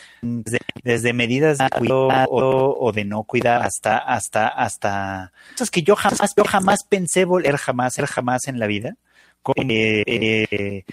desde, 0.83 1.13
medidas 1.13 1.59
de 1.59 1.71
cuidado 1.71 2.29
o, 2.31 2.93
de 2.93 3.05
no 3.05 3.25
cuidar 3.25 3.63
hasta, 3.63 3.99
hasta, 3.99 4.49
hasta 4.49 5.33
cosas 5.53 5.71
que 5.71 5.83
yo 5.83 5.97
jamás, 5.97 6.35
yo 6.37 6.45
jamás 6.45 6.85
pensé 6.89 7.25
volver 7.25 7.57
jamás, 7.57 7.97
jamás 7.97 8.47
en 8.49 8.59
la 8.59 8.67
vida. 8.67 8.97
Eh, 9.55 10.03
eh, 10.07 10.85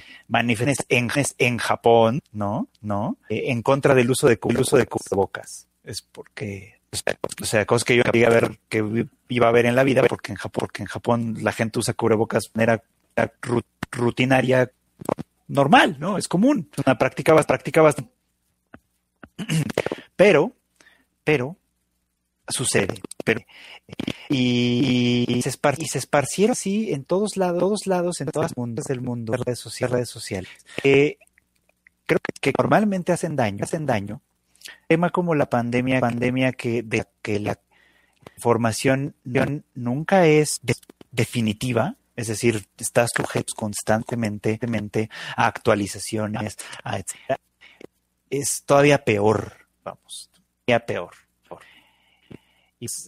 en, 0.89 1.09
en 1.39 1.57
Japón, 1.57 2.21
¿no? 2.31 2.67
¿No? 2.81 3.17
Eh, 3.29 3.45
en 3.47 3.63
contra 3.63 3.95
del 3.95 4.11
uso 4.11 4.27
de, 4.27 4.39
el 4.41 4.59
uso 4.59 4.77
de 4.77 4.85
cubrebocas. 4.85 5.67
Es 5.83 6.01
porque 6.01 6.79
o 7.41 7.45
sea, 7.45 7.65
cosas 7.65 7.84
que 7.84 7.95
yo 7.95 8.03
iba 8.14 8.28
a 8.28 8.32
ver, 8.32 8.60
que 8.70 9.07
iba 9.30 9.48
a 9.48 9.52
ver 9.52 9.65
en 9.65 9.76
la 9.76 9.84
vida, 9.84 10.03
porque 10.03 10.32
en 10.32 10.38
Japón, 10.88 11.36
en 11.38 11.44
la 11.44 11.52
gente 11.52 11.80
usa 11.80 11.94
cubrebocas 11.94 12.44
de 12.53 12.60
manera 12.60 12.84
rutinaria 13.91 14.72
normal, 15.48 15.98
¿no? 15.99 16.18
Es 16.18 16.28
común. 16.28 16.70
Es 16.76 16.86
una 16.86 16.98
práctica. 16.98 17.34
Pero, 20.15 20.53
pero, 21.24 21.57
sucede. 22.48 23.02
Pero, 23.26 23.41
y, 24.30 25.41
se 25.41 25.98
esparcieron 25.98 26.52
así 26.52 26.94
en 26.94 27.03
todos 27.03 27.36
lados, 27.36 27.60
todos 27.60 27.88
lados, 27.88 28.22
en 28.22 28.28
todas 28.28 28.56
mundos 28.56 28.86
del 28.86 29.02
mundo, 29.02 29.34
redes 29.34 29.60
sociales, 29.60 29.94
redes 29.94 30.10
sociales. 30.10 30.52
Eh, 30.84 31.18
creo 32.06 32.20
que 32.40 32.53
normalmente 32.56 33.11
hacen 33.11 33.36
daño, 33.36 33.64
hacen 33.64 33.88
daño 33.88 34.22
tema 34.88 35.10
como 35.10 35.35
la 35.35 35.49
pandemia, 35.49 35.99
pandemia 35.99 36.52
que, 36.53 36.84
de 36.84 37.06
que 37.22 37.40
la 37.40 37.60
información 38.35 39.15
nunca 39.73 40.27
es 40.27 40.61
definitiva, 41.11 41.95
es 42.15 42.27
decir, 42.27 42.65
está 42.77 43.07
sujeto 43.07 43.53
constantemente 43.56 44.60
a 45.35 45.48
actualizaciones, 45.48 46.57
a 46.84 46.99
etcétera, 46.99 47.40
es 48.30 48.64
todavía 48.65 49.03
peor, 49.03 49.68
vamos, 49.84 50.30
todavía 50.65 50.85
peor. 50.85 51.22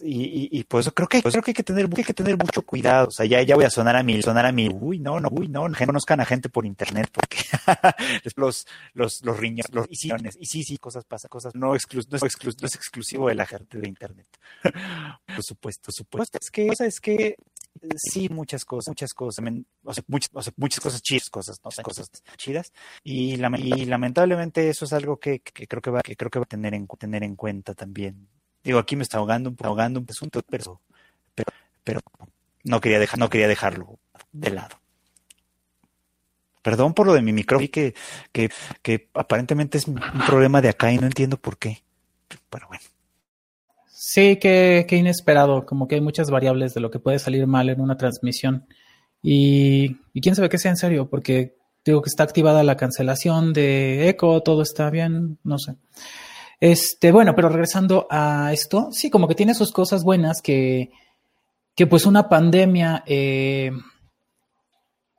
Y, 0.02 0.48
y, 0.58 0.64
por 0.64 0.80
eso 0.80 0.92
creo 0.92 1.08
que, 1.08 1.22
creo 1.22 1.42
que 1.42 1.50
hay 1.50 1.54
que 1.54 1.62
tener, 1.62 1.88
hay 1.94 2.04
que 2.04 2.14
tener 2.14 2.36
mucho 2.36 2.62
cuidado. 2.62 3.08
O 3.08 3.10
sea, 3.10 3.26
ya, 3.26 3.42
ya 3.42 3.56
voy 3.56 3.64
a 3.64 3.70
sonar 3.70 3.96
a 3.96 4.02
mi, 4.02 4.20
sonar 4.22 4.46
a 4.46 4.52
mi, 4.52 4.68
uy, 4.68 4.98
no, 4.98 5.20
no, 5.20 5.28
uy, 5.30 5.48
no, 5.48 5.68
no 5.68 5.76
conozcan 5.86 6.20
a 6.20 6.24
gente 6.24 6.48
por 6.48 6.66
internet 6.66 7.08
porque 7.12 7.38
los, 8.36 8.66
los, 8.94 9.24
los 9.24 9.36
riñones, 9.38 10.36
y 10.40 10.46
sí, 10.46 10.62
sí, 10.62 10.78
cosas 10.78 11.04
pasan, 11.04 11.28
cosas 11.28 11.54
no, 11.54 11.74
exclu, 11.74 12.02
no, 12.08 12.16
es, 12.16 12.22
no 12.22 12.66
es 12.66 12.74
exclusivo 12.74 13.28
de 13.28 13.34
la 13.34 13.46
gente 13.46 13.78
de 13.78 13.88
internet. 13.88 14.26
por 15.26 15.42
supuesto, 15.42 15.92
supuesto. 15.92 16.38
Es 16.40 16.50
que, 16.50 16.68
es 16.78 17.00
que 17.00 17.36
sí, 17.96 18.28
muchas 18.28 18.64
cosas, 18.64 18.88
muchas 18.88 19.12
cosas, 19.14 19.44
o 19.84 19.92
sea, 19.92 20.04
muchas, 20.06 20.30
o 20.32 20.42
sea, 20.42 20.52
muchas 20.56 20.80
cosas 20.80 21.02
chidas, 21.02 21.30
cosas, 21.30 21.60
no 21.64 21.70
sé, 21.70 21.82
cosas 21.82 22.10
chidas. 22.36 22.72
Y, 23.02 23.34
y 23.34 23.84
lamentablemente 23.86 24.68
eso 24.68 24.84
es 24.84 24.92
algo 24.92 25.18
que, 25.18 25.40
que, 25.40 25.66
creo 25.66 25.82
que 25.82 25.90
va, 25.90 26.00
que 26.02 26.16
creo 26.16 26.30
que 26.30 26.38
va 26.38 26.44
a 26.44 26.48
tener 26.48 26.74
en, 26.74 26.86
tener 26.86 27.22
en 27.22 27.36
cuenta 27.36 27.74
también 27.74 28.28
Digo, 28.66 28.80
aquí 28.80 28.96
me 28.96 29.04
está 29.04 29.18
ahogando, 29.18 29.54
ahogando 29.62 30.00
un 30.00 30.06
asunto, 30.10 30.42
pero, 30.50 30.80
pero, 31.36 31.52
pero 31.84 32.00
no 32.64 32.80
quería 32.80 32.98
dejar, 32.98 33.16
no 33.16 33.30
quería 33.30 33.46
dejarlo 33.46 34.00
de 34.32 34.50
lado. 34.50 34.80
Perdón 36.62 36.92
por 36.92 37.06
lo 37.06 37.14
de 37.14 37.22
mi 37.22 37.32
micrófono, 37.32 37.68
que, 37.70 37.94
que, 38.32 39.08
aparentemente 39.14 39.78
es 39.78 39.86
un 39.86 40.00
problema 40.26 40.60
de 40.60 40.70
acá 40.70 40.90
y 40.90 40.98
no 40.98 41.06
entiendo 41.06 41.36
por 41.36 41.58
qué. 41.58 41.84
Pero 42.50 42.66
bueno, 42.66 42.82
Sí, 43.86 44.36
qué, 44.36 44.84
inesperado, 44.90 45.64
como 45.64 45.86
que 45.86 45.94
hay 45.94 46.00
muchas 46.00 46.28
variables 46.28 46.74
de 46.74 46.80
lo 46.80 46.90
que 46.90 46.98
puede 46.98 47.20
salir 47.20 47.46
mal 47.46 47.68
en 47.68 47.80
una 47.80 47.96
transmisión. 47.96 48.66
Y, 49.22 49.96
y 50.12 50.20
quién 50.20 50.34
sabe 50.34 50.48
qué 50.48 50.58
sea 50.58 50.72
en 50.72 50.76
serio, 50.76 51.08
porque 51.08 51.54
digo 51.84 52.02
que 52.02 52.08
está 52.08 52.24
activada 52.24 52.64
la 52.64 52.76
cancelación 52.76 53.52
de 53.52 54.08
eco, 54.08 54.42
todo 54.42 54.62
está 54.62 54.90
bien, 54.90 55.38
no 55.44 55.56
sé. 55.56 55.76
Este, 56.60 57.12
bueno, 57.12 57.34
pero 57.34 57.48
regresando 57.48 58.06
a 58.10 58.52
esto, 58.52 58.88
sí, 58.92 59.10
como 59.10 59.28
que 59.28 59.34
tiene 59.34 59.54
sus 59.54 59.72
cosas 59.72 60.04
buenas 60.04 60.40
que, 60.42 60.90
que 61.74 61.86
pues 61.86 62.06
una 62.06 62.28
pandemia 62.28 63.04
eh, 63.06 63.70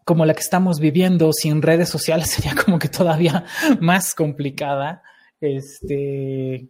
como 0.03 0.25
la 0.25 0.33
que 0.33 0.41
estamos 0.41 0.79
viviendo 0.79 1.31
sin 1.33 1.61
redes 1.61 1.89
sociales 1.89 2.29
sería 2.31 2.55
como 2.55 2.79
que 2.79 2.89
todavía 2.89 3.45
más 3.81 4.15
complicada, 4.15 5.03
este, 5.39 6.69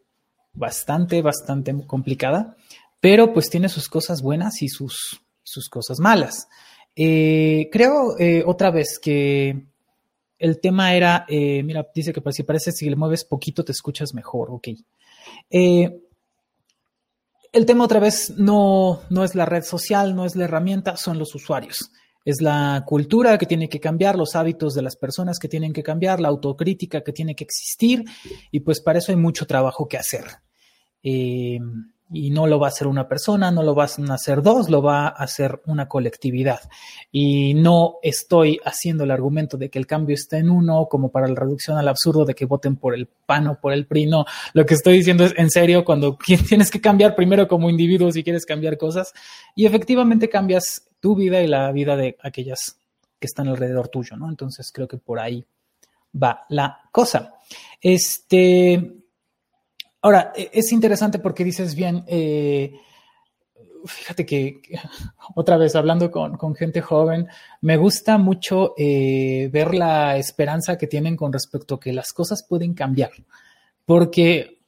bastante, 0.53 1.22
bastante 1.22 1.73
complicada, 1.85 2.57
pero 2.99 3.34
pues 3.34 3.49
tiene 3.49 3.69
sus 3.69 3.88
cosas 3.88 4.22
buenas 4.22 4.61
y 4.61 4.69
sus, 4.69 5.22
sus 5.44 5.69
cosas 5.69 5.99
malas. 5.99 6.48
Eh, 6.95 7.69
creo 7.72 8.18
eh, 8.18 8.44
otra 8.45 8.72
vez 8.72 8.98
que 8.99 9.68
el 10.39 10.59
tema 10.59 10.93
era, 10.93 11.26
eh, 11.27 11.64
mira, 11.64 11.88
dice 11.93 12.14
que 12.14 12.22
si 12.31 12.43
parece 12.43 12.72
si 12.72 12.89
le 12.89 12.95
mueves 12.95 13.26
poquito 13.26 13.64
te 13.64 13.72
escuchas 13.72 14.14
mejor, 14.14 14.49
ok. 14.51 14.69
Eh, 15.49 15.99
el 17.53 17.65
tema 17.65 17.85
otra 17.85 17.99
vez 17.99 18.34
no, 18.38 19.01
no 19.09 19.23
es 19.23 19.34
la 19.34 19.45
red 19.45 19.64
social, 19.64 20.15
no 20.15 20.26
es 20.26 20.35
la 20.35 20.45
herramienta, 20.45 20.97
son 20.97 21.18
los 21.18 21.34
usuarios. 21.34 21.91
Es 22.23 22.41
la 22.41 22.84
cultura 22.85 23.38
que 23.38 23.45
tiene 23.45 23.69
que 23.69 23.80
cambiar, 23.80 24.18
los 24.18 24.35
hábitos 24.35 24.73
de 24.73 24.81
las 24.81 24.97
personas 24.97 25.39
que 25.39 25.47
tienen 25.47 25.72
que 25.72 25.81
cambiar, 25.81 26.19
la 26.19 26.27
autocrítica 26.27 27.01
que 27.01 27.14
tiene 27.14 27.35
que 27.35 27.45
existir 27.45 28.03
y 28.51 28.59
pues 28.59 28.81
para 28.81 28.99
eso 28.99 29.14
hay 29.14 29.15
mucho 29.15 29.47
trabajo 29.47 29.88
que 29.88 29.97
hacer. 29.97 30.26
Eh, 31.01 31.59
y 32.09 32.29
no 32.29 32.47
lo 32.47 32.59
va 32.59 32.67
a 32.67 32.69
hacer 32.69 32.88
una 32.88 33.07
persona, 33.07 33.51
no 33.51 33.63
lo 33.63 33.75
van 33.75 33.89
a 34.09 34.13
hacer 34.13 34.41
dos, 34.41 34.69
lo 34.69 34.81
va 34.81 35.07
a 35.07 35.09
hacer 35.09 35.61
una 35.65 35.88
colectividad. 35.88 36.61
Y 37.11 37.53
no 37.53 37.97
estoy 38.01 38.59
haciendo 38.63 39.03
el 39.03 39.11
argumento 39.11 39.57
de 39.57 39.69
que 39.69 39.79
el 39.79 39.88
cambio 39.88 40.13
está 40.13 40.38
en 40.38 40.49
uno, 40.49 40.88
como 40.89 41.11
para 41.11 41.27
la 41.27 41.35
reducción 41.35 41.77
al 41.77 41.88
absurdo 41.88 42.25
de 42.25 42.34
que 42.34 42.45
voten 42.45 42.77
por 42.77 42.95
el 42.95 43.07
PAN 43.07 43.47
o 43.47 43.59
por 43.59 43.73
el 43.73 43.85
PRI. 43.85 44.05
No, 44.05 44.25
lo 44.53 44.65
que 44.65 44.75
estoy 44.75 44.97
diciendo 44.97 45.25
es 45.25 45.34
en 45.38 45.49
serio, 45.49 45.84
cuando 45.84 46.17
tienes 46.47 46.71
que 46.71 46.81
cambiar 46.81 47.15
primero 47.15 47.47
como 47.47 47.69
individuo 47.69 48.11
si 48.11 48.23
quieres 48.23 48.45
cambiar 48.45 48.77
cosas, 48.77 49.13
y 49.55 49.65
efectivamente 49.65 50.29
cambias 50.29 50.88
tu 50.99 51.15
vida 51.15 51.41
y 51.41 51.47
la 51.47 51.71
vida 51.71 51.95
de 51.95 52.17
aquellas 52.21 52.79
que 53.19 53.27
están 53.27 53.47
alrededor 53.47 53.89
tuyo, 53.89 54.15
¿no? 54.15 54.29
Entonces 54.29 54.71
creo 54.71 54.88
que 54.88 54.97
por 54.97 55.19
ahí 55.19 55.45
va 56.21 56.45
la 56.49 56.81
cosa. 56.91 57.35
Este, 57.81 58.97
Ahora, 60.02 60.34
e, 60.36 60.49
es 60.53 60.72
interesante 60.72 61.19
porque 61.19 61.44
dices 61.44 61.76
bien, 61.76 62.03
eh, 62.07 62.74
fíjate 63.86 64.26
que, 64.26 64.61
otra 65.36 65.57
vez 65.57 65.76
hablando 65.76 66.11
con, 66.11 66.56
gente 66.56 66.82
joven, 66.82 67.28
me 67.61 67.78
gusta 67.78 68.18
mucho 68.18 68.74
eh, 68.78 69.49
ver 69.52 69.74
la 69.74 70.18
esperanza 70.18 70.78
que 70.78 70.88
tienen 70.88 71.15
con 71.15 71.34
respecto 71.34 71.76
a 71.76 71.80
que 71.80 71.94
las 71.94 72.14
cosas 72.14 72.45
pueden 72.48 72.74
cambiar, 72.74 73.11
porque 73.86 74.60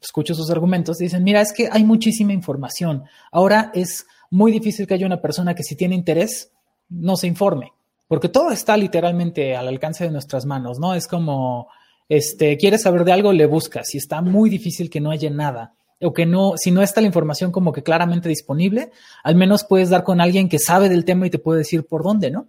escucho 0.00 0.34
sus 0.34 0.50
argumentos, 0.50 0.98
dicen, 0.98 1.24
mira, 1.24 1.40
es 1.40 1.52
que 1.52 1.68
hay 1.70 1.84
muchísima 1.84 2.32
información, 2.32 3.04
ahora 3.32 3.70
es 3.74 4.06
muy 4.30 4.52
difícil 4.52 4.86
que 4.86 4.94
haya 4.94 5.06
una 5.06 5.20
persona 5.20 5.54
que 5.54 5.62
si 5.62 5.76
tiene 5.76 5.94
interés 5.94 6.52
no 6.88 7.16
se 7.16 7.26
informe, 7.26 7.72
porque 8.08 8.28
todo 8.28 8.50
está 8.50 8.76
literalmente 8.76 9.56
al 9.56 9.68
alcance 9.68 10.04
de 10.04 10.10
nuestras 10.10 10.44
manos, 10.46 10.78
¿no? 10.78 10.94
Es 10.94 11.08
como 11.08 11.68
este, 12.08 12.56
quieres 12.56 12.82
saber 12.82 13.04
de 13.04 13.12
algo, 13.12 13.32
le 13.32 13.46
buscas. 13.46 13.88
Si 13.88 13.98
está 13.98 14.22
muy 14.22 14.50
difícil 14.50 14.90
que 14.90 15.00
no 15.00 15.10
haya 15.10 15.30
nada 15.30 15.74
o 16.00 16.12
que 16.12 16.26
no, 16.26 16.54
si 16.56 16.70
no 16.70 16.82
está 16.82 17.00
la 17.00 17.06
información 17.06 17.52
como 17.52 17.72
que 17.72 17.82
claramente 17.82 18.28
disponible, 18.28 18.90
al 19.24 19.34
menos 19.34 19.64
puedes 19.64 19.90
dar 19.90 20.04
con 20.04 20.20
alguien 20.20 20.48
que 20.48 20.58
sabe 20.58 20.88
del 20.88 21.04
tema 21.04 21.26
y 21.26 21.30
te 21.30 21.38
puede 21.38 21.58
decir 21.58 21.86
por 21.86 22.02
dónde, 22.02 22.30
¿no? 22.30 22.48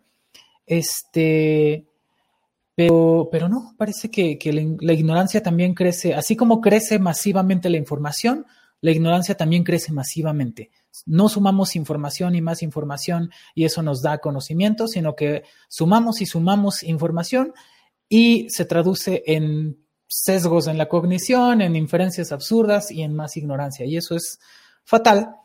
Este, 0.65 1.87
pero, 2.75 3.29
pero 3.31 3.49
no, 3.49 3.73
parece 3.77 4.11
que, 4.11 4.37
la, 4.81 4.93
ignorancia 4.93 5.41
también 5.41 5.73
crece, 5.73 6.13
así 6.13 6.35
como 6.35 6.61
crece 6.61 6.99
masivamente 6.99 7.69
la 7.69 7.77
información, 7.77 8.45
la 8.81 8.91
ignorancia 8.91 9.35
también 9.35 9.63
crece 9.63 9.91
masivamente. 9.91 10.69
No 11.05 11.29
sumamos 11.29 11.75
información 11.75 12.35
y 12.35 12.41
más 12.41 12.61
información 12.61 13.31
y 13.55 13.65
eso 13.65 13.81
nos 13.81 14.01
da 14.01 14.19
conocimiento, 14.19 14.87
sino 14.87 15.15
que 15.15 15.43
sumamos 15.67 16.21
y 16.21 16.27
sumamos 16.27 16.83
información 16.83 17.53
y 18.09 18.49
se 18.49 18.65
traduce 18.65 19.23
en 19.25 19.85
sesgos 20.07 20.67
en 20.67 20.77
la 20.77 20.87
cognición, 20.87 21.61
en 21.61 21.75
inferencias 21.75 22.31
absurdas 22.31 22.91
y 22.91 23.03
en 23.03 23.13
más 23.13 23.37
ignorancia. 23.37 23.85
Y 23.85 23.97
eso 23.97 24.15
es 24.15 24.39
fatal. 24.83 25.35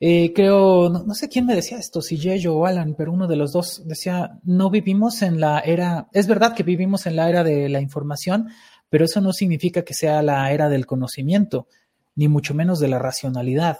Eh, 0.00 0.32
creo, 0.34 0.88
no, 0.88 1.14
sé 1.14 1.28
quién 1.28 1.46
me 1.46 1.54
decía 1.54 1.78
esto, 1.78 2.02
si 2.02 2.16
Yeyo 2.16 2.56
o 2.56 2.66
Alan, 2.66 2.96
pero 2.98 3.12
uno 3.12 3.28
de 3.28 3.36
los 3.36 3.52
dos 3.52 3.82
decía, 3.84 4.40
no 4.42 4.68
vivimos 4.68 5.22
en 5.22 5.38
la 5.38 5.60
era, 5.60 6.08
es 6.12 6.26
verdad 6.26 6.56
que 6.56 6.64
vivimos 6.64 7.06
en 7.06 7.14
la 7.14 7.28
era 7.28 7.44
de 7.44 7.68
la 7.68 7.80
información, 7.80 8.48
pero 8.90 9.04
eso 9.04 9.20
no 9.20 9.32
significa 9.32 9.82
que 9.82 9.94
sea 9.94 10.20
la 10.22 10.50
era 10.50 10.68
del 10.68 10.86
conocimiento, 10.86 11.68
ni 12.16 12.26
mucho 12.26 12.52
menos 12.52 12.80
de 12.80 12.88
la 12.88 12.98
racionalidad. 12.98 13.78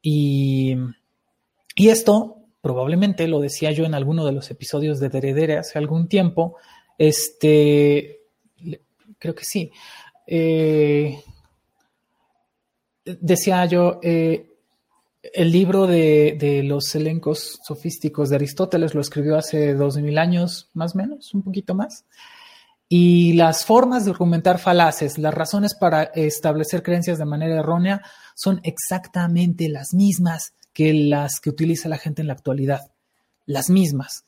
Y, 0.00 0.76
y 1.74 1.88
esto 1.88 2.44
probablemente 2.60 3.26
lo 3.26 3.40
decía 3.40 3.72
yo 3.72 3.84
en 3.84 3.94
alguno 3.94 4.24
de 4.26 4.32
los 4.32 4.52
episodios 4.52 5.00
de 5.00 5.08
Deredere 5.08 5.58
hace 5.58 5.78
algún 5.78 6.06
tiempo, 6.06 6.56
este, 6.98 8.20
creo 9.18 9.34
que 9.34 9.44
sí. 9.44 9.70
Eh, 10.26 11.22
decía 13.04 13.64
yo, 13.66 14.00
eh, 14.02 14.56
el 15.34 15.50
libro 15.50 15.86
de, 15.86 16.62
los 16.64 16.94
elencos 16.94 17.58
sofísticos 17.64 18.30
de 18.30 18.36
Aristóteles 18.36 18.94
lo 18.94 19.00
escribió 19.00 19.36
hace 19.36 19.74
dos 19.74 19.96
mil 19.96 20.18
años, 20.18 20.70
más 20.74 20.94
o 20.94 20.98
menos, 20.98 21.34
un 21.34 21.42
poquito 21.42 21.74
más. 21.74 22.04
Y 22.88 23.32
las 23.32 23.64
formas 23.64 24.04
de 24.04 24.12
argumentar 24.12 24.58
falaces, 24.58 25.18
las 25.18 25.34
razones 25.34 25.74
para 25.74 26.04
establecer 26.04 26.82
creencias 26.82 27.18
de 27.18 27.24
manera 27.24 27.58
errónea 27.58 28.02
son 28.36 28.60
exactamente 28.62 29.68
las 29.68 29.92
mismas 29.92 30.52
que 30.72 30.94
las 30.94 31.40
que 31.40 31.50
utiliza 31.50 31.88
la 31.88 31.98
gente 31.98 32.22
en 32.22 32.28
la 32.28 32.34
actualidad. 32.34 32.92
Las 33.44 33.70
mismas. 33.70 34.24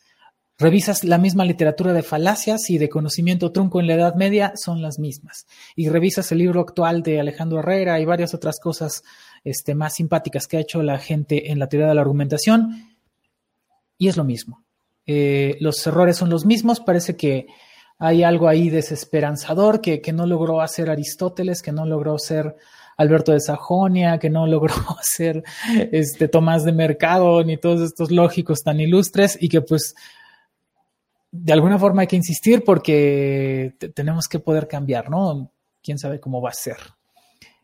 Revisas 0.59 1.05
la 1.05 1.19
misma 1.19 1.45
literatura 1.45 1.93
de 1.93 2.03
falacias 2.03 2.69
y 2.69 2.79
de 2.79 2.89
conocimiento 2.89 3.53
trunco 3.53 3.79
en 3.79 3.87
la 3.87 3.95
Edad 3.95 4.17
Media, 4.17 4.53
son 4.57 4.83
las 4.83 4.99
mismas. 4.99 5.47
Y 5.77 5.89
revisas 5.89 6.33
el 6.33 6.39
libro 6.39 6.61
actual 6.61 7.05
de 7.05 7.21
Alejandro 7.21 7.61
Herrera 7.61 8.01
y 8.01 8.05
varias 8.05 8.35
otras 8.35 8.59
cosas 8.59 9.05
este, 9.45 9.77
más 9.77 9.95
simpáticas 9.95 10.49
que 10.49 10.57
ha 10.57 10.61
hecho 10.61 10.83
la 10.83 10.99
gente 10.99 11.53
en 11.53 11.61
la 11.61 11.69
teoría 11.69 11.87
de 11.89 11.95
la 11.95 12.01
argumentación, 12.01 12.89
y 13.99 14.09
es 14.09 14.17
lo 14.17 14.25
mismo. 14.25 14.65
Eh, 15.07 15.57
los 15.61 15.87
errores 15.87 16.17
son 16.17 16.29
los 16.29 16.45
mismos, 16.45 16.81
parece 16.81 17.17
que 17.17 17.47
hay 17.99 18.25
algo 18.25 18.49
ahí 18.49 18.69
desesperanzador 18.69 19.81
que, 19.81 20.01
que 20.01 20.13
no 20.13 20.27
logró 20.27 20.61
hacer 20.61 20.91
Aristóteles, 20.91 21.63
que 21.63 21.73
no 21.73 21.87
logró 21.87 22.17
hacer 22.17 22.57
Alberto 22.97 23.33
de 23.33 23.41
Sajonia, 23.41 24.19
que 24.19 24.29
no 24.29 24.47
logró 24.47 24.75
hacer 24.99 25.45
este 25.93 26.27
Tomás 26.27 26.65
de 26.65 26.73
Mercado, 26.73 27.45
ni 27.45 27.57
todos 27.57 27.81
estos 27.81 28.11
lógicos 28.11 28.63
tan 28.63 28.81
ilustres, 28.81 29.39
y 29.41 29.49
que 29.49 29.61
pues 29.61 29.95
de 31.31 31.53
alguna 31.53 31.79
forma 31.79 32.03
hay 32.03 32.09
que 32.09 32.17
insistir 32.17 32.65
porque 32.65 33.75
tenemos 33.95 34.29
que 34.29 34.39
poder 34.39 34.67
cambiar, 34.67 35.11
¿no? 35.11 35.51
Quién 35.83 35.99
sabe 35.99 36.21
cómo 36.21 36.41
va 36.41 36.51
a 36.51 36.55
ser. 36.55 36.77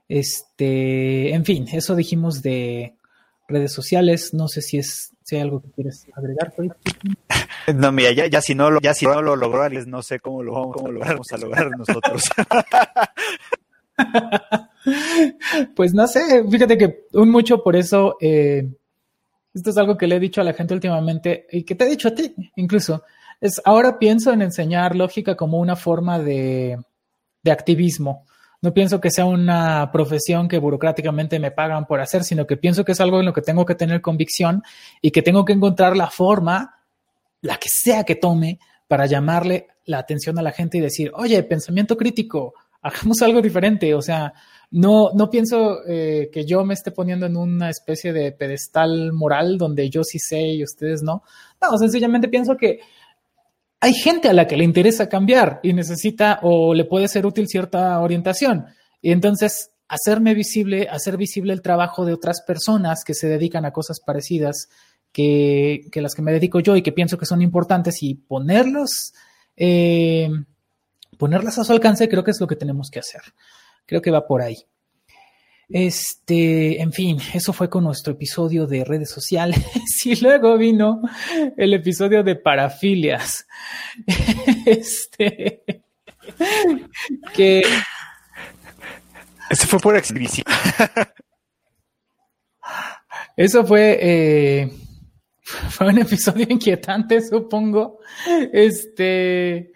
Este, 0.09 1.33
en 1.35 1.45
fin, 1.45 1.67
eso 1.73 1.97
dijimos 1.97 2.43
de 2.43 2.97
redes 3.49 3.73
sociales. 3.73 4.35
No 4.35 4.49
sé 4.49 4.63
si 4.63 4.79
es 4.79 5.15
si 5.25 5.37
hay 5.37 5.43
algo 5.43 5.63
que 5.63 5.71
quieres 5.71 6.07
agregar. 6.15 6.55
No, 7.75 7.91
mira, 7.93 8.13
ya, 8.13 8.27
ya 8.27 8.43
si 8.43 8.55
no 8.55 8.71
lo, 8.71 8.79
ya 8.83 8.93
si 8.93 9.07
no 9.07 9.23
lo 9.23 9.37
logró, 9.37 9.67
no 9.87 10.03
sé 10.03 10.21
cómo 10.21 10.43
lo 10.43 10.53
vamos, 10.53 10.77
cómo 10.77 10.93
lo 10.93 11.01
vamos 11.01 11.27
a 11.33 11.39
lograr 11.39 11.71
nosotros. 11.71 12.25
pues 15.75 15.95
no 15.95 16.07
sé, 16.07 16.45
fíjate 16.47 16.77
que 16.77 17.07
un 17.15 17.31
mucho 17.31 17.63
por 17.63 17.75
eso, 17.75 18.19
eh, 18.21 18.69
esto 19.55 19.71
es 19.71 19.79
algo 19.79 19.97
que 19.97 20.07
le 20.07 20.17
he 20.17 20.21
dicho 20.21 20.43
a 20.43 20.45
la 20.45 20.53
gente 20.53 20.75
últimamente 20.75 21.47
y 21.53 21.63
que 21.63 21.75
te 21.75 21.85
he 21.85 21.89
dicho 21.89 22.09
a 22.09 22.15
ti 22.15 22.35
incluso 22.57 23.03
es, 23.41 23.61
ahora 23.65 23.99
pienso 23.99 24.33
en 24.33 24.43
enseñar 24.43 24.97
lógica 24.97 25.37
como 25.37 25.59
una 25.59 25.77
forma 25.77 26.19
de, 26.19 26.79
activismo. 27.51 28.27
No 28.63 28.73
pienso 28.73 29.01
que 29.01 29.11
sea 29.11 29.27
una 29.27 29.91
profesión 29.93 30.49
que 30.49 30.59
burocráticamente 30.59 31.39
me 31.39 31.51
pagan 31.51 31.85
por 31.87 32.01
hacer, 32.01 32.25
sino 32.25 32.47
que 32.47 32.57
pienso 32.57 32.85
que 32.85 32.93
es 32.93 33.01
algo 33.01 33.21
en 33.21 33.27
lo 33.27 33.35
que 33.35 33.43
tengo 33.43 33.67
que 33.67 33.75
tener 33.75 34.01
convicción 34.01 34.63
y 35.03 35.11
que 35.11 35.21
tengo 35.21 35.45
que 35.45 35.53
encontrar 35.53 35.95
la 35.97 36.09
forma, 36.09 36.81
la 37.43 37.59
que 37.59 37.69
sea 37.69 38.05
que 38.05 38.15
tome, 38.15 38.59
para 38.89 39.07
llamarle 39.07 39.69
la 39.85 39.99
atención 39.99 40.39
a 40.39 40.43
la 40.43 40.53
gente 40.53 40.79
y 40.79 40.81
decir, 40.81 41.13
oye, 41.15 41.43
pensamiento 41.43 41.97
crítico, 41.97 42.55
hagamos 42.85 43.21
algo 43.23 43.43
diferente. 43.43 43.95
O 43.95 44.03
sea, 44.03 44.33
no, 44.71 45.11
no 45.15 45.31
pienso 45.31 45.87
eh, 45.87 46.31
que 46.33 46.45
yo 46.45 46.65
me 46.65 46.75
esté 46.75 46.91
poniendo 46.91 47.27
en 47.27 47.37
una 47.37 47.71
especie 47.71 48.13
de 48.13 48.33
pedestal 48.33 49.13
moral 49.13 49.59
donde 49.59 49.91
yo 49.91 50.05
sí 50.05 50.19
sé 50.19 50.41
y 50.41 50.63
ustedes 50.63 51.03
no. 51.03 51.23
No, 51.61 51.77
sencillamente 51.79 52.29
pienso 52.29 52.57
que 52.57 52.81
hay 53.85 53.93
gente 53.93 54.31
a 54.31 54.33
la 54.33 54.47
que 54.47 54.57
le 54.57 54.65
interesa 54.65 55.11
cambiar 55.11 55.61
y 55.63 55.75
necesita 55.75 56.39
o 56.41 56.73
le 56.73 56.87
puede 56.87 57.07
ser 57.07 57.27
útil 57.27 57.49
cierta 57.49 58.01
orientación. 58.01 58.65
Y 59.03 59.13
entonces 59.13 59.73
hacerme 59.89 60.33
visible, 60.33 60.89
hacer 60.91 61.19
visible 61.19 61.53
el 61.53 61.61
trabajo 61.61 62.07
de 62.07 62.15
otras 62.15 62.41
personas 62.47 63.05
que 63.05 63.13
se 63.13 63.29
dedican 63.29 63.67
a 63.67 63.73
cosas 63.73 64.01
parecidas 64.01 64.71
que, 65.13 65.83
las 65.97 66.15
que 66.15 66.23
me 66.23 66.33
dedico 66.33 66.61
yo 66.61 66.77
y 66.77 66.83
que 66.83 66.93
pienso 66.93 67.19
que 67.19 67.27
son 67.27 67.43
importantes 67.43 68.03
y 68.03 68.15
ponerlos, 68.15 69.13
eh, 69.55 70.31
ponerlas 71.19 71.59
a 71.59 71.65
su 71.65 71.73
alcance, 71.73 72.09
creo 72.09 72.25
que 72.25 72.31
es 72.31 72.41
lo 72.41 72.47
que 72.47 72.57
tenemos 72.57 72.89
que 72.91 73.01
hacer. 73.01 73.21
Creo 73.85 74.01
que 74.01 74.11
va 74.11 74.27
por 74.27 74.41
ahí. 74.41 74.65
Este, 75.69 76.81
en 76.81 76.93
fin, 76.93 77.19
eso 77.33 77.53
fue 77.53 77.71
con 77.71 77.85
nuestro 77.85 78.13
episodio 78.13 78.67
de 78.67 78.85
redes 78.85 79.11
sociales 79.11 79.59
y 80.05 80.17
luego 80.17 80.57
vino 80.59 81.01
el 81.57 81.75
episodio 81.75 82.23
de 82.23 82.37
parafilias. 82.37 83.47
Este, 84.67 85.63
que 87.35 87.63
eso 89.51 89.67
fue 89.67 89.79
por 89.79 89.95
exhibición. 89.95 90.47
Eso 93.37 93.63
fue 93.67 93.99
eh, 94.01 94.71
fue 95.45 95.89
un 95.89 95.99
episodio 95.99 96.47
inquietante, 96.49 97.21
supongo. 97.21 97.99
Este, 98.53 99.73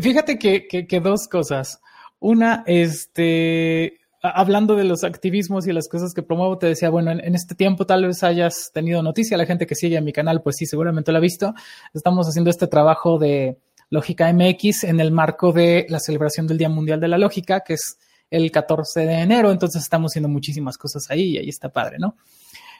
fíjate 0.00 0.38
que, 0.38 0.66
que 0.66 1.00
dos 1.00 1.28
cosas. 1.28 1.80
Una, 2.18 2.64
este, 2.66 4.00
hablando 4.24 4.74
de 4.74 4.84
los 4.84 5.04
activismos 5.04 5.66
y 5.66 5.72
las 5.72 5.88
cosas 5.88 6.14
que 6.14 6.22
promuevo, 6.22 6.56
te 6.56 6.66
decía, 6.66 6.88
bueno, 6.88 7.10
en, 7.10 7.34
este 7.34 7.54
tiempo 7.54 7.84
tal 7.84 8.06
vez 8.06 8.22
hayas 8.22 8.70
tenido 8.72 9.02
noticia, 9.02 9.36
la 9.36 9.44
gente 9.44 9.66
que 9.66 9.74
sigue 9.74 9.98
a 9.98 10.00
mi 10.00 10.12
canal, 10.12 10.40
pues 10.40 10.56
sí, 10.56 10.66
seguramente 10.66 11.12
lo 11.12 11.18
ha 11.18 11.20
visto. 11.20 11.54
Estamos 11.92 12.26
haciendo 12.26 12.48
este 12.48 12.66
trabajo 12.66 13.18
de 13.18 13.58
Lógica 13.90 14.32
MX 14.32 14.84
en 14.84 15.00
el 15.00 15.12
marco 15.12 15.52
de 15.52 15.84
la 15.90 16.00
celebración 16.00 16.46
del 16.46 16.56
Día 16.56 16.70
Mundial 16.70 17.00
de 17.00 17.08
la 17.08 17.18
Lógica, 17.18 17.60
que 17.60 17.74
es 17.74 17.98
el 18.30 18.50
14 18.50 19.00
de 19.00 19.20
enero, 19.20 19.52
entonces 19.52 19.82
estamos 19.82 20.12
haciendo 20.12 20.30
muchísimas 20.30 20.78
cosas 20.78 21.10
ahí 21.10 21.32
y 21.34 21.38
ahí 21.38 21.48
está 21.50 21.68
padre, 21.68 21.98
¿no? 21.98 22.16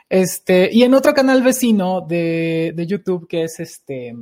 Este, 0.09 0.71
y 0.73 0.83
en 0.83 0.95
otro 0.95 1.13
canal 1.13 1.43
vecino 1.43 2.01
de, 2.01 2.73
de 2.75 2.87
YouTube, 2.87 3.29
que 3.29 3.45
es 3.45 3.61
este 3.61 4.15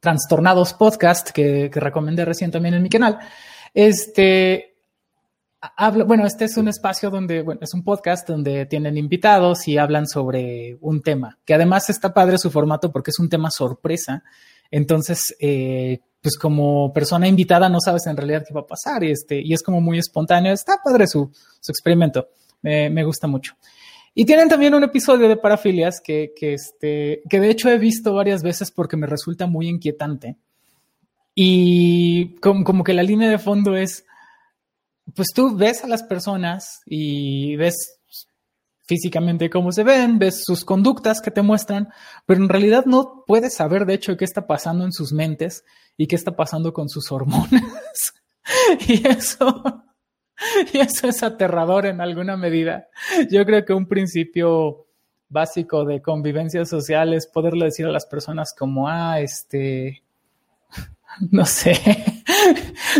Trastornados 0.00 0.72
Podcast, 0.72 1.30
que, 1.30 1.70
que 1.70 1.80
recomendé 1.80 2.24
recién 2.24 2.50
también 2.50 2.74
en 2.74 2.82
mi 2.82 2.88
canal, 2.88 3.18
este, 3.74 4.75
bueno, 6.06 6.26
este 6.26 6.44
es 6.44 6.56
un 6.56 6.68
espacio 6.68 7.10
donde, 7.10 7.42
bueno, 7.42 7.60
es 7.62 7.72
un 7.74 7.82
podcast 7.82 8.28
donde 8.28 8.66
tienen 8.66 8.96
invitados 8.96 9.66
y 9.68 9.78
hablan 9.78 10.06
sobre 10.06 10.76
un 10.80 11.02
tema, 11.02 11.38
que 11.44 11.54
además 11.54 11.90
está 11.90 12.12
padre 12.12 12.38
su 12.38 12.50
formato 12.50 12.92
porque 12.92 13.10
es 13.10 13.18
un 13.18 13.28
tema 13.28 13.50
sorpresa. 13.50 14.22
Entonces, 14.70 15.34
eh, 15.40 16.00
pues 16.20 16.36
como 16.36 16.92
persona 16.92 17.28
invitada 17.28 17.68
no 17.68 17.80
sabes 17.80 18.06
en 18.06 18.16
realidad 18.16 18.44
qué 18.46 18.52
va 18.52 18.62
a 18.62 18.66
pasar 18.66 19.04
y, 19.04 19.12
este, 19.12 19.40
y 19.40 19.52
es 19.52 19.62
como 19.62 19.80
muy 19.80 19.98
espontáneo. 19.98 20.52
Está 20.52 20.80
padre 20.82 21.06
su, 21.06 21.30
su 21.60 21.72
experimento. 21.72 22.28
Me, 22.62 22.90
me, 22.90 23.04
gusta 23.04 23.26
mucho. 23.26 23.54
Y 24.14 24.24
tienen 24.24 24.48
también 24.48 24.74
un 24.74 24.82
episodio 24.82 25.28
de 25.28 25.36
parafilias 25.36 26.00
que, 26.00 26.32
que, 26.36 26.54
este, 26.54 27.22
que 27.28 27.38
de 27.38 27.50
hecho 27.50 27.68
he 27.68 27.78
visto 27.78 28.14
varias 28.14 28.42
veces 28.42 28.70
porque 28.70 28.96
me 28.96 29.06
resulta 29.06 29.46
muy 29.46 29.68
inquietante. 29.68 30.36
Y 31.34 32.34
como, 32.36 32.64
como 32.64 32.82
que 32.82 32.94
la 32.94 33.02
línea 33.02 33.30
de 33.30 33.38
fondo 33.38 33.76
es 33.76 34.04
pues 35.14 35.28
tú 35.34 35.56
ves 35.56 35.84
a 35.84 35.88
las 35.88 36.02
personas 36.02 36.80
y 36.86 37.56
ves 37.56 38.00
físicamente 38.86 39.50
cómo 39.50 39.72
se 39.72 39.82
ven, 39.82 40.18
ves 40.18 40.42
sus 40.44 40.64
conductas 40.64 41.20
que 41.20 41.30
te 41.30 41.42
muestran, 41.42 41.88
pero 42.24 42.42
en 42.42 42.48
realidad 42.48 42.84
no 42.86 43.24
puedes 43.26 43.54
saber 43.54 43.84
de 43.84 43.94
hecho 43.94 44.16
qué 44.16 44.24
está 44.24 44.46
pasando 44.46 44.84
en 44.84 44.92
sus 44.92 45.12
mentes 45.12 45.64
y 45.96 46.06
qué 46.06 46.16
está 46.16 46.36
pasando 46.36 46.72
con 46.72 46.88
sus 46.88 47.10
hormonas. 47.10 48.14
y 48.88 49.06
eso, 49.06 49.84
y 50.72 50.78
eso 50.78 51.08
es 51.08 51.22
aterrador 51.22 51.86
en 51.86 52.00
alguna 52.00 52.36
medida. 52.36 52.88
Yo 53.30 53.44
creo 53.44 53.64
que 53.64 53.72
un 53.72 53.86
principio 53.86 54.86
básico 55.28 55.84
de 55.84 56.00
convivencia 56.00 56.64
social 56.64 57.12
es 57.12 57.26
poderle 57.26 57.66
decir 57.66 57.86
a 57.86 57.92
las 57.92 58.06
personas 58.06 58.54
como, 58.56 58.88
ah, 58.88 59.20
este, 59.20 60.02
no 61.30 61.46
sé, 61.46 61.74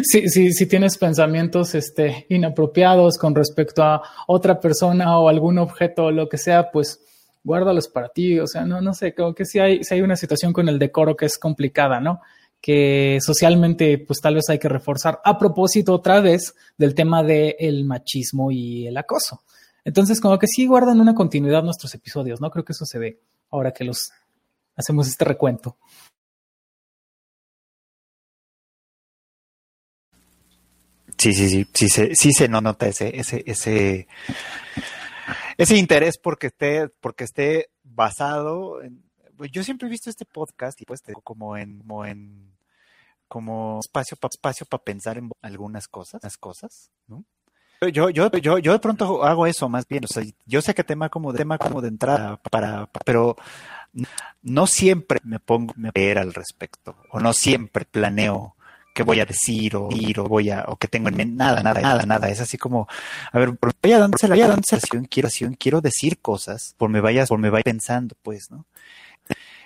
si, 0.02 0.28
si, 0.28 0.52
si, 0.52 0.66
tienes 0.66 0.98
pensamientos 0.98 1.74
este, 1.74 2.26
inapropiados 2.28 3.18
con 3.18 3.34
respecto 3.34 3.82
a 3.82 4.02
otra 4.26 4.60
persona 4.60 5.18
o 5.18 5.28
algún 5.28 5.58
objeto 5.58 6.06
o 6.06 6.10
lo 6.10 6.28
que 6.28 6.38
sea, 6.38 6.70
pues 6.70 7.00
guárdalos 7.44 7.88
para 7.88 8.08
ti. 8.08 8.38
O 8.40 8.46
sea, 8.46 8.64
no, 8.64 8.80
no 8.80 8.92
sé, 8.94 9.14
creo 9.14 9.34
que 9.34 9.44
si 9.44 9.58
hay, 9.58 9.84
si 9.84 9.94
hay 9.94 10.02
una 10.02 10.16
situación 10.16 10.52
con 10.52 10.68
el 10.68 10.78
decoro 10.78 11.16
que 11.16 11.26
es 11.26 11.38
complicada, 11.38 12.00
¿no? 12.00 12.20
Que 12.60 13.18
socialmente, 13.20 13.98
pues 13.98 14.20
tal 14.20 14.34
vez 14.34 14.48
hay 14.48 14.58
que 14.58 14.68
reforzar 14.68 15.20
a 15.24 15.38
propósito 15.38 15.94
otra 15.94 16.20
vez 16.20 16.54
del 16.76 16.94
tema 16.94 17.22
del 17.22 17.84
machismo 17.84 18.50
y 18.50 18.86
el 18.86 18.96
acoso. 18.96 19.42
Entonces, 19.84 20.20
como 20.20 20.38
que 20.38 20.48
sí 20.48 20.66
guardan 20.66 21.00
una 21.00 21.14
continuidad 21.14 21.62
nuestros 21.62 21.94
episodios, 21.94 22.40
¿no? 22.40 22.50
Creo 22.50 22.64
que 22.64 22.72
eso 22.72 22.84
se 22.84 22.98
ve 22.98 23.20
ahora 23.50 23.70
que 23.70 23.84
los 23.84 24.10
hacemos 24.74 25.06
este 25.06 25.24
recuento. 25.24 25.76
Sí, 31.26 31.32
sí, 31.32 31.48
sí, 31.48 31.66
sí 31.74 31.88
se, 31.88 32.14
sí 32.14 32.32
se 32.32 32.46
no 32.46 32.60
nota 32.60 32.86
ese, 32.86 33.18
ese, 33.18 33.42
ese, 33.48 34.06
ese 35.58 35.76
interés 35.76 36.18
porque 36.18 36.46
esté, 36.46 36.88
porque 36.88 37.24
esté 37.24 37.70
basado 37.82 38.80
en, 38.80 39.02
pues, 39.36 39.50
yo 39.50 39.64
siempre 39.64 39.88
he 39.88 39.90
visto 39.90 40.08
este 40.08 40.24
podcast 40.24 40.80
y 40.80 40.84
pues 40.84 41.00
como 41.24 41.56
en, 41.56 41.80
como 41.80 42.06
en, 42.06 42.56
como 43.26 43.80
espacio 43.80 44.16
para 44.16 44.30
espacio 44.32 44.66
para 44.66 44.84
pensar 44.84 45.18
en 45.18 45.28
algunas 45.42 45.88
cosas, 45.88 46.20
las 46.22 46.36
cosas. 46.36 46.92
Yo, 47.92 48.08
yo, 48.10 48.30
yo, 48.30 48.58
yo 48.58 48.72
de 48.72 48.78
pronto 48.78 49.24
hago 49.24 49.48
eso 49.48 49.68
más 49.68 49.88
bien, 49.88 50.04
o 50.04 50.06
sea, 50.06 50.22
yo 50.44 50.62
sé 50.62 50.76
que 50.76 50.84
tema 50.84 51.08
como 51.08 51.32
de, 51.32 51.38
tema 51.38 51.58
como 51.58 51.82
de 51.82 51.88
entrada 51.88 52.36
para, 52.36 52.88
pero 53.04 53.34
no 54.42 54.68
siempre 54.68 55.18
me 55.24 55.40
pongo 55.40 55.74
a 55.76 55.90
ver 55.92 56.18
al 56.18 56.32
respecto, 56.32 56.94
o 57.10 57.18
no 57.18 57.32
siempre 57.32 57.84
planeo 57.84 58.55
qué 58.96 59.02
voy 59.02 59.20
a 59.20 59.26
decir 59.26 59.76
o 59.76 59.88
ir 59.92 60.18
o 60.18 60.24
voy 60.24 60.48
a 60.48 60.64
o 60.68 60.76
que 60.76 60.88
tengo 60.88 61.10
en 61.10 61.16
mente 61.16 61.36
nada 61.36 61.62
nada 61.62 61.82
nada 61.82 62.06
nada 62.06 62.30
es 62.30 62.40
así 62.40 62.56
como 62.56 62.88
a 63.30 63.38
ver 63.38 63.52
vaya 63.82 63.98
dándose 63.98 64.26
vaya 64.26 64.48
dándose 64.48 64.78
quiero 65.10 65.28
quiero 65.58 65.82
decir 65.82 66.18
cosas 66.18 66.74
por 66.78 66.88
me 66.88 67.02
vayas 67.02 67.28
por 67.28 67.38
me 67.38 67.50
vaya 67.50 67.62
pensando 67.62 68.16
pues 68.22 68.50
no 68.50 68.64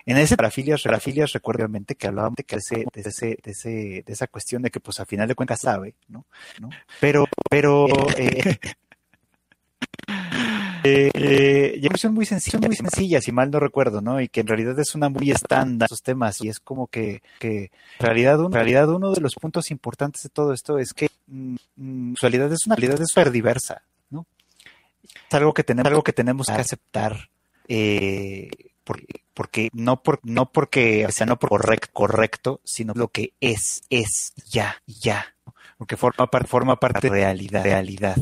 en 0.06 0.16
ese 0.16 0.36
parafilias, 0.36 0.82
parafilias 0.82 1.32
recuerdo 1.32 1.62
obviamente 1.62 1.94
que 1.94 2.08
hablábamos 2.08 2.36
de, 2.36 2.44
que 2.44 2.56
ese, 2.56 2.86
de, 2.92 3.00
ese, 3.00 3.38
de, 3.44 3.50
ese, 3.52 4.02
de 4.04 4.12
esa 4.12 4.26
cuestión 4.26 4.62
de 4.62 4.70
que 4.70 4.80
pues 4.80 4.98
al 4.98 5.06
final 5.06 5.28
de 5.28 5.34
cuentas 5.34 5.60
sabe, 5.60 5.94
¿no? 6.08 6.24
¿No? 6.58 6.70
Pero, 6.98 7.26
pero, 7.48 7.86
eh, 8.16 8.58
eh, 10.84 11.10
eh, 11.14 11.88
son 11.96 12.14
muy 12.14 12.26
sencillas, 12.26 12.60
muy 12.60 12.76
si 13.22 13.32
mal 13.32 13.50
no 13.50 13.60
recuerdo, 13.60 14.00
¿no? 14.00 14.20
Y 14.20 14.28
que 14.28 14.40
en 14.40 14.46
realidad 14.46 14.78
es 14.78 14.94
una 14.94 15.08
muy 15.08 15.30
estándar 15.30 15.86
esos 15.86 16.02
temas 16.02 16.40
y 16.42 16.48
es 16.48 16.60
como 16.60 16.86
que, 16.86 17.22
que 17.38 17.70
en 17.98 18.06
realidad, 18.06 18.40
en 18.40 18.52
realidad 18.52 18.88
uno 18.88 19.12
de 19.12 19.20
los 19.20 19.34
puntos 19.34 19.70
importantes 19.70 20.22
de 20.22 20.28
todo 20.28 20.52
esto 20.52 20.78
es 20.78 20.94
que 20.94 21.10
mm, 21.26 21.56
mm 21.76 22.14
realidad 22.20 22.52
es 22.52 22.66
una 22.66 22.76
realidad 22.76 23.04
súper 23.04 23.30
diversa, 23.30 23.82
¿no? 24.10 24.26
Es 25.02 25.34
algo 25.34 25.52
que 25.52 25.64
tenemos, 25.64 25.86
algo 25.88 26.02
que 26.02 26.12
tenemos 26.12 26.46
que 26.46 26.52
aceptar, 26.52 27.28
eh, 27.68 28.48
porque, 28.84 29.22
porque 29.34 29.68
no 29.72 30.02
por, 30.02 30.20
no 30.22 30.50
porque 30.50 31.06
sea 31.10 31.26
no 31.26 31.38
por 31.38 31.50
correcto, 31.92 32.60
sino 32.64 32.92
lo 32.94 33.08
que 33.08 33.32
es, 33.40 33.82
es 33.90 34.32
ya, 34.50 34.82
ya 34.86 35.34
porque 35.80 35.96
forma, 35.96 36.26
parte 36.26 36.46
forma 36.46 36.76
parte 36.76 37.08
de 37.08 37.08
realidad, 37.08 37.64
realidad. 37.64 38.14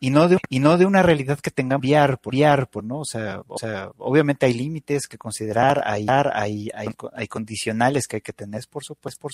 Y 0.00 0.08
no 0.08 0.28
de, 0.28 0.38
y 0.48 0.60
no 0.60 0.78
de 0.78 0.86
una 0.86 1.02
realidad 1.02 1.38
que 1.40 1.50
tenga 1.50 1.76
viar 1.76 2.18
por 2.18 2.32
viar, 2.32 2.70
por, 2.70 2.84
¿no? 2.84 3.00
O 3.00 3.04
sea, 3.04 3.42
o 3.48 3.58
sea, 3.58 3.90
obviamente 3.98 4.46
hay 4.46 4.54
límites 4.54 5.06
que 5.06 5.18
considerar, 5.18 5.82
hay, 5.84 6.06
hay, 6.08 6.70
hay, 6.74 6.88
hay 7.12 7.28
condicionales 7.28 8.06
que 8.06 8.16
hay 8.16 8.22
que 8.22 8.32
tener, 8.32 8.62
por 8.70 8.82
supuesto, 8.82 9.20
por, 9.20 9.32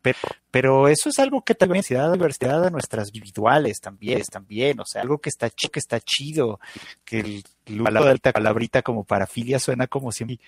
pero, 0.00 0.18
pero 0.52 0.86
eso 0.86 1.08
es 1.08 1.18
algo 1.18 1.42
que 1.42 1.56
también 1.56 1.82
se 1.82 1.94
da 1.94 2.12
diversidad 2.12 2.64
a 2.64 2.70
nuestras 2.70 3.08
individuales 3.08 3.80
también, 3.80 4.22
también, 4.30 4.78
o 4.78 4.84
sea, 4.84 5.02
algo 5.02 5.18
que 5.18 5.30
está 5.30 5.50
chido, 5.50 5.72
que 5.72 5.80
está 5.80 5.98
chido, 5.98 6.60
que 7.04 7.18
el, 7.18 7.44
la 7.66 7.98
alta 7.98 8.30
palabrita 8.30 8.82
como 8.82 9.02
parafilia 9.02 9.58
suena 9.58 9.88
como 9.88 10.12
siempre 10.12 10.38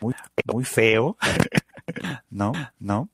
muy, 0.00 0.14
muy 0.44 0.64
feo, 0.64 1.16
¿no? 2.30 2.52
¿No? 2.78 3.08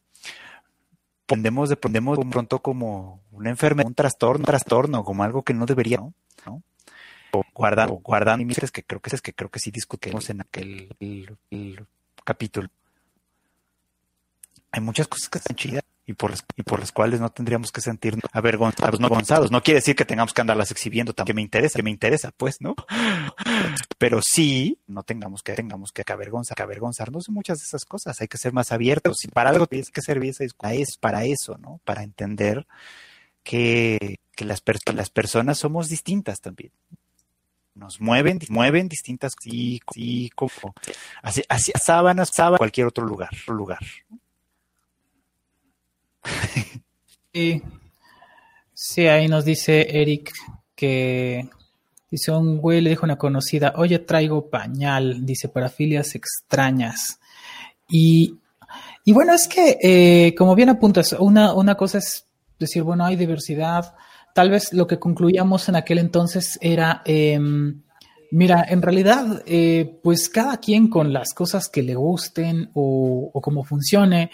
Dependemos 1.27 1.69
de 1.69 1.77
pronto 1.77 2.59
como 2.61 3.23
una 3.31 3.51
enfermedad, 3.51 3.89
un 3.89 3.95
trastorno, 3.95 4.41
un 4.41 4.45
trastorno, 4.45 5.05
como 5.05 5.23
algo 5.25 5.43
que 5.43 5.55
no 5.55 5.67
debería, 5.67 5.99
¿no? 5.99 6.63
O 7.33 7.45
guardando, 7.55 7.95
guardando 7.95 8.39
límites 8.39 8.71
que 8.71 8.83
creo 8.83 9.01
que 9.01 9.15
es 9.15 9.23
que 9.23 9.33
creo 9.33 9.51
que 9.51 9.59
sí 9.59 9.71
discutimos 9.71 10.29
en 10.29 10.43
aquel 10.43 10.95
el 11.01 11.87
capítulo. 12.25 12.69
Hay 14.73 14.81
muchas 14.83 15.09
cosas 15.09 15.29
que 15.31 15.39
están 15.39 15.57
chidas 15.57 15.83
y 16.05 16.15
por 16.15 16.31
las, 16.31 16.45
y 16.57 16.63
por 16.63 16.81
las 16.81 16.91
cuales 16.91 17.21
no 17.21 17.31
tendríamos 17.31 17.71
que 17.71 17.81
sentirnos 17.81 18.25
avergonzados, 18.33 18.99
no 18.99 19.07
avergonzados. 19.07 19.51
No 19.51 19.63
quiere 19.63 19.79
decir 19.79 19.95
que 19.95 20.05
tengamos 20.05 20.35
que 20.35 20.41
andarlas 20.41 20.71
exhibiendo, 20.71 21.15
que 21.15 21.35
me 21.35 21.43
interesa, 21.43 21.79
que 21.79 21.83
me 21.83 21.91
interesa, 21.91 22.33
pues, 22.37 22.61
¿no? 22.61 22.75
Pero 23.99 24.21
sí, 24.23 24.79
no 24.89 25.05
tengamos 25.05 25.43
que, 25.43 25.55
tengamos 25.55 25.93
que 25.93 26.03
avergonzar, 26.07 26.57
que 26.57 26.63
avergonzarnos 26.63 27.25
de 27.25 27.33
muchas 27.33 27.59
de 27.59 27.65
esas 27.65 27.85
cosas. 27.85 28.21
Hay 28.21 28.29
que 28.29 28.39
ser 28.39 28.53
más 28.53 28.73
abiertos 28.73 29.25
y 29.25 29.29
para 29.29 29.51
algo 29.51 29.67
tienes 29.67 29.91
que 29.91 30.03
servir 30.03 30.35
es 30.39 30.97
para 30.97 31.25
eso, 31.25 31.57
¿no? 31.59 31.81
Para 31.85 32.03
entender 32.03 32.67
que, 33.43 34.19
que 34.35 34.45
las, 34.45 34.63
las 34.95 35.11
personas 35.11 35.59
somos 35.59 35.89
distintas 35.89 36.41
también. 36.41 36.73
Nos 37.75 38.01
mueven, 38.01 38.39
mueven 38.51 38.89
distintas, 38.89 39.33
sí, 39.41 39.81
sí, 39.95 40.31
como, 40.35 40.75
así, 41.23 41.43
así, 41.49 41.73
sábanas, 41.83 42.31
sábanas, 42.35 42.59
cualquier 42.59 42.87
otro 42.87 43.07
lugar, 43.07 43.31
lugar. 43.47 43.79
Sí, 47.35 47.63
sí, 48.75 49.07
ahí 49.07 49.27
nos 49.27 49.47
dice 49.47 49.87
Eric 50.03 50.33
que 50.75 51.49
dice 52.11 52.31
un 52.31 52.59
güey 52.59 52.83
le 52.83 52.91
dijo 52.91 53.05
a 53.05 53.07
una 53.07 53.17
conocida, 53.17 53.73
oye, 53.77 54.01
traigo 54.01 54.51
pañal, 54.51 55.25
dice, 55.25 55.49
parafilias 55.49 56.15
extrañas. 56.15 57.19
Y, 57.89 58.39
y 59.07 59.13
bueno, 59.15 59.33
es 59.33 59.49
que, 59.49 59.79
eh, 59.83 60.35
como 60.35 60.55
bien 60.55 60.69
apuntas, 60.69 61.17
una, 61.19 61.55
una 61.55 61.75
cosa 61.75 61.99
es 61.99 62.27
decir, 62.59 62.83
bueno, 62.83 63.07
hay 63.07 63.17
diversidad. 63.17 63.95
Tal 64.35 64.51
vez 64.51 64.75
lo 64.75 64.87
que 64.87 64.99
concluíamos 64.99 65.71
en 65.71 65.77
aquel 65.77 65.99
entonces 65.99 66.59
era, 66.61 67.01
em, 67.07 67.83
mira, 68.31 68.67
en 68.69 68.83
realidad, 68.83 69.43
eh, 69.47 69.99
pues 70.03 70.29
cada 70.29 70.59
quien 70.59 70.89
con 70.89 71.15
las 71.15 71.33
cosas 71.33 71.71
que 71.71 71.83
le 71.83 71.95
gusten 71.95 72.71
o, 72.75 73.31
o 73.33 73.41
como 73.41 73.65
funcione, 73.65 74.31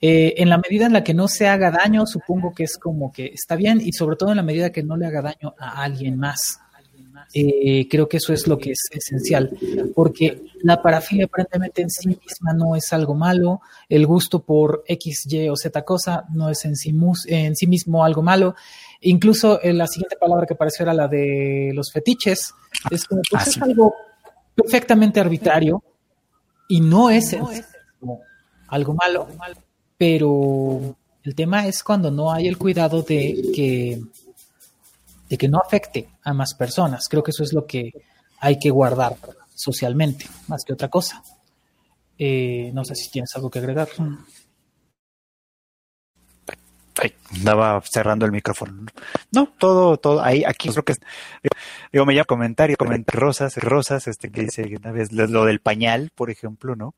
eh, 0.00 0.34
en 0.36 0.48
la 0.48 0.58
medida 0.58 0.86
en 0.86 0.92
la 0.92 1.02
que 1.02 1.14
no 1.14 1.26
se 1.28 1.48
haga 1.48 1.70
daño, 1.70 2.06
supongo 2.06 2.54
que 2.54 2.64
es 2.64 2.78
como 2.78 3.12
que 3.12 3.26
está 3.26 3.56
bien 3.56 3.80
y 3.80 3.92
sobre 3.92 4.16
todo 4.16 4.30
en 4.30 4.36
la 4.36 4.42
medida 4.42 4.70
que 4.70 4.82
no 4.82 4.96
le 4.96 5.06
haga 5.06 5.22
daño 5.22 5.54
a 5.58 5.82
alguien 5.82 6.16
más. 6.16 6.60
Eh, 7.34 7.86
creo 7.90 8.08
que 8.08 8.16
eso 8.16 8.32
es 8.32 8.46
lo 8.46 8.56
que 8.56 8.70
es 8.70 8.88
esencial, 8.90 9.50
porque 9.94 10.44
la 10.62 10.80
parafilia 10.80 11.26
aparentemente 11.26 11.82
en 11.82 11.90
sí 11.90 12.08
misma 12.08 12.54
no 12.54 12.74
es 12.74 12.92
algo 12.92 13.14
malo, 13.14 13.60
el 13.88 14.06
gusto 14.06 14.40
por 14.40 14.82
X, 14.86 15.26
Y 15.28 15.48
o 15.48 15.56
Z 15.56 15.84
cosa 15.84 16.24
no 16.32 16.48
es 16.48 16.64
en 16.64 16.74
sí, 16.74 16.94
en 17.26 17.54
sí 17.54 17.66
mismo 17.66 18.04
algo 18.04 18.22
malo. 18.22 18.54
Incluso 19.02 19.62
en 19.62 19.78
la 19.78 19.86
siguiente 19.86 20.16
palabra 20.16 20.46
que 20.46 20.54
apareció 20.54 20.84
era 20.84 20.94
la 20.94 21.06
de 21.06 21.70
los 21.74 21.92
fetiches, 21.92 22.54
es 22.90 23.04
como 23.04 23.20
pues, 23.30 23.46
ah, 23.46 23.50
es 23.50 23.62
algo 23.62 23.94
perfectamente 24.54 25.20
arbitrario 25.20 25.82
y 26.68 26.80
no 26.80 27.10
es 27.10 27.36
algo 28.68 28.94
malo, 28.94 29.28
pero 29.98 30.96
el 31.24 31.34
tema 31.34 31.66
es 31.66 31.82
cuando 31.82 32.10
no 32.10 32.32
hay 32.32 32.46
el 32.46 32.56
cuidado 32.56 33.02
de 33.02 33.50
que 33.54 34.00
de 35.28 35.36
que 35.36 35.48
no 35.48 35.58
afecte 35.58 36.08
a 36.24 36.32
más 36.32 36.54
personas. 36.54 37.06
Creo 37.08 37.22
que 37.22 37.32
eso 37.32 37.42
es 37.42 37.52
lo 37.52 37.66
que 37.66 37.92
hay 38.40 38.58
que 38.58 38.70
guardar 38.70 39.16
socialmente, 39.54 40.26
más 40.46 40.64
que 40.64 40.72
otra 40.72 40.88
cosa. 40.88 41.22
Eh, 42.16 42.70
no 42.72 42.84
sé 42.84 42.94
si 42.94 43.10
tienes 43.10 43.34
algo 43.36 43.50
que 43.50 43.58
agregar. 43.58 43.88
Ay, 47.00 47.14
andaba 47.36 47.80
cerrando 47.82 48.24
el 48.24 48.32
micrófono. 48.32 48.86
No, 49.30 49.52
todo, 49.58 49.98
todo, 49.98 50.22
ahí, 50.22 50.42
aquí 50.44 50.70
creo 50.70 50.84
que 50.84 50.94
digo, 51.92 52.06
me 52.06 52.14
llama 52.14 52.24
comentario, 52.24 52.76
rosas, 53.06 53.56
rosas, 53.56 54.08
este 54.08 54.30
que 54.30 54.42
dice 54.42 54.64
una 54.76 54.92
vez 54.92 55.12
lo 55.12 55.44
del 55.44 55.60
pañal, 55.60 56.10
por 56.14 56.30
ejemplo, 56.30 56.74
¿no? 56.74 56.94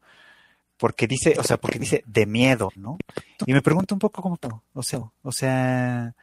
Porque 0.80 1.06
dice, 1.06 1.36
o 1.38 1.42
sea, 1.44 1.58
porque 1.58 1.78
dice 1.78 2.02
de 2.06 2.24
miedo, 2.24 2.70
¿no? 2.74 2.96
Y 3.44 3.52
me 3.52 3.60
pregunto 3.60 3.94
un 3.94 3.98
poco 3.98 4.22
cómo, 4.22 4.38
o 4.72 4.82
sea, 4.82 5.00
o 5.22 5.30
sea, 5.30 6.14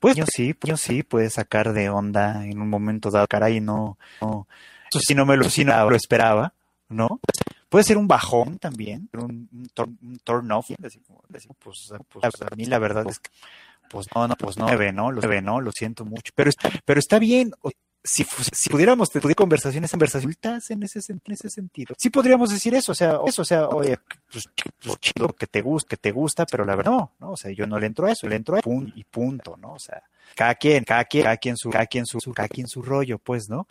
pues 0.00 0.16
yo 0.16 0.24
sí, 0.26 0.54
pues 0.54 0.70
yo 0.70 0.76
sí 0.78 1.02
puede 1.02 1.28
sacar 1.28 1.74
de 1.74 1.90
onda 1.90 2.46
en 2.46 2.58
un 2.62 2.70
momento 2.70 3.10
dado, 3.10 3.26
caray, 3.26 3.60
no, 3.60 3.98
no 4.22 4.48
eso 4.90 5.00
sí 5.00 5.14
no 5.14 5.26
me 5.26 5.36
lo, 5.36 5.44
no 5.44 5.90
lo 5.90 5.96
esperaba, 5.96 6.54
¿no? 6.88 7.20
Puede 7.68 7.84
ser 7.84 7.98
un 7.98 8.08
bajón 8.08 8.58
también, 8.58 9.10
un, 9.12 9.50
un, 9.52 10.18
turn, 10.24 10.50
off, 10.50 10.70
así 10.82 10.98
pues, 11.58 11.92
pues, 12.08 12.32
a 12.40 12.54
mí 12.56 12.64
la 12.64 12.78
verdad 12.78 13.04
es 13.08 13.18
que, 13.18 13.30
pues 13.90 14.06
no, 14.14 14.26
no, 14.26 14.36
pues 14.36 14.56
no, 14.56 14.66
ve, 14.78 14.92
¿no? 14.92 15.12
Lo 15.12 15.20
ve, 15.20 15.42
¿no? 15.42 15.60
Lo 15.60 15.72
siento 15.72 16.06
mucho, 16.06 16.32
pero, 16.34 16.50
pero 16.86 17.00
está 17.00 17.18
bien, 17.18 17.52
si, 18.06 18.24
si 18.52 18.70
pudiéramos 18.70 19.10
tener 19.10 19.34
conversaciones, 19.34 19.90
conversaciones 19.90 20.38
en 20.70 20.82
ese, 20.82 21.00
en 21.12 21.20
ese 21.26 21.50
sentido, 21.50 21.94
sí 21.98 22.10
podríamos 22.10 22.50
decir 22.50 22.74
eso, 22.74 22.92
o 22.92 22.94
sea, 22.94 23.18
eso, 23.26 23.42
o 23.42 23.44
sea, 23.44 23.68
oye, 23.68 23.98
pues, 24.30 24.48
pues 24.82 25.00
chido 25.00 25.28
que 25.28 25.46
te 25.46 25.60
gusta, 25.60 25.88
que 25.88 25.96
te 25.96 26.12
gusta, 26.12 26.46
pero 26.46 26.64
la 26.64 26.76
verdad 26.76 26.92
no, 26.92 27.12
no, 27.18 27.32
o 27.32 27.36
sea, 27.36 27.50
yo 27.50 27.66
no 27.66 27.78
le 27.78 27.86
entro 27.86 28.06
a 28.06 28.12
eso, 28.12 28.28
le 28.28 28.36
entro 28.36 28.56
a 28.56 28.60
punto 28.60 28.92
y 28.94 29.04
punto, 29.04 29.56
¿no? 29.56 29.72
O 29.72 29.78
sea, 29.78 30.02
cada 30.34 30.54
quien, 30.54 30.84
cada 30.84 31.04
quien, 31.04 31.24
cada 31.24 31.36
quien 31.36 31.56
su, 31.56 31.70
cada 31.70 31.86
quien 31.86 32.06
su, 32.06 32.18
cada 32.32 32.48
quien 32.48 32.68
su 32.68 32.82
rollo, 32.82 33.18
pues, 33.18 33.48
¿no? 33.48 33.66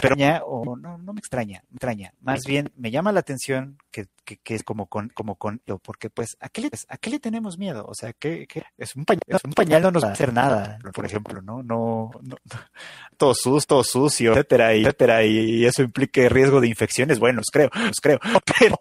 Extraña 0.00 0.42
o 0.44 0.76
no, 0.76 0.98
no 0.98 1.12
me 1.12 1.18
extraña, 1.18 1.62
me 1.70 1.76
extraña. 1.76 2.12
Más 2.20 2.44
bien 2.44 2.72
me 2.76 2.90
llama 2.90 3.12
la 3.12 3.20
atención 3.20 3.78
que, 3.90 4.06
que, 4.24 4.54
es 4.54 4.62
como 4.62 4.86
con, 4.86 5.08
como 5.10 5.36
con, 5.36 5.62
porque 5.82 6.10
pues, 6.10 6.36
¿a 6.40 6.48
qué 6.48 6.62
le, 6.62 6.70
a 6.88 6.98
qué 6.98 7.10
le 7.10 7.20
tenemos 7.20 7.58
miedo? 7.58 7.86
O 7.86 7.94
sea, 7.94 8.12
que, 8.12 8.46
es 8.76 8.96
un 8.96 9.04
pañal, 9.04 9.22
un 9.44 9.52
pañal 9.52 9.82
no 9.82 9.90
nos 9.90 10.04
va 10.04 10.08
a 10.08 10.12
hacer 10.12 10.32
nada, 10.32 10.78
por 10.92 11.06
ejemplo, 11.06 11.40
¿no? 11.42 11.62
No, 11.62 12.10
no, 12.22 12.36
todo 13.16 13.34
sucio, 13.34 13.66
todo 13.66 13.84
sucio, 13.84 14.32
etcétera, 14.32 14.74
y, 14.74 14.82
etcétera, 14.82 15.24
y 15.24 15.64
eso 15.64 15.82
implique 15.82 16.28
riesgo 16.28 16.60
de 16.60 16.68
infecciones, 16.68 17.18
bueno, 17.18 17.38
los 17.38 17.50
creo, 17.52 17.70
los 17.72 18.00
creo, 18.00 18.18
pero, 18.60 18.78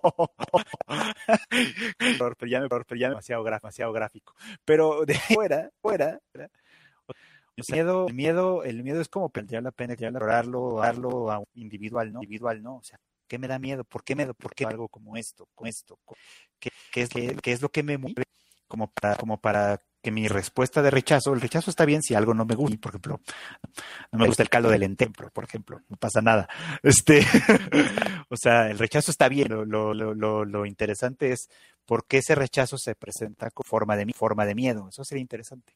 pero 2.38 2.50
ya, 2.50 2.62
pero 2.68 3.00
ya 3.00 3.10
demasiado, 3.10 3.44
demasiado 3.44 3.94
gráfico, 3.94 4.36
pero 4.66 5.06
de 5.06 5.16
fuera, 5.16 5.70
fuera, 5.82 6.20
el 7.58 7.64
miedo, 7.72 8.08
el 8.08 8.14
miedo, 8.14 8.64
el 8.64 8.84
miedo 8.84 9.02
es 9.02 9.10
como 9.10 9.30
perder 9.30 9.64
la 9.64 9.72
pena, 9.72 9.94
explorarlo, 9.94 10.78
darlo 10.80 11.32
a 11.32 11.40
un 11.40 11.48
individual, 11.56 12.12
¿no? 12.12 12.22
Individual, 12.22 12.62
¿no? 12.62 12.78
O 12.78 12.84
sea, 12.84 13.00
¿qué 13.28 13.38
me 13.38 13.48
da 13.48 13.60
miedo? 13.60 13.84
¿Por 13.84 14.04
qué 14.04 14.16
me 14.16 14.26
da? 14.26 14.34
¿Por 14.34 14.54
qué 14.54 14.66
algo 14.66 14.90
como 14.90 15.16
esto? 15.18 15.48
Con 15.56 15.68
esto? 15.68 16.00
¿Qué, 16.60 16.72
qué 16.92 17.02
es, 17.04 17.10
qué, 17.10 17.36
qué 17.42 17.52
es 17.52 17.62
lo 17.62 17.70
que 17.70 17.84
me 17.84 17.98
mueve? 17.98 18.24
Como 18.68 18.92
para, 18.92 19.16
como 19.16 19.40
para 19.40 19.80
que 20.06 20.12
mi 20.12 20.28
respuesta 20.28 20.84
de 20.84 20.92
rechazo, 20.92 21.34
el 21.34 21.42
rechazo 21.42 21.72
está 21.72 21.84
bien 21.84 22.04
si 22.04 22.14
algo 22.14 22.36
no 22.36 22.46
me 22.46 22.54
gusta, 22.54 22.78
por 22.78 22.92
ejemplo, 22.92 23.22
no 24.12 24.20
me 24.20 24.28
gusta 24.28 24.44
el 24.44 24.50
caldo 24.50 24.70
del 24.70 24.84
entemplo, 24.84 25.32
por 25.32 25.46
ejemplo, 25.46 25.82
no 25.90 25.98
pasa 25.98 26.22
nada. 26.22 26.48
Este, 26.84 27.26
o 28.30 28.38
sea, 28.38 28.70
el 28.70 28.78
rechazo 28.78 29.10
está 29.10 29.28
bien, 29.30 29.50
lo, 29.50 29.66
lo, 29.66 29.96
lo, 29.96 30.46
lo, 30.46 30.66
interesante 30.68 31.32
es 31.32 31.50
por 31.86 32.06
qué 32.06 32.20
ese 32.20 32.36
rechazo 32.36 32.78
se 32.78 32.94
presenta 32.94 33.50
con 33.50 33.66
forma 33.66 33.98
de, 33.98 34.06
forma 34.14 34.46
de 34.46 34.54
miedo, 34.54 34.88
eso 34.90 35.04
sería 35.04 35.24
interesante. 35.24 35.74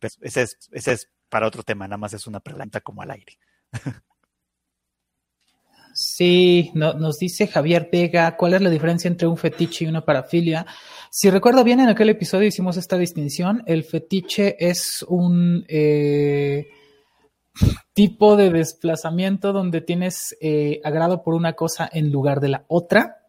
Pues, 0.00 0.18
ese, 0.20 0.42
es, 0.42 0.58
ese 0.72 0.92
es 0.92 1.10
para 1.28 1.46
otro 1.46 1.62
tema, 1.62 1.86
nada 1.86 1.98
más 1.98 2.12
es 2.12 2.26
una 2.26 2.40
pregunta 2.40 2.80
como 2.80 3.02
al 3.02 3.10
aire. 3.10 3.38
Sí, 5.98 6.72
nos 6.74 7.18
dice 7.18 7.46
Javier 7.46 7.88
Vega, 7.90 8.36
¿cuál 8.36 8.52
es 8.52 8.60
la 8.60 8.68
diferencia 8.68 9.08
entre 9.08 9.26
un 9.26 9.38
fetiche 9.38 9.86
y 9.86 9.88
una 9.88 10.04
parafilia? 10.04 10.66
Si 11.10 11.30
recuerdo 11.30 11.64
bien, 11.64 11.80
en 11.80 11.88
aquel 11.88 12.10
episodio 12.10 12.48
hicimos 12.48 12.76
esta 12.76 12.98
distinción. 12.98 13.62
El 13.64 13.82
fetiche 13.82 14.56
es 14.58 15.02
un 15.08 15.64
eh, 15.68 16.66
tipo 17.94 18.36
de 18.36 18.50
desplazamiento 18.50 19.54
donde 19.54 19.80
tienes 19.80 20.36
eh, 20.42 20.82
agrado 20.84 21.22
por 21.22 21.32
una 21.32 21.54
cosa 21.54 21.88
en 21.90 22.12
lugar 22.12 22.40
de 22.40 22.48
la 22.48 22.64
otra. 22.68 23.25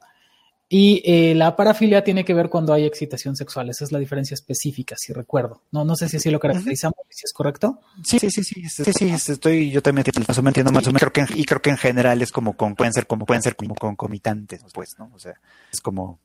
Y 0.69 1.01
eh, 1.05 1.33
la 1.33 1.55
parafilia 1.55 2.03
tiene 2.03 2.25
que 2.25 2.33
ver 2.33 2.49
cuando 2.49 2.73
hay 2.73 2.83
excitación 2.85 3.37
sexual. 3.37 3.69
Esa 3.69 3.85
es 3.85 3.91
la 3.93 3.99
diferencia 3.99 4.33
específica, 4.35 4.95
si 4.97 5.13
recuerdo. 5.13 5.63
No, 5.71 5.85
no 5.85 5.95
sé 5.95 6.09
si 6.09 6.17
así 6.17 6.29
lo 6.29 6.39
caracterizamos, 6.39 6.97
si 7.09 7.21
es 7.23 7.31
correcto. 7.31 7.79
Sí, 8.03 8.19
sí, 8.19 8.29
sí, 8.29 8.43
sí, 8.43 8.61
sí, 8.67 8.93
sí, 8.93 9.31
estoy, 9.31 9.71
yo 9.71 9.81
también 9.81 10.05
más 10.27 10.37
o 10.37 10.41
menos 10.41 10.51
entiendo 10.51 10.71
más 10.73 10.85
o 10.85 10.91
menos, 10.91 11.01
creo 11.01 11.25
que, 11.25 11.39
y 11.39 11.45
creo 11.45 11.61
que 11.61 11.69
en 11.69 11.77
general 11.77 12.21
es 12.21 12.33
como 12.33 12.57
con, 12.57 12.75
pueden 12.75 12.93
ser 12.93 13.07
como, 13.07 13.25
pueden 13.25 13.41
ser 13.41 13.55
como 13.55 13.75
concomitantes, 13.75 14.61
pues, 14.73 14.95
¿no? 14.99 15.09
O 15.13 15.19
sea, 15.19 15.39
es 15.71 15.79
como 15.79 16.19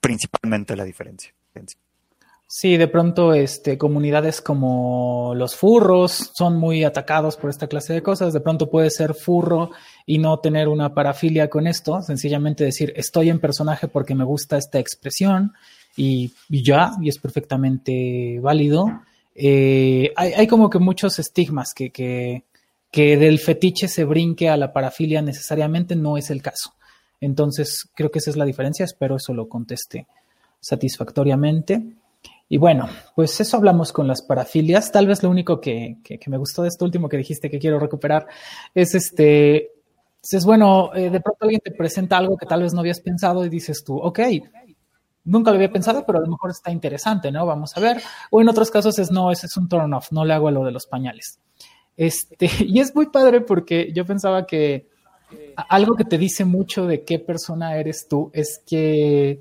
principalmente 0.00 0.76
la 0.76 0.84
diferencia. 0.84 1.32
Sí, 2.52 2.76
de 2.76 2.88
pronto 2.88 3.32
este, 3.32 3.78
comunidades 3.78 4.40
como 4.40 5.34
los 5.36 5.54
furros 5.54 6.32
son 6.34 6.56
muy 6.56 6.82
atacados 6.82 7.36
por 7.36 7.48
esta 7.48 7.68
clase 7.68 7.92
de 7.92 8.02
cosas. 8.02 8.32
De 8.32 8.40
pronto 8.40 8.68
puede 8.68 8.90
ser 8.90 9.14
furro 9.14 9.70
y 10.04 10.18
no 10.18 10.40
tener 10.40 10.66
una 10.66 10.92
parafilia 10.92 11.48
con 11.48 11.68
esto, 11.68 12.02
sencillamente 12.02 12.64
decir 12.64 12.92
estoy 12.96 13.30
en 13.30 13.38
personaje 13.38 13.86
porque 13.86 14.16
me 14.16 14.24
gusta 14.24 14.58
esta 14.58 14.80
expresión 14.80 15.52
y, 15.96 16.32
ya, 16.48 16.90
y 17.00 17.08
es 17.08 17.18
perfectamente 17.18 18.40
válido. 18.40 19.00
Eh, 19.36 20.12
hay, 20.16 20.32
hay, 20.32 20.48
como 20.48 20.68
que 20.70 20.80
muchos 20.80 21.20
estigmas 21.20 21.72
que, 21.72 21.90
que, 21.90 22.42
que 22.90 23.16
del 23.16 23.38
fetiche 23.38 23.86
se 23.86 24.02
brinque 24.02 24.48
a 24.48 24.56
la 24.56 24.72
parafilia 24.72 25.22
necesariamente 25.22 25.94
no 25.94 26.16
es 26.16 26.30
el 26.30 26.42
caso. 26.42 26.74
Entonces, 27.20 27.88
creo 27.94 28.10
que 28.10 28.18
esa 28.18 28.30
es 28.30 28.36
la 28.36 28.44
diferencia. 28.44 28.84
Espero 28.84 29.14
eso 29.14 29.34
lo 29.34 29.48
conteste 29.48 30.08
satisfactoriamente. 30.58 31.94
Y 32.52 32.58
bueno, 32.58 32.88
pues 33.14 33.40
eso 33.40 33.56
hablamos 33.56 33.92
con 33.92 34.08
las 34.08 34.22
parafilias. 34.22 34.90
Tal 34.90 35.06
vez 35.06 35.22
lo 35.22 35.30
único 35.30 35.60
que, 35.60 35.98
me 36.26 36.36
gustó 36.36 36.62
de 36.62 36.68
esto 36.68 36.84
último 36.84 37.08
que 37.08 37.16
dijiste 37.16 37.48
que 37.48 37.60
quiero 37.60 37.78
recuperar 37.78 38.26
es 38.74 38.96
este, 38.96 39.70
es 40.20 40.44
bueno, 40.44 40.92
eh, 40.92 41.10
de 41.10 41.20
pronto 41.20 41.44
alguien 41.44 41.60
te 41.62 41.70
presenta 41.70 42.18
algo 42.18 42.36
que 42.36 42.46
tal 42.46 42.62
vez 42.62 42.74
no 42.74 42.80
habías 42.80 42.98
pensado 42.98 43.46
y 43.46 43.48
dices 43.48 43.84
tú, 43.84 43.96
ok, 43.96 44.18
nunca 45.26 45.52
lo 45.52 45.58
había 45.58 45.70
pensado, 45.70 46.04
pero 46.04 46.18
a 46.18 46.22
lo 46.22 46.26
mejor 46.26 46.50
está 46.50 46.72
interesante, 46.72 47.30
¿no? 47.30 47.46
Vamos 47.46 47.76
a 47.76 47.80
ver. 47.80 48.02
O 48.32 48.40
en 48.40 48.48
otros 48.48 48.68
casos 48.72 48.98
es 48.98 49.12
no, 49.12 49.30
ese 49.30 49.46
es 49.46 49.56
un 49.56 49.68
turn 49.68 49.94
off, 49.94 50.10
no 50.10 50.24
le 50.24 50.34
hago 50.34 50.48
a 50.48 50.50
lo 50.50 50.64
de 50.64 50.72
los 50.72 50.86
pañales. 50.86 51.38
Este, 51.96 52.50
y 52.66 52.80
es 52.80 52.92
muy 52.96 53.10
padre 53.10 53.42
porque 53.42 53.92
yo 53.94 54.04
pensaba 54.04 54.44
que 54.44 54.88
algo 55.68 55.94
que 55.94 56.04
te 56.04 56.18
dice 56.18 56.44
mucho 56.44 56.88
de 56.88 57.04
qué 57.04 57.20
persona 57.20 57.76
eres 57.76 58.08
tú 58.08 58.32
es 58.34 58.60
que 58.66 59.38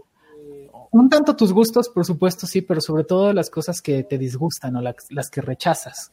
un 0.91 1.10
tanto 1.10 1.36
tus 1.36 1.53
gustos, 1.53 1.90
por 1.90 2.06
supuesto, 2.06 2.48
sí, 2.48 2.61
pero 2.61 2.82
sobre 2.82 3.03
todo 3.03 3.34
las 3.34 3.49
cosas 3.49 3.82
que 3.82 4.03
te 4.03 4.18
disgustan 4.18 4.76
o 4.76 4.82
las, 4.82 5.30
que 5.30 5.41
rechazas. 5.41 6.11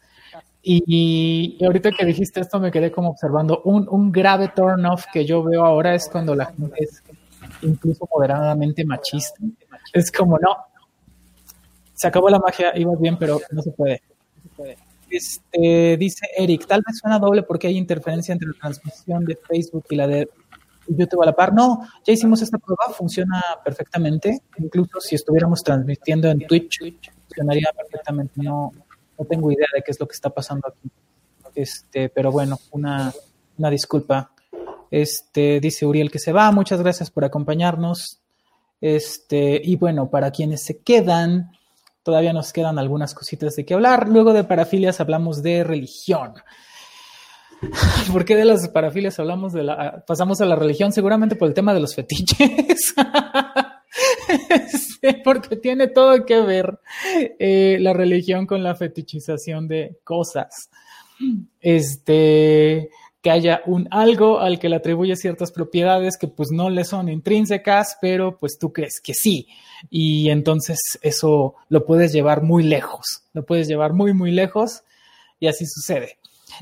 Y, 0.62 1.59
ahorita 1.65 1.93
que 1.93 2.05
dijiste 2.05 2.40
esto 2.40 2.59
me 2.59 2.73
quedé 2.73 2.90
como 2.90 3.11
observando 3.11 3.62
un, 3.65 3.86
un 3.89 4.11
grave 4.11 4.51
turn 4.55 4.85
off 4.85 5.05
que 5.12 5.24
yo 5.24 5.43
veo 5.43 5.65
ahora 5.65 5.94
es 5.94 6.09
cuando 6.11 6.35
la 6.35 6.47
gente 6.47 6.74
es 6.82 7.03
incluso 7.62 8.09
moderadamente 8.12 8.85
machista. 8.85 9.40
Es 9.93 10.11
como, 10.11 10.39
no, 10.39 10.57
se 11.94 12.07
acabó 12.07 12.28
la 12.28 12.39
magia, 12.39 12.77
iba 12.77 12.93
bien, 12.98 13.16
pero 13.16 13.40
no 13.51 13.62
se 13.62 13.70
puede. 13.70 14.03
Este, 15.09 15.97
dice 15.97 16.27
Eric, 16.36 16.66
tal 16.66 16.82
vez 16.86 16.98
suena 16.98 17.19
doble 17.19 17.43
porque 17.43 17.69
hay 17.69 17.77
interferencia 17.77 18.32
entre 18.32 18.48
la 18.48 18.55
transmisión 18.55 19.24
de 19.24 19.36
Facebook 19.36 19.85
y 19.90 19.97
la 19.97 20.07
de 20.07 20.28
YouTube 20.89 21.23
a 21.23 21.27
la 21.27 21.33
par. 21.33 21.53
No, 21.53 21.81
ya 22.05 22.13
hicimos 22.13 22.43
esta 22.43 22.59
prueba, 22.59 22.93
funciona 22.93 23.43
perfectamente. 23.65 24.43
Incluso 24.59 25.01
si 25.01 25.15
estuviéramos 25.15 25.63
transmitiendo 25.63 26.29
en 26.29 26.47
Twitch, 26.47 26.81
funcionaría 27.25 27.73
perfectamente. 27.77 28.35
No, 28.37 28.73
no 29.19 29.25
tengo 29.25 29.51
idea 29.51 29.67
de 29.75 29.83
qué 29.83 29.91
es 29.91 30.01
lo 30.01 30.07
que 30.07 30.15
está 30.15 30.31
pasando 30.31 30.69
aquí. 30.69 30.91
Este, 31.55 32.09
pero 32.11 32.31
bueno, 32.31 32.59
una, 32.73 33.13
una 33.59 33.71
disculpa. 33.71 34.33
Este, 34.91 35.61
dice 35.61 35.87
Uriel 35.87 36.11
que 36.11 36.19
se 36.19 36.33
va. 36.33 36.51
Muchas 36.53 36.81
gracias 36.81 37.11
por 37.11 37.25
acompañarnos. 37.25 38.21
Este, 38.81 39.61
y 39.63 39.77
bueno, 39.77 40.11
para 40.11 40.31
quienes 40.31 40.63
se 40.63 40.79
quedan, 40.79 41.51
todavía 42.03 42.33
nos 42.33 42.53
quedan 42.53 42.79
algunas 42.79 43.15
cositas 43.15 43.57
de 43.57 43.65
qué 43.65 43.75
hablar. 43.75 44.09
Luego 44.09 44.33
de 44.33 44.45
parafilias 44.45 45.01
hablamos 45.01 45.43
de 45.43 45.65
religión. 45.65 46.35
¿Por 48.12 48.24
qué 48.24 48.36
de 48.36 48.44
las 48.44 48.68
parafilias 48.68 49.18
hablamos 49.18 49.52
de 49.52 49.62
la, 49.62 50.05
pasamos 50.06 50.40
a 50.40 50.47
la 50.47 50.56
religión? 50.56 50.93
Seguramente 50.93 51.36
por 51.36 51.48
el 51.48 51.55
tema 51.55 51.74
de 51.74 51.80
los 51.80 51.94
fetiches. 51.94 52.94
porque 55.24 55.56
tiene 55.56 55.88
todo 55.88 56.24
que 56.24 56.40
ver 56.40 56.80
eh, 57.38 57.78
la 57.80 57.93
religión 57.93 58.47
con 58.47 58.62
la 58.62 58.74
fetichización 58.74 59.68
de 59.68 59.98
cosas. 60.05 60.70
Este, 61.60 62.90
que 63.22 63.30
haya 63.30 63.62
un 63.66 63.88
algo 63.90 64.38
al 64.38 64.59
que 64.59 64.68
le 64.68 64.76
atribuye 64.76 65.16
ciertas 65.16 65.51
propiedades 65.51 66.16
que 66.16 66.28
pues 66.28 66.51
no 66.52 66.70
le 66.70 66.84
son 66.84 67.09
intrínsecas, 67.09 67.97
pero 68.01 68.36
pues 68.38 68.59
tú 68.59 68.72
crees 68.72 69.01
que 69.02 69.14
sí. 69.14 69.48
Y 69.90 70.30
entonces 70.30 70.78
eso 71.02 71.55
lo 71.68 71.84
puedes 71.84 72.12
llevar 72.12 72.43
muy 72.43 72.62
lejos, 72.62 73.24
lo 73.32 73.44
puedes 73.44 73.66
llevar 73.66 73.94
muy, 73.94 74.12
muy 74.12 74.30
lejos 74.30 74.82
y 75.40 75.48
así 75.48 75.66
sucede. 75.66 76.18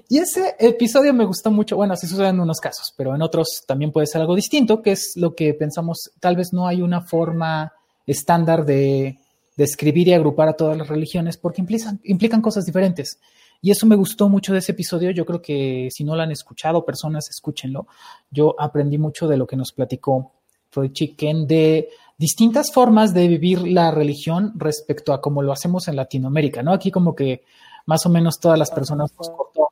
Y 0.09 0.19
ese 0.19 0.57
episodio 0.59 1.13
me 1.13 1.25
gustó 1.25 1.51
mucho. 1.51 1.77
Bueno, 1.77 1.95
así 1.95 2.07
sucede 2.07 2.29
en 2.29 2.41
unos 2.41 2.59
casos, 2.61 2.93
pero 2.97 3.15
en 3.15 3.23
otros 3.23 3.65
también 3.67 3.93
puede 3.93 4.07
ser 4.07 4.21
algo 4.21 4.35
distinto, 4.35 4.83
que 4.83 4.93
es 4.93 5.13
lo 5.17 5.35
que 5.35 5.55
pensamos. 5.55 6.11
Tal 6.21 6.37
vez 6.37 6.53
no 6.53 6.67
hay 6.67 6.83
una 6.83 7.03
forma 7.03 7.73
estándar 8.07 8.65
de, 8.65 9.19
describir 9.57 10.09
y 10.09 10.15
agrupar 10.15 10.49
a 10.49 10.55
todas 10.55 10.77
las 10.77 10.89
religiones 10.89 11.37
porque 11.37 11.63
implican, 11.63 12.43
cosas 12.43 12.65
diferentes. 12.65 13.19
Y 13.61 13.71
eso 13.71 13.87
me 13.87 13.97
gustó 13.97 14.29
mucho 14.29 14.53
de 14.53 14.59
ese 14.59 14.73
episodio. 14.73 15.11
Yo 15.11 15.25
creo 15.25 15.41
que 15.41 15.89
si 15.91 16.05
no 16.05 16.15
lo 16.15 16.23
han 16.23 16.33
escuchado, 16.33 16.85
personas, 16.85 17.31
escúchenlo. 17.31 17.87
Yo 18.31 18.55
aprendí 18.59 18.99
mucho 18.99 19.27
de 19.27 19.37
lo 19.37 19.47
que 19.47 19.57
nos 19.57 19.73
platicó 19.73 20.33
Freud 20.71 20.93
Chicken, 20.93 21.47
de 21.47 21.89
distintas 22.19 22.73
formas 22.73 23.15
de 23.15 23.27
vivir 23.29 23.67
la 23.67 23.91
religión 23.91 24.53
respecto 24.57 25.13
a 25.13 25.21
cómo 25.21 25.41
lo 25.41 25.53
hacemos 25.53 25.89
en 25.89 25.97
Latinoamérica, 25.97 26.63
¿no? 26.63 26.73
Aquí 26.73 26.91
como 26.91 27.15
que 27.15 27.43
más 27.87 28.05
o 28.07 28.11
menos 28.11 28.39
todas 28.39 28.59
las 28.59 28.71
personas 28.71 29.13
nos 29.17 29.31
cortó 29.31 29.71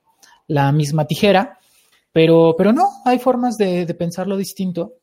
la 0.53 0.71
misma 0.71 1.07
tijera, 1.07 1.59
pero, 2.13 2.55
pero 2.57 2.73
no, 2.73 2.91
hay 3.07 3.19
formas 3.19 3.57
de, 3.57 3.87
pensarlo 3.95 4.37
distinto 4.37 4.95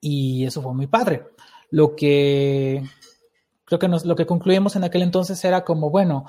y 0.00 0.44
eso 0.46 0.62
fue 0.62 0.72
muy 0.72 0.86
padre. 0.86 1.24
Lo 1.70 1.94
que 1.94 2.82
creo 3.64 3.78
que 3.78 3.88
nos, 3.88 4.06
lo 4.06 4.16
que 4.16 4.26
concluimos 4.26 4.74
en 4.76 4.84
aquel 4.84 5.02
entonces 5.02 5.44
era 5.44 5.64
como, 5.64 5.90
bueno, 5.90 6.24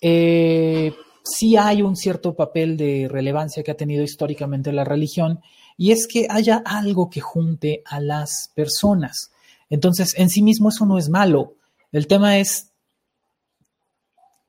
eh, 0.00 0.92
sí 1.24 1.56
hay 1.56 1.80
un 1.80 1.96
cierto 1.96 2.34
papel 2.34 2.76
de 2.76 3.08
relevancia 3.08 3.62
que 3.62 3.70
ha 3.70 3.76
tenido 3.76 4.02
históricamente 4.02 4.72
la 4.72 4.84
religión 4.84 5.40
y 5.78 5.92
es 5.92 6.06
que 6.06 6.26
haya 6.28 6.62
algo 6.64 7.08
que 7.08 7.20
junte 7.20 7.82
a 7.86 8.00
las 8.00 8.50
personas. 8.54 9.32
Entonces, 9.70 10.14
en 10.18 10.28
sí 10.28 10.42
mismo 10.42 10.68
eso 10.68 10.84
no 10.84 10.98
es 10.98 11.08
malo. 11.08 11.54
El 11.92 12.06
tema 12.06 12.38
es 12.38 12.69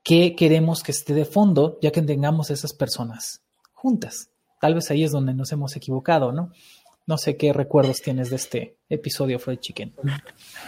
qué 0.02 0.34
queremos 0.36 0.82
que 0.82 0.92
esté 0.92 1.14
de 1.14 1.24
fondo, 1.24 1.78
ya 1.80 1.90
que 1.90 2.02
tengamos 2.02 2.50
esas 2.50 2.72
personas 2.72 3.42
juntas. 3.72 4.30
Tal 4.60 4.74
vez 4.74 4.90
ahí 4.90 5.04
es 5.04 5.10
donde 5.10 5.34
nos 5.34 5.50
hemos 5.52 5.76
equivocado, 5.76 6.32
¿no? 6.32 6.52
No 7.06 7.18
sé 7.18 7.36
qué 7.36 7.52
recuerdos 7.52 8.00
tienes 8.00 8.30
de 8.30 8.36
este 8.36 8.76
episodio, 8.88 9.40
Fred 9.40 9.58
Chicken. 9.58 9.94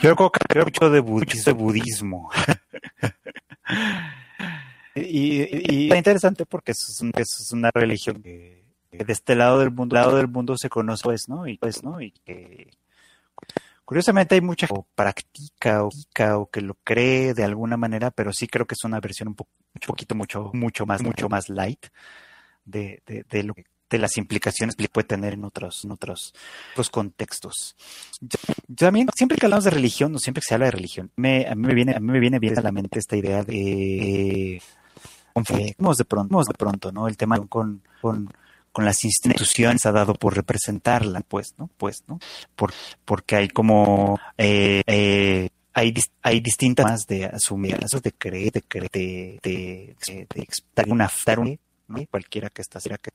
Yo 0.02 0.16
creo 0.16 0.32
que 0.32 0.40
creo 0.48 0.64
mucho 0.64 0.90
de 0.90 1.52
budismo. 1.52 2.28
y, 4.96 5.92
es 5.92 5.96
interesante 5.96 6.44
porque 6.44 6.72
es, 6.72 7.00
es 7.16 7.52
una 7.52 7.70
religión 7.72 8.20
que, 8.20 8.64
de 8.90 9.12
este 9.12 9.36
lado 9.36 9.60
del 9.60 9.70
mundo, 9.70 9.94
lado 9.94 10.16
del 10.16 10.28
mundo 10.28 10.56
se 10.56 10.68
conoce, 10.68 11.04
pues, 11.04 11.28
¿no? 11.28 11.46
Y 11.46 11.56
pues, 11.58 11.84
¿no? 11.84 12.00
Y 12.00 12.10
que 12.10 12.72
Curiosamente 13.84 14.34
hay 14.34 14.40
mucha 14.40 14.66
que 14.66 14.74
practica 14.94 15.84
o, 15.84 15.90
o 15.90 16.50
que 16.50 16.60
lo 16.62 16.74
cree 16.84 17.34
de 17.34 17.44
alguna 17.44 17.76
manera, 17.76 18.10
pero 18.10 18.32
sí 18.32 18.46
creo 18.46 18.66
que 18.66 18.74
es 18.74 18.84
una 18.84 18.98
versión 18.98 19.28
un, 19.28 19.34
poquito 19.34 20.14
mucho, 20.14 20.50
mucho 20.54 20.86
más, 20.86 21.02
mucho 21.02 21.28
más 21.28 21.48
light 21.50 21.86
de, 22.64 23.02
de, 23.06 23.42
lo 23.42 23.54
de 23.90 23.98
las 23.98 24.16
implicaciones 24.16 24.74
que 24.74 24.88
puede 24.88 25.06
tener 25.06 25.34
en 25.34 25.44
otros, 25.44 25.84
en 25.84 25.92
otros, 25.92 26.32
contextos. 26.90 27.76
Yo, 28.20 28.38
también, 28.74 29.08
siempre 29.14 29.36
que 29.36 29.46
hablamos 29.46 29.64
de 29.64 29.70
religión, 29.70 30.14
o 30.14 30.18
siempre 30.18 30.40
que 30.40 30.48
se 30.48 30.54
habla 30.54 30.66
de 30.66 30.72
religión, 30.72 31.10
me, 31.16 31.46
a 31.46 31.54
mí 31.54 31.66
me 31.66 31.74
viene, 31.74 31.94
a 31.94 32.00
mí 32.00 32.10
me 32.10 32.20
viene 32.20 32.38
bien 32.38 32.58
a 32.58 32.62
la 32.62 32.72
mente 32.72 32.98
esta 32.98 33.16
idea 33.16 33.44
de, 33.44 34.62
de, 35.34 35.76
de 35.76 36.04
pronto, 36.06 36.38
de 36.38 36.54
pronto, 36.58 36.90
¿no? 36.90 37.06
El 37.06 37.16
tema 37.16 37.38
con, 37.46 37.82
con 38.00 38.32
con 38.74 38.84
las 38.84 39.04
instituciones 39.04 39.86
ha 39.86 39.92
dado 39.92 40.14
por 40.14 40.34
representarla, 40.34 41.20
pues, 41.20 41.54
¿no? 41.56 41.70
Pues, 41.78 42.02
¿no? 42.08 42.18
Por, 42.56 42.74
porque 43.04 43.36
hay 43.36 43.48
como, 43.48 44.18
eh, 44.36 44.82
eh, 44.84 45.48
hay, 45.72 45.94
hay 46.22 46.40
distintas 46.40 46.84
formas 46.84 47.06
de 47.06 47.26
asumir, 47.26 47.78
de 47.78 48.12
creer, 48.12 48.52
de 48.52 48.62
creer, 48.62 48.90
de, 48.90 49.38
de, 49.44 49.96
de, 50.02 50.26
de 50.34 50.90
una, 50.90 51.08
¿no? 51.86 52.06
cualquiera 52.10 52.50
que 52.50 52.62
está 52.62 52.80
cerca. 52.80 53.12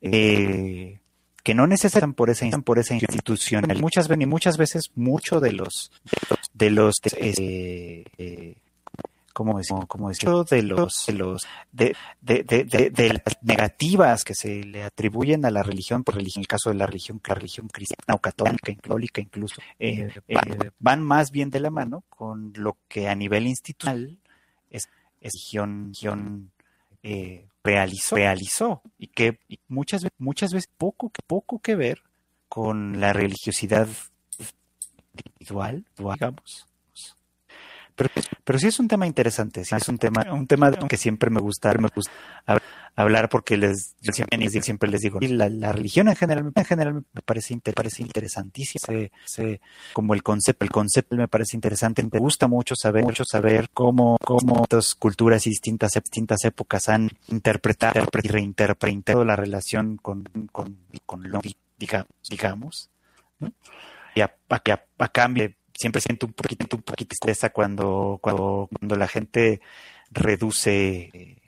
Eh, 0.00 1.00
que 1.42 1.54
no 1.54 1.66
necesitan 1.66 2.14
por 2.14 2.30
esa 2.30 2.46
por 2.58 2.78
esa 2.78 2.94
institución. 2.94 3.64
Muchas 3.80 4.06
veces, 4.06 4.28
muchas 4.28 4.56
veces, 4.56 4.90
mucho 4.94 5.40
de 5.40 5.52
los 5.52 5.90
de 6.54 6.70
los 6.70 6.94
eh, 7.16 8.04
eh, 8.18 8.54
como 9.38 9.56
decir, 9.56 9.76
como 9.86 10.08
decir, 10.08 10.28
de 10.28 10.62
los, 10.64 11.04
de 11.06 11.12
los, 11.12 11.46
de, 11.70 11.94
de, 12.20 12.42
de, 12.42 12.90
de, 12.90 13.08
las 13.12 13.38
negativas 13.40 14.24
que 14.24 14.34
se 14.34 14.64
le 14.64 14.82
atribuyen 14.82 15.44
a 15.44 15.50
la 15.52 15.62
religión, 15.62 16.02
por 16.02 16.16
religión, 16.16 16.40
en 16.40 16.42
el 16.42 16.48
caso 16.48 16.70
de 16.70 16.74
la 16.74 16.86
religión, 16.86 17.20
la 17.24 17.34
religión 17.36 17.68
cristiana 17.68 18.16
o 18.16 18.18
católica, 18.18 18.74
católica 18.74 19.20
incluso, 19.20 19.62
eh, 19.78 20.08
eh, 20.26 20.36
van 20.80 21.04
más 21.04 21.30
bien 21.30 21.50
de 21.50 21.60
la 21.60 21.70
mano 21.70 22.02
con 22.08 22.52
lo 22.56 22.78
que 22.88 23.08
a 23.08 23.14
nivel 23.14 23.46
institucional 23.46 24.18
es, 24.70 24.88
religión, 25.20 26.50
eh, 27.04 27.46
realizó, 27.62 28.16
realizó 28.16 28.82
y 28.98 29.06
que 29.06 29.38
muchas 29.68 30.02
veces, 30.02 30.18
muchas 30.18 30.52
veces 30.52 30.68
poco, 30.76 31.12
poco 31.28 31.60
que 31.60 31.76
ver 31.76 32.02
con 32.48 32.98
la 32.98 33.12
religiosidad 33.12 33.86
individual, 35.14 35.84
digamos. 35.96 36.67
Pero, 38.44 38.58
sí 38.58 38.68
es 38.68 38.78
un 38.78 38.86
tema 38.86 39.06
interesante, 39.06 39.64
sí 39.64 39.74
es 39.74 39.88
un 39.88 39.98
tema, 39.98 40.24
un 40.32 40.46
tema 40.46 40.70
que 40.70 40.96
siempre 40.96 41.30
me 41.30 41.40
gusta, 41.40 41.74
hablar 42.94 43.28
porque 43.28 43.56
les, 43.56 43.96
yo 44.00 44.12
siempre, 44.12 44.88
les 44.88 45.00
digo, 45.00 45.18
la, 45.20 45.72
religión 45.72 46.08
en 46.08 46.16
general, 46.16 46.52
en 46.54 46.64
general 46.64 46.94
me 46.94 47.22
parece, 47.22 47.58
parece 47.74 48.02
interesantísima, 48.02 48.86
como 49.92 50.14
el 50.14 50.22
concepto, 50.22 50.64
el 50.64 50.70
concepto 50.70 51.16
me 51.16 51.28
parece 51.28 51.56
interesante, 51.56 52.02
me 52.02 52.18
gusta 52.18 52.46
mucho 52.46 52.74
saber, 52.76 53.04
mucho 53.04 53.24
saber 53.24 53.68
cómo, 53.74 54.16
cómo 54.24 54.62
otras 54.62 54.94
culturas 54.94 55.46
y 55.46 55.50
distintas, 55.50 55.92
distintas 55.94 56.44
épocas 56.44 56.88
han 56.88 57.10
interpretado 57.28 58.06
y 58.22 58.28
reinterpretado 58.28 59.24
la 59.24 59.36
relación 59.36 59.96
con, 59.96 60.24
con, 60.52 60.78
con 61.04 61.30
lo, 61.30 61.40
digamos, 61.78 62.08
digamos, 62.30 62.90
y 64.14 64.20
a, 64.20 64.34
a, 64.48 64.62
a 64.98 65.08
cambio 65.08 65.52
siempre 65.78 66.00
siento 66.00 66.26
un 66.26 66.32
poquito, 66.32 66.76
un 66.76 66.82
poquito 66.82 67.08
tristeza 67.08 67.50
cuando, 67.50 68.18
cuando, 68.20 68.68
cuando 68.76 68.96
la 68.96 69.06
gente 69.06 69.60
reduce, 70.10 71.38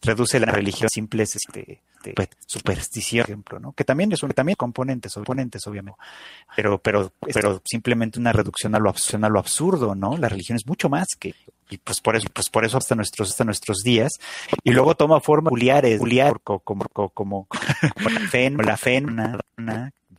reduce 0.00 0.40
la 0.40 0.52
religión 0.52 0.86
a 0.86 0.88
simples 0.88 1.36
este, 1.36 1.82
pues, 2.14 2.28
superstición, 2.46 3.24
por 3.24 3.30
ejemplo, 3.30 3.60
¿no? 3.60 3.72
Que 3.72 3.84
también 3.84 4.10
es 4.12 4.22
un 4.22 4.30
también 4.30 4.56
componentes, 4.56 5.12
componentes, 5.12 5.66
obviamente, 5.66 5.98
pero, 6.56 6.78
pero, 6.78 7.12
pero 7.32 7.60
simplemente 7.64 8.18
una 8.18 8.32
reducción 8.32 8.74
a 8.74 8.78
lo, 8.78 8.90
a 8.90 9.28
lo 9.28 9.38
absurdo, 9.38 9.94
¿no? 9.94 10.16
La 10.16 10.28
religión 10.28 10.56
es 10.56 10.66
mucho 10.66 10.88
más 10.88 11.08
que, 11.18 11.34
y 11.68 11.76
pues 11.76 12.00
por 12.00 12.16
eso, 12.16 12.28
pues 12.32 12.48
por 12.48 12.64
eso 12.64 12.78
hasta 12.78 12.94
nuestros, 12.94 13.30
hasta 13.30 13.44
nuestros 13.44 13.78
días, 13.84 14.12
y 14.64 14.70
luego 14.70 14.94
toma 14.94 15.20
forma 15.20 15.50
peculiares, 15.50 16.00
como, 16.42 16.60
como, 16.60 16.84
como, 16.88 17.46
como 17.94 18.08
la 18.08 18.20
fe, 18.28 18.50
la 18.50 18.76
fe, 18.78 19.04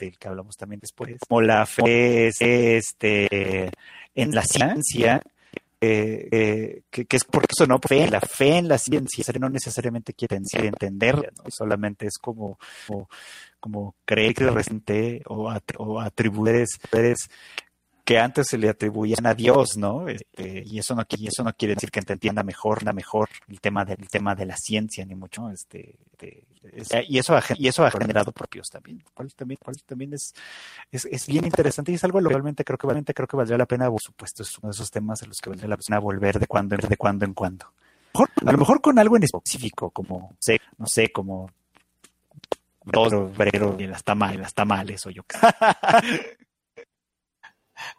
del 0.05 0.17
que 0.17 0.27
hablamos 0.27 0.55
también 0.55 0.79
después, 0.79 1.17
como 1.27 1.41
la 1.41 1.65
fe 1.65 2.27
este, 2.27 3.69
en 4.15 4.31
la 4.35 4.43
ciencia, 4.43 5.21
eh, 5.79 6.27
eh, 6.31 6.81
que, 6.91 7.07
es 7.09 7.23
porque 7.23 7.53
eso 7.57 7.65
no 7.65 7.79
fe, 7.79 8.07
la 8.07 8.21
fe 8.21 8.57
en 8.57 8.67
la 8.67 8.77
ciencia 8.77 9.25
no 9.39 9.49
necesariamente 9.49 10.13
quiere 10.13 10.37
entender, 10.37 11.33
solamente 11.49 12.05
es 12.05 12.17
como, 12.19 12.59
como, 13.59 13.95
creer 14.05 14.35
que 14.35 14.43
reciente 14.45 15.23
o, 15.25 15.51
o 15.77 15.99
atribuir 15.99 16.65
que 18.03 18.19
antes 18.19 18.47
se 18.47 18.57
le 18.57 18.69
atribuían 18.69 19.25
a 19.25 19.33
Dios, 19.33 19.77
¿no? 19.77 20.07
Este, 20.07 20.63
y 20.65 20.79
eso 20.79 20.95
no 20.95 21.03
y 21.09 21.27
eso 21.27 21.43
no 21.43 21.53
quiere 21.53 21.75
decir 21.75 21.91
que 21.91 22.01
te 22.01 22.13
entienda 22.13 22.43
mejor, 22.43 22.83
la 22.83 22.93
mejor 22.93 23.29
el 23.47 23.61
tema 23.61 23.85
del 23.85 24.07
tema 24.09 24.35
de 24.35 24.45
la 24.45 24.57
ciencia 24.57 25.05
ni 25.05 25.15
mucho, 25.15 25.49
este, 25.49 25.95
y 27.07 27.17
eso 27.17 27.35
ha, 27.35 27.43
y 27.57 27.71
generado 27.91 28.31
propios 28.31 28.69
también, 28.69 29.03
cual 29.13 29.31
también, 29.33 30.13
es, 30.13 31.27
bien 31.27 31.45
interesante 31.45 31.91
y 31.91 31.95
es 31.95 32.03
algo 32.03 32.21
lo 32.21 32.29
que 32.29 32.35
realmente 32.35 32.63
creo 32.63 32.77
que 32.77 32.87
realmente 32.87 33.13
creo 33.13 33.27
que 33.27 33.37
valdría 33.37 33.57
la 33.57 33.65
pena, 33.65 33.89
por 33.89 34.01
supuesto, 34.01 34.43
es 34.43 34.57
uno 34.59 34.69
de 34.69 34.75
esos 34.75 34.91
temas 34.91 35.21
a 35.23 35.25
los 35.25 35.39
que 35.39 35.49
valdría 35.49 35.69
la 35.69 35.77
pena 35.77 35.99
volver 35.99 36.39
de 36.39 36.47
cuando 36.47 36.75
de 36.77 36.97
cuando 36.97 37.25
en 37.25 37.33
cuando. 37.33 37.65
A 38.13 38.51
lo 38.51 38.57
mejor 38.57 38.81
con 38.81 38.99
algo 38.99 39.15
en 39.15 39.23
específico, 39.23 39.89
como 39.89 40.35
sé, 40.39 40.59
no 40.77 40.85
sé, 40.87 41.11
como 41.11 41.49
dos 42.83 43.09
febrero 43.09 43.75
y 43.79 43.87
las 43.87 44.03
tamales, 44.03 44.39
las 44.39 44.53
tamales 44.53 45.05
o 45.05 45.09
yo. 45.09 45.23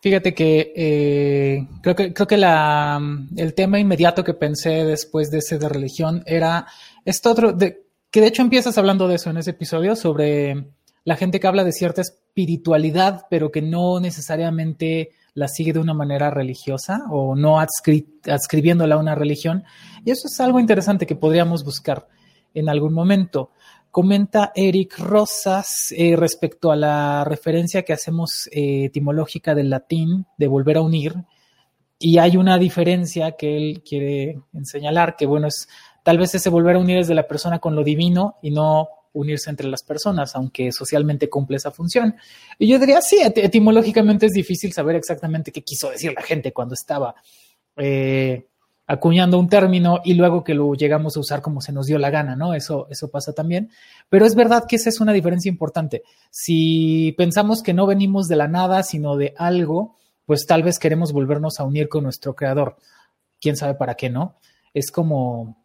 Fíjate 0.01 0.35
que 0.35 0.73
eh, 0.75 1.67
creo 1.81 1.95
que 1.95 2.13
creo 2.13 2.27
que 2.27 2.37
la, 2.37 3.01
el 3.37 3.55
tema 3.55 3.79
inmediato 3.79 4.25
que 4.25 4.35
pensé 4.35 4.85
después 4.85 5.31
de 5.31 5.39
ese 5.39 5.59
de 5.59 5.69
religión 5.69 6.23
era 6.27 6.67
esto 7.05 7.31
otro 7.31 7.53
de, 7.53 7.87
que 8.11 8.21
de 8.21 8.27
hecho 8.27 8.43
empiezas 8.43 8.79
hablando 8.79 9.09
de 9.09 9.17
eso 9.17 9.31
en 9.31 9.39
ese 9.39 9.51
episodio 9.51 9.97
sobre 9.97 10.67
la 11.05 11.17
gente 11.17 11.41
que 11.41 11.47
habla 11.47 11.65
de 11.65 11.73
cierta 11.73 12.01
espiritualidad 12.01 13.27
pero 13.31 13.51
que 13.51 13.63
no 13.63 14.01
necesariamente 14.01 15.11
la 15.35 15.49
sigue 15.49 15.73
de 15.73 15.81
una 15.81 15.95
manera 15.95 16.31
religiosa 16.31 17.05
o 17.11 17.35
no 17.35 17.59
adscri 17.59 18.07
adscribiéndola 18.27 18.97
a 18.97 18.99
una 18.99 19.15
religión 19.15 19.65
y 20.05 20.11
eso 20.11 20.29
es 20.29 20.41
algo 20.41 20.61
interesante 20.61 21.07
que 21.07 21.17
podríamos 21.17 21.65
buscar 21.65 22.07
en 22.55 22.69
algún 22.69 22.93
momento. 22.93 23.51
Comenta 23.93 24.53
Eric 24.55 24.99
Rosas 25.01 25.93
eh, 25.95 26.17
respecto 26.17 26.73
a 26.73 26.77
la 26.77 27.25
referencia 27.25 27.83
que 27.83 27.93
hacemos 27.93 28.49
eh, 28.51 28.87
etimológica 28.87 29.55
del 29.55 29.69
latín 29.69 30.25
de 30.39 30.47
volver 30.47 30.79
a 30.79 30.81
unir. 30.81 31.15
Y 31.99 32.17
hay 32.17 32.39
una 32.39 32.57
diferencia 32.57 33.33
que 33.33 33.55
él 33.55 33.83
quiere 33.87 34.41
señalar, 34.63 35.15
que 35.15 35.27
bueno, 35.27 35.47
es 35.47 35.69
tal 36.03 36.17
vez 36.17 36.35
ese 36.35 36.49
volver 36.49 36.77
a 36.77 36.79
unir 36.79 36.97
es 37.01 37.07
de 37.07 37.15
la 37.15 37.29
persona 37.29 37.59
con 37.59 37.77
lo 37.77 37.85
divino 37.85 38.39
y 38.41 38.51
no 38.51 38.89
unirse 39.13 39.51
entre 39.51 39.69
las 39.69 39.83
personas, 39.83 40.35
aunque 40.37 40.73
socialmente 40.73 41.29
cumple 41.29 41.59
esa 41.59 41.71
función. 41.71 42.17
Y 42.59 42.69
yo 42.69 42.79
diría, 42.79 43.03
sí, 43.03 43.19
etimológicamente 43.23 44.25
es 44.25 44.33
difícil 44.33 44.73
saber 44.73 44.97
exactamente 44.97 45.53
qué 45.53 45.63
quiso 45.63 45.91
decir 45.91 46.15
la 46.15 46.23
gente 46.23 46.51
cuando 46.55 46.73
estaba 46.73 47.15
eh, 47.77 48.47
acuñando 48.93 49.39
un 49.39 49.49
término 49.49 50.01
y 50.05 50.13
luego 50.13 50.45
que 50.45 50.53
lo 50.53 50.75
llegamos 50.75 51.17
a 51.17 51.21
usar 51.21 51.41
como 51.41 51.63
se 51.63 51.73
nos 51.73 51.87
dio 51.87 51.99
la 51.99 52.11
gana, 52.11 52.37
¿no? 52.37 52.53
Eso, 52.53 52.87
eso 52.91 53.11
pasa 53.11 53.33
también. 53.33 53.71
Pero 54.11 54.27
es 54.27 54.35
verdad 54.35 54.67
que 54.69 54.77
esa 54.77 54.91
es 54.91 55.01
una 55.01 55.15
diferencia 55.15 55.49
importante. 55.49 56.03
Si 56.31 57.15
pensamos 57.17 57.63
que 57.63 57.73
no 57.73 57.87
venimos 57.87 58.29
de 58.29 58.37
la 58.37 58.49
nada, 58.49 58.83
sino 58.83 59.17
de 59.17 59.33
algo, 59.39 59.97
pues 60.27 60.45
tal 60.47 60.63
vez 60.63 60.79
queremos 60.79 61.13
volvernos 61.13 61.59
a 61.59 61.65
unir 61.65 61.89
con 61.89 62.05
nuestro 62.05 62.35
creador. 62.35 62.77
Quién 63.41 63.57
sabe 63.57 63.75
para 63.75 63.95
qué, 63.95 64.11
¿no? 64.11 64.37
Es 64.75 64.91
como 64.91 65.62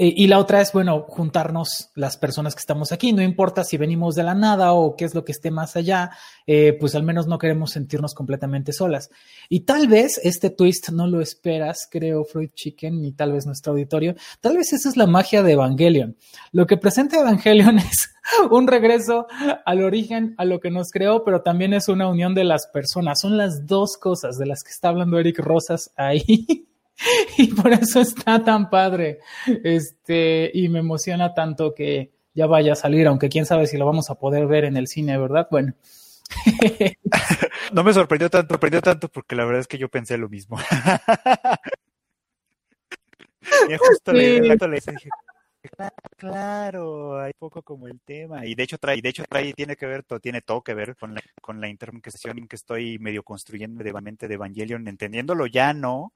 eh, 0.00 0.14
y 0.16 0.28
la 0.28 0.38
otra 0.38 0.60
es, 0.60 0.72
bueno, 0.72 1.04
juntarnos 1.08 1.90
las 1.96 2.16
personas 2.16 2.54
que 2.54 2.60
estamos 2.60 2.92
aquí, 2.92 3.12
no 3.12 3.20
importa 3.20 3.64
si 3.64 3.76
venimos 3.76 4.14
de 4.14 4.22
la 4.22 4.36
nada 4.36 4.72
o 4.72 4.94
qué 4.94 5.04
es 5.04 5.12
lo 5.12 5.24
que 5.24 5.32
esté 5.32 5.50
más 5.50 5.74
allá, 5.74 6.12
eh, 6.46 6.76
pues 6.78 6.94
al 6.94 7.02
menos 7.02 7.26
no 7.26 7.36
queremos 7.36 7.72
sentirnos 7.72 8.14
completamente 8.14 8.72
solas. 8.72 9.10
Y 9.48 9.60
tal 9.60 9.88
vez 9.88 10.20
este 10.22 10.50
twist 10.50 10.90
no 10.90 11.08
lo 11.08 11.20
esperas, 11.20 11.88
creo, 11.90 12.24
Freud 12.24 12.50
Chicken, 12.54 13.02
ni 13.02 13.10
tal 13.10 13.32
vez 13.32 13.44
nuestro 13.44 13.72
auditorio, 13.72 14.14
tal 14.40 14.56
vez 14.56 14.72
esa 14.72 14.88
es 14.88 14.96
la 14.96 15.08
magia 15.08 15.42
de 15.42 15.52
Evangelion. 15.52 16.16
Lo 16.52 16.68
que 16.68 16.76
presenta 16.76 17.18
Evangelion 17.18 17.78
es 17.80 18.14
un 18.52 18.68
regreso 18.68 19.26
al 19.66 19.82
origen, 19.82 20.36
a 20.38 20.44
lo 20.44 20.60
que 20.60 20.70
nos 20.70 20.90
creó, 20.92 21.24
pero 21.24 21.42
también 21.42 21.74
es 21.74 21.88
una 21.88 22.08
unión 22.08 22.36
de 22.36 22.44
las 22.44 22.68
personas. 22.68 23.18
Son 23.20 23.36
las 23.36 23.66
dos 23.66 23.96
cosas 23.96 24.38
de 24.38 24.46
las 24.46 24.62
que 24.62 24.70
está 24.70 24.90
hablando 24.90 25.18
Eric 25.18 25.40
Rosas 25.40 25.90
ahí. 25.96 26.68
y 27.38 27.48
por 27.48 27.72
eso 27.72 28.00
está 28.00 28.44
tan 28.44 28.70
padre. 28.70 29.20
Este, 29.64 30.50
y 30.52 30.68
me 30.68 30.80
emociona 30.80 31.34
tanto 31.34 31.74
que 31.74 32.12
ya 32.34 32.46
vaya 32.46 32.72
a 32.72 32.76
salir, 32.76 33.06
aunque 33.06 33.28
quién 33.28 33.46
sabe 33.46 33.66
si 33.66 33.76
lo 33.76 33.86
vamos 33.86 34.10
a 34.10 34.16
poder 34.16 34.46
ver 34.46 34.64
en 34.64 34.76
el 34.76 34.86
cine, 34.86 35.18
¿verdad? 35.18 35.48
Bueno. 35.50 35.74
no 37.72 37.82
me 37.82 37.92
sorprendió 37.92 38.28
tanto, 38.28 38.54
sorprendió 38.54 38.82
tanto 38.82 39.08
porque 39.08 39.34
la 39.34 39.44
verdad 39.44 39.60
es 39.60 39.66
que 39.66 39.78
yo 39.78 39.88
pensé 39.88 40.18
lo 40.18 40.28
mismo. 40.28 40.58
y 43.68 43.76
justo 43.76 44.12
le, 44.12 44.40
dije, 44.40 45.10
claro, 46.16 47.18
hay 47.18 47.32
poco 47.38 47.62
como 47.62 47.88
el 47.88 47.98
tema. 48.00 48.44
Y 48.44 48.54
de 48.54 48.62
hecho 48.62 48.78
trae, 48.78 49.00
de 49.00 49.08
hecho 49.08 49.24
trae, 49.28 49.54
tiene 49.54 49.76
que 49.76 49.86
ver, 49.86 50.04
tiene 50.20 50.42
todo 50.42 50.62
que 50.62 50.74
ver 50.74 50.96
con 50.96 51.14
la, 51.14 51.22
con 51.40 51.62
la 51.62 51.68
interpretación 51.68 52.46
que 52.46 52.56
estoy 52.56 52.98
medio 52.98 53.22
construyendo 53.22 53.82
de, 53.82 53.92
de 53.92 54.34
Evangelion, 54.34 54.86
entendiéndolo 54.86 55.46
ya 55.46 55.72
no 55.72 56.12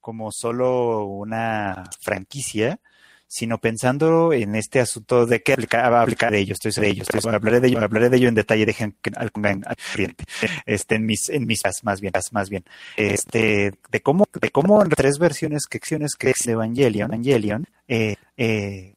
como 0.00 0.32
solo 0.32 1.04
una 1.04 1.84
franquicia, 2.00 2.80
sino 3.28 3.58
pensando 3.58 4.32
en 4.32 4.54
este 4.54 4.80
asunto 4.80 5.26
de 5.26 5.42
qué 5.42 5.54
va 5.70 6.00
a 6.00 6.02
aplicar 6.02 6.32
de 6.32 6.38
ello, 6.38 6.54
estoy 6.54 6.72
de 6.72 6.88
ello, 6.88 7.02
estoy, 7.02 7.20
hablaré 7.32 7.60
de 7.60 7.68
ello, 7.68 7.78
hablaré 7.80 8.08
de 8.08 8.16
ello 8.16 8.28
en 8.28 8.34
detalle, 8.34 8.64
dejen 8.64 8.96
que 9.02 9.12
al 9.14 9.30
cliente, 9.30 10.24
este, 10.64 10.94
en 10.94 11.04
mis, 11.04 11.28
en 11.28 11.46
mis, 11.46 11.60
más 11.82 12.00
bien, 12.00 12.12
más 12.32 12.48
bien, 12.48 12.64
este, 12.96 13.74
de 13.90 14.00
cómo, 14.00 14.26
de 14.40 14.50
cómo 14.50 14.82
en 14.82 14.88
tres 14.88 15.18
versiones 15.18 15.66
que 15.66 15.76
acciones 15.76 16.14
que 16.16 16.32
de 16.44 16.52
Evangelion, 16.52 17.12
Evangelion, 17.12 17.66
eh, 17.86 18.16
eh, 18.38 18.94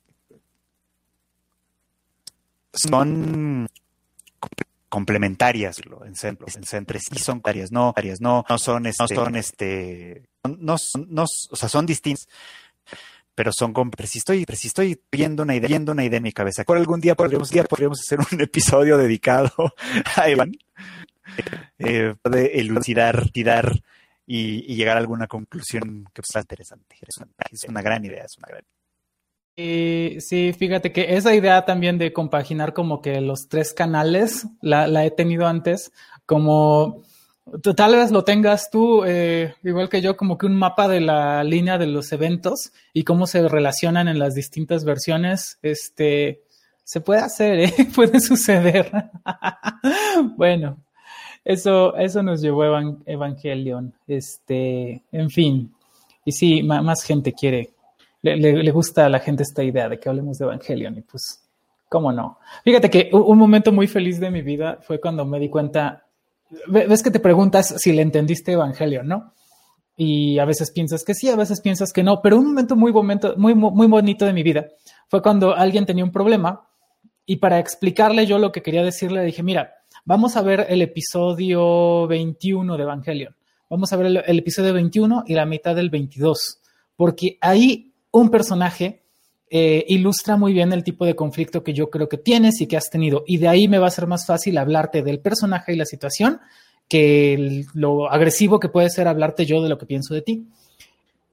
son 2.74 3.68
complementarias 4.92 5.78
entre 6.74 7.00
sí 7.00 7.18
son 7.18 7.42
varias 7.42 7.72
no 7.72 7.94
varias 7.96 8.20
no 8.20 8.44
no 8.48 8.58
son 8.58 8.86
este, 8.86 9.04
no 9.04 9.08
son 9.08 9.36
este 9.38 10.24
no, 10.44 10.76
no, 11.08 11.24
o 11.24 11.56
sea 11.56 11.70
son 11.70 11.86
distintas 11.86 12.28
pero 13.34 13.52
son 13.54 13.74
si 14.06 14.20
estoy 14.20 14.46
si 14.54 14.68
estoy 14.68 15.02
viendo 15.12 15.44
una 15.44 15.56
idea 15.56 15.68
viendo 15.68 15.94
una 15.94 16.04
idea 16.04 16.18
en 16.18 16.24
mi 16.24 16.34
cabeza. 16.34 16.64
Por 16.64 16.78
algún 16.78 17.00
día 17.00 17.16
podríamos 17.16 17.50
día 17.50 17.64
podríamos 17.64 18.00
hacer 18.00 18.20
un 18.20 18.42
episodio 18.42 18.98
dedicado 18.98 19.52
a 20.16 20.30
Evan 20.30 20.52
eh, 21.80 22.14
de 22.30 22.46
elucidar 22.60 23.30
tirar 23.32 23.82
y, 24.28 24.72
y, 24.72 24.76
llegar 24.76 24.98
a 24.98 25.00
alguna 25.00 25.28
conclusión 25.28 26.06
que 26.14 26.22
sea 26.24 26.42
interesante. 26.42 26.98
Es 27.02 27.18
una, 27.18 27.32
es 27.50 27.64
una 27.68 27.82
gran 27.82 28.06
idea 28.06 28.26
es 28.26 28.38
una 28.38 28.48
gran 28.50 28.62
idea 28.62 28.81
sí, 30.20 30.54
fíjate 30.54 30.92
que 30.92 31.16
esa 31.16 31.36
idea 31.36 31.66
también 31.66 31.98
de 31.98 32.14
compaginar 32.14 32.74
como 32.74 33.02
que 33.02 33.22
los 33.22 33.48
tres 33.48 33.74
canales 33.74 34.48
la, 34.62 35.06
he 35.06 35.12
tenido 35.12 35.48
antes, 35.48 35.92
como 36.26 37.04
tal 37.76 37.96
vez 37.96 38.12
lo 38.12 38.24
tengas 38.24 38.70
tú, 38.72 39.04
eh, 39.06 39.56
igual 39.64 39.90
que 39.90 40.02
yo, 40.02 40.16
como 40.16 40.38
que 40.38 40.46
un 40.46 40.56
mapa 40.56 40.88
de 40.88 41.02
la 41.02 41.44
línea 41.44 41.78
de 41.78 41.88
los 41.88 42.12
eventos 42.12 42.72
y 42.94 43.04
cómo 43.04 43.28
se 43.28 43.48
relacionan 43.48 44.08
en 44.08 44.20
las 44.20 44.36
distintas 44.36 44.86
versiones, 44.86 45.60
este, 45.62 46.44
se 46.84 47.02
puede 47.02 47.22
hacer, 47.22 47.60
¿eh? 47.60 47.74
puede 47.96 48.20
suceder. 48.20 48.92
bueno, 50.38 50.78
eso, 51.44 51.96
eso 51.98 52.24
nos 52.24 52.42
llevó 52.42 52.66
Evangelion, 53.06 53.94
este, 54.08 55.04
en 55.12 55.30
fin, 55.30 55.74
y 56.24 56.32
sí, 56.32 56.64
más 56.64 57.04
gente 57.04 57.34
quiere 57.34 57.72
le, 58.22 58.72
gusta 58.72 59.06
a 59.06 59.10
la 59.10 59.20
gente 59.20 59.44
esta 59.44 59.64
idea 59.64 59.90
de 59.90 60.00
que 60.00 60.10
hablemos 60.10 60.38
de 60.38 60.46
Evangelion 60.46 60.98
y 60.98 61.02
pues, 61.02 61.42
¿cómo 61.90 62.12
no? 62.12 62.40
Fíjate 62.64 62.90
que 62.90 63.10
un, 63.14 63.38
momento 63.38 63.72
muy 63.72 63.88
feliz 63.88 64.20
de 64.20 64.32
mi 64.32 64.42
vida 64.42 64.80
fue 64.82 65.00
cuando 65.00 65.26
me 65.26 65.40
di 65.40 65.50
cuenta, 65.50 66.06
ves 66.68 67.02
que 67.02 67.12
te 67.12 67.20
preguntas 67.20 67.76
si 67.78 67.92
le 67.94 68.02
entendiste 68.02 68.52
Evangelion, 68.52 69.08
¿no? 69.08 69.34
Y 69.98 70.40
a 70.40 70.46
veces 70.46 70.72
piensas 70.72 71.04
que 71.04 71.14
sí, 71.14 71.30
a 71.30 71.36
veces 71.36 71.62
piensas 71.62 71.92
que 71.92 72.04
no, 72.04 72.22
pero 72.22 72.38
un 72.38 72.48
momento 72.48 72.76
muy, 72.76 72.94
momento, 72.94 73.36
muy, 73.38 73.54
muy 73.54 73.88
bonito 73.88 74.26
de 74.26 74.34
mi 74.34 74.42
vida 74.42 74.68
fue 75.08 75.22
cuando 75.22 75.56
alguien 75.56 75.86
tenía 75.86 76.04
un 76.04 76.12
problema 76.12 76.68
y 77.26 77.38
para 77.38 77.60
explicarle 77.60 78.26
yo 78.26 78.40
lo 78.40 78.52
que 78.52 78.62
quería 78.62 78.84
decirle 78.84 79.24
dije, 79.24 79.44
mira, 79.44 79.74
vamos 80.06 80.38
a 80.38 80.42
ver 80.42 80.66
el 80.70 80.82
episodio 80.82 82.08
21 82.08 82.78
de 82.78 82.84
Evangelion. 82.84 83.36
Vamos 83.70 83.94
a 83.94 83.98
ver 83.98 84.08
el, 84.08 84.24
el 84.26 84.40
episodio 84.40 84.74
21 84.74 85.24
y 85.28 85.34
la 85.34 85.46
mitad 85.46 85.76
del 85.76 85.90
22, 85.90 86.62
porque 86.96 87.38
ahí 87.42 87.91
un 88.12 88.30
personaje 88.30 89.02
eh, 89.50 89.84
ilustra 89.90 90.38
muy 90.38 90.54
bien 90.54 90.72
el 90.72 90.84
tipo 90.84 91.06
de 91.06 91.16
conflicto 91.16 91.64
que 91.64 91.74
yo 91.74 91.90
creo 91.90 92.08
que 92.08 92.18
tienes 92.18 92.62
y 92.62 92.68
que 92.68 92.78
has 92.78 92.90
tenido. 92.90 93.24
Y 93.28 93.38
de 93.38 93.50
ahí 93.50 93.68
me 93.68 93.80
va 93.80 93.88
a 93.88 93.92
ser 93.92 94.08
más 94.08 94.26
fácil 94.26 94.58
hablarte 94.58 95.02
del 95.02 95.20
personaje 95.20 95.74
y 95.74 95.76
la 95.76 95.86
situación 95.86 96.40
que 96.88 97.66
lo 97.74 98.12
agresivo 98.12 98.60
que 98.60 98.70
puede 98.70 98.90
ser 98.90 99.08
hablarte 99.08 99.46
yo 99.46 99.62
de 99.62 99.70
lo 99.70 99.78
que 99.78 99.86
pienso 99.86 100.14
de 100.14 100.22
ti. 100.22 100.48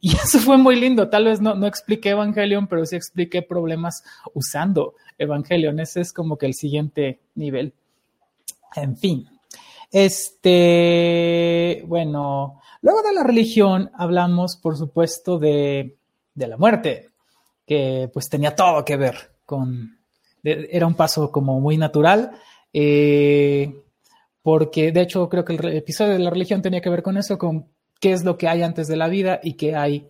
Y 0.01 0.15
eso 0.25 0.39
fue 0.39 0.59
muy 0.59 0.75
lindo. 0.77 1.09
Tal 1.09 1.27
vez 1.27 1.41
no, 1.41 1.55
no 1.55 1.67
expliqué 1.67 2.11
Evangelion, 2.11 2.67
pero 2.67 2.85
sí 2.87 2.97
expliqué 2.97 3.43
problemas 3.43 4.03
usando 4.35 4.95
Evangelion. 5.17 5.79
Ese 5.81 6.01
es 6.01 6.13
como 6.13 6.39
que 6.39 6.47
el 6.47 6.55
siguiente 6.55 7.21
nivel. 7.35 7.73
En 8.75 8.97
fin. 8.97 9.29
Este, 9.91 10.25
bueno, 11.87 12.61
luego 12.83 13.03
de 13.03 13.15
la 13.15 13.23
religión 13.23 13.91
hablamos, 13.95 14.57
por 14.57 14.77
supuesto, 14.77 15.39
de, 15.39 15.98
de 16.39 16.49
la 16.49 16.57
muerte, 16.57 17.09
que 17.67 18.09
pues 18.13 18.29
tenía 18.29 18.55
todo 18.55 18.85
que 18.85 18.97
ver 18.97 19.17
con, 19.45 19.99
era 20.43 20.87
un 20.87 20.95
paso 20.95 21.31
como 21.31 21.61
muy 21.61 21.77
natural, 21.77 22.33
eh, 22.73 23.83
porque 24.43 24.93
de 24.93 25.03
hecho 25.03 25.29
creo 25.29 25.45
que 25.45 25.55
el 25.55 25.77
episodio 25.77 26.13
de 26.13 26.21
la 26.21 26.31
religión 26.31 26.63
tenía 26.63 26.81
que 26.81 26.91
ver 26.91 27.03
con 27.03 27.17
eso, 27.17 27.37
con 27.37 27.69
qué 28.01 28.13
es 28.13 28.25
lo 28.25 28.39
que 28.39 28.49
hay 28.49 28.63
antes 28.63 28.87
de 28.87 28.97
la 28.97 29.09
vida 29.09 29.41
y 29.43 29.55
qué 29.55 29.75
hay 29.75 30.09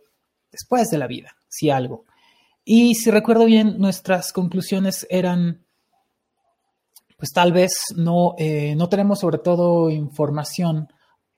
después 0.52 0.90
de 0.90 0.98
la 0.98 1.06
vida, 1.06 1.36
si 1.48 1.70
algo. 1.70 2.04
Y 2.64 2.94
si 2.94 3.10
recuerdo 3.10 3.46
bien, 3.46 3.78
nuestras 3.78 4.32
conclusiones 4.32 5.06
eran, 5.08 5.64
pues 7.16 7.30
tal 7.32 7.52
vez 7.52 7.72
no, 7.96 8.34
eh, 8.36 8.74
no 8.76 8.88
tenemos 8.88 9.20
sobre 9.20 9.38
todo 9.38 9.90
información 9.90 10.88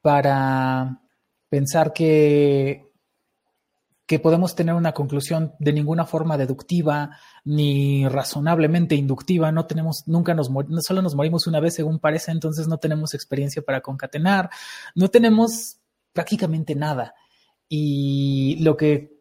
para 0.03 1.01
pensar 1.49 1.93
que, 1.93 2.90
que 4.11 4.19
podemos 4.19 4.57
tener 4.57 4.75
una 4.75 4.91
conclusión 4.91 5.55
de 5.61 5.73
ninguna 5.73 6.05
forma 6.05 6.37
deductiva 6.37 7.17
ni 7.45 8.09
razonablemente 8.09 8.97
inductiva. 8.97 9.53
No 9.53 9.67
tenemos, 9.67 10.03
nunca 10.07 10.35
nos 10.35 10.51
solo 10.81 11.01
nos 11.01 11.15
morimos 11.15 11.47
una 11.47 11.61
vez 11.61 11.75
según 11.75 12.01
parece, 12.01 12.33
entonces 12.33 12.67
no 12.67 12.79
tenemos 12.79 13.15
experiencia 13.15 13.63
para 13.63 13.83
concatenar, 13.83 14.51
no 14.97 15.11
tenemos 15.11 15.79
prácticamente 16.13 16.75
nada. 16.75 17.15
Y 17.69 18.57
lo 18.65 18.77
que 18.77 19.21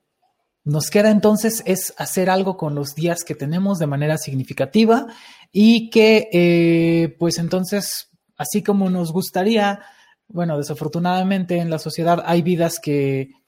nos 0.64 0.90
queda 0.90 1.12
entonces 1.12 1.62
es 1.68 1.94
hacer 1.98 2.32
algo 2.32 2.58
con 2.58 2.74
los 2.74 2.96
días 2.96 3.24
que 3.24 3.36
tenemos 3.36 3.78
de 3.78 3.86
manera 3.86 4.18
significativa 4.18 5.06
y 5.52 5.92
que 5.92 6.30
eh, 6.34 7.16
pues 7.20 7.38
entonces, 7.38 8.10
así 8.38 8.64
como 8.64 8.90
nos 8.90 9.14
gustaría, 9.14 9.82
bueno, 10.28 10.58
desafortunadamente 10.58 11.60
en 11.60 11.70
la 11.70 11.78
sociedad 11.78 12.24
hay 12.26 12.42
vidas 12.42 12.80
que, 12.80 13.39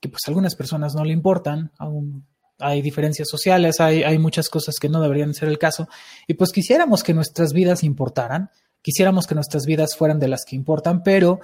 que 0.00 0.08
pues 0.08 0.22
a 0.26 0.30
algunas 0.30 0.54
personas 0.54 0.94
no 0.94 1.04
le 1.04 1.12
importan, 1.12 1.72
aún 1.78 2.26
hay 2.58 2.82
diferencias 2.82 3.28
sociales, 3.28 3.80
hay, 3.80 4.02
hay 4.02 4.18
muchas 4.18 4.48
cosas 4.48 4.76
que 4.80 4.88
no 4.88 5.00
deberían 5.00 5.34
ser 5.34 5.48
el 5.48 5.58
caso 5.58 5.88
y 6.26 6.34
pues 6.34 6.52
quisiéramos 6.52 7.02
que 7.02 7.14
nuestras 7.14 7.52
vidas 7.52 7.84
importaran, 7.84 8.50
quisiéramos 8.82 9.26
que 9.26 9.34
nuestras 9.34 9.66
vidas 9.66 9.96
fueran 9.96 10.18
de 10.18 10.28
las 10.28 10.44
que 10.44 10.56
importan, 10.56 11.02
pero 11.02 11.40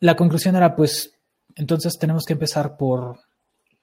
la 0.00 0.16
conclusión 0.16 0.56
era 0.56 0.74
pues 0.74 1.12
entonces 1.56 1.98
tenemos 1.98 2.24
que 2.24 2.32
empezar 2.32 2.76
por 2.76 3.18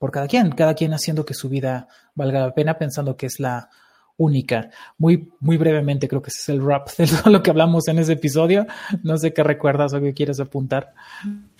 por 0.01 0.09
cada 0.09 0.27
quien, 0.27 0.49
cada 0.53 0.73
quien 0.73 0.95
haciendo 0.95 1.23
que 1.23 1.35
su 1.35 1.47
vida 1.47 1.87
valga 2.15 2.39
la 2.39 2.55
pena, 2.55 2.79
pensando 2.79 3.15
que 3.15 3.27
es 3.27 3.39
la 3.39 3.69
única. 4.17 4.71
Muy, 4.97 5.31
muy 5.39 5.57
brevemente, 5.57 6.07
creo 6.07 6.23
que 6.23 6.29
ese 6.29 6.39
es 6.39 6.49
el 6.49 6.65
rap 6.65 6.89
de 6.97 7.05
todo 7.05 7.31
lo 7.31 7.43
que 7.43 7.51
hablamos 7.51 7.87
en 7.87 7.99
ese 7.99 8.13
episodio. 8.13 8.65
No 9.03 9.17
sé 9.19 9.31
qué 9.31 9.43
recuerdas 9.43 9.93
o 9.93 10.01
qué 10.01 10.15
quieres 10.15 10.39
apuntar. 10.39 10.95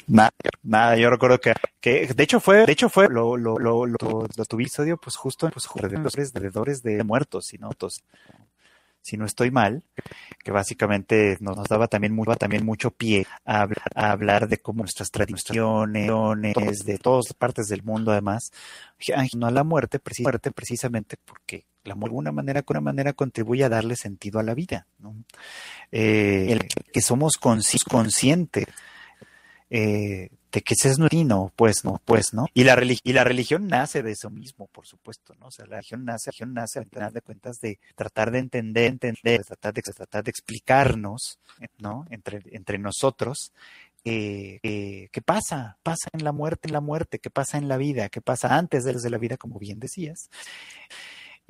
Nada, 0.08 0.32
nada, 0.64 0.98
yo 0.98 1.10
recuerdo 1.10 1.40
que, 1.40 1.54
que 1.80 2.08
de 2.08 2.24
hecho 2.24 2.40
fue, 2.40 2.66
de 2.66 2.72
hecho 2.72 2.90
fue 2.90 3.08
lo, 3.10 3.38
lo, 3.38 3.58
lo, 3.58 3.86
lo, 3.86 3.98
lo 4.36 4.44
episodio, 4.52 4.98
pues 4.98 5.16
justo, 5.16 5.50
pues, 5.50 5.68
alrededores 6.36 6.84
de 6.84 7.04
muertos 7.04 7.54
y 7.54 7.58
no 7.58 7.70
si 9.02 9.18
no 9.18 9.26
estoy 9.26 9.52
mal, 9.52 9.84
que 10.44 10.52
básicamente 10.52 11.38
nos, 11.40 11.68
daba 11.68 11.88
también, 11.88 12.14
mucho, 12.14 12.36
también 12.36 12.66
mucho 12.66 12.92
pie 12.92 13.26
a, 13.46 13.68
hablar 13.96 14.48
de 14.48 14.58
cómo 14.58 14.84
nuestras 14.84 15.10
tradiciones, 15.10 16.08
de 16.86 17.00
todas 17.00 17.34
partes 17.34 17.68
del 17.68 17.84
mundo 17.84 18.12
además, 18.12 18.52
no 19.36 19.48
a 19.48 19.52
la 19.52 19.64
muerte, 19.64 20.00
precisamente 20.00 21.18
porque 21.26 21.66
la 21.84 21.96
muerte 21.96 22.12
de 22.12 22.16
alguna 22.16 22.32
manera, 22.32 22.62
de 22.62 22.80
manera 22.80 23.14
contribuye 23.14 23.64
a 23.64 23.70
darle 23.70 23.96
sentido 23.96 24.40
a 24.40 24.44
la 24.44 24.54
vida. 24.54 24.86
¿no? 25.00 25.16
Eh, 25.92 26.48
el 26.50 26.68
que 26.68 27.02
somos 27.02 27.34
conscientes 27.38 28.66
eh, 29.72 30.30
de 30.52 30.62
que 30.62 30.74
ese 30.74 30.90
es 30.90 31.00
no, 31.00 31.52
pues 31.56 31.86
no, 31.86 32.02
pues 32.04 32.34
no. 32.34 32.46
Y 32.54 32.66
la, 32.66 32.78
y 33.04 33.14
la 33.14 33.24
religión 33.24 33.68
nace 33.68 34.04
de 34.04 34.12
eso 34.12 34.30
mismo, 34.30 34.68
por 34.68 34.86
supuesto, 34.86 35.34
¿no? 35.40 35.48
O 35.48 35.52
sea, 35.52 35.66
la 35.66 35.78
religión 35.78 36.04
nace, 36.04 36.30
la 36.30 36.32
religión 36.32 36.54
nace, 36.54 36.80
al 36.80 37.14
de 37.14 37.22
cuentas, 37.22 37.56
de 37.62 37.80
tratar 37.96 38.32
de 38.32 38.40
entender, 38.40 38.92
entender, 38.92 39.46
tratar 39.46 39.74
de, 39.74 39.82
tratar 39.82 40.26
de 40.26 40.30
explicarnos, 40.30 41.40
¿no? 41.78 42.06
Entre, 42.10 42.42
entre 42.52 42.78
nosotros, 42.80 43.54
eh, 44.04 44.60
eh, 44.62 45.08
qué 45.10 45.22
pasa, 45.22 45.78
pasa 45.84 46.10
en 46.12 46.26
la 46.26 46.34
muerte, 46.34 46.68
en 46.68 46.74
la 46.74 46.82
muerte, 46.82 47.20
qué 47.20 47.30
pasa 47.30 47.58
en 47.58 47.70
la 47.70 47.78
vida, 47.78 48.10
qué 48.10 48.20
pasa 48.20 48.58
antes 48.58 48.84
de 48.84 49.10
la 49.10 49.18
vida, 49.18 49.38
como 49.38 49.58
bien 49.58 49.80
decías. 49.80 50.30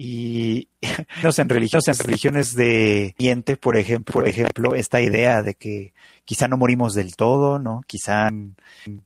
Y 0.04 0.68
en 0.82 1.50
religiones, 1.50 1.88
en 1.88 2.08
religiones 2.08 2.56
de 2.56 3.14
Oriente, 3.20 3.56
por 3.56 3.78
ejemplo, 3.78 4.14
por 4.14 4.28
ejemplo, 4.28 4.74
esta 4.74 5.00
idea 5.00 5.44
de 5.44 5.54
que 5.54 5.94
quizá 6.26 6.48
no 6.48 6.58
morimos 6.58 6.96
del 6.96 7.16
todo, 7.16 7.60
¿no? 7.60 7.84
Quizá 7.86 8.30
eh, 8.88 8.98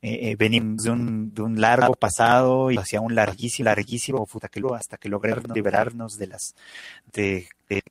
eh, 0.00 0.36
venimos 0.38 0.84
de 0.84 0.90
un, 0.90 1.34
de 1.34 1.42
un 1.42 1.60
largo 1.60 1.92
pasado 1.94 2.70
y 2.70 2.76
hacia 2.76 3.00
un 3.00 3.16
larguísimo, 3.16 3.64
larguísimo 3.64 4.28
hasta 4.76 4.96
que 4.96 5.08
logremos 5.08 5.42
liberarnos 5.52 6.16
de 6.18 6.28
las 6.28 6.54
de, 7.12 7.48
de, 7.68 7.82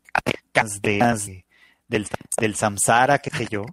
de, 0.81 1.43
del, 1.89 2.07
del 2.39 2.55
samsara, 2.55 3.19
que 3.19 3.29
sé 3.29 3.47
yo. 3.51 3.65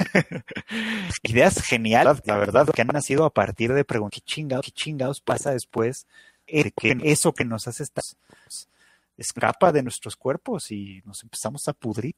Ideas 1.22 1.62
geniales, 1.62 2.22
la 2.24 2.36
verdad, 2.36 2.66
que 2.74 2.82
han 2.82 2.88
nacido 2.88 3.24
a 3.24 3.32
partir 3.32 3.72
de 3.72 3.84
preguntar 3.84 4.20
qué 4.20 4.26
chingados, 4.26 4.66
qué 4.66 4.72
chingados 4.72 5.20
pasa 5.20 5.52
después 5.52 6.08
de 6.08 6.35
que 6.46 6.96
eso 7.02 7.32
que 7.32 7.44
nos 7.44 7.66
hace 7.68 7.82
estar 7.82 8.04
escapa 9.16 9.72
de 9.72 9.82
nuestros 9.82 10.16
cuerpos 10.16 10.70
y 10.70 11.02
nos 11.04 11.22
empezamos 11.22 11.66
a 11.68 11.72
pudrir. 11.72 12.14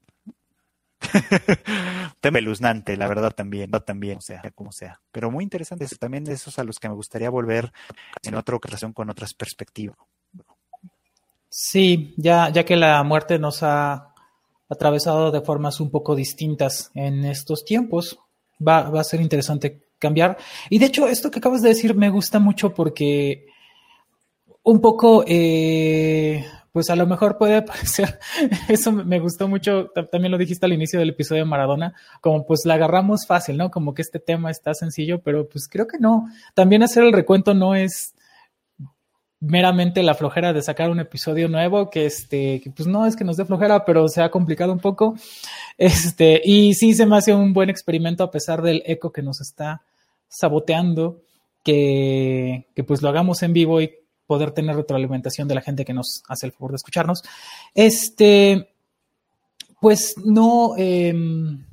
Temeluznante, 2.21 2.97
la 2.97 3.07
verdad 3.07 3.31
también, 3.33 3.71
no 3.71 3.81
también, 3.81 4.17
o 4.17 4.21
sea, 4.21 4.41
como 4.53 4.71
sea. 4.71 4.99
Pero 5.11 5.31
muy 5.31 5.43
interesante, 5.43 5.87
también 5.97 6.25
de 6.25 6.33
esos 6.33 6.59
a 6.59 6.63
los 6.63 6.77
que 6.77 6.89
me 6.89 6.95
gustaría 6.95 7.29
volver 7.29 7.71
en 8.23 8.35
otra 8.35 8.55
ocasión 8.55 8.91
con 8.91 9.09
otras 9.09 9.33
perspectivas. 9.33 9.97
Sí, 11.49 12.13
ya, 12.17 12.49
ya 12.49 12.65
que 12.65 12.75
la 12.75 13.01
muerte 13.03 13.39
nos 13.39 13.63
ha 13.63 14.13
atravesado 14.69 15.31
de 15.31 15.41
formas 15.41 15.79
un 15.79 15.89
poco 15.89 16.15
distintas 16.15 16.91
en 16.93 17.25
estos 17.25 17.65
tiempos, 17.65 18.19
va, 18.65 18.89
va 18.89 19.01
a 19.01 19.05
ser 19.05 19.21
interesante 19.21 19.87
cambiar. 19.97 20.37
Y 20.69 20.77
de 20.77 20.87
hecho, 20.87 21.07
esto 21.07 21.31
que 21.31 21.39
acabas 21.39 21.61
de 21.61 21.69
decir 21.69 21.95
me 21.95 22.09
gusta 22.09 22.39
mucho 22.39 22.73
porque 22.73 23.47
un 24.69 24.81
poco, 24.81 25.23
eh, 25.27 26.45
pues 26.71 26.89
a 26.89 26.95
lo 26.95 27.07
mejor 27.07 27.37
puede 27.37 27.61
parecer, 27.63 28.19
eso 28.67 28.91
me 28.91 29.19
gustó 29.19 29.47
mucho, 29.47 29.89
también 30.11 30.31
lo 30.31 30.37
dijiste 30.37 30.65
al 30.65 30.73
inicio 30.73 30.99
del 30.99 31.09
episodio 31.09 31.43
de 31.43 31.49
Maradona, 31.49 31.93
como 32.21 32.45
pues 32.45 32.65
la 32.65 32.75
agarramos 32.75 33.25
fácil, 33.27 33.57
¿no? 33.57 33.71
Como 33.71 33.93
que 33.93 34.01
este 34.01 34.19
tema 34.19 34.51
está 34.51 34.73
sencillo, 34.73 35.21
pero 35.21 35.47
pues 35.47 35.67
creo 35.67 35.87
que 35.87 35.97
no. 35.99 36.27
También 36.53 36.83
hacer 36.83 37.03
el 37.03 37.13
recuento 37.13 37.53
no 37.53 37.75
es 37.75 38.13
meramente 39.41 40.03
la 40.03 40.15
flojera 40.15 40.51
de 40.51 40.61
sacar 40.61 40.89
un 40.89 40.99
episodio 40.99 41.47
nuevo, 41.47 41.89
que 41.89 42.05
este, 42.05 42.59
que 42.61 42.71
pues 42.71 42.87
no 42.87 43.05
es 43.05 43.15
que 43.15 43.23
nos 43.23 43.37
dé 43.37 43.45
flojera, 43.45 43.85
pero 43.85 44.07
se 44.07 44.21
ha 44.21 44.29
complicado 44.31 44.73
un 44.73 44.79
poco. 44.79 45.15
Este, 45.77 46.41
y 46.43 46.73
sí 46.73 46.93
se 46.93 47.05
me 47.05 47.17
hace 47.17 47.33
un 47.33 47.53
buen 47.53 47.69
experimento 47.69 48.23
a 48.23 48.31
pesar 48.31 48.61
del 48.61 48.83
eco 48.85 49.11
que 49.11 49.21
nos 49.21 49.39
está 49.39 49.83
saboteando, 50.27 51.21
que, 51.63 52.67
que 52.75 52.83
pues 52.83 53.01
lo 53.01 53.09
hagamos 53.09 53.41
en 53.43 53.53
vivo 53.53 53.81
y 53.81 53.91
poder 54.29 54.51
tener 54.51 54.75
retroalimentación 54.75 55.47
de 55.47 55.55
la 55.55 55.61
gente 55.61 55.83
que 55.83 55.93
nos 55.95 56.21
hace 56.27 56.45
el 56.45 56.51
favor 56.51 56.69
de 56.69 56.75
escucharnos. 56.75 57.23
Este, 57.73 58.69
pues 59.81 60.13
no. 60.23 60.75
Em, 60.77 61.65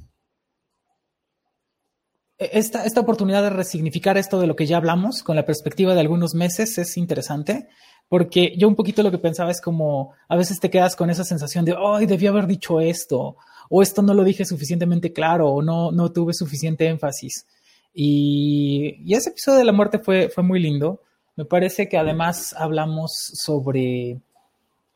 esta, 2.38 2.86
esta, 2.86 3.00
oportunidad 3.00 3.42
de 3.42 3.50
resignificar 3.50 4.16
esto 4.16 4.40
de 4.40 4.46
lo 4.46 4.56
que 4.56 4.64
ya 4.64 4.78
hablamos 4.78 5.22
con 5.22 5.36
la 5.36 5.44
perspectiva 5.44 5.92
de 5.92 6.00
algunos 6.00 6.34
meses 6.34 6.78
es 6.78 6.96
interesante, 6.96 7.68
porque 8.08 8.54
yo 8.56 8.68
un 8.68 8.74
poquito 8.74 9.02
lo 9.02 9.10
que 9.10 9.18
pensaba 9.18 9.50
es 9.50 9.60
como 9.60 10.14
a 10.26 10.36
veces 10.36 10.58
te 10.58 10.70
quedas 10.70 10.96
con 10.96 11.10
esa 11.10 11.24
sensación 11.24 11.66
de, 11.66 11.76
ay, 11.78 12.06
debí 12.06 12.26
haber 12.26 12.46
dicho 12.46 12.80
esto, 12.80 13.36
o 13.68 13.82
esto 13.82 14.00
no 14.00 14.14
lo 14.14 14.24
dije 14.24 14.46
suficientemente 14.46 15.12
claro, 15.12 15.50
o 15.50 15.60
no, 15.60 15.92
no 15.92 16.10
tuve 16.10 16.32
suficiente 16.32 16.86
énfasis. 16.86 17.46
Y, 17.92 18.96
y 19.04 19.14
ese 19.14 19.28
episodio 19.28 19.58
de 19.58 19.64
la 19.64 19.72
muerte 19.72 19.98
fue, 19.98 20.30
fue 20.30 20.42
muy 20.42 20.58
lindo. 20.58 21.02
Me 21.36 21.44
parece 21.44 21.88
que 21.88 21.98
además 21.98 22.54
hablamos 22.58 23.12
sobre... 23.12 24.18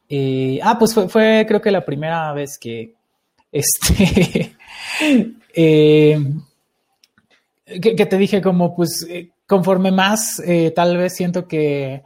Eh, 0.09 0.59
ah, 0.63 0.79
pues 0.79 0.95
fue, 0.95 1.45
creo 1.47 1.61
que 1.61 1.71
la 1.71 1.85
primera 1.85 2.33
vez 2.33 2.59
que 2.59 2.95
este... 3.53 4.57
Eh, 5.55 6.19
que, 7.81 8.07
te 8.07 8.17
dije 8.17 8.41
como 8.41 8.75
pues 8.75 9.07
eh, 9.09 9.31
conforme 9.47 9.91
más 9.93 10.41
tal 10.75 10.97
vez 10.97 11.15
siento 11.15 11.47
que 11.47 12.03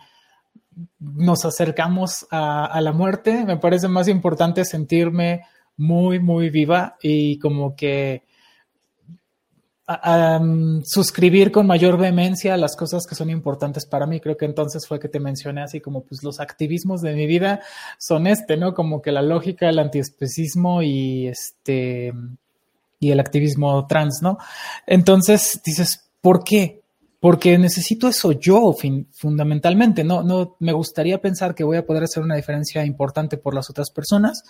nos 0.99 1.45
acercamos 1.45 2.27
a, 2.31 2.67
a, 2.67 2.81
la 2.81 2.93
muerte, 2.93 3.45
me 3.45 3.59
parece 3.59 3.89
más 3.89 4.09
importante 4.09 4.65
sentirme 4.65 5.43
muy, 5.77 6.21
muy 6.21 6.51
viva 6.51 6.97
y 7.03 7.39
como 7.39 7.77
que 7.77 8.23
suscribir 10.85 11.53
con 11.53 11.67
mayor 11.67 11.99
vehemencia 11.99 12.57
las 12.57 12.75
cosas 12.75 13.05
que 13.07 13.15
son 13.15 13.29
importantes 13.29 13.85
para 13.85 14.07
mí. 14.07 14.19
Creo 14.19 14.37
que 14.37 14.47
entonces 14.47 14.87
fue 14.87 14.99
que 14.99 15.09
te 15.09 15.21
mencioné 15.21 15.63
así 15.63 15.81
como 15.81 16.05
pues 16.05 16.23
los 16.23 16.41
activismos 16.41 17.03
de 17.03 17.15
mi 17.15 17.27
vida 17.27 17.61
son 17.99 18.27
este, 18.27 18.57
¿no? 18.57 18.73
Como 18.73 19.03
que 19.03 19.13
la 19.13 19.21
lógica, 19.21 19.69
el 19.69 19.79
antiespecismo 19.79 20.83
y 20.83 21.29
este 21.29 22.13
y 22.99 23.11
el 23.11 23.21
activismo 23.21 23.87
trans, 23.87 24.21
¿no? 24.23 24.39
Entonces 24.87 25.61
dices, 25.63 26.09
¿por 26.23 26.43
qué? 26.45 26.83
Porque 27.21 27.59
necesito 27.59 28.09
eso 28.09 28.33
yo 28.33 28.75
fundamentalmente, 29.13 30.03
no 30.03 30.23
no 30.23 30.57
me 30.61 30.73
gustaría 30.73 31.21
pensar 31.21 31.55
que 31.55 31.65
voy 31.65 31.77
a 31.77 31.85
poder 31.85 32.05
hacer 32.05 32.23
una 32.23 32.37
diferencia 32.37 32.85
importante 32.87 33.37
por 33.37 33.55
las 33.55 33.69
otras 33.69 33.91
personas, 33.91 34.45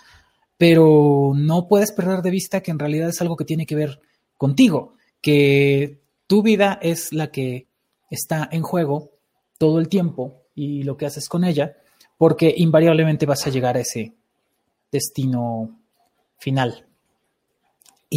pero 0.57 1.33
no 1.35 1.67
puedes 1.67 1.91
perder 1.91 2.21
de 2.21 2.31
vista 2.31 2.61
que 2.61 2.71
en 2.71 2.79
realidad 2.79 3.09
es 3.09 3.19
algo 3.19 3.35
que 3.35 3.43
tiene 3.43 3.65
que 3.65 3.75
ver 3.75 3.99
contigo 4.37 4.95
que 5.21 6.01
tu 6.27 6.41
vida 6.41 6.79
es 6.81 7.13
la 7.13 7.31
que 7.31 7.67
está 8.09 8.47
en 8.51 8.61
juego 8.61 9.11
todo 9.57 9.79
el 9.79 9.89
tiempo 9.89 10.43
y 10.53 10.83
lo 10.83 10.97
que 10.97 11.05
haces 11.05 11.27
con 11.29 11.43
ella, 11.43 11.75
porque 12.17 12.53
invariablemente 12.55 13.25
vas 13.25 13.45
a 13.45 13.49
llegar 13.49 13.77
a 13.77 13.81
ese 13.81 14.13
destino 14.91 15.79
final. 16.37 16.85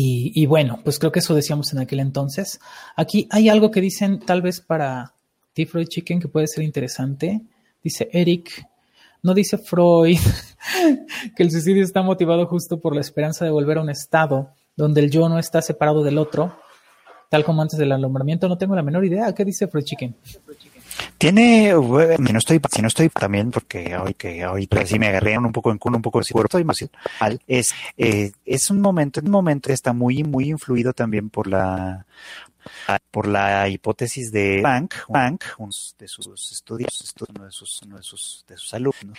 Y, 0.00 0.46
bueno, 0.46 0.78
pues 0.84 0.96
creo 1.00 1.10
que 1.10 1.18
eso 1.18 1.34
decíamos 1.34 1.72
en 1.72 1.80
aquel 1.80 1.98
entonces. 1.98 2.60
Aquí 2.94 3.26
hay 3.32 3.48
algo 3.48 3.72
que 3.72 3.80
dicen 3.80 4.20
tal 4.20 4.42
vez 4.42 4.60
para 4.60 5.14
T. 5.54 5.66
Freud 5.66 5.88
Chicken 5.88 6.20
que 6.20 6.28
puede 6.28 6.46
ser 6.46 6.62
interesante. 6.62 7.40
Dice 7.82 8.08
Eric, 8.12 8.64
no 9.22 9.34
dice 9.34 9.58
Freud 9.58 10.18
que 11.36 11.42
el 11.42 11.50
suicidio 11.50 11.82
está 11.82 12.02
motivado 12.02 12.46
justo 12.46 12.78
por 12.78 12.94
la 12.94 13.00
esperanza 13.00 13.44
de 13.44 13.50
volver 13.50 13.78
a 13.78 13.80
un 13.80 13.90
estado 13.90 14.50
donde 14.76 15.00
el 15.00 15.10
yo 15.10 15.28
no 15.28 15.40
está 15.40 15.62
separado 15.62 16.04
del 16.04 16.18
otro, 16.18 16.56
tal 17.28 17.44
como 17.44 17.62
antes 17.62 17.78
del 17.78 17.92
alumbramiento, 17.92 18.48
no 18.48 18.58
tengo 18.58 18.74
la 18.74 18.82
menor 18.82 19.04
idea. 19.04 19.34
¿Qué 19.34 19.44
dice 19.44 19.68
Freud 19.68 19.84
Chicken? 19.84 20.14
Tiene, 21.18 21.74
si 22.16 22.32
no 22.32 22.38
estoy, 22.38 22.60
si 22.70 22.80
no 22.80 22.88
estoy 22.88 23.08
también, 23.08 23.50
porque 23.50 23.96
hoy 23.96 24.14
que 24.14 24.46
hoy 24.46 24.68
pues, 24.68 24.88
sí 24.88 25.00
me 25.00 25.08
agarré 25.08 25.36
un 25.36 25.50
poco 25.50 25.72
en 25.72 25.78
un 25.82 26.02
poco 26.02 26.20
de 26.20 26.24
estoy 26.24 26.64
más 26.64 26.78
mal, 27.20 27.40
es, 27.48 27.74
eh, 27.96 28.30
es 28.44 28.70
un 28.70 28.80
momento, 28.80 29.20
un 29.20 29.30
momento 29.30 29.72
está 29.72 29.92
muy, 29.92 30.22
muy 30.22 30.50
influido 30.50 30.92
también 30.92 31.28
por 31.28 31.48
la, 31.48 32.06
por 33.10 33.26
la 33.26 33.68
hipótesis 33.68 34.30
de 34.30 34.60
Bank, 34.62 34.94
Bank 35.08 35.44
uno 35.58 35.72
de 35.98 36.08
sus 36.08 36.52
estudios, 36.52 37.14
uno 37.28 37.44
de 37.46 37.50
sus, 37.50 37.82
uno 37.82 37.96
de 37.96 38.02
sus, 38.02 38.44
de 38.46 38.56
sus 38.56 38.74
alumnos, 38.74 39.18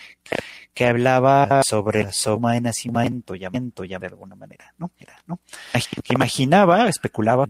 que 0.74 0.86
hablaba 0.86 1.64
sobre 1.64 2.04
la 2.04 2.14
soma 2.14 2.54
de 2.54 2.62
nacimiento, 2.62 3.36
llamamiento, 3.36 3.84
ya 3.84 4.00
de 4.00 4.08
alguna 4.08 4.36
manera, 4.36 4.74
¿no? 4.78 4.92
Era, 4.98 5.22
¿no? 5.28 5.40
Imaginaba, 6.10 6.88
especulaba 6.88 7.46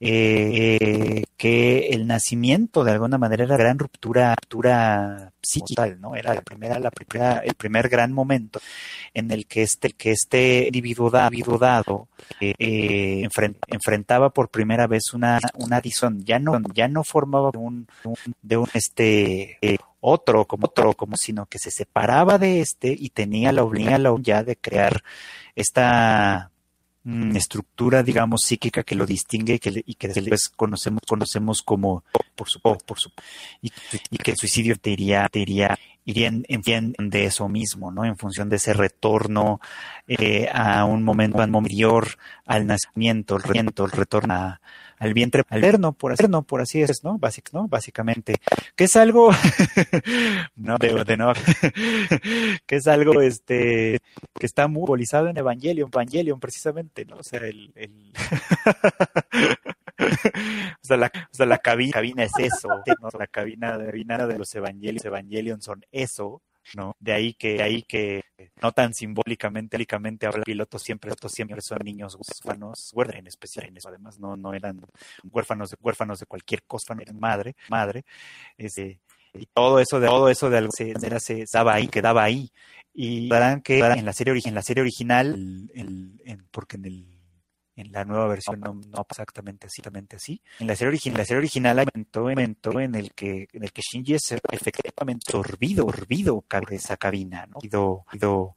eh, 0.00 1.24
que 1.36 1.88
el 1.88 2.06
nacimiento 2.06 2.84
de 2.84 2.92
alguna 2.92 3.18
manera 3.18 3.44
era 3.44 3.56
la 3.56 3.62
gran 3.62 3.78
ruptura, 3.78 4.34
ruptura 4.36 5.32
psíquica, 5.42 5.86
¿no? 5.98 6.14
Era 6.14 6.34
la 6.34 6.42
primera, 6.42 6.78
la 6.78 6.90
primera, 6.90 7.38
el 7.38 7.54
primer 7.54 7.88
gran 7.88 8.12
momento 8.12 8.60
en 9.14 9.30
el 9.30 9.46
que 9.46 9.62
este, 9.62 9.90
que 9.90 10.12
este 10.12 10.66
individuo, 10.66 11.10
dado 11.10 12.08
eh, 12.40 13.26
enfrentaba 13.68 14.30
por 14.30 14.50
primera 14.50 14.86
vez 14.86 15.14
una, 15.14 15.40
una 15.54 15.76
adición, 15.78 16.24
ya 16.24 16.38
no, 16.38 16.60
ya 16.74 16.88
no 16.88 17.02
formaba 17.02 17.50
de 17.50 17.58
un, 17.58 17.88
de 18.42 18.56
un 18.56 18.68
este 18.74 19.58
eh, 19.62 19.78
otro 20.00 20.46
como 20.46 20.66
otro, 20.66 20.94
como 20.94 21.16
sino 21.16 21.46
que 21.46 21.58
se 21.58 21.70
separaba 21.70 22.38
de 22.38 22.60
este 22.60 22.94
y 22.96 23.10
tenía 23.10 23.52
la 23.52 23.62
obligación 23.62 23.78
ya 24.22 24.42
de 24.42 24.56
crear 24.56 25.02
esta 25.54 26.50
Mm, 27.10 27.36
estructura, 27.36 28.02
digamos, 28.02 28.42
psíquica 28.44 28.82
que 28.82 28.94
lo 28.94 29.06
distingue 29.06 29.54
y 29.54 29.58
que, 29.58 29.82
y 29.86 29.94
que 29.94 30.08
después 30.08 30.50
conocemos, 30.50 31.00
conocemos 31.08 31.62
como 31.62 32.04
por 32.34 32.50
su, 32.50 32.60
por 32.60 32.98
su 32.98 33.10
y, 33.62 33.70
que 34.18 34.32
el 34.32 34.36
suicidio 34.36 34.76
te 34.76 34.90
iría, 34.90 35.26
te 35.32 35.38
iría, 35.38 35.78
iría 36.04 36.28
en, 36.28 36.94
de 36.98 37.24
eso 37.24 37.48
mismo, 37.48 37.90
¿no? 37.90 38.04
En 38.04 38.18
función 38.18 38.50
de 38.50 38.56
ese 38.56 38.74
retorno 38.74 39.58
eh, 40.06 40.50
a 40.52 40.84
un 40.84 41.02
momento 41.02 41.40
anterior 41.40 42.08
al 42.44 42.66
nacimiento, 42.66 43.36
el 43.36 43.42
retorno, 43.42 43.86
el 43.86 43.90
retorno 43.90 44.34
a, 44.34 44.60
al 44.98 45.14
vientre 45.14 45.44
alterno, 45.48 45.92
por 45.92 46.12
así, 46.12 46.24
no, 46.28 46.42
por 46.42 46.60
así 46.60 46.82
es, 46.82 47.04
¿no? 47.04 47.18
Básic, 47.18 47.52
¿no? 47.52 47.68
Básicamente, 47.68 48.36
que 48.74 48.84
es 48.84 48.96
algo, 48.96 49.30
no, 50.56 50.76
de, 50.78 51.04
de 51.04 51.16
no, 51.16 51.32
que 52.66 52.76
es 52.76 52.86
algo, 52.86 53.20
este, 53.20 54.00
que 54.38 54.46
está 54.46 54.66
muy 54.68 54.88
simbolizado 54.88 55.28
en 55.28 55.36
Evangelion, 55.36 55.90
Evangelion 55.92 56.40
precisamente, 56.40 57.04
¿no? 57.04 57.16
O 57.18 57.22
sea, 57.22 57.40
el, 57.40 57.72
el 57.74 58.12
o, 59.98 60.84
sea, 60.84 60.96
la, 60.96 61.06
o 61.06 61.34
sea, 61.34 61.46
la 61.46 61.58
cabina, 61.58 61.92
cabina 61.92 62.24
es 62.24 62.32
eso, 62.38 62.68
¿no? 62.68 63.08
La 63.18 63.26
cabina, 63.26 63.76
la 63.76 63.86
cabina 63.86 64.26
de 64.26 64.38
los 64.38 64.54
Evangelion, 64.54 65.06
Evangelion 65.06 65.60
son 65.60 65.84
eso, 65.92 66.42
¿no? 66.74 66.96
De 67.00 67.12
ahí 67.12 67.34
que, 67.34 67.54
de 67.54 67.62
ahí 67.62 67.82
que 67.82 68.24
no 68.62 68.72
tan 68.72 68.94
simbólicamente, 68.94 69.76
simbólicamente 69.76 70.26
habla 70.26 70.42
pilotos 70.44 70.82
siempre, 70.82 71.12
siempre 71.28 71.60
son 71.60 71.78
niños 71.84 72.16
huérfanos, 72.16 72.92
en 73.18 73.26
especial 73.26 73.66
en 73.66 73.76
eso, 73.76 73.88
además 73.88 74.18
no, 74.18 74.36
no 74.36 74.54
eran 74.54 74.80
huérfanos 75.30 75.70
de 75.70 75.76
huérfanos 75.80 76.20
de 76.20 76.26
cualquier 76.26 76.62
cosa, 76.64 76.94
eran 77.00 77.18
madre, 77.18 77.56
madre, 77.68 78.04
este, 78.56 79.00
y 79.34 79.46
todo 79.46 79.78
eso 79.78 80.00
de 80.00 80.08
todo 80.08 80.28
eso 80.28 80.50
de 80.50 80.58
algo 80.58 80.70
se, 80.72 80.94
se 81.20 81.44
daba 81.52 81.74
ahí, 81.74 81.88
quedaba 81.88 82.22
ahí. 82.22 82.50
Y 82.94 83.28
verán 83.28 83.60
que 83.60 83.78
en 83.78 84.04
la 84.04 84.12
serie, 84.12 84.40
en 84.44 84.54
la 84.54 84.62
serie 84.62 84.80
original, 84.80 85.34
el, 85.72 86.20
el, 86.24 86.44
porque 86.50 86.76
en 86.76 86.84
el 86.86 87.17
en 87.78 87.92
la 87.92 88.04
nueva 88.04 88.26
versión 88.26 88.60
no, 88.60 88.74
no 88.74 89.04
pasa 89.04 89.22
exactamente 89.22 89.66
así, 89.66 89.80
exactamente 89.80 90.16
así. 90.16 90.42
En 90.58 90.66
la 90.66 90.76
serie 90.76 90.88
original, 90.88 91.18
la 91.18 91.24
serie 91.24 91.38
original 91.38 91.78
hay 91.78 91.86
un 91.94 92.06
momento 92.14 92.80
en 92.80 92.94
el 92.94 93.12
que 93.12 93.48
en 93.52 93.62
el 93.62 93.72
que 93.72 93.82
Shinji 93.82 94.14
es 94.14 94.34
efectivamente 94.50 95.30
sorbido, 95.30 95.84
sorbido 95.84 96.44
de 96.68 96.76
esa 96.76 96.96
cabina, 96.96 97.46
¿no? 97.46 97.58
Ido, 97.62 98.04
ido, 98.12 98.56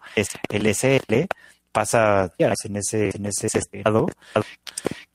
el 0.50 0.68
SL 0.74 1.28
pasa 1.72 2.32
en 2.38 2.76
ese, 2.76 3.16
en 3.16 3.26
ese 3.26 3.48
estado, 3.48 4.08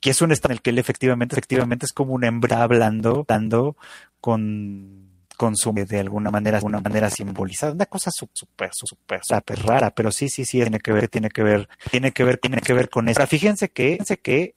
que 0.00 0.10
es 0.10 0.22
un 0.22 0.32
estado 0.32 0.52
en 0.52 0.56
el 0.56 0.62
que 0.62 0.70
él 0.70 0.78
efectivamente, 0.78 1.34
efectivamente 1.34 1.86
es 1.86 1.92
como 1.92 2.14
una 2.14 2.28
hembra 2.28 2.62
hablando, 2.62 3.24
hablando 3.28 3.76
con 4.20 4.95
consume 5.36 5.84
de 5.84 6.00
alguna 6.00 6.30
manera, 6.30 6.52
de 6.52 6.56
alguna 6.58 6.80
manera 6.80 7.10
simbolizada, 7.10 7.72
una 7.72 7.86
cosa 7.86 8.10
súper, 8.10 8.70
súper, 8.72 9.20
súper 9.22 9.58
rara, 9.60 9.90
pero 9.90 10.10
sí, 10.10 10.28
sí, 10.28 10.44
sí, 10.44 10.60
tiene 10.60 10.80
que 10.80 10.92
ver, 10.92 11.08
tiene 11.08 11.28
que 11.28 11.42
ver, 11.42 11.68
tiene 11.90 12.12
que 12.12 12.24
ver, 12.24 12.38
tiene 12.38 12.60
que 12.60 12.72
ver 12.72 12.88
con 12.88 13.08
eso. 13.08 13.26
fíjense 13.26 13.70
que, 13.70 13.92
fíjense 13.92 14.18
que 14.18 14.54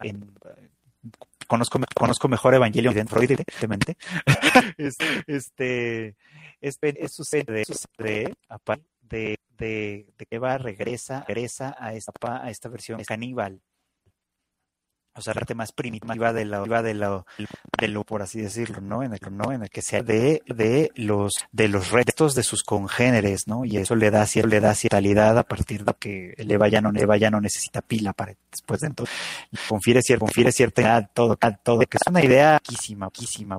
conozco, 1.47 1.79
conozco 1.95 2.27
mejor 2.27 2.53
Evangelion 2.53 2.93
de 2.93 3.05
Freud, 3.05 3.31
evidentemente. 3.31 3.97
este, 5.27 6.15
este, 6.61 7.05
es 7.05 7.11
sucede, 7.11 7.65
sucede 7.65 8.33
de, 9.01 9.37
de, 9.57 10.07
de 10.17 10.27
Eva 10.29 10.57
regresa, 10.57 11.25
regresa 11.27 11.75
a 11.79 11.93
esta, 11.93 12.13
a 12.43 12.49
esta 12.49 12.69
versión 12.69 13.03
caníbal 13.03 13.61
o 15.15 15.21
sea, 15.21 15.33
la 15.33 15.39
parte 15.39 15.55
más 15.55 15.71
primitiva 15.71 16.33
de 16.33 16.45
lo, 16.45 16.65
de 16.65 16.93
lo, 16.93 17.25
de 17.77 17.87
lo, 17.87 18.03
por 18.03 18.21
así 18.21 18.41
decirlo, 18.41 18.81
¿no? 18.81 19.03
En 19.03 19.13
el, 19.13 19.19
¿no? 19.31 19.51
En 19.51 19.63
el 19.63 19.69
que 19.69 19.81
sea 19.81 20.01
de, 20.01 20.41
de 20.47 20.91
los, 20.95 21.33
de 21.51 21.67
los 21.67 21.91
restos 21.91 22.35
de 22.35 22.43
sus 22.43 22.63
congéneres, 22.63 23.47
¿no? 23.47 23.65
Y 23.65 23.77
eso 23.77 23.95
le 23.95 24.11
da, 24.11 24.25
le 24.45 24.59
da 24.59 24.75
cierta 24.75 24.99
a 25.39 25.43
partir 25.43 25.83
de 25.83 25.93
que 25.99 26.33
el 26.37 26.51
Eva 26.51 26.67
ya 26.67 26.81
no, 26.81 26.91
Eva 26.95 27.17
ya 27.17 27.29
no 27.29 27.41
necesita 27.41 27.81
pila 27.81 28.13
para 28.13 28.35
después 28.51 28.81
de 28.81 28.87
entonces, 28.87 29.15
confiere 29.67 30.01
cierta, 30.01 30.25
confiere 30.25 30.51
cierta 30.51 30.81
edad, 30.81 31.09
todo, 31.13 31.37
todo, 31.63 31.79
que 31.81 31.97
es 31.97 32.07
una 32.07 32.23
idea 32.23 32.59
quísima, 32.61 33.09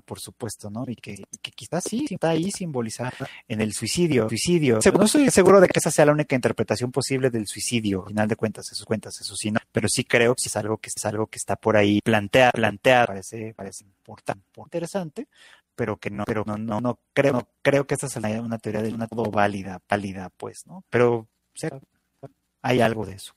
por 0.01 0.21
supuesto, 0.21 0.71
¿no? 0.71 0.85
Y 0.87 0.97
que, 0.97 1.23
que 1.43 1.51
quizás 1.53 1.85
sí 1.85 2.07
está 2.11 2.31
ahí 2.31 2.51
simbolizada 2.51 3.13
en 3.49 3.61
el 3.61 3.73
suicidio, 3.73 4.29
suicidio. 4.29 4.79
No 4.95 5.05
estoy 5.05 5.31
seguro 5.31 5.61
de 5.61 5.69
que 5.69 5.79
esa 5.79 5.91
sea 5.91 6.07
la 6.07 6.13
única 6.13 6.35
interpretación 6.35 6.91
posible 6.91 7.31
del 7.31 7.47
suicidio, 7.47 8.03
al 8.03 8.09
final 8.09 8.29
de 8.29 8.37
cuentas, 8.37 8.71
eso 8.73 8.85
cuentas, 8.85 9.21
eso 9.21 9.35
sí, 9.37 9.51
no, 9.51 9.61
pero 9.73 9.89
sí 9.89 10.05
creo 10.05 10.35
que 10.35 10.47
es 10.47 10.57
algo 10.57 10.79
que 10.79 10.91
es 10.95 11.05
algo 11.05 11.27
que 11.27 11.39
está 11.41 11.57
por 11.57 11.77
ahí 11.77 12.01
plantear, 12.03 12.53
plantear, 12.53 13.09
parece, 13.09 13.55
parece 13.55 13.85
importante, 13.85 14.45
interesante, 14.57 15.29
pero 15.75 15.97
que 15.97 16.11
no, 16.11 16.25
pero 16.25 16.45
no, 16.47 16.59
no, 16.59 16.81
no 16.81 16.99
creo, 17.13 17.33
no 17.33 17.49
creo 17.63 17.87
que 17.87 17.95
esa 17.95 18.09
sea 18.09 18.41
una 18.41 18.59
teoría 18.59 18.83
de 18.83 18.93
una 18.93 19.09
todo 19.09 19.31
válida, 19.31 19.81
válida, 19.89 20.31
pues, 20.37 20.67
¿no? 20.67 20.85
Pero 20.91 21.27
hay 22.63 22.81
algo 22.81 23.07
de 23.07 23.15
eso. 23.15 23.35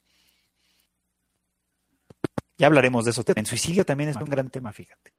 Ya 2.57 2.67
hablaremos 2.67 3.05
de 3.05 3.11
eso. 3.11 3.23
En 3.35 3.45
suicidio 3.45 3.85
también 3.85 4.09
es 4.09 4.17
un 4.17 4.29
gran 4.29 4.49
tema, 4.49 4.71
fíjate. 4.73 5.13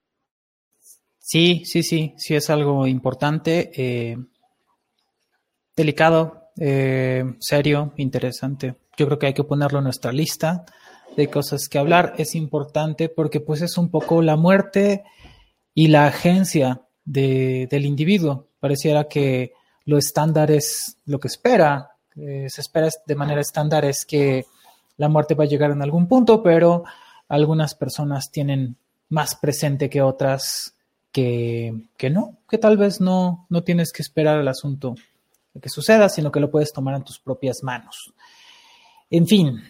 Sí, 1.18 1.62
sí, 1.64 1.82
sí, 1.82 2.14
sí 2.18 2.34
es 2.34 2.50
algo 2.50 2.86
importante, 2.86 3.72
eh, 3.74 4.18
delicado, 5.74 6.50
eh, 6.58 7.24
serio, 7.40 7.94
interesante. 7.96 8.76
Yo 8.96 9.06
creo 9.06 9.18
que 9.18 9.26
hay 9.28 9.34
que 9.34 9.44
ponerlo 9.44 9.78
en 9.78 9.84
nuestra 9.84 10.12
lista 10.12 10.66
de 11.16 11.28
cosas 11.28 11.68
que 11.68 11.78
hablar. 11.78 12.14
Es 12.18 12.34
importante 12.34 13.08
porque 13.08 13.40
pues 13.40 13.62
es 13.62 13.78
un 13.78 13.90
poco 13.90 14.22
la 14.22 14.36
muerte 14.36 15.04
y 15.74 15.88
la 15.88 16.06
agencia 16.06 16.82
de, 17.04 17.68
del 17.70 17.86
individuo. 17.86 18.48
Pareciera 18.60 19.08
que 19.08 19.52
lo 19.84 19.98
estándar 19.98 20.50
es 20.50 20.96
lo 21.04 21.18
que 21.20 21.28
espera, 21.28 21.90
se 22.14 22.60
espera 22.60 22.88
de 23.06 23.14
manera 23.16 23.40
estándar 23.40 23.84
es 23.84 24.04
que 24.06 24.46
la 24.96 25.08
muerte 25.08 25.34
va 25.34 25.44
a 25.44 25.48
llegar 25.48 25.72
en 25.72 25.82
algún 25.82 26.06
punto, 26.06 26.42
pero 26.42 26.84
algunas 27.28 27.74
personas 27.74 28.30
tienen 28.30 28.76
más 29.08 29.34
presente 29.34 29.90
que 29.90 30.00
otras 30.00 30.74
que, 31.10 31.74
que 31.96 32.10
no, 32.10 32.38
que 32.48 32.58
tal 32.58 32.76
vez 32.76 33.00
no, 33.00 33.46
no 33.48 33.62
tienes 33.62 33.92
que 33.92 34.02
esperar 34.02 34.40
el 34.40 34.48
asunto 34.48 34.94
que 35.60 35.68
suceda, 35.68 36.08
sino 36.08 36.32
que 36.32 36.40
lo 36.40 36.50
puedes 36.50 36.72
tomar 36.72 36.94
en 36.96 37.04
tus 37.04 37.18
propias 37.18 37.62
manos. 37.62 38.12
En 39.10 39.26
fin, 39.26 39.62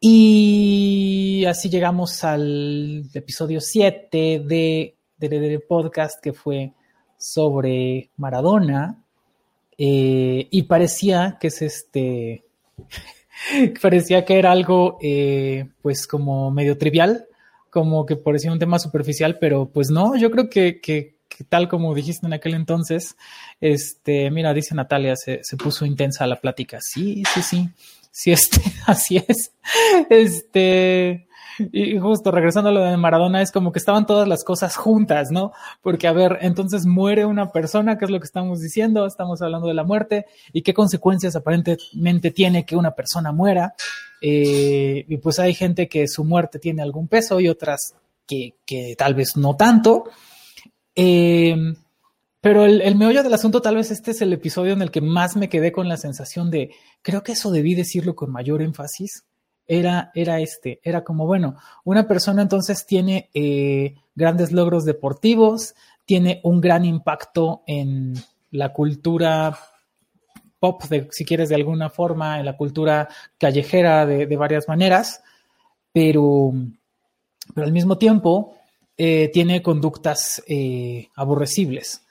y 0.00 1.44
así 1.46 1.70
llegamos 1.70 2.24
al 2.24 3.04
episodio 3.14 3.60
7 3.60 4.42
de, 4.44 5.64
podcast 5.68 6.20
que 6.20 6.32
fue 6.32 6.72
sobre 7.16 8.10
Maradona. 8.16 9.02
Eh, 9.78 10.48
y 10.50 10.62
parecía 10.64 11.38
que 11.40 11.46
es 11.46 11.62
este. 11.62 12.44
parecía 13.82 14.24
que 14.24 14.38
era 14.38 14.50
algo, 14.50 14.98
eh, 15.00 15.68
pues, 15.82 16.06
como 16.06 16.50
medio 16.50 16.76
trivial, 16.76 17.26
como 17.70 18.04
que 18.04 18.16
parecía 18.16 18.52
un 18.52 18.58
tema 18.58 18.78
superficial, 18.78 19.38
pero 19.38 19.70
pues 19.70 19.90
no, 19.90 20.16
yo 20.16 20.30
creo 20.30 20.50
que, 20.50 20.80
que, 20.80 21.16
tal 21.48 21.68
como 21.68 21.94
dijiste 21.94 22.26
en 22.26 22.32
aquel 22.32 22.54
entonces, 22.54 23.16
este, 23.60 24.30
mira, 24.30 24.52
dice 24.52 24.74
Natalia, 24.74 25.14
se, 25.16 25.40
se 25.42 25.56
puso 25.56 25.86
intensa 25.86 26.26
la 26.26 26.40
plática. 26.40 26.78
Sí, 26.80 27.22
sí, 27.32 27.42
sí 27.42 27.68
sí, 28.12 28.30
este, 28.30 28.60
así 28.86 29.16
es. 29.16 29.52
Este, 30.08 31.26
y 31.58 31.98
justo 31.98 32.30
regresando 32.30 32.70
a 32.70 32.72
lo 32.72 32.82
de 32.82 32.96
Maradona, 32.96 33.42
es 33.42 33.50
como 33.50 33.72
que 33.72 33.78
estaban 33.78 34.06
todas 34.06 34.28
las 34.28 34.44
cosas 34.44 34.76
juntas, 34.76 35.30
¿no? 35.30 35.52
Porque, 35.82 36.06
a 36.06 36.12
ver, 36.12 36.38
entonces 36.42 36.86
muere 36.86 37.24
una 37.24 37.50
persona, 37.50 37.98
¿qué 37.98 38.04
es 38.04 38.10
lo 38.10 38.20
que 38.20 38.26
estamos 38.26 38.60
diciendo? 38.60 39.06
Estamos 39.06 39.42
hablando 39.42 39.66
de 39.66 39.74
la 39.74 39.84
muerte 39.84 40.26
y 40.52 40.62
qué 40.62 40.72
consecuencias 40.72 41.34
aparentemente 41.34 42.30
tiene 42.30 42.64
que 42.64 42.76
una 42.76 42.92
persona 42.92 43.32
muera. 43.32 43.74
Eh, 44.20 45.04
y 45.08 45.16
pues 45.16 45.38
hay 45.40 45.52
gente 45.52 45.88
que 45.88 46.06
su 46.06 46.24
muerte 46.24 46.58
tiene 46.58 46.82
algún 46.82 47.08
peso 47.08 47.40
y 47.40 47.48
otras 47.48 47.94
que, 48.26 48.54
que 48.64 48.94
tal 48.96 49.14
vez 49.14 49.36
no 49.36 49.56
tanto. 49.56 50.04
Eh, 50.94 51.56
pero 52.42 52.64
el, 52.64 52.96
meollo 52.96 53.22
del 53.22 53.34
asunto, 53.34 53.62
tal 53.62 53.76
vez 53.76 53.92
este 53.92 54.10
es 54.10 54.20
el 54.20 54.32
episodio 54.32 54.72
en 54.72 54.82
el 54.82 54.90
que 54.90 55.00
más 55.00 55.36
me 55.36 55.48
quedé 55.48 55.70
con 55.70 55.88
la 55.88 55.96
sensación 55.96 56.50
de, 56.50 56.74
creo 57.00 57.22
que 57.22 57.32
eso 57.32 57.52
debí 57.52 57.76
decirlo 57.76 58.16
con 58.16 58.32
mayor 58.32 58.62
énfasis, 58.62 59.24
era, 59.64 60.10
era 60.12 60.40
este, 60.40 60.80
era 60.82 61.04
como, 61.04 61.24
bueno, 61.24 61.54
una 61.84 62.08
persona 62.08 62.42
entonces 62.42 62.84
tiene 62.84 63.30
eh, 63.32 63.94
grandes 64.16 64.50
logros 64.50 64.84
deportivos, 64.84 65.76
tiene 66.04 66.40
un 66.42 66.60
gran 66.60 66.84
impacto 66.84 67.62
en 67.64 68.14
la 68.50 68.72
cultura 68.72 69.56
pop, 70.58 70.82
de, 70.90 71.06
si 71.12 71.24
quieres 71.24 71.48
de 71.48 71.54
alguna 71.54 71.90
forma, 71.90 72.40
en 72.40 72.44
la 72.44 72.56
cultura 72.56 73.08
callejera 73.38 74.04
de, 74.04 74.36
varias 74.36 74.66
maneras, 74.66 75.22
pero, 75.92 76.52
pero 77.54 77.68
al 77.68 77.72
mismo 77.72 77.98
tiempo 77.98 78.56
eh, 78.96 79.30
tiene 79.32 79.62
conductas 79.62 80.42
eh, 80.48 81.06
aborrecibles. 81.14 82.02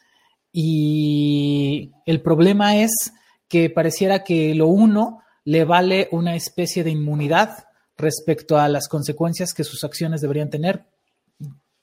Y 0.51 1.91
el 2.05 2.21
problema 2.21 2.77
es 2.77 3.13
que 3.47 3.69
pareciera 3.69 4.23
que 4.23 4.53
lo 4.55 4.67
uno 4.67 5.21
le 5.43 5.65
vale 5.65 6.07
una 6.11 6.35
especie 6.35 6.83
de 6.83 6.91
inmunidad 6.91 7.65
respecto 7.97 8.57
a 8.57 8.67
las 8.67 8.87
consecuencias 8.87 9.53
que 9.53 9.63
sus 9.63 9.83
acciones 9.83 10.21
deberían 10.21 10.49
tener 10.49 10.85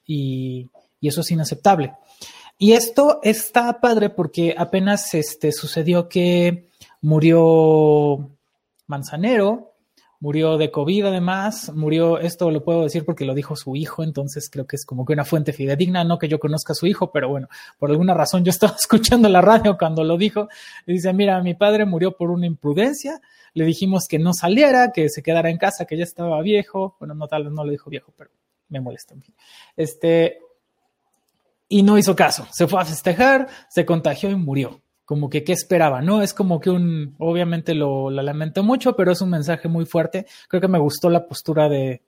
y, 0.06 0.70
eso 1.00 1.20
es 1.20 1.30
inaceptable. 1.30 1.92
Y 2.58 2.72
esto 2.72 3.20
está 3.22 3.80
padre 3.80 4.10
porque 4.10 4.54
apenas 4.58 5.14
este, 5.14 5.52
sucedió 5.52 6.08
que 6.08 6.70
murió 7.00 8.30
Manzanero, 8.88 9.74
murió 10.20 10.58
de 10.58 10.70
COVID 10.70 11.06
además, 11.06 11.72
murió, 11.74 12.18
esto 12.18 12.50
lo 12.50 12.64
puedo 12.64 12.82
decir 12.82 13.04
porque 13.04 13.24
lo 13.24 13.34
dijo 13.34 13.54
su 13.54 13.76
hijo, 13.76 14.02
entonces 14.02 14.50
creo 14.50 14.66
que 14.66 14.76
es 14.76 14.84
como 14.84 15.04
que 15.04 15.12
una 15.12 15.24
fuente 15.24 15.52
fidedigna, 15.52 16.02
no 16.04 16.18
que 16.18 16.28
yo 16.28 16.40
conozca 16.40 16.72
a 16.72 16.76
su 16.76 16.86
hijo, 16.86 17.12
pero 17.12 17.28
bueno, 17.28 17.48
por 17.78 17.90
alguna 17.90 18.14
razón 18.14 18.44
yo 18.44 18.50
estaba 18.50 18.74
escuchando 18.78 19.28
la 19.28 19.40
radio 19.40 19.76
cuando 19.78 20.02
lo 20.04 20.16
dijo 20.16 20.48
dice, 20.86 21.12
mira, 21.12 21.40
mi 21.42 21.54
padre 21.54 21.84
murió 21.84 22.16
por 22.16 22.30
una 22.30 22.46
imprudencia, 22.46 23.20
le 23.54 23.64
dijimos 23.64 24.06
que 24.08 24.18
no 24.18 24.32
saliera, 24.32 24.92
que 24.92 25.08
se 25.08 25.22
quedara 25.22 25.50
en 25.50 25.58
casa, 25.58 25.84
que 25.84 25.96
ya 25.96 26.04
estaba 26.04 26.40
viejo, 26.42 26.96
bueno, 26.98 27.14
no 27.14 27.28
tal 27.28 27.44
vez 27.44 27.52
no 27.52 27.64
lo 27.64 27.70
dijo 27.70 27.90
viejo, 27.90 28.12
pero 28.16 28.30
me 28.68 28.80
molesta. 28.80 29.14
Este, 29.76 30.38
y 31.68 31.82
no 31.82 31.96
hizo 31.96 32.16
caso, 32.16 32.46
se 32.50 32.66
fue 32.66 32.80
a 32.80 32.84
festejar, 32.84 33.48
se 33.68 33.84
contagió 33.84 34.30
y 34.30 34.36
murió 34.36 34.80
como 35.08 35.30
que 35.30 35.42
qué 35.42 35.54
esperaba, 35.54 36.02
¿no? 36.02 36.20
Es 36.20 36.34
como 36.34 36.60
que 36.60 36.68
un, 36.68 37.14
obviamente 37.18 37.74
lo, 37.74 38.10
lamento 38.10 38.62
mucho, 38.62 38.94
pero 38.94 39.10
es 39.10 39.22
un 39.22 39.30
mensaje 39.30 39.66
muy 39.66 39.86
fuerte. 39.86 40.26
Creo 40.48 40.60
que 40.60 40.68
me 40.68 40.78
gustó 40.78 41.08
la 41.08 41.26
postura 41.26 41.66
de, 41.66 42.02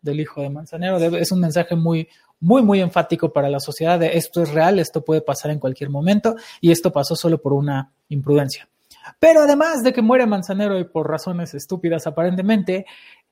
del 0.00 0.20
hijo 0.20 0.40
de 0.40 0.50
Manzanero. 0.50 0.98
es 0.98 1.32
un 1.32 1.40
mensaje 1.40 1.74
muy, 1.74 2.06
muy, 2.38 2.62
muy 2.62 2.80
enfático 2.80 3.32
para 3.32 3.50
la 3.50 3.58
sociedad 3.58 3.98
de 3.98 4.16
esto 4.16 4.40
es 4.40 4.52
real, 4.52 4.78
esto 4.78 5.04
puede 5.04 5.20
pasar 5.20 5.50
en 5.50 5.58
cualquier 5.58 5.90
momento 5.90 6.36
y 6.60 6.70
esto 6.70 6.92
pasó 6.92 7.16
solo 7.16 7.42
por 7.42 7.54
una 7.54 7.90
imprudencia. 8.08 8.68
Pero 9.18 9.40
además 9.40 9.82
de 9.82 9.92
que 9.92 10.00
muere 10.00 10.24
Manzanero 10.24 10.78
y 10.78 10.84
por 10.84 11.10
razones 11.10 11.54
estúpidas 11.54 12.06
aparentemente, 12.06 12.86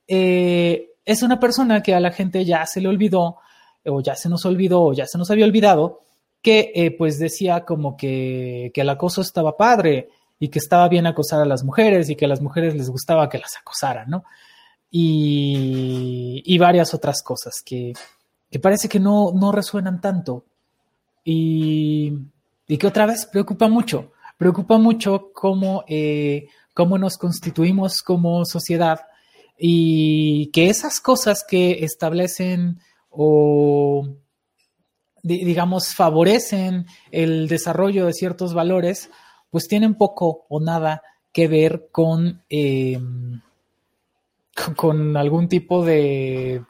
eh, 0.08 0.94
es 1.04 1.22
una 1.22 1.38
persona 1.38 1.80
que 1.80 1.94
a 1.94 2.00
la 2.00 2.10
gente 2.10 2.44
ya 2.44 2.66
se 2.66 2.80
le 2.80 2.88
olvidó 2.88 3.36
o 3.84 4.00
ya 4.00 4.16
se 4.16 4.28
nos 4.28 4.44
olvidó 4.46 4.82
o 4.82 4.92
ya 4.92 5.06
se 5.06 5.16
nos 5.16 5.30
había 5.30 5.44
olvidado 5.44 6.00
que 6.42 6.72
eh, 6.74 6.90
pues 6.90 7.18
decía 7.18 7.64
como 7.64 7.96
que, 7.96 8.70
que 8.74 8.80
el 8.80 8.90
acoso 8.90 9.22
estaba 9.22 9.56
padre 9.56 10.10
y 10.38 10.48
que 10.48 10.58
estaba 10.58 10.88
bien 10.88 11.06
acosar 11.06 11.40
a 11.40 11.46
las 11.46 11.62
mujeres 11.62 12.10
y 12.10 12.16
que 12.16 12.24
a 12.24 12.28
las 12.28 12.40
mujeres 12.40 12.74
les 12.74 12.90
gustaba 12.90 13.28
que 13.28 13.38
las 13.38 13.56
acosaran, 13.56 14.10
¿no? 14.10 14.24
Y, 14.90 16.42
y 16.44 16.58
varias 16.58 16.92
otras 16.92 17.22
cosas 17.22 17.62
que, 17.64 17.92
que 18.50 18.58
parece 18.58 18.88
que 18.88 18.98
no, 18.98 19.32
no 19.32 19.52
resuenan 19.52 20.00
tanto 20.00 20.44
y, 21.24 22.12
y, 22.66 22.76
que 22.76 22.86
otra 22.88 23.06
vez 23.06 23.24
preocupa 23.24 23.68
mucho, 23.68 24.10
preocupa 24.36 24.76
mucho 24.76 25.30
cómo, 25.32 25.84
eh, 25.86 26.48
cómo 26.74 26.98
nos 26.98 27.16
constituimos 27.16 28.02
como 28.02 28.44
sociedad 28.44 29.00
y 29.56 30.50
que 30.50 30.68
esas 30.68 31.00
cosas 31.00 31.44
que 31.48 31.84
establecen 31.84 32.80
o 33.08 34.08
digamos, 35.22 35.94
favorecen 35.94 36.86
el 37.10 37.48
desarrollo 37.48 38.06
de 38.06 38.12
ciertos 38.12 38.54
valores, 38.54 39.10
pues 39.50 39.68
tienen 39.68 39.94
poco 39.94 40.46
o 40.48 40.60
nada 40.60 41.02
que 41.32 41.48
ver 41.48 41.88
con, 41.92 42.42
em, 42.48 43.40
con 44.76 45.16
algún 45.16 45.48
tipo 45.48 45.84
de 45.84 46.62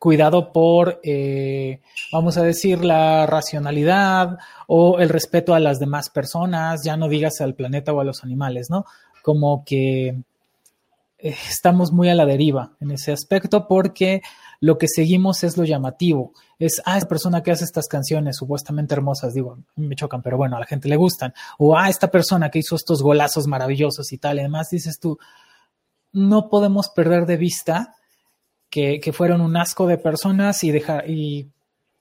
cuidado 0.00 0.50
por, 0.50 0.98
eh, 1.04 1.80
vamos 2.10 2.38
a 2.38 2.42
decir, 2.42 2.82
la 2.82 3.26
racionalidad 3.26 4.38
o 4.66 4.98
el 4.98 5.10
respeto 5.10 5.52
a 5.52 5.60
las 5.60 5.78
demás 5.78 6.08
personas, 6.08 6.80
ya 6.82 6.96
no 6.96 7.06
digas 7.06 7.42
al 7.42 7.54
planeta 7.54 7.92
o 7.92 8.00
a 8.00 8.04
los 8.04 8.24
animales, 8.24 8.70
¿no? 8.70 8.86
Como 9.22 9.62
que 9.62 10.08
eh, 10.08 11.34
estamos 11.50 11.92
muy 11.92 12.08
a 12.08 12.14
la 12.14 12.24
deriva 12.24 12.72
en 12.80 12.92
ese 12.92 13.12
aspecto 13.12 13.68
porque 13.68 14.22
lo 14.60 14.76
que 14.76 14.86
seguimos 14.88 15.42
es 15.42 15.56
lo 15.56 15.64
llamativo. 15.64 16.32
Es, 16.58 16.82
ah, 16.84 16.98
esta 16.98 17.08
persona 17.08 17.42
que 17.42 17.50
hace 17.50 17.64
estas 17.64 17.88
canciones 17.88 18.36
supuestamente 18.36 18.94
hermosas, 18.94 19.32
digo, 19.32 19.58
me 19.76 19.96
chocan, 19.96 20.22
pero 20.22 20.36
bueno, 20.36 20.56
a 20.56 20.60
la 20.60 20.66
gente 20.66 20.88
le 20.88 20.96
gustan. 20.96 21.32
O, 21.58 21.76
ah, 21.76 21.88
esta 21.88 22.10
persona 22.10 22.50
que 22.50 22.58
hizo 22.58 22.76
estos 22.76 23.02
golazos 23.02 23.46
maravillosos 23.46 24.12
y 24.12 24.18
tal. 24.18 24.36
Y 24.36 24.40
además 24.40 24.68
dices 24.70 25.00
tú, 25.00 25.18
no 26.12 26.50
podemos 26.50 26.90
perder 26.90 27.24
de 27.24 27.38
vista 27.38 27.96
que, 28.68 29.00
fueron 29.12 29.40
un 29.40 29.56
asco 29.56 29.86
de 29.86 29.98
personas 29.98 30.62
y 30.62 30.70
dejar, 30.70 31.08
y 31.08 31.48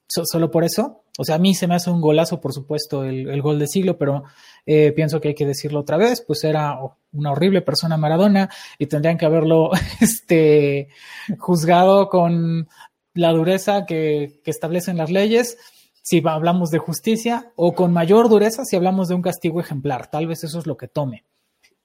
solo 0.10 0.52
por 0.52 0.64
eso. 0.64 1.04
O 1.18 1.24
sea, 1.24 1.36
a 1.36 1.40
mí 1.40 1.54
se 1.54 1.68
me 1.68 1.76
hace 1.76 1.90
un 1.90 2.02
golazo, 2.02 2.40
por 2.40 2.54
supuesto, 2.54 3.04
el, 3.04 3.42
gol 3.42 3.60
de 3.60 3.68
siglo, 3.68 3.98
pero 3.98 4.24
eh, 4.66 4.92
pienso 4.94 5.20
que 5.20 5.30
hay 5.30 5.36
que 5.36 5.46
decirlo 5.46 5.82
otra 5.82 5.98
vez, 5.98 6.24
pues 6.26 6.44
era 6.44 6.78
una 7.12 7.32
horrible 7.32 7.62
persona 7.62 7.98
Maradona 7.98 8.50
y 8.78 8.88
tendrían 8.88 9.18
que 9.18 9.26
haberlo 9.26 9.72
este, 10.00 10.90
juzgado 11.38 12.10
con 12.10 12.68
la 13.14 13.32
dureza 13.32 13.86
que, 13.86 14.40
que 14.44 14.52
establecen 14.52 14.98
las 14.98 15.10
leyes 15.10 15.58
si 16.02 16.24
hablamos 16.26 16.72
de 16.72 16.80
justicia 16.80 17.52
o 17.56 17.74
con 17.74 17.92
mayor 17.92 18.30
dureza 18.30 18.66
si 18.66 18.76
hablamos 18.76 19.10
de 19.10 19.16
un 19.16 19.22
castigo 19.22 19.60
ejemplar. 19.60 20.10
Tal 20.10 20.26
vez 20.26 20.44
eso 20.44 20.58
es 20.58 20.66
lo 20.66 20.78
que 20.78 20.88
tome. 20.88 21.26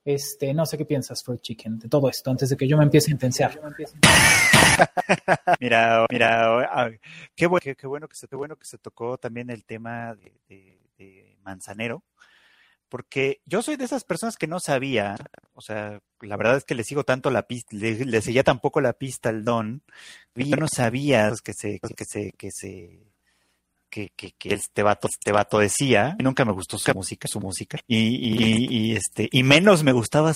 Este, 0.05 0.53
no 0.53 0.67
sé 0.67 0.77
qué 0.77 0.85
piensas, 0.85 1.23
Fruit 1.25 1.41
Chicken, 1.41 1.79
de 1.79 1.89
todo 1.89 2.09
esto, 2.09 2.31
antes 2.31 2.51
de 2.51 2.57
que 2.57 2.69
yo 2.69 2.77
me 2.77 2.85
empiece 2.85 3.11
a 3.11 3.15
intensiar. 3.15 3.59
mira, 5.61 6.07
mira, 6.11 6.91
qué, 7.35 7.47
bueno, 7.47 7.75
qué, 7.77 7.87
bueno 7.87 8.09
que 8.09 8.17
se, 8.17 8.27
bueno 8.35 8.57
que 8.57 8.67
se 8.67 8.79
tocó 8.79 9.19
también 9.19 9.51
el 9.51 9.65
tema 9.65 10.15
de, 10.15 10.81
Manzanero, 11.43 12.03
porque 12.89 13.43
yo 13.45 13.61
soy 13.61 13.77
de 13.77 13.85
esas 13.85 14.05
personas 14.05 14.37
que 14.37 14.47
no 14.47 14.61
sabía, 14.61 15.17
o 15.53 15.61
sea, 15.61 16.01
la 16.21 16.37
verdad 16.39 16.57
es 16.57 16.65
que 16.65 16.75
le 16.75 16.85
sigo 16.85 17.05
tanto 17.05 17.31
la 17.31 17.47
pista, 17.47 17.77
le, 17.77 18.23
seguía 18.23 18.45
tampoco 18.45 18.81
la 18.81 18.95
pista 18.95 19.29
al 19.29 19.45
don, 19.45 19.83
y 20.35 20.49
yo 20.49 20.57
no 20.57 20.69
sabía 20.69 21.31
que 21.45 21.53
se, 21.53 21.81
que 21.81 22.05
se, 22.07 22.33
que 22.33 22.51
se 22.51 23.14
que, 23.95 24.11
que, 24.17 24.33
que 24.33 24.55
este 24.55 24.83
vato, 24.83 25.07
este 25.07 25.31
vato 25.31 25.61
decía. 25.61 26.17
Nunca 26.21 26.45
me 26.45 26.51
gustó 26.51 26.79
su 26.79 26.93
música, 26.93 27.29
su 27.29 27.39
música. 27.39 27.79
Y, 27.87 27.97
y, 27.97 28.67
y 28.69 28.97
este, 28.97 29.29
y 29.31 29.45
menos 29.45 29.85
me 29.85 29.93
gustaba 29.93 30.33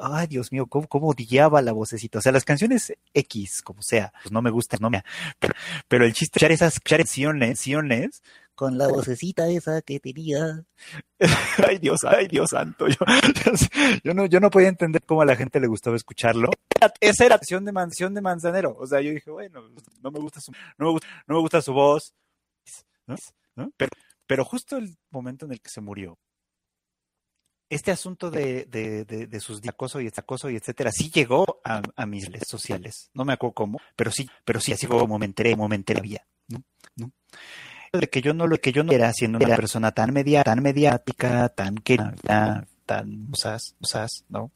ay, 0.00 0.26
Dios 0.28 0.50
mío, 0.50 0.64
cómo, 0.66 0.88
cómo 0.88 1.08
odiaba 1.08 1.60
la 1.60 1.72
vocecita. 1.72 2.20
O 2.20 2.22
sea, 2.22 2.32
las 2.32 2.46
canciones 2.46 2.94
X, 3.12 3.60
como 3.60 3.82
sea, 3.82 4.14
pues 4.22 4.32
no 4.32 4.40
me 4.40 4.50
gustan, 4.50 4.80
no 4.80 4.88
me, 4.88 5.04
pero, 5.88 6.06
el 6.06 6.14
chiste, 6.14 6.38
escuchar 6.38 6.52
esas 6.52 6.80
canciones, 6.80 7.66
con 8.54 8.78
la 8.78 8.88
vocecita 8.88 9.48
esa 9.48 9.82
que 9.82 10.00
tenía. 10.00 10.64
ay 11.68 11.78
Dios, 11.78 12.04
ay 12.04 12.28
Dios 12.28 12.50
santo. 12.50 12.88
Yo, 12.88 12.96
yo, 14.04 14.14
no, 14.14 14.24
yo 14.24 14.40
no 14.40 14.50
podía 14.50 14.68
entender 14.68 15.02
cómo 15.04 15.20
a 15.20 15.26
la 15.26 15.36
gente 15.36 15.60
le 15.60 15.66
gustaba 15.66 15.96
escucharlo. 15.96 16.50
Esa 17.00 17.24
era 17.26 17.34
la 17.34 17.38
canción 17.38 17.64
de 17.64 17.72
mansión 17.72 18.14
de 18.14 18.22
Manzanero. 18.22 18.74
O 18.78 18.86
sea, 18.86 19.02
yo 19.02 19.10
dije, 19.10 19.30
bueno, 19.30 19.62
no 20.02 20.10
me 20.10 20.20
gusta 20.20 20.40
su, 20.40 20.52
no 20.78 20.86
me 20.86 20.92
gusta, 20.92 21.08
no 21.26 21.34
me 21.34 21.40
gusta 21.40 21.60
su 21.60 21.72
voz. 21.74 22.14
¿No? 23.56 23.70
Pero, 23.76 23.90
pero 24.26 24.44
justo 24.44 24.76
el 24.76 24.96
momento 25.10 25.46
en 25.46 25.52
el 25.52 25.60
que 25.60 25.70
se 25.70 25.80
murió, 25.80 26.18
este 27.70 27.92
asunto 27.92 28.30
de, 28.30 28.64
de, 28.64 29.04
de, 29.04 29.26
de 29.28 29.40
sus 29.40 29.60
acoso 29.66 30.00
y 30.00 30.08
acoso 30.08 30.50
y 30.50 30.56
etcétera, 30.56 30.90
sí 30.90 31.08
llegó 31.10 31.60
a, 31.64 31.80
a, 31.94 32.04
mis 32.04 32.26
redes 32.26 32.48
sociales. 32.48 33.10
No 33.14 33.24
me 33.24 33.32
acuerdo 33.32 33.54
cómo, 33.54 33.78
pero 33.94 34.10
sí, 34.10 34.28
pero 34.44 34.60
sí, 34.60 34.72
así 34.72 34.88
como 34.88 35.18
me 35.18 35.26
enteré, 35.26 35.52
como 35.52 35.68
me 35.68 35.76
enteré 35.76 36.00
había, 36.00 36.26
¿no? 36.48 36.62
¿no? 36.96 37.12
De 37.92 38.08
que 38.08 38.20
yo 38.20 38.34
no 38.34 38.46
lo 38.48 38.58
que 38.58 38.72
yo 38.72 38.82
no 38.82 38.92
era 38.92 39.12
siendo 39.12 39.38
una 39.38 39.56
persona 39.56 39.92
tan 39.92 40.12
media, 40.12 40.42
tan 40.42 40.62
mediática, 40.62 41.48
tan 41.48 41.76
querida, 41.76 42.66
tan 42.86 43.28
usas, 43.32 43.76
usas, 43.80 44.24
¿no? 44.28 44.50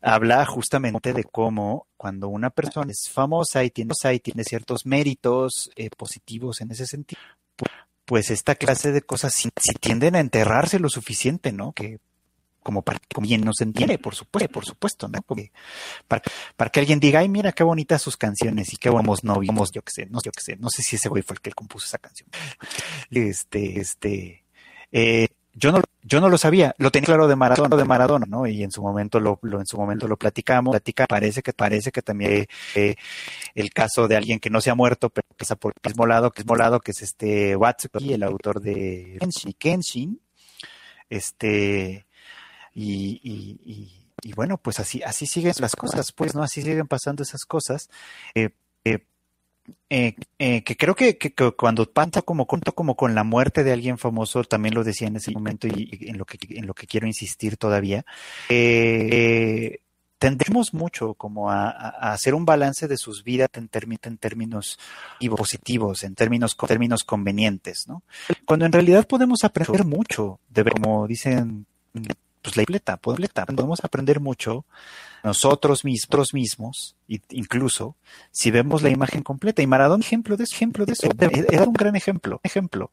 Habla 0.00 0.44
justamente 0.46 1.12
de 1.12 1.22
cómo 1.22 1.86
cuando 1.96 2.28
una 2.28 2.50
persona 2.50 2.90
es 2.90 3.08
famosa 3.08 3.62
y 3.62 3.70
tiene, 3.70 3.94
y 4.12 4.18
tiene 4.18 4.42
ciertos 4.42 4.84
méritos 4.84 5.70
eh, 5.76 5.90
positivos 5.96 6.60
en 6.60 6.72
ese 6.72 6.86
sentido, 6.86 7.20
pues 8.04 8.30
esta 8.30 8.54
clase 8.54 8.92
de 8.92 9.02
cosas 9.02 9.34
si, 9.34 9.50
tienden 9.80 10.16
a 10.16 10.20
enterrarse 10.20 10.78
lo 10.78 10.88
suficiente, 10.88 11.52
¿no? 11.52 11.72
Que 11.72 11.98
como 12.62 12.82
para 12.82 13.00
que 13.00 13.20
bien 13.20 13.40
nos 13.40 13.60
entiende, 13.60 13.98
por 13.98 14.14
supuesto, 14.14 14.48
por 14.52 14.64
supuesto, 14.64 15.08
¿no? 15.08 15.20
Para, 16.06 16.70
que 16.70 16.80
alguien 16.80 17.00
diga, 17.00 17.20
ay, 17.20 17.28
mira 17.28 17.52
qué 17.52 17.64
bonitas 17.64 18.00
sus 18.00 18.16
canciones 18.16 18.72
y 18.72 18.76
qué 18.76 18.88
buenos 18.88 19.24
novios, 19.24 19.72
yo 19.72 19.82
qué 19.82 19.90
sé, 19.90 20.06
no, 20.06 20.20
yo 20.24 20.30
qué 20.30 20.40
sé, 20.40 20.56
no 20.56 20.68
sé 20.70 20.82
si 20.82 20.96
ese 20.96 21.08
güey 21.08 21.22
fue 21.22 21.34
el 21.34 21.40
que 21.40 21.52
compuso 21.52 21.86
esa 21.86 21.98
canción. 21.98 22.28
Este, 23.10 23.80
este, 23.80 24.44
eh, 24.92 25.28
yo 25.54 25.72
no, 25.72 25.82
yo 26.02 26.20
no 26.20 26.28
lo 26.28 26.38
sabía, 26.38 26.74
lo 26.78 26.90
tenía 26.90 27.06
claro 27.06 27.28
de 27.28 27.36
Maradona, 27.36 27.76
de 27.76 27.84
Maradona, 27.84 28.26
¿no? 28.28 28.46
Y 28.46 28.62
en 28.62 28.70
su 28.70 28.82
momento 28.82 29.20
lo, 29.20 29.38
en 29.42 29.66
su 29.66 29.76
momento 29.76 30.08
lo 30.08 30.16
platicamos, 30.16 30.72
platica, 30.72 31.06
parece 31.06 31.42
que, 31.42 31.52
parece 31.52 31.92
que 31.92 32.02
también 32.02 32.46
eh, 32.74 32.96
el 33.54 33.70
caso 33.72 34.08
de 34.08 34.16
alguien 34.16 34.40
que 34.40 34.50
no 34.50 34.60
se 34.60 34.70
ha 34.70 34.74
muerto, 34.74 35.10
pero 35.10 35.26
que 35.36 35.44
por 35.56 35.74
el 35.82 35.90
mismo 35.90 36.06
lado, 36.06 36.30
que 36.30 36.42
es 36.42 36.46
molado, 36.46 36.80
que 36.80 36.92
es 36.92 37.02
este 37.02 37.54
Watsuki, 37.56 38.14
el 38.14 38.22
autor 38.22 38.60
de 38.60 39.18
Kenshin, 39.20 39.52
Kenshin 39.58 40.20
este, 41.12 42.06
y, 42.72 43.20
y, 43.22 43.60
y, 43.62 44.08
y, 44.22 44.32
bueno, 44.32 44.56
pues 44.56 44.80
así, 44.80 45.02
así 45.02 45.26
siguen 45.26 45.52
las 45.58 45.76
cosas, 45.76 46.12
pues, 46.12 46.34
¿no? 46.34 46.42
Así 46.42 46.62
siguen 46.62 46.86
pasando 46.86 47.22
esas 47.22 47.44
cosas. 47.44 47.90
Eh, 48.34 48.48
eh, 48.84 49.04
eh, 49.90 50.14
eh, 50.38 50.62
que 50.64 50.76
creo 50.76 50.94
que, 50.94 51.18
que, 51.18 51.32
que, 51.32 51.52
cuando 51.52 51.90
panta 51.90 52.22
como 52.22 52.46
como 52.46 52.96
con 52.96 53.14
la 53.14 53.24
muerte 53.24 53.62
de 53.62 53.72
alguien 53.72 53.98
famoso, 53.98 54.42
también 54.44 54.74
lo 54.74 54.84
decía 54.84 55.08
en 55.08 55.16
ese 55.16 55.32
momento 55.32 55.66
y, 55.66 55.88
y 56.00 56.08
en 56.08 56.18
lo 56.18 56.24
que 56.24 56.38
en 56.50 56.66
lo 56.66 56.74
que 56.74 56.86
quiero 56.86 57.06
insistir 57.06 57.56
todavía, 57.56 58.04
eh, 58.48 59.80
tendremos 60.18 60.72
mucho 60.72 61.14
como 61.14 61.50
a, 61.50 61.68
a, 61.68 62.12
hacer 62.12 62.34
un 62.34 62.44
balance 62.44 62.88
de 62.88 62.96
sus 62.96 63.22
vidas 63.22 63.50
en, 63.54 63.68
en 64.02 64.18
términos 64.18 64.78
positivos, 65.36 66.04
en 66.04 66.14
términos, 66.14 66.56
términos 66.56 67.04
convenientes, 67.04 67.86
¿no? 67.88 68.02
Cuando 68.44 68.66
en 68.66 68.72
realidad 68.72 69.06
podemos 69.06 69.44
aprender 69.44 69.84
mucho, 69.84 70.40
de 70.48 70.64
como 70.64 71.06
dicen 71.06 71.66
pues 72.42 72.56
la 72.56 72.62
completa. 72.64 72.96
Podemos 72.96 73.82
aprender 73.84 74.20
mucho 74.20 74.66
nosotros 75.22 75.84
mismos, 75.84 76.08
mismos, 76.34 76.96
incluso 77.30 77.96
si 78.32 78.50
vemos 78.50 78.82
la 78.82 78.90
imagen 78.90 79.22
completa. 79.22 79.62
Y 79.62 79.66
Maradona, 79.66 80.04
ejemplo 80.04 80.36
de 80.36 80.44
ejemplo 80.44 80.84
de 80.84 80.92
eso, 80.92 81.08
era 81.48 81.64
un 81.64 81.72
gran 81.72 81.94
ejemplo, 81.94 82.40
ejemplo. 82.42 82.90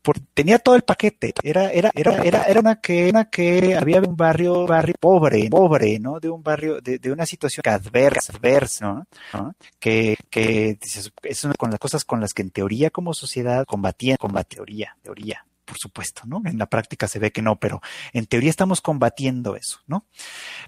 Por, 0.00 0.20
tenía 0.32 0.60
todo 0.60 0.76
el 0.76 0.82
paquete. 0.82 1.34
Era, 1.42 1.70
era, 1.72 1.90
era, 1.94 2.22
era, 2.22 2.42
era 2.44 2.60
una 2.60 2.76
que, 2.76 3.10
una 3.10 3.24
que 3.24 3.74
había 3.74 4.00
un 4.00 4.16
barrio, 4.16 4.66
barrio 4.66 4.94
pobre, 5.00 5.48
pobre, 5.50 5.98
¿no? 5.98 6.20
De 6.20 6.30
un 6.30 6.42
barrio, 6.42 6.80
de, 6.80 6.98
de 6.98 7.12
una 7.12 7.26
situación 7.26 7.64
adversa, 7.66 8.32
adversa, 8.32 8.86
¿no? 8.86 9.06
¿no? 9.32 9.54
Que, 9.80 10.16
que 10.30 10.78
es 11.22 11.44
una 11.44 11.54
con 11.54 11.70
las 11.70 11.80
cosas 11.80 12.04
con 12.04 12.20
las 12.20 12.32
que 12.32 12.42
en 12.42 12.50
teoría 12.50 12.90
como 12.90 13.12
sociedad 13.12 13.66
combatían, 13.66 14.16
combatían 14.18 14.42
teoría, 14.52 14.96
teoría 15.02 15.44
por 15.72 15.78
supuesto, 15.78 16.24
¿no? 16.26 16.42
En 16.44 16.58
la 16.58 16.66
práctica 16.66 17.08
se 17.08 17.18
ve 17.18 17.32
que 17.32 17.40
no, 17.40 17.58
pero 17.58 17.80
en 18.12 18.26
teoría 18.26 18.50
estamos 18.50 18.82
combatiendo 18.82 19.56
eso, 19.56 19.78
¿no? 19.86 20.04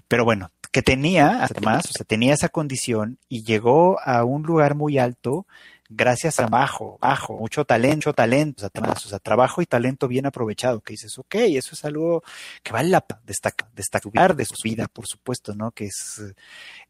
Pero 0.07 0.25
bueno, 0.25 0.51
que 0.71 0.81
tenía, 0.81 1.43
además, 1.43 1.85
o 1.85 1.93
sea, 1.93 2.07
tenía 2.07 2.33
esa 2.33 2.49
condición 2.49 3.19
y 3.29 3.43
llegó 3.43 3.99
a 4.01 4.23
un 4.23 4.41
lugar 4.41 4.73
muy 4.73 4.97
alto 4.97 5.45
gracias 5.89 6.39
a 6.39 6.47
bajo, 6.47 6.97
bajo, 6.99 7.37
mucho 7.37 7.65
talento, 7.65 7.97
mucho 7.97 8.13
talento, 8.13 8.65
o 8.65 8.69
sea, 8.73 8.91
o 8.93 8.97
sea, 8.97 9.19
trabajo 9.19 9.61
y 9.61 9.67
talento 9.67 10.07
bien 10.07 10.25
aprovechado, 10.25 10.81
que 10.81 10.93
dices, 10.93 11.15
ok, 11.19 11.35
eso 11.35 11.75
es 11.75 11.85
algo 11.85 12.23
que 12.63 12.73
vale 12.73 12.89
la 12.89 13.01
pena 13.01 13.21
destacar, 13.27 13.69
destacar 13.75 14.35
de 14.35 14.45
su 14.45 14.55
vida, 14.63 14.87
por 14.87 15.05
supuesto, 15.05 15.53
¿no? 15.53 15.69
Que 15.69 15.85
es, 15.85 16.19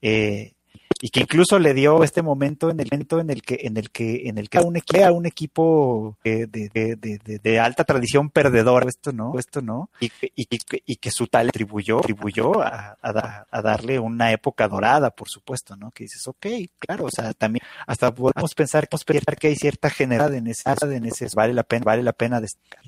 eh, 0.02 0.54
y 1.02 1.10
que 1.10 1.22
incluso 1.22 1.60
le 1.60 1.74
dio 1.74 2.04
este 2.04 2.22
momento 2.22 2.70
en 2.70 2.80
el 2.80 2.88
momento 2.90 3.20
en 3.20 3.30
el 3.30 3.42
que 3.42 3.60
en 3.64 3.78
el 3.78 3.90
que 3.90 4.28
en 4.28 4.38
el 4.38 4.50
que 4.50 4.60
a 4.60 4.62
un, 4.62 4.78
a 4.78 5.12
un 5.12 5.26
equipo 5.26 6.18
de, 6.24 6.48
de, 6.48 6.70
de, 6.74 7.40
de, 7.40 7.60
alta 7.60 7.84
tradición 7.84 8.30
perdedor 8.30 8.88
esto 8.88 9.12
no 9.12 9.38
esto 9.38 9.62
no 9.62 9.90
y, 10.00 10.10
y, 10.36 10.48
y 10.86 10.96
que 10.96 11.12
su 11.12 11.28
tal 11.28 11.50
atribuyó 11.50 12.00
atribuyó 12.00 12.62
a, 12.62 12.98
a, 13.02 13.46
a, 13.52 13.62
darle 13.62 14.00
una 14.00 14.32
época 14.32 14.68
dorada 14.70 15.10
por 15.12 15.28
supuesto 15.28 15.76
no 15.76 15.92
que 15.92 16.06
dices 16.06 16.26
ok 16.28 16.48
claro 16.80 17.06
o 17.06 17.12
sea 17.12 17.34
también 17.34 17.64
hasta 17.88 18.14
podemos 18.14 18.56
pensar, 18.56 18.88
podemos 18.88 19.04
pensar 19.04 19.36
que 19.38 19.48
hay 19.48 19.56
cierta 19.56 19.90
generalidad 19.90 20.38
en 20.38 20.48
ese 20.48 20.64
en 20.82 21.06
ese 21.06 21.28
vale 21.36 21.54
la 21.54 21.64
pena 21.64 21.84
vale 21.84 22.04
la 22.04 22.14
pena 22.14 22.40
destacar 22.40 22.84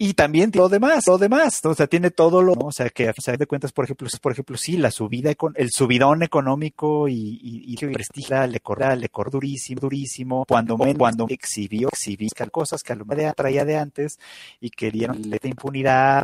y 0.00 0.14
también 0.14 0.52
lo 0.54 0.68
demás, 0.68 1.08
lo 1.08 1.18
demás, 1.18 1.58
o 1.64 1.74
sea, 1.74 1.88
tiene 1.88 2.12
todo 2.12 2.40
lo, 2.40 2.54
¿no? 2.54 2.66
o 2.66 2.72
sea, 2.72 2.88
que 2.88 3.08
a 3.08 3.12
fin 3.12 3.34
de 3.36 3.46
cuentas, 3.48 3.72
por 3.72 3.84
ejemplo, 3.84 4.08
por 4.22 4.30
ejemplo, 4.30 4.56
sí, 4.56 4.76
la 4.76 4.92
subida, 4.92 5.32
el 5.56 5.70
subidón 5.72 6.22
económico 6.22 7.08
y, 7.08 7.40
y, 7.42 7.74
y 7.74 7.76
prestigio 7.92 8.46
le 8.46 8.60
corda, 8.60 8.94
le 8.94 9.08
corda 9.08 9.32
durísimo, 9.32 9.80
durísimo, 9.80 10.44
cuando, 10.46 10.76
cuando 10.96 11.26
exhibió, 11.28 11.88
exhibió 11.88 12.28
cosas 12.52 12.84
que 12.84 12.92
a 12.92 12.96
lo 12.96 13.04
mejor 13.06 13.34
traía 13.34 13.64
de 13.64 13.76
antes 13.76 14.20
y 14.60 14.70
querían 14.70 15.20
de 15.20 15.40
impunidad, 15.42 16.22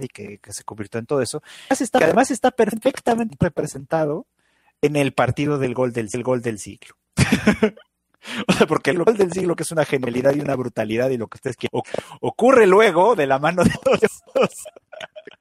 y 0.00 0.08
que, 0.08 0.40
se 0.48 0.64
convirtió 0.64 0.98
en 0.98 1.04
todo 1.04 1.20
eso. 1.20 1.42
Además 1.66 1.80
está, 1.82 1.98
además 1.98 2.30
está 2.30 2.50
perfectamente 2.50 3.36
representado 3.38 4.26
en 4.80 4.96
el 4.96 5.12
partido 5.12 5.58
del 5.58 5.74
gol 5.74 5.92
del, 5.92 6.08
del 6.08 6.22
gol 6.22 6.40
del 6.40 6.58
siglo. 6.58 6.96
O 8.48 8.52
sea, 8.52 8.66
porque 8.66 8.90
el 8.90 9.02
gol 9.02 9.16
del 9.16 9.32
siglo 9.32 9.56
que 9.56 9.62
es 9.62 9.72
una 9.72 9.84
genialidad 9.84 10.34
y 10.34 10.40
una 10.40 10.56
brutalidad 10.56 11.10
y 11.10 11.16
lo 11.16 11.28
que 11.28 11.36
ustedes 11.36 11.56
quieren 11.56 11.80
ocurre 12.20 12.66
luego 12.66 13.16
de 13.16 13.26
la 13.26 13.38
mano 13.38 13.64
de 13.64 13.70
Dios 13.70 14.64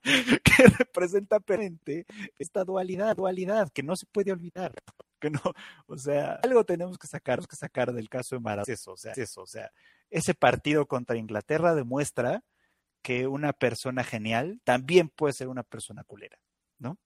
que 0.43 0.63
representa 0.77 1.39
perente 1.39 2.05
esta 2.37 2.63
dualidad, 2.63 3.15
dualidad 3.15 3.69
que 3.73 3.83
no 3.83 3.95
se 3.95 4.05
puede 4.05 4.31
olvidar. 4.31 4.73
Que 5.19 5.29
no, 5.29 5.41
o 5.87 5.97
sea, 5.97 6.39
algo 6.43 6.63
tenemos 6.63 6.97
que 6.97 7.07
sacar, 7.07 7.45
que 7.45 7.55
sacar 7.55 7.91
del 7.91 8.07
caso 8.07 8.35
de 8.35 8.41
Maradona. 8.41 8.73
O 8.87 8.97
sea, 8.97 9.13
eso, 9.15 9.41
o 9.41 9.47
sea, 9.47 9.69
ese 10.09 10.33
partido 10.33 10.87
contra 10.87 11.17
Inglaterra 11.17 11.75
demuestra 11.75 12.43
que 13.01 13.27
una 13.27 13.51
persona 13.53 14.03
genial 14.03 14.61
también 14.63 15.09
puede 15.09 15.33
ser 15.33 15.49
una 15.49 15.63
persona 15.63 16.03
culera, 16.05 16.39
¿no? 16.77 16.97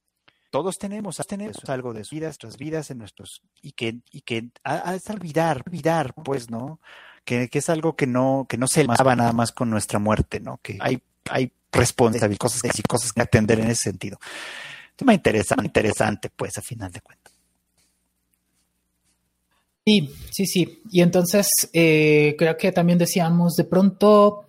Todos 0.54 0.78
tenemos, 0.78 1.18
tenemos 1.28 1.58
algo 1.68 1.94
de 1.94 2.04
sus 2.04 2.12
vidas, 2.12 2.28
nuestras 2.28 2.58
vidas, 2.58 2.92
en 2.92 3.00
nuestros, 3.00 3.42
y 3.64 3.72
que, 3.72 4.02
y 4.12 4.22
que 4.22 4.50
a, 4.64 4.92
a 4.92 5.00
olvidar, 5.12 5.64
olvidar, 5.66 6.14
pues, 6.14 6.52
¿no? 6.52 6.80
Que, 7.26 7.50
que, 7.50 7.58
es 7.58 7.70
algo 7.70 7.96
que 7.96 8.06
no, 8.06 8.46
que 8.48 8.60
no 8.60 8.68
se 8.68 8.84
lava 8.84 9.16
nada 9.16 9.34
más 9.34 9.52
con 9.52 9.72
nuestra 9.72 9.98
muerte, 9.98 10.40
¿no? 10.40 10.60
Que 10.62 10.78
hay, 10.80 11.02
hay 11.32 11.52
responsabilidades, 11.72 12.38
cosas 12.38 12.62
y 12.78 12.84
cosas 12.84 13.12
que 13.14 13.24
atender 13.24 13.62
en 13.62 13.72
ese 13.72 13.90
sentido. 13.90 14.20
Tema 14.96 15.16
interesante, 15.16 15.66
interesante, 15.66 16.30
pues, 16.30 16.56
a 16.60 16.62
final 16.62 16.92
de 16.92 17.02
cuentas. 17.02 17.34
Sí, 19.84 20.14
sí, 20.32 20.46
sí. 20.46 20.84
Y 20.92 21.02
entonces 21.02 21.48
eh, 21.74 22.36
creo 22.38 22.56
que 22.58 22.72
también 22.72 23.00
decíamos, 23.00 23.56
de 23.56 23.64
pronto, 23.64 24.46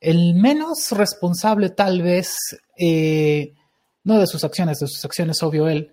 el 0.00 0.34
menos 0.34 0.90
responsable 0.90 1.70
tal 1.70 2.02
vez 2.02 2.38
eh, 2.76 3.52
no 4.04 4.18
de 4.18 4.26
sus 4.26 4.44
acciones, 4.44 4.78
de 4.78 4.86
sus 4.86 5.04
acciones, 5.04 5.42
obvio 5.42 5.68
él, 5.68 5.90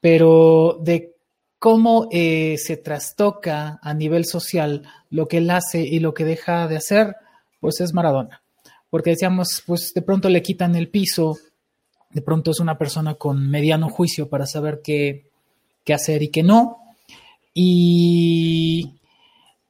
pero 0.00 0.78
de 0.82 1.14
cómo 1.58 2.08
eh, 2.10 2.56
se 2.58 2.76
trastoca 2.76 3.78
a 3.80 3.94
nivel 3.94 4.24
social 4.26 4.82
lo 5.10 5.28
que 5.28 5.38
él 5.38 5.48
hace 5.50 5.80
y 5.80 6.00
lo 6.00 6.12
que 6.12 6.24
deja 6.24 6.66
de 6.66 6.76
hacer, 6.76 7.14
pues 7.60 7.80
es 7.80 7.94
Maradona. 7.94 8.42
Porque 8.90 9.10
decíamos, 9.10 9.62
pues 9.64 9.92
de 9.94 10.02
pronto 10.02 10.28
le 10.28 10.42
quitan 10.42 10.74
el 10.74 10.88
piso, 10.88 11.38
de 12.10 12.20
pronto 12.20 12.50
es 12.50 12.60
una 12.60 12.76
persona 12.76 13.14
con 13.14 13.48
mediano 13.48 13.88
juicio 13.88 14.28
para 14.28 14.44
saber 14.44 14.80
qué, 14.82 15.30
qué 15.84 15.94
hacer 15.94 16.22
y 16.22 16.28
qué 16.28 16.42
no. 16.42 16.78
Y, 17.54 18.94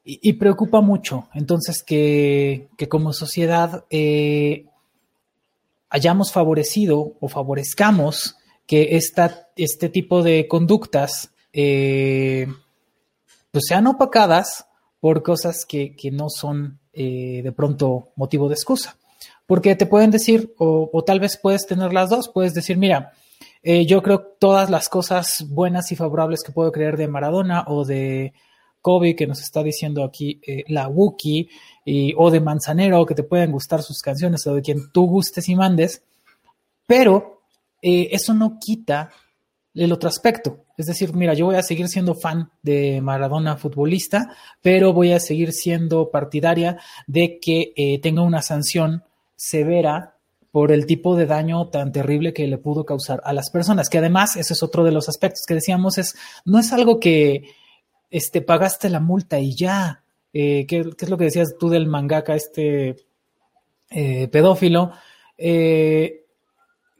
y, 0.03 0.33
preocupa 0.33 0.81
mucho. 0.81 1.29
Entonces, 1.33 1.83
que, 1.83 2.69
como 2.89 3.13
sociedad 3.13 3.85
eh, 3.89 4.65
hayamos 5.93 6.31
favorecido 6.31 7.13
o 7.19 7.29
favorezcamos 7.29 8.35
que 8.65 8.97
esta, 8.97 9.47
este 9.55 9.89
tipo 9.89 10.23
de 10.23 10.47
conductas 10.47 11.31
eh, 11.53 12.47
pues 13.51 13.65
sean 13.67 13.85
opacadas 13.85 14.65
por 14.99 15.21
cosas 15.21 15.65
que, 15.65 15.95
no 16.11 16.29
son 16.29 16.79
eh, 16.93 17.41
de 17.43 17.51
pronto 17.51 18.09
motivo 18.15 18.49
de 18.49 18.55
excusa. 18.55 18.97
Porque 19.45 19.75
te 19.75 19.85
pueden 19.85 20.09
decir, 20.09 20.55
o, 20.57 21.03
tal 21.05 21.19
vez 21.19 21.37
puedes 21.37 21.67
tener 21.67 21.93
las 21.93 22.09
dos, 22.09 22.29
puedes 22.33 22.55
decir, 22.55 22.77
mira, 22.77 23.11
yo 23.63 24.01
creo 24.01 24.21
todas 24.39 24.69
las 24.69 24.89
cosas 24.89 25.45
buenas 25.47 25.91
y 25.91 25.95
favorables 25.95 26.41
que 26.43 26.51
puedo 26.51 26.71
creer 26.71 26.97
de 26.97 27.07
Maradona 27.07 27.65
o 27.67 27.85
de 27.85 28.33
Kobe 28.83 29.15
que 29.15 29.25
nos 29.25 29.41
está 29.41 29.63
diciendo 29.63 30.03
aquí 30.03 30.39
eh, 30.45 30.63
la 30.67 30.87
Wookie 30.87 31.49
o 32.15 32.29
de 32.29 32.39
Manzanero 32.39 33.05
que 33.05 33.15
te 33.15 33.23
pueden 33.23 33.51
gustar 33.51 33.81
sus 33.81 33.99
canciones 34.01 34.45
o 34.45 34.53
de 34.53 34.61
quien 34.61 34.91
tú 34.91 35.07
gustes 35.07 35.49
y 35.49 35.55
mandes, 35.55 36.03
pero 36.85 37.41
eh, 37.81 38.09
eso 38.11 38.33
no 38.33 38.59
quita 38.59 39.09
el 39.73 39.91
otro 39.91 40.07
aspecto. 40.07 40.65
Es 40.77 40.85
decir, 40.85 41.13
mira, 41.13 41.33
yo 41.33 41.45
voy 41.45 41.55
a 41.55 41.63
seguir 41.63 41.87
siendo 41.89 42.15
fan 42.15 42.49
de 42.61 43.01
Maradona 43.01 43.57
futbolista, 43.57 44.35
pero 44.61 44.93
voy 44.93 45.11
a 45.11 45.19
seguir 45.19 45.51
siendo 45.51 46.09
partidaria 46.09 46.77
de 47.07 47.39
que 47.39 47.73
eh, 47.75 47.99
tenga 47.99 48.21
una 48.21 48.41
sanción 48.41 49.03
severa 49.35 50.15
por 50.51 50.71
el 50.71 50.85
tipo 50.85 51.15
de 51.15 51.25
daño 51.25 51.67
tan 51.69 51.91
terrible 51.91 52.31
que 52.31 52.47
le 52.47 52.57
pudo 52.57 52.85
causar 52.85 53.21
a 53.25 53.33
las 53.33 53.49
personas, 53.49 53.89
que 53.89 53.97
además, 53.97 54.35
ese 54.35 54.53
es 54.53 54.61
otro 54.63 54.83
de 54.83 54.91
los 54.91 55.09
aspectos 55.09 55.41
que 55.47 55.55
decíamos, 55.55 55.97
es, 55.97 56.15
no 56.45 56.59
es 56.59 56.71
algo 56.71 56.99
que, 56.99 57.49
este, 58.13 58.41
pagaste 58.41 58.91
la 58.91 58.99
multa 58.99 59.39
y 59.39 59.55
ya. 59.55 60.03
Eh, 60.33 60.67
¿qué, 60.67 60.85
es 60.97 61.09
lo 61.09 61.17
que 61.17 61.25
decías 61.25 61.55
tú 61.59 61.69
del 61.69 61.87
mangaka, 61.87 62.35
este 62.35 62.95
eh, 63.89 64.27
pedófilo? 64.27 64.91
Eh, 65.35 66.23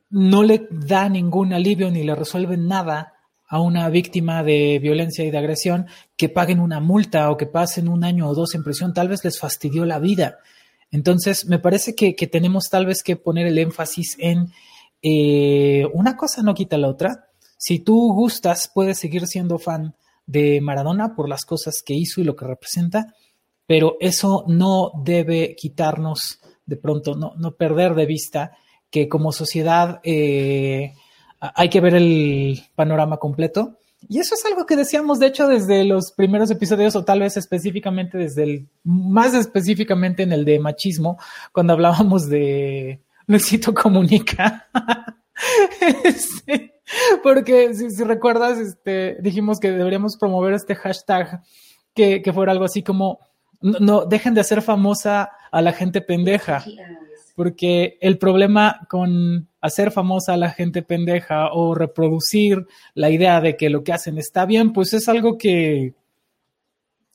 no 0.10 0.42
le 0.42 0.68
da 0.72 1.10
ningún 1.10 1.54
alivio 1.54 1.92
ni 1.92 2.04
le 2.04 2.16
resuelve 2.16 2.58
nada 2.58 3.14
a 3.48 3.62
una 3.62 3.88
víctima 3.90 4.42
de 4.42 4.80
violencia 4.80 5.24
y 5.24 5.30
de 5.30 5.38
agresión 5.38 5.86
que 6.18 6.30
paguen 6.30 6.60
una 6.60 6.80
multa 6.80 7.30
o 7.30 7.38
que 7.38 7.46
pasen 7.46 7.90
un 7.90 8.04
año 8.04 8.28
o 8.28 8.34
dos 8.34 8.56
en 8.56 8.64
prisión, 8.64 8.92
tal 8.92 9.08
vez 9.08 9.24
les 9.24 9.40
fastidió 9.40 9.86
la 9.86 10.00
vida. 10.00 10.40
Entonces, 10.90 11.46
me 11.46 11.60
parece 11.60 11.94
que, 11.94 12.14
tenemos 12.26 12.70
tal 12.72 12.88
vez 12.88 13.04
que 13.04 13.18
poner 13.18 13.46
el 13.46 13.60
énfasis 13.60 14.16
en 14.18 14.52
una 15.94 16.18
cosa 16.18 16.42
no 16.42 16.56
quita 16.56 16.80
la 16.80 16.88
otra. 16.88 17.28
Si 17.58 17.80
tú 17.80 18.14
gustas, 18.14 18.72
puedes 18.74 18.98
seguir 18.98 19.28
siendo 19.28 19.60
fan 19.60 19.94
de 20.26 20.62
Maradona 20.62 21.16
por 21.16 21.30
las 21.30 21.46
cosas 21.46 21.82
que 21.86 21.94
hizo 21.94 22.22
y 22.22 22.24
lo 22.24 22.36
que 22.36 22.46
representa, 22.46 23.14
pero 23.66 23.98
eso 24.00 24.44
no 24.48 24.92
debe 25.04 25.56
quitarnos 25.56 26.40
de 26.66 26.78
pronto, 26.78 27.16
no, 27.16 27.34
no 27.38 27.56
perder 27.56 27.96
de 27.96 28.06
vista 28.06 28.58
que 28.90 29.10
como 29.10 29.32
sociedad 29.32 30.00
eh, 30.04 30.94
hay 31.40 31.70
que 31.70 31.82
ver 31.82 31.96
el 31.96 32.64
panorama 32.76 33.18
completo. 33.18 33.80
Y 34.08 34.20
eso 34.20 34.36
es 34.36 34.46
algo 34.46 34.66
que 34.66 34.76
decíamos, 34.76 35.20
de 35.20 35.28
hecho, 35.28 35.48
desde 35.48 35.86
los 35.86 36.12
primeros 36.12 36.52
episodios, 36.52 36.96
o 36.96 37.06
tal 37.06 37.22
vez 37.22 37.38
específicamente 37.38 38.18
desde 38.18 38.44
el, 38.44 38.68
más 38.84 39.34
específicamente 39.34 40.24
en 40.24 40.34
el 40.34 40.46
de 40.46 40.60
machismo, 40.60 41.18
cuando 41.52 41.74
hablábamos 41.74 42.28
de 42.28 43.02
Luisito 43.28 43.74
Comunica. 43.74 44.68
este, 46.04 46.73
porque 47.24 47.74
si, 47.74 48.04
recuerdas, 48.04 48.60
este, 48.60 49.18
dijimos 49.22 49.60
que 49.60 49.72
deberíamos 49.72 50.18
promover 50.18 50.54
este 50.54 50.76
hashtag 50.76 51.42
que, 51.94 52.22
fuera 52.34 52.52
algo 52.52 52.66
así 52.66 52.84
como 52.84 53.20
no, 53.62 54.06
dejen 54.06 54.34
de 54.34 54.42
hacer 54.42 54.62
famosa 54.62 55.32
a 55.52 55.62
la 55.62 55.72
gente 55.72 56.02
pendeja. 56.02 56.64
Porque 57.36 57.98
el 58.02 58.18
problema 58.18 58.82
con 58.90 59.48
hacer 59.62 59.92
famosa 59.92 60.34
a 60.34 60.38
la 60.38 60.52
gente 60.52 60.84
pendeja 60.84 61.52
o 61.54 61.74
reproducir 61.74 62.68
la 62.94 63.10
idea 63.10 63.42
de 63.42 63.56
que 63.56 63.70
lo 63.70 63.84
que 63.84 63.94
hacen 63.94 64.18
está 64.18 64.46
bien, 64.46 64.74
pues 64.74 64.94
es 64.94 65.08
algo 65.08 65.38
que, 65.38 65.96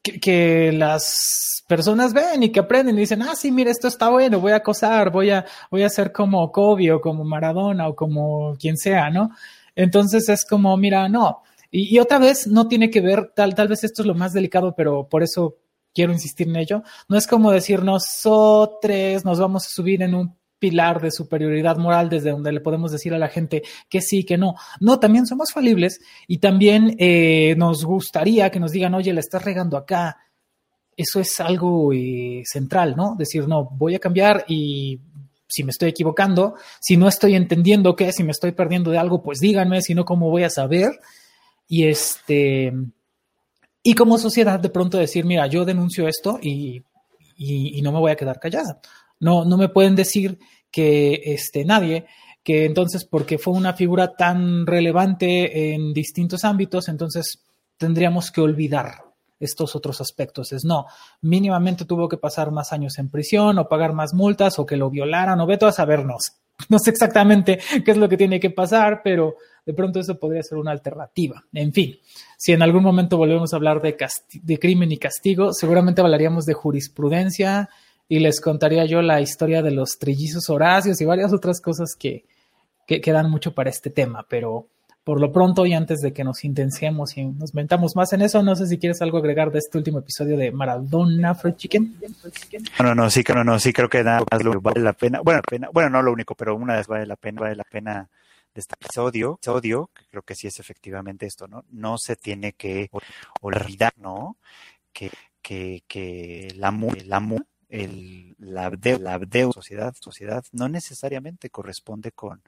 que, 0.02 0.72
las 0.72 1.62
personas 1.68 2.14
ven 2.14 2.42
y 2.42 2.48
que 2.48 2.60
aprenden 2.60 2.96
y 2.96 3.00
dicen, 3.00 3.22
ah, 3.22 3.36
sí, 3.36 3.52
mira, 3.52 3.70
esto 3.70 3.86
está 3.86 4.08
bueno, 4.08 4.40
voy 4.40 4.52
a 4.52 4.56
acosar, 4.56 5.12
voy 5.12 5.30
a, 5.30 5.44
voy 5.70 5.82
a 5.82 5.90
ser 5.90 6.10
como 6.10 6.50
Kobe 6.50 6.90
o 6.90 7.00
como 7.00 7.24
Maradona 7.24 7.86
o 7.86 7.94
como 7.94 8.56
quien 8.58 8.76
sea, 8.78 9.10
¿no? 9.10 9.30
Entonces 9.78 10.28
es 10.28 10.44
como, 10.44 10.76
mira, 10.76 11.08
no. 11.08 11.42
Y, 11.70 12.00
otra 12.00 12.18
vez 12.18 12.48
no 12.48 12.66
tiene 12.66 12.90
que 12.90 13.00
ver, 13.00 13.30
tal, 13.32 13.54
tal 13.54 13.68
vez 13.68 13.84
esto 13.84 14.02
es 14.02 14.06
lo 14.06 14.14
más 14.14 14.32
delicado, 14.32 14.74
pero 14.76 15.08
por 15.08 15.22
eso 15.22 15.58
quiero 15.94 16.12
insistir 16.12 16.48
en 16.48 16.56
ello. 16.56 16.82
No 17.08 17.16
es 17.16 17.28
como 17.28 17.52
decir 17.52 17.84
nosotros 17.84 19.24
nos 19.24 19.38
vamos 19.38 19.66
a 19.66 19.70
subir 19.70 20.02
en 20.02 20.16
un 20.16 20.36
pilar 20.58 21.00
de 21.00 21.12
superioridad 21.12 21.76
moral 21.76 22.08
desde 22.08 22.32
donde 22.32 22.50
le 22.50 22.60
podemos 22.60 22.90
decir 22.90 23.14
a 23.14 23.18
la 23.18 23.28
gente 23.28 23.62
que 23.88 24.00
sí, 24.00 24.24
que 24.24 24.36
no. 24.36 24.56
No, 24.80 24.98
también 24.98 25.28
somos 25.28 25.52
falibles 25.52 26.00
y 26.26 26.38
también 26.38 26.96
eh, 26.98 27.54
nos 27.56 27.84
gustaría 27.84 28.50
que 28.50 28.58
nos 28.58 28.72
digan, 28.72 28.94
oye, 28.94 29.12
le 29.12 29.20
estás 29.20 29.44
regando 29.44 29.76
acá. 29.76 30.16
Eso 30.96 31.20
es 31.20 31.38
algo 31.38 31.92
eh, 31.92 32.42
central, 32.44 32.96
¿no? 32.96 33.14
Decir, 33.16 33.46
no, 33.46 33.70
voy 33.70 33.94
a 33.94 34.00
cambiar 34.00 34.44
y 34.48 34.98
si 35.48 35.64
me 35.64 35.70
estoy 35.70 35.88
equivocando, 35.90 36.54
si 36.80 36.96
no 36.96 37.08
estoy 37.08 37.34
entendiendo 37.34 37.96
qué, 37.96 38.12
si 38.12 38.22
me 38.22 38.32
estoy 38.32 38.52
perdiendo 38.52 38.90
de 38.90 38.98
algo, 38.98 39.22
pues 39.22 39.40
díganme, 39.40 39.80
si 39.82 39.94
no, 39.94 40.04
¿cómo 40.04 40.30
voy 40.30 40.44
a 40.44 40.50
saber? 40.50 41.00
Y 41.66 41.84
este, 41.84 42.72
y 43.82 43.94
como 43.94 44.18
sociedad 44.18 44.60
de 44.60 44.68
pronto 44.68 44.98
decir, 44.98 45.24
mira, 45.24 45.46
yo 45.46 45.64
denuncio 45.64 46.06
esto 46.06 46.38
y, 46.42 46.82
y, 47.36 47.80
no 47.82 47.92
me 47.92 47.98
voy 47.98 48.10
a 48.10 48.16
quedar 48.16 48.38
callada. 48.38 48.80
No, 49.20 49.44
no 49.44 49.56
me 49.56 49.68
pueden 49.68 49.96
decir 49.96 50.38
que 50.70 51.22
este, 51.24 51.64
nadie, 51.64 52.04
que 52.42 52.66
entonces 52.66 53.04
porque 53.04 53.38
fue 53.38 53.54
una 53.54 53.72
figura 53.72 54.14
tan 54.14 54.66
relevante 54.66 55.72
en 55.72 55.92
distintos 55.92 56.44
ámbitos, 56.44 56.88
entonces 56.88 57.42
tendríamos 57.78 58.30
que 58.30 58.40
olvidar 58.40 59.07
estos 59.40 59.76
otros 59.76 60.00
aspectos. 60.00 60.52
Es 60.52 60.64
no, 60.64 60.86
mínimamente 61.22 61.84
tuvo 61.84 62.08
que 62.08 62.16
pasar 62.16 62.50
más 62.50 62.72
años 62.72 62.98
en 62.98 63.10
prisión 63.10 63.58
o 63.58 63.68
pagar 63.68 63.92
más 63.92 64.14
multas 64.14 64.58
o 64.58 64.66
que 64.66 64.76
lo 64.76 64.90
violaran 64.90 65.40
o 65.40 65.46
veto 65.46 65.66
a 65.66 65.72
sabernos. 65.72 66.32
No 66.68 66.80
sé 66.80 66.90
exactamente 66.90 67.60
qué 67.84 67.92
es 67.92 67.96
lo 67.96 68.08
que 68.08 68.16
tiene 68.16 68.40
que 68.40 68.50
pasar, 68.50 69.00
pero 69.04 69.36
de 69.64 69.74
pronto 69.74 70.00
eso 70.00 70.18
podría 70.18 70.42
ser 70.42 70.58
una 70.58 70.72
alternativa. 70.72 71.44
En 71.52 71.72
fin, 71.72 72.00
si 72.36 72.52
en 72.52 72.62
algún 72.62 72.82
momento 72.82 73.16
volvemos 73.16 73.52
a 73.52 73.56
hablar 73.56 73.80
de, 73.80 73.96
de 74.42 74.58
crimen 74.58 74.90
y 74.90 74.98
castigo, 74.98 75.52
seguramente 75.52 76.00
hablaríamos 76.00 76.46
de 76.46 76.54
jurisprudencia 76.54 77.68
y 78.08 78.18
les 78.18 78.40
contaría 78.40 78.86
yo 78.86 79.02
la 79.02 79.20
historia 79.20 79.62
de 79.62 79.70
los 79.70 79.98
trillizos 79.98 80.50
horacios 80.50 81.00
y 81.00 81.04
varias 81.04 81.32
otras 81.32 81.60
cosas 81.60 81.94
que, 81.96 82.24
que, 82.88 83.00
que 83.00 83.12
dan 83.12 83.30
mucho 83.30 83.54
para 83.54 83.70
este 83.70 83.90
tema, 83.90 84.26
pero 84.28 84.66
por 85.08 85.22
lo 85.22 85.32
pronto 85.32 85.64
y 85.64 85.72
antes 85.72 86.02
de 86.02 86.12
que 86.12 86.22
nos 86.22 86.44
intensemos 86.44 87.16
y 87.16 87.24
nos 87.24 87.54
mentamos 87.54 87.96
más 87.96 88.12
en 88.12 88.20
eso, 88.20 88.42
no 88.42 88.54
sé 88.54 88.66
si 88.66 88.76
quieres 88.76 89.00
algo 89.00 89.16
agregar 89.16 89.50
de 89.50 89.58
este 89.58 89.78
último 89.78 90.00
episodio 90.00 90.36
de 90.36 90.52
Maradona 90.52 91.34
Fried 91.34 91.54
Chicken. 91.54 91.96
No, 92.78 92.94
no, 92.94 93.08
sí, 93.08 93.24
no, 93.34 93.42
no, 93.42 93.58
sí 93.58 93.72
creo 93.72 93.88
que 93.88 94.04
nada 94.04 94.20
más 94.30 94.42
vale 94.60 94.80
la 94.82 94.92
pena, 94.92 95.22
bueno, 95.22 95.40
pena, 95.48 95.70
bueno, 95.72 95.88
no 95.88 96.02
lo 96.02 96.12
único, 96.12 96.34
pero 96.34 96.54
una 96.56 96.76
vez 96.76 96.86
vale 96.86 97.06
la 97.06 97.16
pena, 97.16 97.40
vale 97.40 97.56
la 97.56 97.64
pena 97.64 98.10
de 98.54 98.60
este 98.60 98.74
episodio, 98.78 99.38
episodio, 99.40 99.88
creo 100.10 100.20
que 100.20 100.34
sí 100.34 100.46
es 100.46 100.60
efectivamente 100.60 101.24
esto, 101.24 101.48
¿no? 101.48 101.64
No 101.70 101.96
se 101.96 102.14
tiene 102.14 102.52
que 102.52 102.90
olvidar, 103.40 103.94
¿no? 103.96 104.36
Que, 104.92 105.10
que, 105.40 105.84
que 105.88 106.52
la, 106.54 106.70
la 107.06 107.20
el, 107.68 108.34
la, 108.38 108.70
de, 108.70 108.98
la 108.98 109.18
deuda 109.18 109.52
sociedad, 109.52 109.94
sociedad 110.00 110.44
no 110.52 110.68
necesariamente 110.68 111.50
corresponde 111.50 112.12
con, 112.12 112.42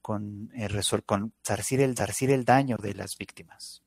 con, 0.00 0.50
el 0.54 0.80
con 1.04 1.32
zarcir 1.44 1.80
el, 1.80 1.94
el 2.20 2.44
daño 2.44 2.76
de 2.76 2.94
las 2.94 3.16
víctimas. 3.18 3.82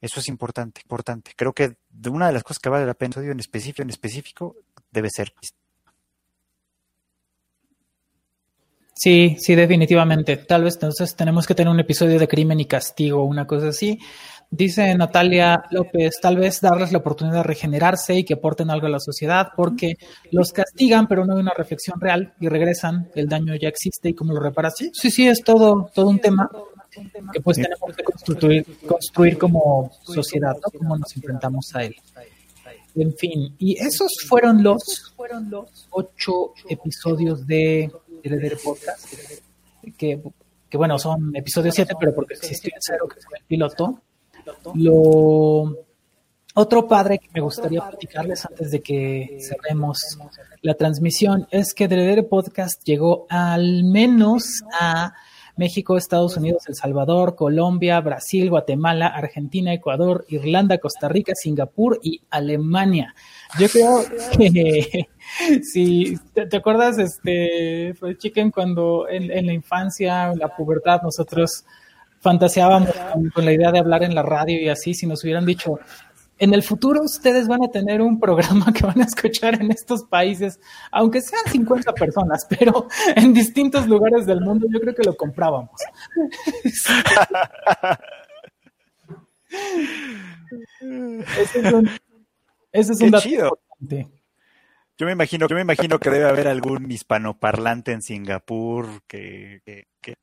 Eso 0.00 0.20
es 0.20 0.28
importante, 0.28 0.80
importante. 0.82 1.32
Creo 1.36 1.52
que 1.52 1.76
una 2.08 2.28
de 2.28 2.32
las 2.32 2.42
cosas 2.42 2.58
que 2.58 2.70
vale 2.70 2.86
la 2.86 2.94
pena 2.94 3.14
en 3.18 3.38
específico, 3.38 3.82
en 3.82 3.90
específico 3.90 4.56
debe 4.90 5.10
ser. 5.10 5.34
Sí, 8.94 9.36
sí, 9.38 9.54
definitivamente. 9.54 10.36
Tal 10.38 10.64
vez 10.64 10.74
entonces 10.74 11.14
tenemos 11.16 11.46
que 11.46 11.54
tener 11.54 11.72
un 11.72 11.80
episodio 11.80 12.18
de 12.18 12.28
crimen 12.28 12.60
y 12.60 12.66
castigo, 12.66 13.24
una 13.24 13.46
cosa 13.46 13.68
así, 13.68 13.98
Dice 14.52 14.92
Natalia 14.96 15.62
López, 15.70 16.18
tal 16.20 16.36
vez 16.36 16.60
darles 16.60 16.90
la 16.90 16.98
oportunidad 16.98 17.36
de 17.36 17.42
regenerarse 17.44 18.16
y 18.16 18.24
que 18.24 18.34
aporten 18.34 18.68
algo 18.68 18.88
a 18.88 18.90
la 18.90 18.98
sociedad, 18.98 19.50
porque 19.54 19.94
los 20.32 20.50
castigan, 20.50 21.06
pero 21.06 21.24
no 21.24 21.34
hay 21.34 21.40
una 21.40 21.54
reflexión 21.56 22.00
real 22.00 22.34
y 22.40 22.48
regresan, 22.48 23.08
el 23.14 23.28
daño 23.28 23.54
ya 23.54 23.68
existe 23.68 24.08
y 24.08 24.14
cómo 24.14 24.32
lo 24.32 24.40
reparas. 24.40 24.74
Sí, 24.76 24.90
sí, 24.92 25.12
sí, 25.12 25.28
es 25.28 25.44
todo, 25.44 25.88
todo 25.94 26.08
un 26.08 26.18
tema 26.18 26.50
que 27.32 27.40
pues 27.40 27.58
tenemos 27.58 27.96
que 27.96 28.02
construir, 28.02 28.66
construir 28.84 29.38
como 29.38 29.92
sociedad, 30.02 30.54
¿no? 30.54 30.78
Cómo 30.78 30.98
nos 30.98 31.14
enfrentamos 31.14 31.72
a 31.76 31.84
él. 31.84 31.94
En 32.96 33.16
fin, 33.16 33.54
y 33.56 33.78
esos 33.78 34.10
fueron 34.26 34.64
los 34.64 35.14
ocho 35.90 36.54
episodios 36.68 37.46
de 37.46 37.88
Heredero 38.20 38.56
Podcast, 38.64 39.06
que, 39.96 40.20
que 40.68 40.76
bueno, 40.76 40.98
son 40.98 41.30
episodios 41.36 41.76
siete, 41.76 41.94
pero 42.00 42.12
porque 42.12 42.34
existió 42.34 42.72
el 42.74 42.80
cero, 42.80 43.06
que 43.06 43.20
fue 43.20 43.38
el 43.38 43.44
piloto 43.44 44.02
lo, 44.74 45.76
otro 46.54 46.88
padre 46.88 47.18
que 47.18 47.28
me 47.32 47.40
gustaría 47.40 47.80
platicarles 47.80 48.44
antes 48.44 48.70
de 48.70 48.82
que 48.82 49.38
cerremos 49.40 50.18
la 50.62 50.74
transmisión 50.74 51.46
es 51.50 51.74
que 51.74 51.86
Dredere 51.86 52.24
Podcast 52.24 52.82
llegó 52.84 53.26
al 53.28 53.84
menos 53.84 54.62
a 54.78 55.14
México, 55.56 55.96
Estados 55.96 56.36
Unidos, 56.36 56.64
El 56.68 56.74
Salvador, 56.74 57.36
Colombia, 57.36 58.00
Brasil, 58.00 58.50
Guatemala, 58.50 59.08
Argentina, 59.08 59.72
Ecuador, 59.72 60.24
Irlanda, 60.28 60.78
Costa 60.78 61.08
Rica, 61.08 61.34
Singapur 61.34 62.00
y 62.02 62.22
Alemania. 62.30 63.14
Yo 63.58 63.68
creo 63.68 64.02
que 64.36 65.08
si 65.62 66.16
te, 66.32 66.56
acuerdas, 66.56 66.98
este, 66.98 67.94
fue 67.94 68.16
Chicken, 68.16 68.50
cuando 68.50 69.06
en, 69.08 69.46
la 69.46 69.52
infancia, 69.52 70.32
en 70.32 70.38
la 70.38 70.48
pubertad, 70.56 71.02
nosotros 71.02 71.64
fantaseábamos 72.20 72.90
con, 73.34 73.44
la 73.44 73.52
idea 73.52 73.72
de 73.72 73.78
hablar 73.78 74.02
en 74.02 74.14
la 74.14 74.22
radio 74.22 74.60
y 74.60 74.68
así, 74.68 74.94
si 74.94 75.06
nos 75.06 75.24
hubieran 75.24 75.46
dicho, 75.46 75.78
en 76.38 76.54
el 76.54 76.62
futuro 76.62 77.02
ustedes 77.02 77.48
van 77.48 77.62
a 77.64 77.68
tener 77.68 78.00
un 78.00 78.18
programa 78.20 78.72
que 78.72 78.86
van 78.86 79.00
a 79.00 79.04
escuchar 79.04 79.60
en 79.60 79.70
estos 79.70 80.04
países, 80.04 80.60
aunque 80.90 81.20
sean 81.20 81.44
50 81.50 81.92
personas, 81.92 82.46
pero 82.48 82.88
en 83.16 83.32
distintos 83.32 83.86
lugares 83.86 84.26
del 84.26 84.40
mundo, 84.40 84.66
yo 84.70 84.80
creo 84.80 84.94
que 84.94 85.02
lo 85.02 85.16
comprábamos. 85.16 85.70
ese 91.38 91.60
es 91.60 91.72
un, 91.72 91.90
ese 92.72 92.92
es 92.92 93.00
un 93.00 93.10
dato 93.10 93.28
importante. 93.28 94.08
Yo 94.98 95.06
me 95.06 95.12
imagino, 95.12 95.48
yo 95.48 95.56
me 95.56 95.62
imagino 95.62 95.98
que 95.98 96.10
debe 96.10 96.28
haber 96.28 96.46
algún 96.48 96.90
hispanoparlante 96.90 97.92
en 97.92 98.02
Singapur 98.02 99.02
que, 99.06 99.62
que, 99.64 99.86
que 100.02 100.16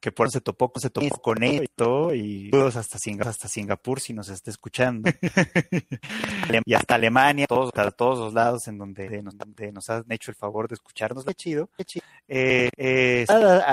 que 0.00 0.12
por 0.12 0.30
se 0.30 0.40
topó, 0.40 0.72
se 0.76 0.90
topó 0.90 1.20
con 1.20 1.42
esto 1.42 2.14
y 2.14 2.50
todos 2.50 2.76
hasta, 2.76 2.98
Singapur, 2.98 3.28
hasta 3.28 3.48
Singapur 3.48 4.00
si 4.00 4.12
nos 4.12 4.28
está 4.28 4.50
escuchando. 4.50 5.10
y 6.64 6.74
hasta 6.74 6.94
Alemania, 6.94 7.46
todos, 7.46 7.72
a 7.74 7.90
todos 7.90 8.18
los 8.18 8.34
lados 8.34 8.68
en 8.68 8.78
donde 8.78 9.22
nos, 9.22 9.34
nos, 9.72 9.90
han 9.90 10.04
hecho 10.10 10.30
el 10.30 10.36
favor 10.36 10.68
de 10.68 10.74
escucharnos. 10.74 11.24
Qué 11.24 11.34
chido, 11.34 11.70
qué 11.76 11.84
chido. 11.84 12.04
Eh, 12.28 12.70
eh, 12.76 13.26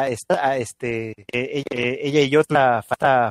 está, 0.10 0.58
este, 0.58 1.14
eh, 1.32 1.64
ella, 1.70 2.22
y 2.22 2.30
yo 2.30 2.42
la, 2.50 2.84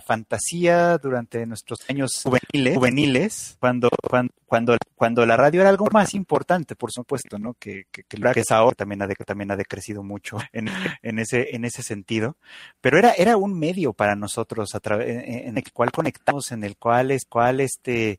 fantasía 0.06 0.98
durante 0.98 1.46
nuestros 1.46 1.78
años 1.88 2.20
juveniles, 2.22 2.74
juveniles 2.74 3.56
cuando, 3.58 3.88
cuando, 4.08 4.32
cuando, 4.46 4.76
cuando 4.94 5.26
la 5.26 5.36
radio 5.36 5.62
era 5.62 5.70
algo 5.70 5.88
más 5.92 6.14
importante, 6.14 6.76
por 6.76 6.92
supuesto, 6.92 7.38
¿no? 7.38 7.54
Que, 7.54 7.86
que, 7.90 8.04
que, 8.04 8.20
que 8.20 8.40
es 8.40 8.50
ahora 8.50 8.74
también 8.74 9.02
ha, 9.02 9.08
también 9.08 9.50
ha 9.50 9.56
decrecido 9.56 10.02
mucho 10.02 10.38
en, 10.52 10.68
en, 11.02 11.18
ese, 11.18 11.56
en 11.56 11.64
ese 11.64 11.82
sentido 11.82 12.36
pero 12.84 12.98
era, 12.98 13.12
era 13.12 13.38
un 13.38 13.58
medio 13.58 13.94
para 13.94 14.14
nosotros 14.14 14.68
en, 14.74 15.56
el 15.56 15.72
cual 15.72 15.90
conectamos, 15.90 16.52
en 16.52 16.64
el 16.64 16.76
cual, 16.76 17.12
es, 17.12 17.24
cual 17.24 17.60
este, 17.60 18.18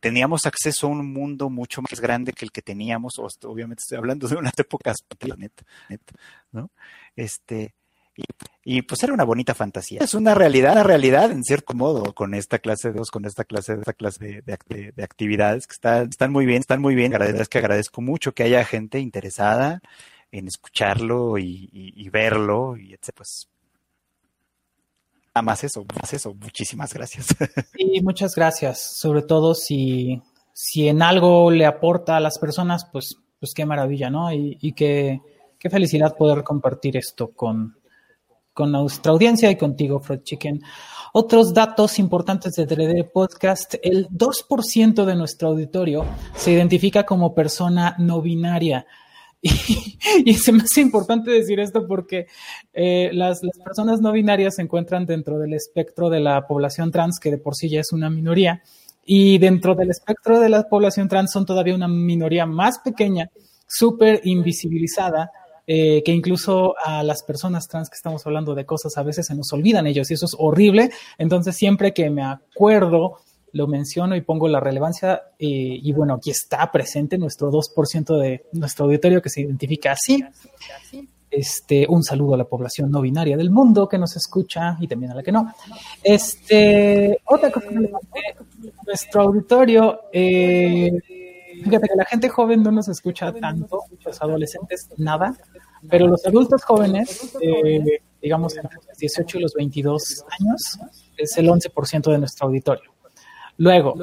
teníamos 0.00 0.44
acceso 0.44 0.86
a 0.86 0.90
un 0.90 1.14
mundo 1.14 1.48
mucho 1.48 1.80
más 1.80 1.98
grande 1.98 2.34
que 2.34 2.44
el 2.44 2.52
que 2.52 2.60
teníamos, 2.60 3.14
obviamente 3.44 3.80
estoy 3.80 3.96
hablando 3.96 4.28
de 4.28 4.36
unas 4.36 4.52
épocas, 4.58 4.98
¿no? 6.50 6.70
Este, 7.16 7.74
y, 8.66 8.82
pues 8.82 9.02
era 9.02 9.14
una 9.14 9.24
bonita 9.24 9.54
fantasía. 9.54 10.00
Es 10.02 10.12
una 10.12 10.34
realidad, 10.34 10.72
una 10.72 10.82
realidad 10.82 11.30
en 11.30 11.42
cierto 11.42 11.72
modo 11.72 12.12
con 12.12 12.34
esta 12.34 12.58
clase 12.58 12.92
de 12.92 13.00
con 13.10 13.24
esta 13.24 13.44
clase 13.44 13.76
esta 13.78 13.94
clase 13.94 14.42
de, 14.44 14.92
de, 14.94 15.02
actividades 15.02 15.66
que 15.66 15.72
están, 15.72 16.10
están 16.10 16.32
muy 16.32 16.44
bien, 16.44 16.60
están 16.60 16.82
muy 16.82 16.94
bien. 16.94 17.14
Agradezco, 17.14 17.48
que 17.48 17.58
agradezco 17.60 18.02
mucho 18.02 18.34
que 18.34 18.42
haya 18.42 18.62
gente 18.66 18.98
interesada 18.98 19.80
en 20.30 20.48
escucharlo 20.48 21.38
y, 21.38 21.70
y, 21.72 22.08
verlo 22.10 22.76
y 22.76 22.92
etc. 22.92 23.10
Pues 23.14 23.48
Nada 25.34 25.42
más 25.42 25.64
eso, 25.64 25.84
más 26.00 26.12
eso. 26.12 26.34
Muchísimas 26.34 26.92
gracias. 26.92 27.28
Sí, 27.76 28.00
muchas 28.02 28.34
gracias. 28.34 28.80
Sobre 28.80 29.22
todo 29.22 29.54
si, 29.54 30.20
si 30.52 30.88
en 30.88 31.02
algo 31.02 31.50
le 31.50 31.66
aporta 31.66 32.16
a 32.16 32.20
las 32.20 32.38
personas, 32.38 32.86
pues, 32.92 33.16
pues 33.40 33.52
qué 33.54 33.66
maravilla, 33.66 34.10
¿no? 34.10 34.32
Y, 34.32 34.58
y 34.60 34.72
qué, 34.72 35.20
qué 35.58 35.70
felicidad 35.70 36.16
poder 36.16 36.42
compartir 36.44 36.96
esto 36.96 37.32
con, 37.32 37.76
con 38.52 38.72
nuestra 38.72 39.12
audiencia 39.12 39.50
y 39.50 39.56
contigo, 39.56 40.00
Fred 40.00 40.22
Chicken. 40.22 40.62
Otros 41.14 41.52
datos 41.52 41.98
importantes 41.98 42.54
de 42.54 42.66
3D 42.66 43.10
Podcast, 43.12 43.74
el 43.82 44.08
2% 44.08 45.04
de 45.04 45.14
nuestro 45.14 45.48
auditorio 45.48 46.04
se 46.34 46.52
identifica 46.52 47.04
como 47.04 47.34
persona 47.34 47.94
no 47.98 48.22
binaria. 48.22 48.86
Y, 50.24 50.34
se 50.34 50.52
me 50.52 50.62
hace 50.62 50.80
importante 50.80 51.30
decir 51.30 51.58
esto 51.60 51.86
porque 51.86 52.26
eh, 52.72 53.10
las, 53.12 53.40
personas 53.64 54.00
no 54.00 54.12
binarias 54.12 54.56
se 54.56 54.62
encuentran 54.62 55.06
dentro 55.06 55.38
del 55.38 55.54
espectro 55.54 56.10
de 56.10 56.20
la 56.20 56.46
población 56.46 56.90
trans, 56.90 57.18
que 57.18 57.30
de 57.30 57.38
por 57.38 57.54
sí 57.54 57.68
ya 57.68 57.80
es 57.80 57.92
una 57.92 58.10
minoría, 58.10 58.62
y 59.04 59.38
dentro 59.38 59.74
del 59.74 59.90
espectro 59.90 60.38
de 60.38 60.48
la 60.48 60.68
población 60.68 61.08
trans 61.08 61.32
son 61.32 61.46
todavía 61.46 61.74
una 61.74 61.88
minoría 61.88 62.46
más 62.46 62.78
pequeña, 62.80 63.30
súper 63.66 64.20
invisibilizada, 64.24 65.30
eh, 65.66 66.02
que 66.04 66.12
incluso 66.12 66.74
a 66.84 67.02
las 67.02 67.22
personas 67.22 67.68
trans 67.68 67.88
que 67.88 67.96
estamos 67.96 68.26
hablando 68.26 68.54
de 68.54 68.66
cosas 68.66 68.96
a 68.98 69.02
veces 69.02 69.26
se 69.26 69.34
nos 69.34 69.52
olvidan 69.52 69.86
ellos 69.86 70.10
y 70.10 70.14
eso 70.14 70.26
es 70.26 70.34
horrible. 70.38 70.90
Entonces 71.18 71.56
siempre 71.56 71.92
que 71.92 72.10
me 72.10 72.22
acuerdo 72.22 73.18
lo 73.52 73.66
menciono 73.66 74.16
y 74.16 74.22
pongo 74.22 74.48
la 74.48 74.60
relevancia 74.60 75.22
eh, 75.38 75.46
y 75.82 75.92
bueno, 75.92 76.14
aquí 76.14 76.30
está 76.30 76.70
presente 76.70 77.18
nuestro 77.18 77.50
2% 77.50 78.18
de 78.18 78.46
nuestro 78.52 78.86
auditorio 78.86 79.20
que 79.20 79.30
se 79.30 79.42
identifica 79.42 79.92
así. 79.92 80.24
Este, 81.30 81.86
un 81.88 82.02
saludo 82.02 82.34
a 82.34 82.36
la 82.36 82.44
población 82.44 82.90
no 82.90 83.00
binaria 83.00 83.38
del 83.38 83.50
mundo 83.50 83.88
que 83.88 83.96
nos 83.96 84.16
escucha 84.16 84.76
y 84.80 84.86
también 84.86 85.12
a 85.12 85.14
la 85.14 85.22
que 85.22 85.32
no. 85.32 85.54
Este, 86.02 87.18
otra 87.24 87.50
cosa 87.50 87.68
nuestro 88.86 89.22
auditorio, 89.22 90.02
eh, 90.12 90.90
fíjate 91.64 91.88
que 91.88 91.96
la 91.96 92.04
gente 92.04 92.28
joven 92.28 92.62
no 92.62 92.70
nos 92.70 92.88
escucha 92.88 93.32
tanto, 93.32 93.80
los 94.04 94.22
adolescentes 94.22 94.90
nada, 94.98 95.34
pero 95.88 96.06
los 96.06 96.24
adultos 96.26 96.64
jóvenes, 96.64 97.34
eh, 97.40 98.00
digamos 98.20 98.54
entre 98.56 98.76
los 98.86 98.98
18 98.98 99.38
y 99.38 99.40
los 99.40 99.54
22 99.54 100.24
años, 100.38 100.78
es 101.16 101.36
el 101.38 101.48
11% 101.48 102.10
de 102.10 102.18
nuestro 102.18 102.46
auditorio. 102.48 102.91
Luego, 103.56 103.94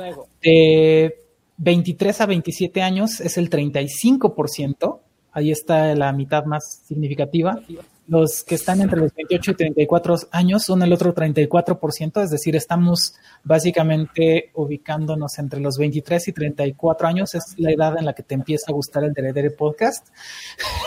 de 0.41 1.15
23 1.57 2.21
a 2.21 2.25
27 2.25 2.81
años 2.81 3.19
es 3.19 3.37
el 3.37 3.49
35%, 3.49 4.99
ahí 5.33 5.51
está 5.51 5.93
la 5.95 6.11
mitad 6.13 6.45
más 6.45 6.81
significativa. 6.85 7.59
Los 8.07 8.43
que 8.43 8.55
están 8.55 8.81
entre 8.81 8.99
los 8.99 9.13
28 9.13 9.51
y 9.51 9.53
34 9.53 10.15
años 10.31 10.63
son 10.63 10.81
el 10.81 10.91
otro 10.91 11.13
34%, 11.13 12.23
es 12.23 12.31
decir, 12.31 12.55
estamos 12.55 13.13
básicamente 13.43 14.49
ubicándonos 14.55 15.37
entre 15.37 15.59
los 15.59 15.77
23 15.77 16.29
y 16.29 16.33
34 16.33 17.07
años, 17.07 17.35
es 17.35 17.53
la 17.57 17.71
edad 17.71 17.99
en 17.99 18.05
la 18.05 18.13
que 18.13 18.23
te 18.23 18.33
empieza 18.33 18.71
a 18.71 18.73
gustar 18.73 19.03
el 19.03 19.13
Deredere 19.13 19.51
Podcast. 19.51 20.07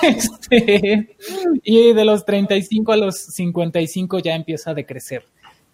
Este, 0.03 1.17
y 1.63 1.93
de 1.93 2.05
los 2.05 2.25
35 2.25 2.91
a 2.93 2.97
los 2.97 3.17
55 3.17 4.19
ya 4.19 4.35
empieza 4.35 4.73
a 4.73 4.75
decrecer 4.75 5.23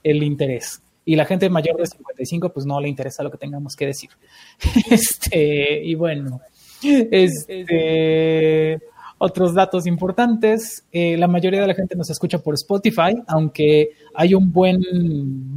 el 0.03 0.23
interés 0.23 0.83
y 1.09 1.17
la 1.17 1.25
gente 1.25 1.49
mayor 1.49 1.79
de 1.79 1.87
55 1.87 2.53
pues 2.53 2.67
no 2.67 2.79
le 2.79 2.87
interesa 2.87 3.23
lo 3.23 3.31
que 3.31 3.39
tengamos 3.39 3.75
que 3.75 3.87
decir. 3.87 4.11
Este, 4.91 5.83
y 5.83 5.95
bueno, 5.95 6.43
este, 6.83 8.79
otros 9.17 9.55
datos 9.55 9.87
importantes, 9.87 10.85
eh, 10.93 11.17
la 11.17 11.27
mayoría 11.27 11.63
de 11.63 11.67
la 11.67 11.75
gente 11.75 11.97
nos 11.97 12.11
escucha 12.11 12.41
por 12.41 12.53
Spotify, 12.55 13.15
aunque 13.27 13.93
hay 14.15 14.35
un 14.35 14.53
buen 14.53 14.83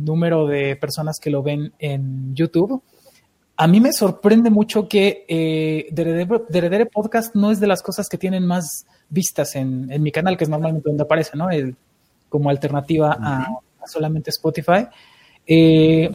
número 0.05 0.47
de 0.47 0.77
personas 0.77 1.19
que 1.19 1.29
lo 1.29 1.43
ven 1.43 1.73
en 1.79 2.33
YouTube. 2.33 2.81
A 3.57 3.67
mí 3.67 3.81
me 3.81 3.91
sorprende 3.91 4.49
mucho 4.49 4.87
que 4.87 5.25
eh, 5.27 5.89
Deredere, 5.91 6.85
Podcast 6.85 7.35
no 7.35 7.51
es 7.51 7.59
de 7.59 7.67
las 7.67 7.81
cosas 7.81 8.07
que 8.07 8.17
tienen 8.17 8.45
más 8.47 8.85
vistas 9.09 9.57
en, 9.57 10.01
mi 10.01 10.13
canal, 10.13 10.37
que 10.37 10.45
es 10.45 10.49
normalmente 10.49 10.87
donde 10.87 11.03
aparece, 11.03 11.35
¿no? 11.35 11.49
como 12.29 12.49
alternativa 12.49 13.17
a 13.19 13.47
solamente 13.85 14.29
Spotify. 14.29 14.87
Eh, 15.45 16.09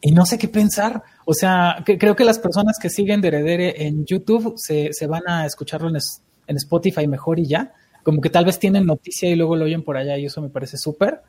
y 0.00 0.12
no 0.12 0.26
sé 0.26 0.38
qué 0.38 0.48
pensar. 0.48 1.02
O 1.24 1.34
sea, 1.34 1.82
creo 1.84 2.14
que 2.14 2.24
las 2.24 2.38
personas 2.38 2.78
que 2.80 2.90
siguen 2.90 3.20
de 3.20 3.28
Heredere 3.28 3.86
en 3.86 4.04
YouTube 4.04 4.54
se, 4.56 4.90
van 5.06 5.22
a 5.26 5.46
escucharlo 5.46 5.88
en, 5.88 6.56
Spotify 6.56 7.06
mejor 7.08 7.40
y 7.40 7.46
ya. 7.46 7.72
Como 8.04 8.20
que 8.20 8.30
tal 8.30 8.44
vez 8.44 8.58
tienen 8.58 8.86
noticia 8.86 9.28
y 9.28 9.34
luego 9.34 9.56
lo 9.56 9.64
oyen 9.64 9.82
por 9.82 9.96
allá 9.96 10.16
y 10.16 10.26
eso 10.26 10.40
me 10.40 10.48
parece 10.48 10.76
súper. 10.76 11.22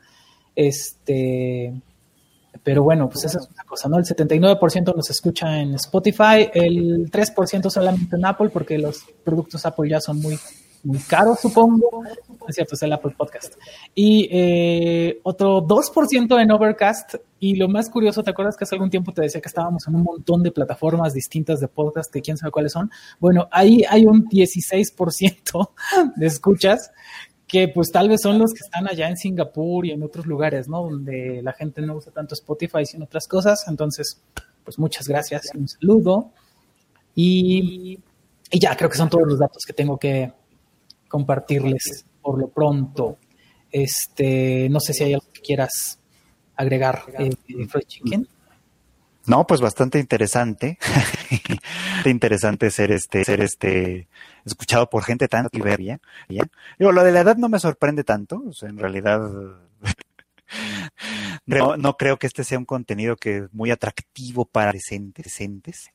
Este, 0.55 1.73
pero 2.63 2.83
bueno, 2.83 3.09
pues 3.09 3.25
esa 3.25 3.39
es 3.39 3.47
una 3.47 3.63
cosa, 3.63 3.89
¿no? 3.89 3.97
El 3.97 4.05
79% 4.05 4.95
nos 4.95 5.09
escucha 5.09 5.59
en 5.59 5.73
Spotify, 5.75 6.49
el 6.53 7.09
3% 7.09 7.69
solamente 7.69 8.15
en 8.15 8.25
Apple 8.25 8.49
porque 8.49 8.77
los 8.77 9.05
productos 9.23 9.65
Apple 9.65 9.89
ya 9.89 9.99
son 9.99 10.19
muy 10.19 10.37
muy 10.87 10.99
caro, 10.99 11.35
supongo. 11.35 12.03
Es 12.47 12.55
cierto, 12.55 12.75
el 12.79 12.93
Apple 12.93 13.13
Podcast. 13.17 13.55
Y 13.93 14.29
eh, 14.31 15.19
otro 15.23 15.61
2% 15.61 16.41
en 16.41 16.51
Overcast. 16.51 17.15
Y 17.41 17.55
lo 17.55 17.67
más 17.67 17.89
curioso, 17.89 18.23
¿te 18.23 18.31
acuerdas 18.31 18.55
que 18.55 18.63
hace 18.63 18.75
algún 18.75 18.89
tiempo 18.89 19.11
te 19.11 19.21
decía 19.21 19.41
que 19.41 19.49
estábamos 19.49 19.85
en 19.85 19.95
un 19.95 20.03
montón 20.03 20.43
de 20.43 20.51
plataformas 20.51 21.13
distintas 21.13 21.59
de 21.59 21.67
podcast 21.67 22.11
que 22.11 22.21
quién 22.21 22.37
sabe 22.37 22.51
cuáles 22.51 22.71
son? 22.71 22.89
Bueno, 23.19 23.49
ahí 23.51 23.83
hay 23.89 24.05
un 24.05 24.29
16% 24.29 25.69
de 26.15 26.25
escuchas 26.25 26.89
que 27.47 27.67
pues 27.67 27.91
tal 27.91 28.07
vez 28.07 28.21
son 28.21 28.39
los 28.39 28.53
que 28.53 28.61
están 28.63 28.87
allá 28.87 29.09
en 29.09 29.17
Singapur 29.17 29.85
y 29.85 29.91
en 29.91 30.03
otros 30.03 30.25
lugares, 30.25 30.69
¿no? 30.69 30.83
Donde 30.83 31.41
la 31.43 31.51
gente 31.51 31.81
no 31.81 31.95
usa 31.95 32.13
tanto 32.13 32.33
Spotify 32.33 32.85
sino 32.85 33.03
otras 33.03 33.27
cosas. 33.27 33.65
Entonces, 33.67 34.21
pues 34.63 34.79
muchas 34.79 35.05
gracias, 35.05 35.51
un 35.53 35.67
saludo. 35.67 36.31
Y, 37.13 37.99
y 38.51 38.59
ya, 38.59 38.75
creo 38.77 38.89
que 38.89 38.97
son 38.97 39.09
todos 39.09 39.27
los 39.27 39.37
datos 39.37 39.63
que 39.65 39.73
tengo 39.73 39.97
que 39.97 40.31
compartirles 41.07 42.05
por 42.21 42.39
lo 42.39 42.49
pronto. 42.49 43.17
Este, 43.71 44.67
no 44.69 44.79
sé 44.79 44.93
si 44.93 45.03
hay 45.03 45.13
algo 45.13 45.27
que 45.31 45.41
quieras 45.41 45.99
agregar, 46.55 47.03
eh, 47.19 47.35
Chicken. 47.85 48.27
No, 49.27 49.45
pues 49.45 49.59
bastante 49.59 49.99
interesante. 49.99 50.79
interesante 52.05 52.71
ser 52.71 52.91
este, 52.91 53.25
ser 53.25 53.41
este, 53.41 54.07
escuchado 54.45 54.89
por 54.89 55.03
gente 55.03 55.27
tan 55.27 55.47
diversa. 55.51 55.99
Digo, 56.79 56.91
lo 56.91 57.03
de 57.03 57.11
la 57.11 57.19
edad 57.19 57.35
no 57.35 57.49
me 57.49 57.59
sorprende 57.59 58.05
tanto. 58.05 58.41
En 58.61 58.77
realidad, 58.77 59.19
no, 61.45 61.75
no, 61.75 61.97
creo 61.97 62.17
que 62.17 62.27
este 62.27 62.45
sea 62.45 62.57
un 62.57 62.65
contenido 62.65 63.17
que 63.17 63.37
es 63.37 63.53
muy 63.53 63.69
atractivo 63.69 64.45
para 64.45 64.71
presentes, 64.71 65.91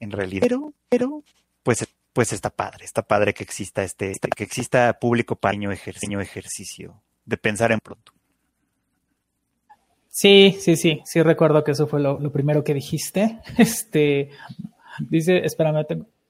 en 0.00 0.10
realidad. 0.10 0.40
Pero, 0.40 0.72
pero, 0.88 1.22
pues, 1.62 1.86
pues 2.12 2.32
está 2.32 2.50
padre, 2.50 2.84
está 2.84 3.02
padre 3.02 3.34
que 3.34 3.44
exista 3.44 3.82
este, 3.82 4.12
que 4.36 4.44
exista 4.44 4.98
público 4.98 5.36
para 5.36 5.56
ejercicio, 5.72 6.20
ejercicio 6.20 7.02
de 7.24 7.36
pensar 7.36 7.72
en 7.72 7.80
pronto. 7.80 8.12
Sí, 10.08 10.56
sí, 10.60 10.76
sí, 10.76 11.00
sí 11.04 11.22
recuerdo 11.22 11.62
que 11.62 11.70
eso 11.70 11.86
fue 11.86 12.00
lo, 12.00 12.18
primero 12.32 12.64
que 12.64 12.74
dijiste. 12.74 13.38
Este, 13.58 14.30
dice, 15.08 15.38
espérame, 15.44 15.86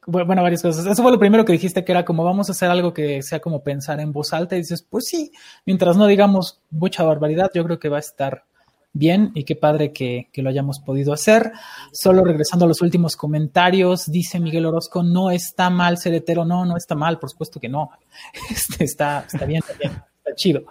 bueno, 0.07 0.43
varias 0.43 0.63
cosas. 0.63 0.85
Eso 0.85 1.03
fue 1.03 1.13
lo 1.13 1.19
primero 1.19 1.45
que 1.45 1.53
dijiste, 1.53 1.85
que 1.85 1.93
era 1.93 2.05
como 2.05 2.25
vamos 2.25 2.49
a 2.49 2.53
hacer 2.53 2.71
algo 2.71 2.93
que 2.93 3.23
sea 3.23 3.41
como 3.41 3.63
pensar 3.63 4.01
en 4.01 4.13
voz 4.13 4.33
alta. 4.33 4.57
Y 4.57 4.61
dices, 4.61 4.83
pues 4.83 5.07
sí, 5.07 5.33
mientras 5.65 5.97
no 5.97 6.07
digamos 6.07 6.61
mucha 6.71 7.03
barbaridad, 7.05 7.51
yo 7.55 7.65
creo 7.65 7.79
que 7.79 7.89
va 7.89 7.97
a 7.97 8.01
estar 8.01 8.45
bien 8.93 9.31
y 9.35 9.45
qué 9.45 9.57
padre 9.57 9.93
que, 9.93 10.29
que, 10.33 10.43
lo 10.43 10.51
hayamos 10.51 10.81
podido 10.81 11.13
hacer. 11.13 11.53
Solo 11.93 12.25
regresando 12.25 12.65
a 12.65 12.69
los 12.69 12.83
últimos 12.83 13.17
comentarios, 13.17 14.11
dice 14.11 14.41
Miguel 14.41 14.67
Orozco, 14.67 15.03
no 15.03 15.31
está 15.31 15.71
mal 15.71 15.99
ser 15.99 16.15
hetero, 16.15 16.45
no, 16.45 16.65
no 16.65 16.77
está 16.77 16.95
mal, 16.95 17.19
por 17.19 17.31
supuesto 17.31 17.61
que 17.61 17.69
no. 17.69 17.91
Este, 18.51 18.85
está, 18.85 19.25
está 19.27 19.45
bien, 19.45 19.63
está 19.67 19.75
bien 19.79 20.11
chido. 20.35 20.65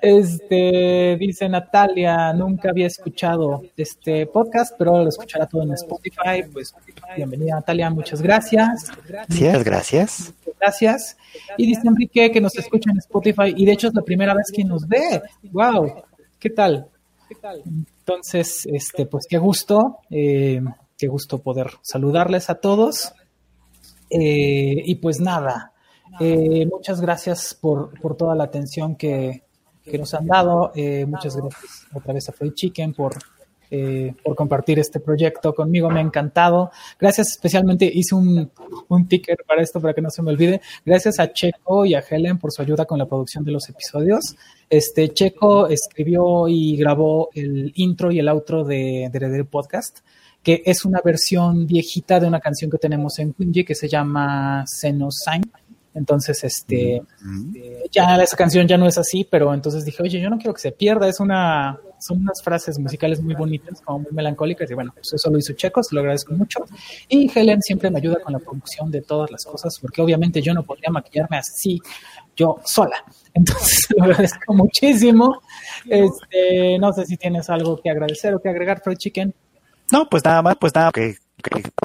Este, 0.00 1.16
dice 1.18 1.48
Natalia, 1.48 2.32
nunca 2.32 2.70
había 2.70 2.86
escuchado 2.86 3.62
este 3.76 4.26
podcast, 4.26 4.74
pero 4.78 5.02
lo 5.02 5.08
escuchará 5.08 5.46
todo 5.46 5.62
en 5.62 5.72
Spotify. 5.72 6.42
Pues 6.52 6.74
bienvenida 7.16 7.54
Natalia, 7.54 7.90
muchas 7.90 8.20
gracias. 8.22 8.90
Gracias, 9.06 9.64
gracias. 9.64 10.34
Gracias. 10.58 11.16
Y 11.56 11.66
dice 11.66 11.82
Enrique 11.86 12.30
que 12.30 12.40
nos 12.40 12.56
escucha 12.56 12.90
en 12.90 12.98
Spotify 12.98 13.54
y 13.56 13.64
de 13.64 13.72
hecho 13.72 13.88
es 13.88 13.94
la 13.94 14.02
primera 14.02 14.34
vez 14.34 14.50
que 14.54 14.64
nos 14.64 14.86
ve. 14.86 15.22
Wow, 15.52 16.04
¿qué 16.38 16.50
tal? 16.50 16.88
Entonces, 17.64 18.66
este, 18.66 19.06
pues 19.06 19.26
qué 19.28 19.38
gusto, 19.38 19.98
eh, 20.10 20.60
qué 20.98 21.06
gusto 21.08 21.38
poder 21.38 21.70
saludarles 21.82 22.50
a 22.50 22.56
todos. 22.56 23.12
Eh, 24.10 24.82
y 24.84 24.94
pues 24.96 25.20
nada, 25.20 25.72
eh, 26.20 26.66
muchas 26.70 27.00
gracias 27.00 27.54
por, 27.54 27.98
por, 28.00 28.16
toda 28.16 28.34
la 28.34 28.44
atención 28.44 28.96
que, 28.96 29.42
que 29.82 29.98
nos 29.98 30.14
han 30.14 30.26
dado. 30.26 30.72
Eh, 30.74 31.06
muchas 31.06 31.36
gracias 31.36 31.86
otra 31.92 32.14
vez 32.14 32.28
a 32.28 32.32
Free 32.32 32.54
Chicken 32.54 32.94
por, 32.94 33.14
eh, 33.70 34.14
por 34.22 34.34
compartir 34.34 34.78
este 34.78 35.00
proyecto 35.00 35.54
conmigo. 35.54 35.90
Me 35.90 36.00
ha 36.00 36.02
encantado. 36.02 36.70
Gracias 36.98 37.30
especialmente, 37.32 37.90
hice 37.92 38.14
un, 38.14 38.50
un 38.88 39.08
ticker 39.08 39.38
para 39.46 39.62
esto, 39.62 39.80
para 39.80 39.94
que 39.94 40.02
no 40.02 40.10
se 40.10 40.22
me 40.22 40.30
olvide. 40.30 40.60
Gracias 40.84 41.18
a 41.18 41.32
Checo 41.32 41.84
y 41.84 41.94
a 41.94 42.00
Helen 42.00 42.38
por 42.38 42.52
su 42.52 42.62
ayuda 42.62 42.84
con 42.84 42.98
la 42.98 43.06
producción 43.06 43.44
de 43.44 43.52
los 43.52 43.68
episodios. 43.68 44.36
Este 44.68 45.08
Checo 45.10 45.68
escribió 45.68 46.48
y 46.48 46.76
grabó 46.76 47.30
el 47.34 47.72
intro 47.76 48.10
y 48.10 48.18
el 48.18 48.28
outro 48.28 48.64
de 48.64 49.04
Heredero 49.04 49.46
Podcast 49.46 50.00
que 50.42 50.62
es 50.66 50.84
una 50.84 51.00
versión 51.02 51.66
viejita 51.66 52.20
de 52.20 52.26
una 52.26 52.38
canción 52.38 52.70
que 52.70 52.76
tenemos 52.76 53.18
en 53.18 53.32
Quinji 53.32 53.64
que 53.64 53.74
se 53.74 53.88
llama 53.88 54.62
Sign 54.66 55.00
entonces, 55.94 56.42
este, 56.42 57.02
ya 57.92 58.16
esa 58.16 58.36
canción 58.36 58.66
ya 58.66 58.76
no 58.76 58.86
es 58.86 58.98
así, 58.98 59.26
pero 59.30 59.54
entonces 59.54 59.84
dije, 59.84 60.02
oye, 60.02 60.20
yo 60.20 60.28
no 60.28 60.38
quiero 60.38 60.52
que 60.52 60.60
se 60.60 60.72
pierda, 60.72 61.08
es 61.08 61.20
una, 61.20 61.78
son 62.06 62.20
unas 62.20 62.42
frases 62.42 62.78
musicales 62.78 63.22
muy 63.22 63.34
bonitas, 63.34 63.80
como 63.80 64.00
muy 64.00 64.12
melancólicas, 64.12 64.70
y 64.70 64.74
bueno, 64.74 64.92
pues 64.94 65.12
eso 65.12 65.30
lo 65.30 65.38
hizo 65.38 65.54
Checo, 65.54 65.80
lo 65.90 66.00
agradezco 66.00 66.34
mucho. 66.34 66.64
Y 67.08 67.30
Helen 67.34 67.62
siempre 67.62 67.90
me 67.90 67.98
ayuda 67.98 68.16
con 68.22 68.32
la 68.32 68.38
producción 68.38 68.90
de 68.90 69.02
todas 69.02 69.30
las 69.30 69.44
cosas, 69.44 69.78
porque 69.78 70.02
obviamente 70.02 70.42
yo 70.42 70.52
no 70.52 70.62
podría 70.62 70.90
maquillarme 70.90 71.38
así 71.38 71.80
yo 72.36 72.60
sola. 72.64 72.96
Entonces, 73.34 73.86
lo 73.96 74.04
agradezco 74.04 74.54
muchísimo. 74.54 75.42
Este, 75.88 76.78
no 76.78 76.92
sé 76.92 77.06
si 77.06 77.16
tienes 77.16 77.48
algo 77.50 77.80
que 77.80 77.90
agradecer 77.90 78.34
o 78.34 78.40
que 78.40 78.48
agregar, 78.48 78.80
Fred 78.82 78.96
Chicken. 78.96 79.34
No, 79.92 80.08
pues 80.08 80.24
nada 80.24 80.42
más, 80.42 80.56
pues 80.56 80.74
nada, 80.74 80.90
que 80.92 81.16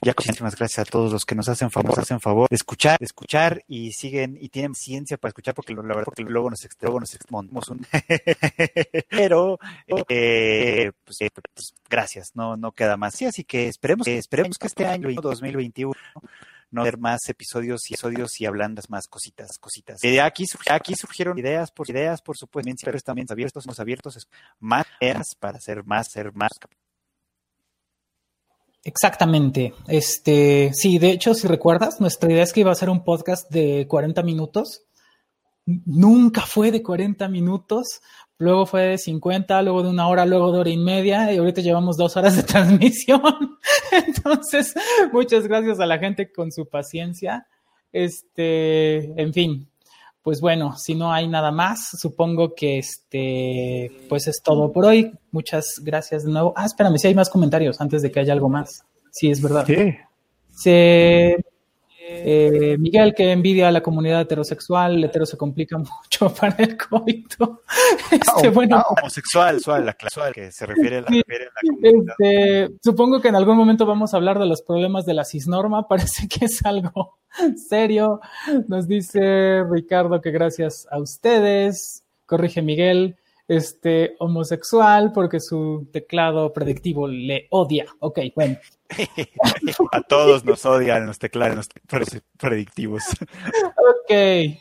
ya 0.04 0.14
muchísimas 0.18 0.56
gracias 0.56 0.88
a 0.88 0.90
todos 0.90 1.12
los 1.12 1.26
que 1.26 1.36
nos 1.36 1.50
hacen 1.50 1.72
favor, 1.72 2.00
hacen 2.00 2.20
favor 2.20 2.48
de 2.50 2.56
escuchar, 2.56 3.00
de 3.00 3.06
escuchar 3.06 3.64
y 3.68 3.92
siguen 3.92 4.38
y 4.40 4.50
tienen 4.50 4.76
ciencia 4.76 5.18
para 5.18 5.30
escuchar 5.30 5.54
porque 5.54 5.74
la 5.74 5.82
verdad 5.82 6.04
porque 6.06 6.24
luego 6.24 6.50
nos 6.50 6.68
luego 6.82 7.00
nos 7.00 7.14
exponemos 7.14 7.70
un 7.70 7.86
pero 9.10 9.60
eh, 9.88 10.92
pues, 11.04 11.22
eh, 11.22 11.30
pues, 11.54 11.74
gracias, 11.90 12.32
no 12.36 12.58
no 12.58 12.72
queda 12.72 12.96
más. 12.98 13.16
Sí, 13.16 13.26
así 13.26 13.44
que 13.44 13.68
esperemos 13.68 14.06
que 14.06 14.18
esperemos 14.18 14.58
que 14.58 14.68
este 14.68 14.86
año 14.86 15.10
2021 15.22 15.94
no 16.72 16.82
haber 16.82 16.98
más 16.98 17.28
episodios 17.28 17.90
y 17.90 17.94
episodios 17.94 18.40
y 18.40 18.46
hablandas 18.46 18.90
más 18.90 19.08
cositas, 19.08 19.58
cositas. 19.60 20.00
De 20.00 20.22
aquí, 20.22 20.46
aquí 20.70 20.94
surgieron 20.96 21.38
ideas 21.38 21.72
por 21.72 21.90
ideas, 21.90 22.22
por 22.22 22.38
supuesto, 22.38 22.72
pero 22.84 22.98
estamos 22.98 23.30
abiertos, 23.32 23.64
somos 23.64 23.80
abiertos 23.80 24.28
más 24.60 24.86
ideas 25.00 25.36
para 25.40 25.58
hacer 25.58 25.84
más, 25.84 26.08
ser 26.12 26.34
más 26.34 26.52
Exactamente. 28.84 29.74
Este, 29.88 30.72
sí, 30.74 31.00
de 31.00 31.12
hecho, 31.12 31.34
si 31.34 31.48
recuerdas, 31.48 32.00
nuestra 32.00 32.32
idea 32.32 32.44
es 32.44 32.54
que 32.54 32.62
iba 32.62 32.72
a 32.72 32.76
ser 32.76 32.90
un 32.90 33.04
podcast 33.04 33.50
de 33.52 33.86
40 33.88 34.24
minutos. 34.24 34.84
Nunca 35.66 36.42
fue 36.42 36.72
de 36.72 36.82
40 36.82 37.28
minutos, 37.28 38.02
luego 38.38 38.66
fue 38.66 38.82
de 38.84 38.98
50, 38.98 39.62
luego 39.62 39.84
de 39.84 39.90
una 39.90 40.08
hora, 40.08 40.26
luego 40.26 40.52
de 40.52 40.60
hora 40.60 40.70
y 40.70 40.78
media, 40.78 41.32
y 41.32 41.38
ahorita 41.38 41.62
llevamos 41.62 41.98
dos 41.98 42.18
horas 42.18 42.36
de 42.36 42.44
transmisión. 42.52 43.58
Entonces, 43.92 44.74
muchas 45.12 45.48
gracias 45.48 45.80
a 45.80 45.86
la 45.86 46.00
gente 46.00 46.32
con 46.32 46.52
su 46.52 46.68
paciencia. 46.68 47.46
Este, 47.92 49.22
en 49.22 49.34
fin, 49.34 49.70
pues 50.22 50.42
bueno, 50.42 50.76
si 50.78 50.96
no 50.96 51.12
hay 51.12 51.28
nada 51.28 51.52
más, 51.52 51.90
supongo 51.98 52.54
que 52.54 52.78
este, 52.78 53.92
pues 54.10 54.28
es 54.28 54.42
todo 54.44 54.72
por 54.72 54.86
hoy. 54.86 55.14
Muchas 55.32 55.80
gracias 55.82 56.24
de 56.24 56.32
nuevo. 56.32 56.54
Ah, 56.56 56.66
espérame, 56.66 56.98
si 56.98 57.08
hay 57.08 57.16
más 57.16 57.30
comentarios 57.30 57.80
antes 57.80 58.02
de 58.02 58.12
que 58.12 58.20
haya 58.20 58.34
algo 58.34 58.50
más. 58.50 58.84
Sí, 59.12 59.30
es 59.30 59.42
verdad. 59.42 59.66
Sí. 59.66 59.96
Se, 60.52 61.38
eh, 62.12 62.78
Miguel, 62.80 63.14
que 63.14 63.32
envidia 63.32 63.68
a 63.68 63.72
la 63.72 63.82
comunidad 63.82 64.22
heterosexual, 64.22 64.96
el 64.96 65.04
hetero 65.04 65.26
se 65.26 65.38
complica 65.38 65.78
mucho 65.78 66.34
para 66.34 66.56
el 66.60 66.78
coito. 66.78 67.64
Este, 68.12 68.48
ah, 68.48 68.50
bueno, 68.52 68.78
ah, 68.78 68.86
homosexual, 68.90 69.62
la 69.86 69.94
clase 69.94 70.20
que 70.34 70.52
se 70.52 70.66
refiere 70.66 70.98
a 70.98 71.02
la, 71.02 71.08
comunidad. 71.08 72.16
Este, 72.20 72.76
supongo 72.84 73.22
que 73.22 73.28
en 73.28 73.36
algún 73.36 73.56
momento 73.56 73.86
vamos 73.86 74.14
a 74.14 74.18
hablar 74.18 74.40
de 74.40 74.48
los 74.48 74.62
problemas 74.62 75.06
de 75.06 75.14
la 75.14 75.26
cisnorma, 75.26 75.88
parece 75.88 76.28
que 76.28 76.46
es 76.46 76.66
algo 76.66 77.18
serio. 77.70 78.20
Nos 78.68 78.88
dice 78.88 79.64
Ricardo 79.70 80.22
que 80.22 80.32
gracias 80.32 80.88
a 80.90 81.00
ustedes, 81.00 82.04
corrige 82.26 82.62
Miguel, 82.62 83.18
este 83.48 84.16
homosexual 84.20 85.12
porque 85.12 85.40
su 85.40 85.88
teclado 85.92 86.54
predictivo 86.54 87.08
le 87.08 87.48
odia. 87.50 87.86
Ok, 88.00 88.20
bueno. 88.36 88.58
a 89.92 90.02
todos 90.02 90.46
nos 90.46 90.66
odian 90.66 91.06
los 91.06 91.20
teclados 91.20 91.68
predictivos. 92.38 93.04
ok. 93.78 94.60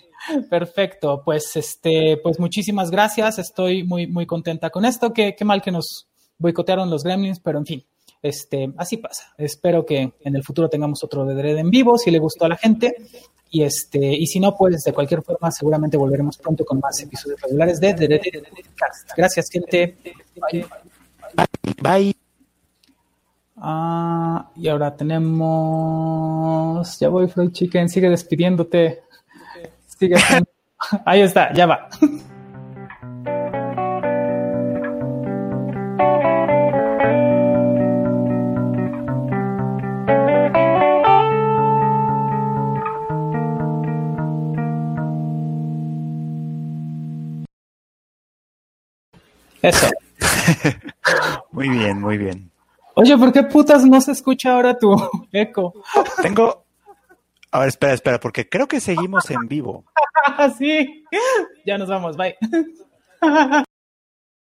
Perfecto, 0.50 1.22
pues 1.24 1.56
este, 1.56 2.18
pues 2.22 2.38
muchísimas 2.38 2.90
gracias. 2.90 3.38
Estoy 3.38 3.84
muy, 3.84 4.06
muy 4.06 4.26
contenta 4.26 4.68
con 4.70 4.84
esto. 4.84 5.12
Qué, 5.12 5.34
qué 5.34 5.44
mal 5.44 5.62
que 5.62 5.70
nos 5.70 6.09
boicotearon 6.38 6.90
los 6.90 7.02
gremlins, 7.02 7.40
pero 7.40 7.59
en 7.59 7.66
fin, 7.66 7.84
este, 8.22 8.72
así 8.76 8.96
pasa. 8.98 9.34
Espero 9.38 9.86
que 9.86 10.12
en 10.20 10.36
el 10.36 10.42
futuro 10.42 10.68
tengamos 10.68 11.02
otro 11.05 11.24
de 11.24 11.34
Dread 11.34 11.59
en 11.59 11.70
vivo, 11.70 11.96
si 11.98 12.10
le 12.10 12.18
gustó 12.18 12.44
a 12.44 12.50
la 12.50 12.56
gente. 12.56 12.94
Y 13.50 13.62
este, 13.62 13.98
y 13.98 14.26
si 14.26 14.40
no, 14.40 14.55
pues 14.55 14.82
de 14.84 14.92
cualquier 14.92 15.22
forma, 15.22 15.50
seguramente 15.50 15.96
volveremos 15.96 16.36
pronto 16.36 16.64
con 16.64 16.80
más 16.80 17.00
episodios 17.00 17.40
regulares 17.40 17.80
de 17.80 17.94
Dread 17.94 18.20
Gracias, 19.16 19.48
gente. 19.50 19.96
Bye. 20.52 20.66
Bye. 21.80 22.27
Ah, 23.60 24.51
y 24.56 24.68
ahora 24.68 24.97
tenemos. 24.97 26.98
Ya 26.98 27.09
voy, 27.09 27.28
Floyd 27.28 27.52
Chicken, 27.52 27.89
sigue 27.89 28.09
despidiéndote. 28.09 29.02
Sigue. 29.86 30.16
Ahí 31.05 31.22
está, 31.22 31.52
ya 31.52 31.66
va. 31.66 31.89
Eso. 49.60 49.89
muy 51.52 51.68
bien, 51.68 52.01
muy 52.01 52.16
bien. 52.16 52.51
Oye, 53.00 53.16
¿por 53.16 53.32
qué 53.32 53.44
putas 53.44 53.84
no 53.84 54.00
se 54.00 54.10
escucha 54.10 54.54
ahora 54.54 54.76
tu 54.76 54.92
eco? 55.32 55.72
Tengo. 56.20 56.64
A 57.52 57.60
ver, 57.60 57.68
espera, 57.68 57.94
espera, 57.94 58.18
porque 58.18 58.48
creo 58.48 58.66
que 58.66 58.80
seguimos 58.80 59.30
en 59.30 59.46
vivo. 59.46 59.84
sí. 60.58 61.04
Ya 61.64 61.78
nos 61.78 61.88
vamos, 61.88 62.16
bye. 62.16 62.36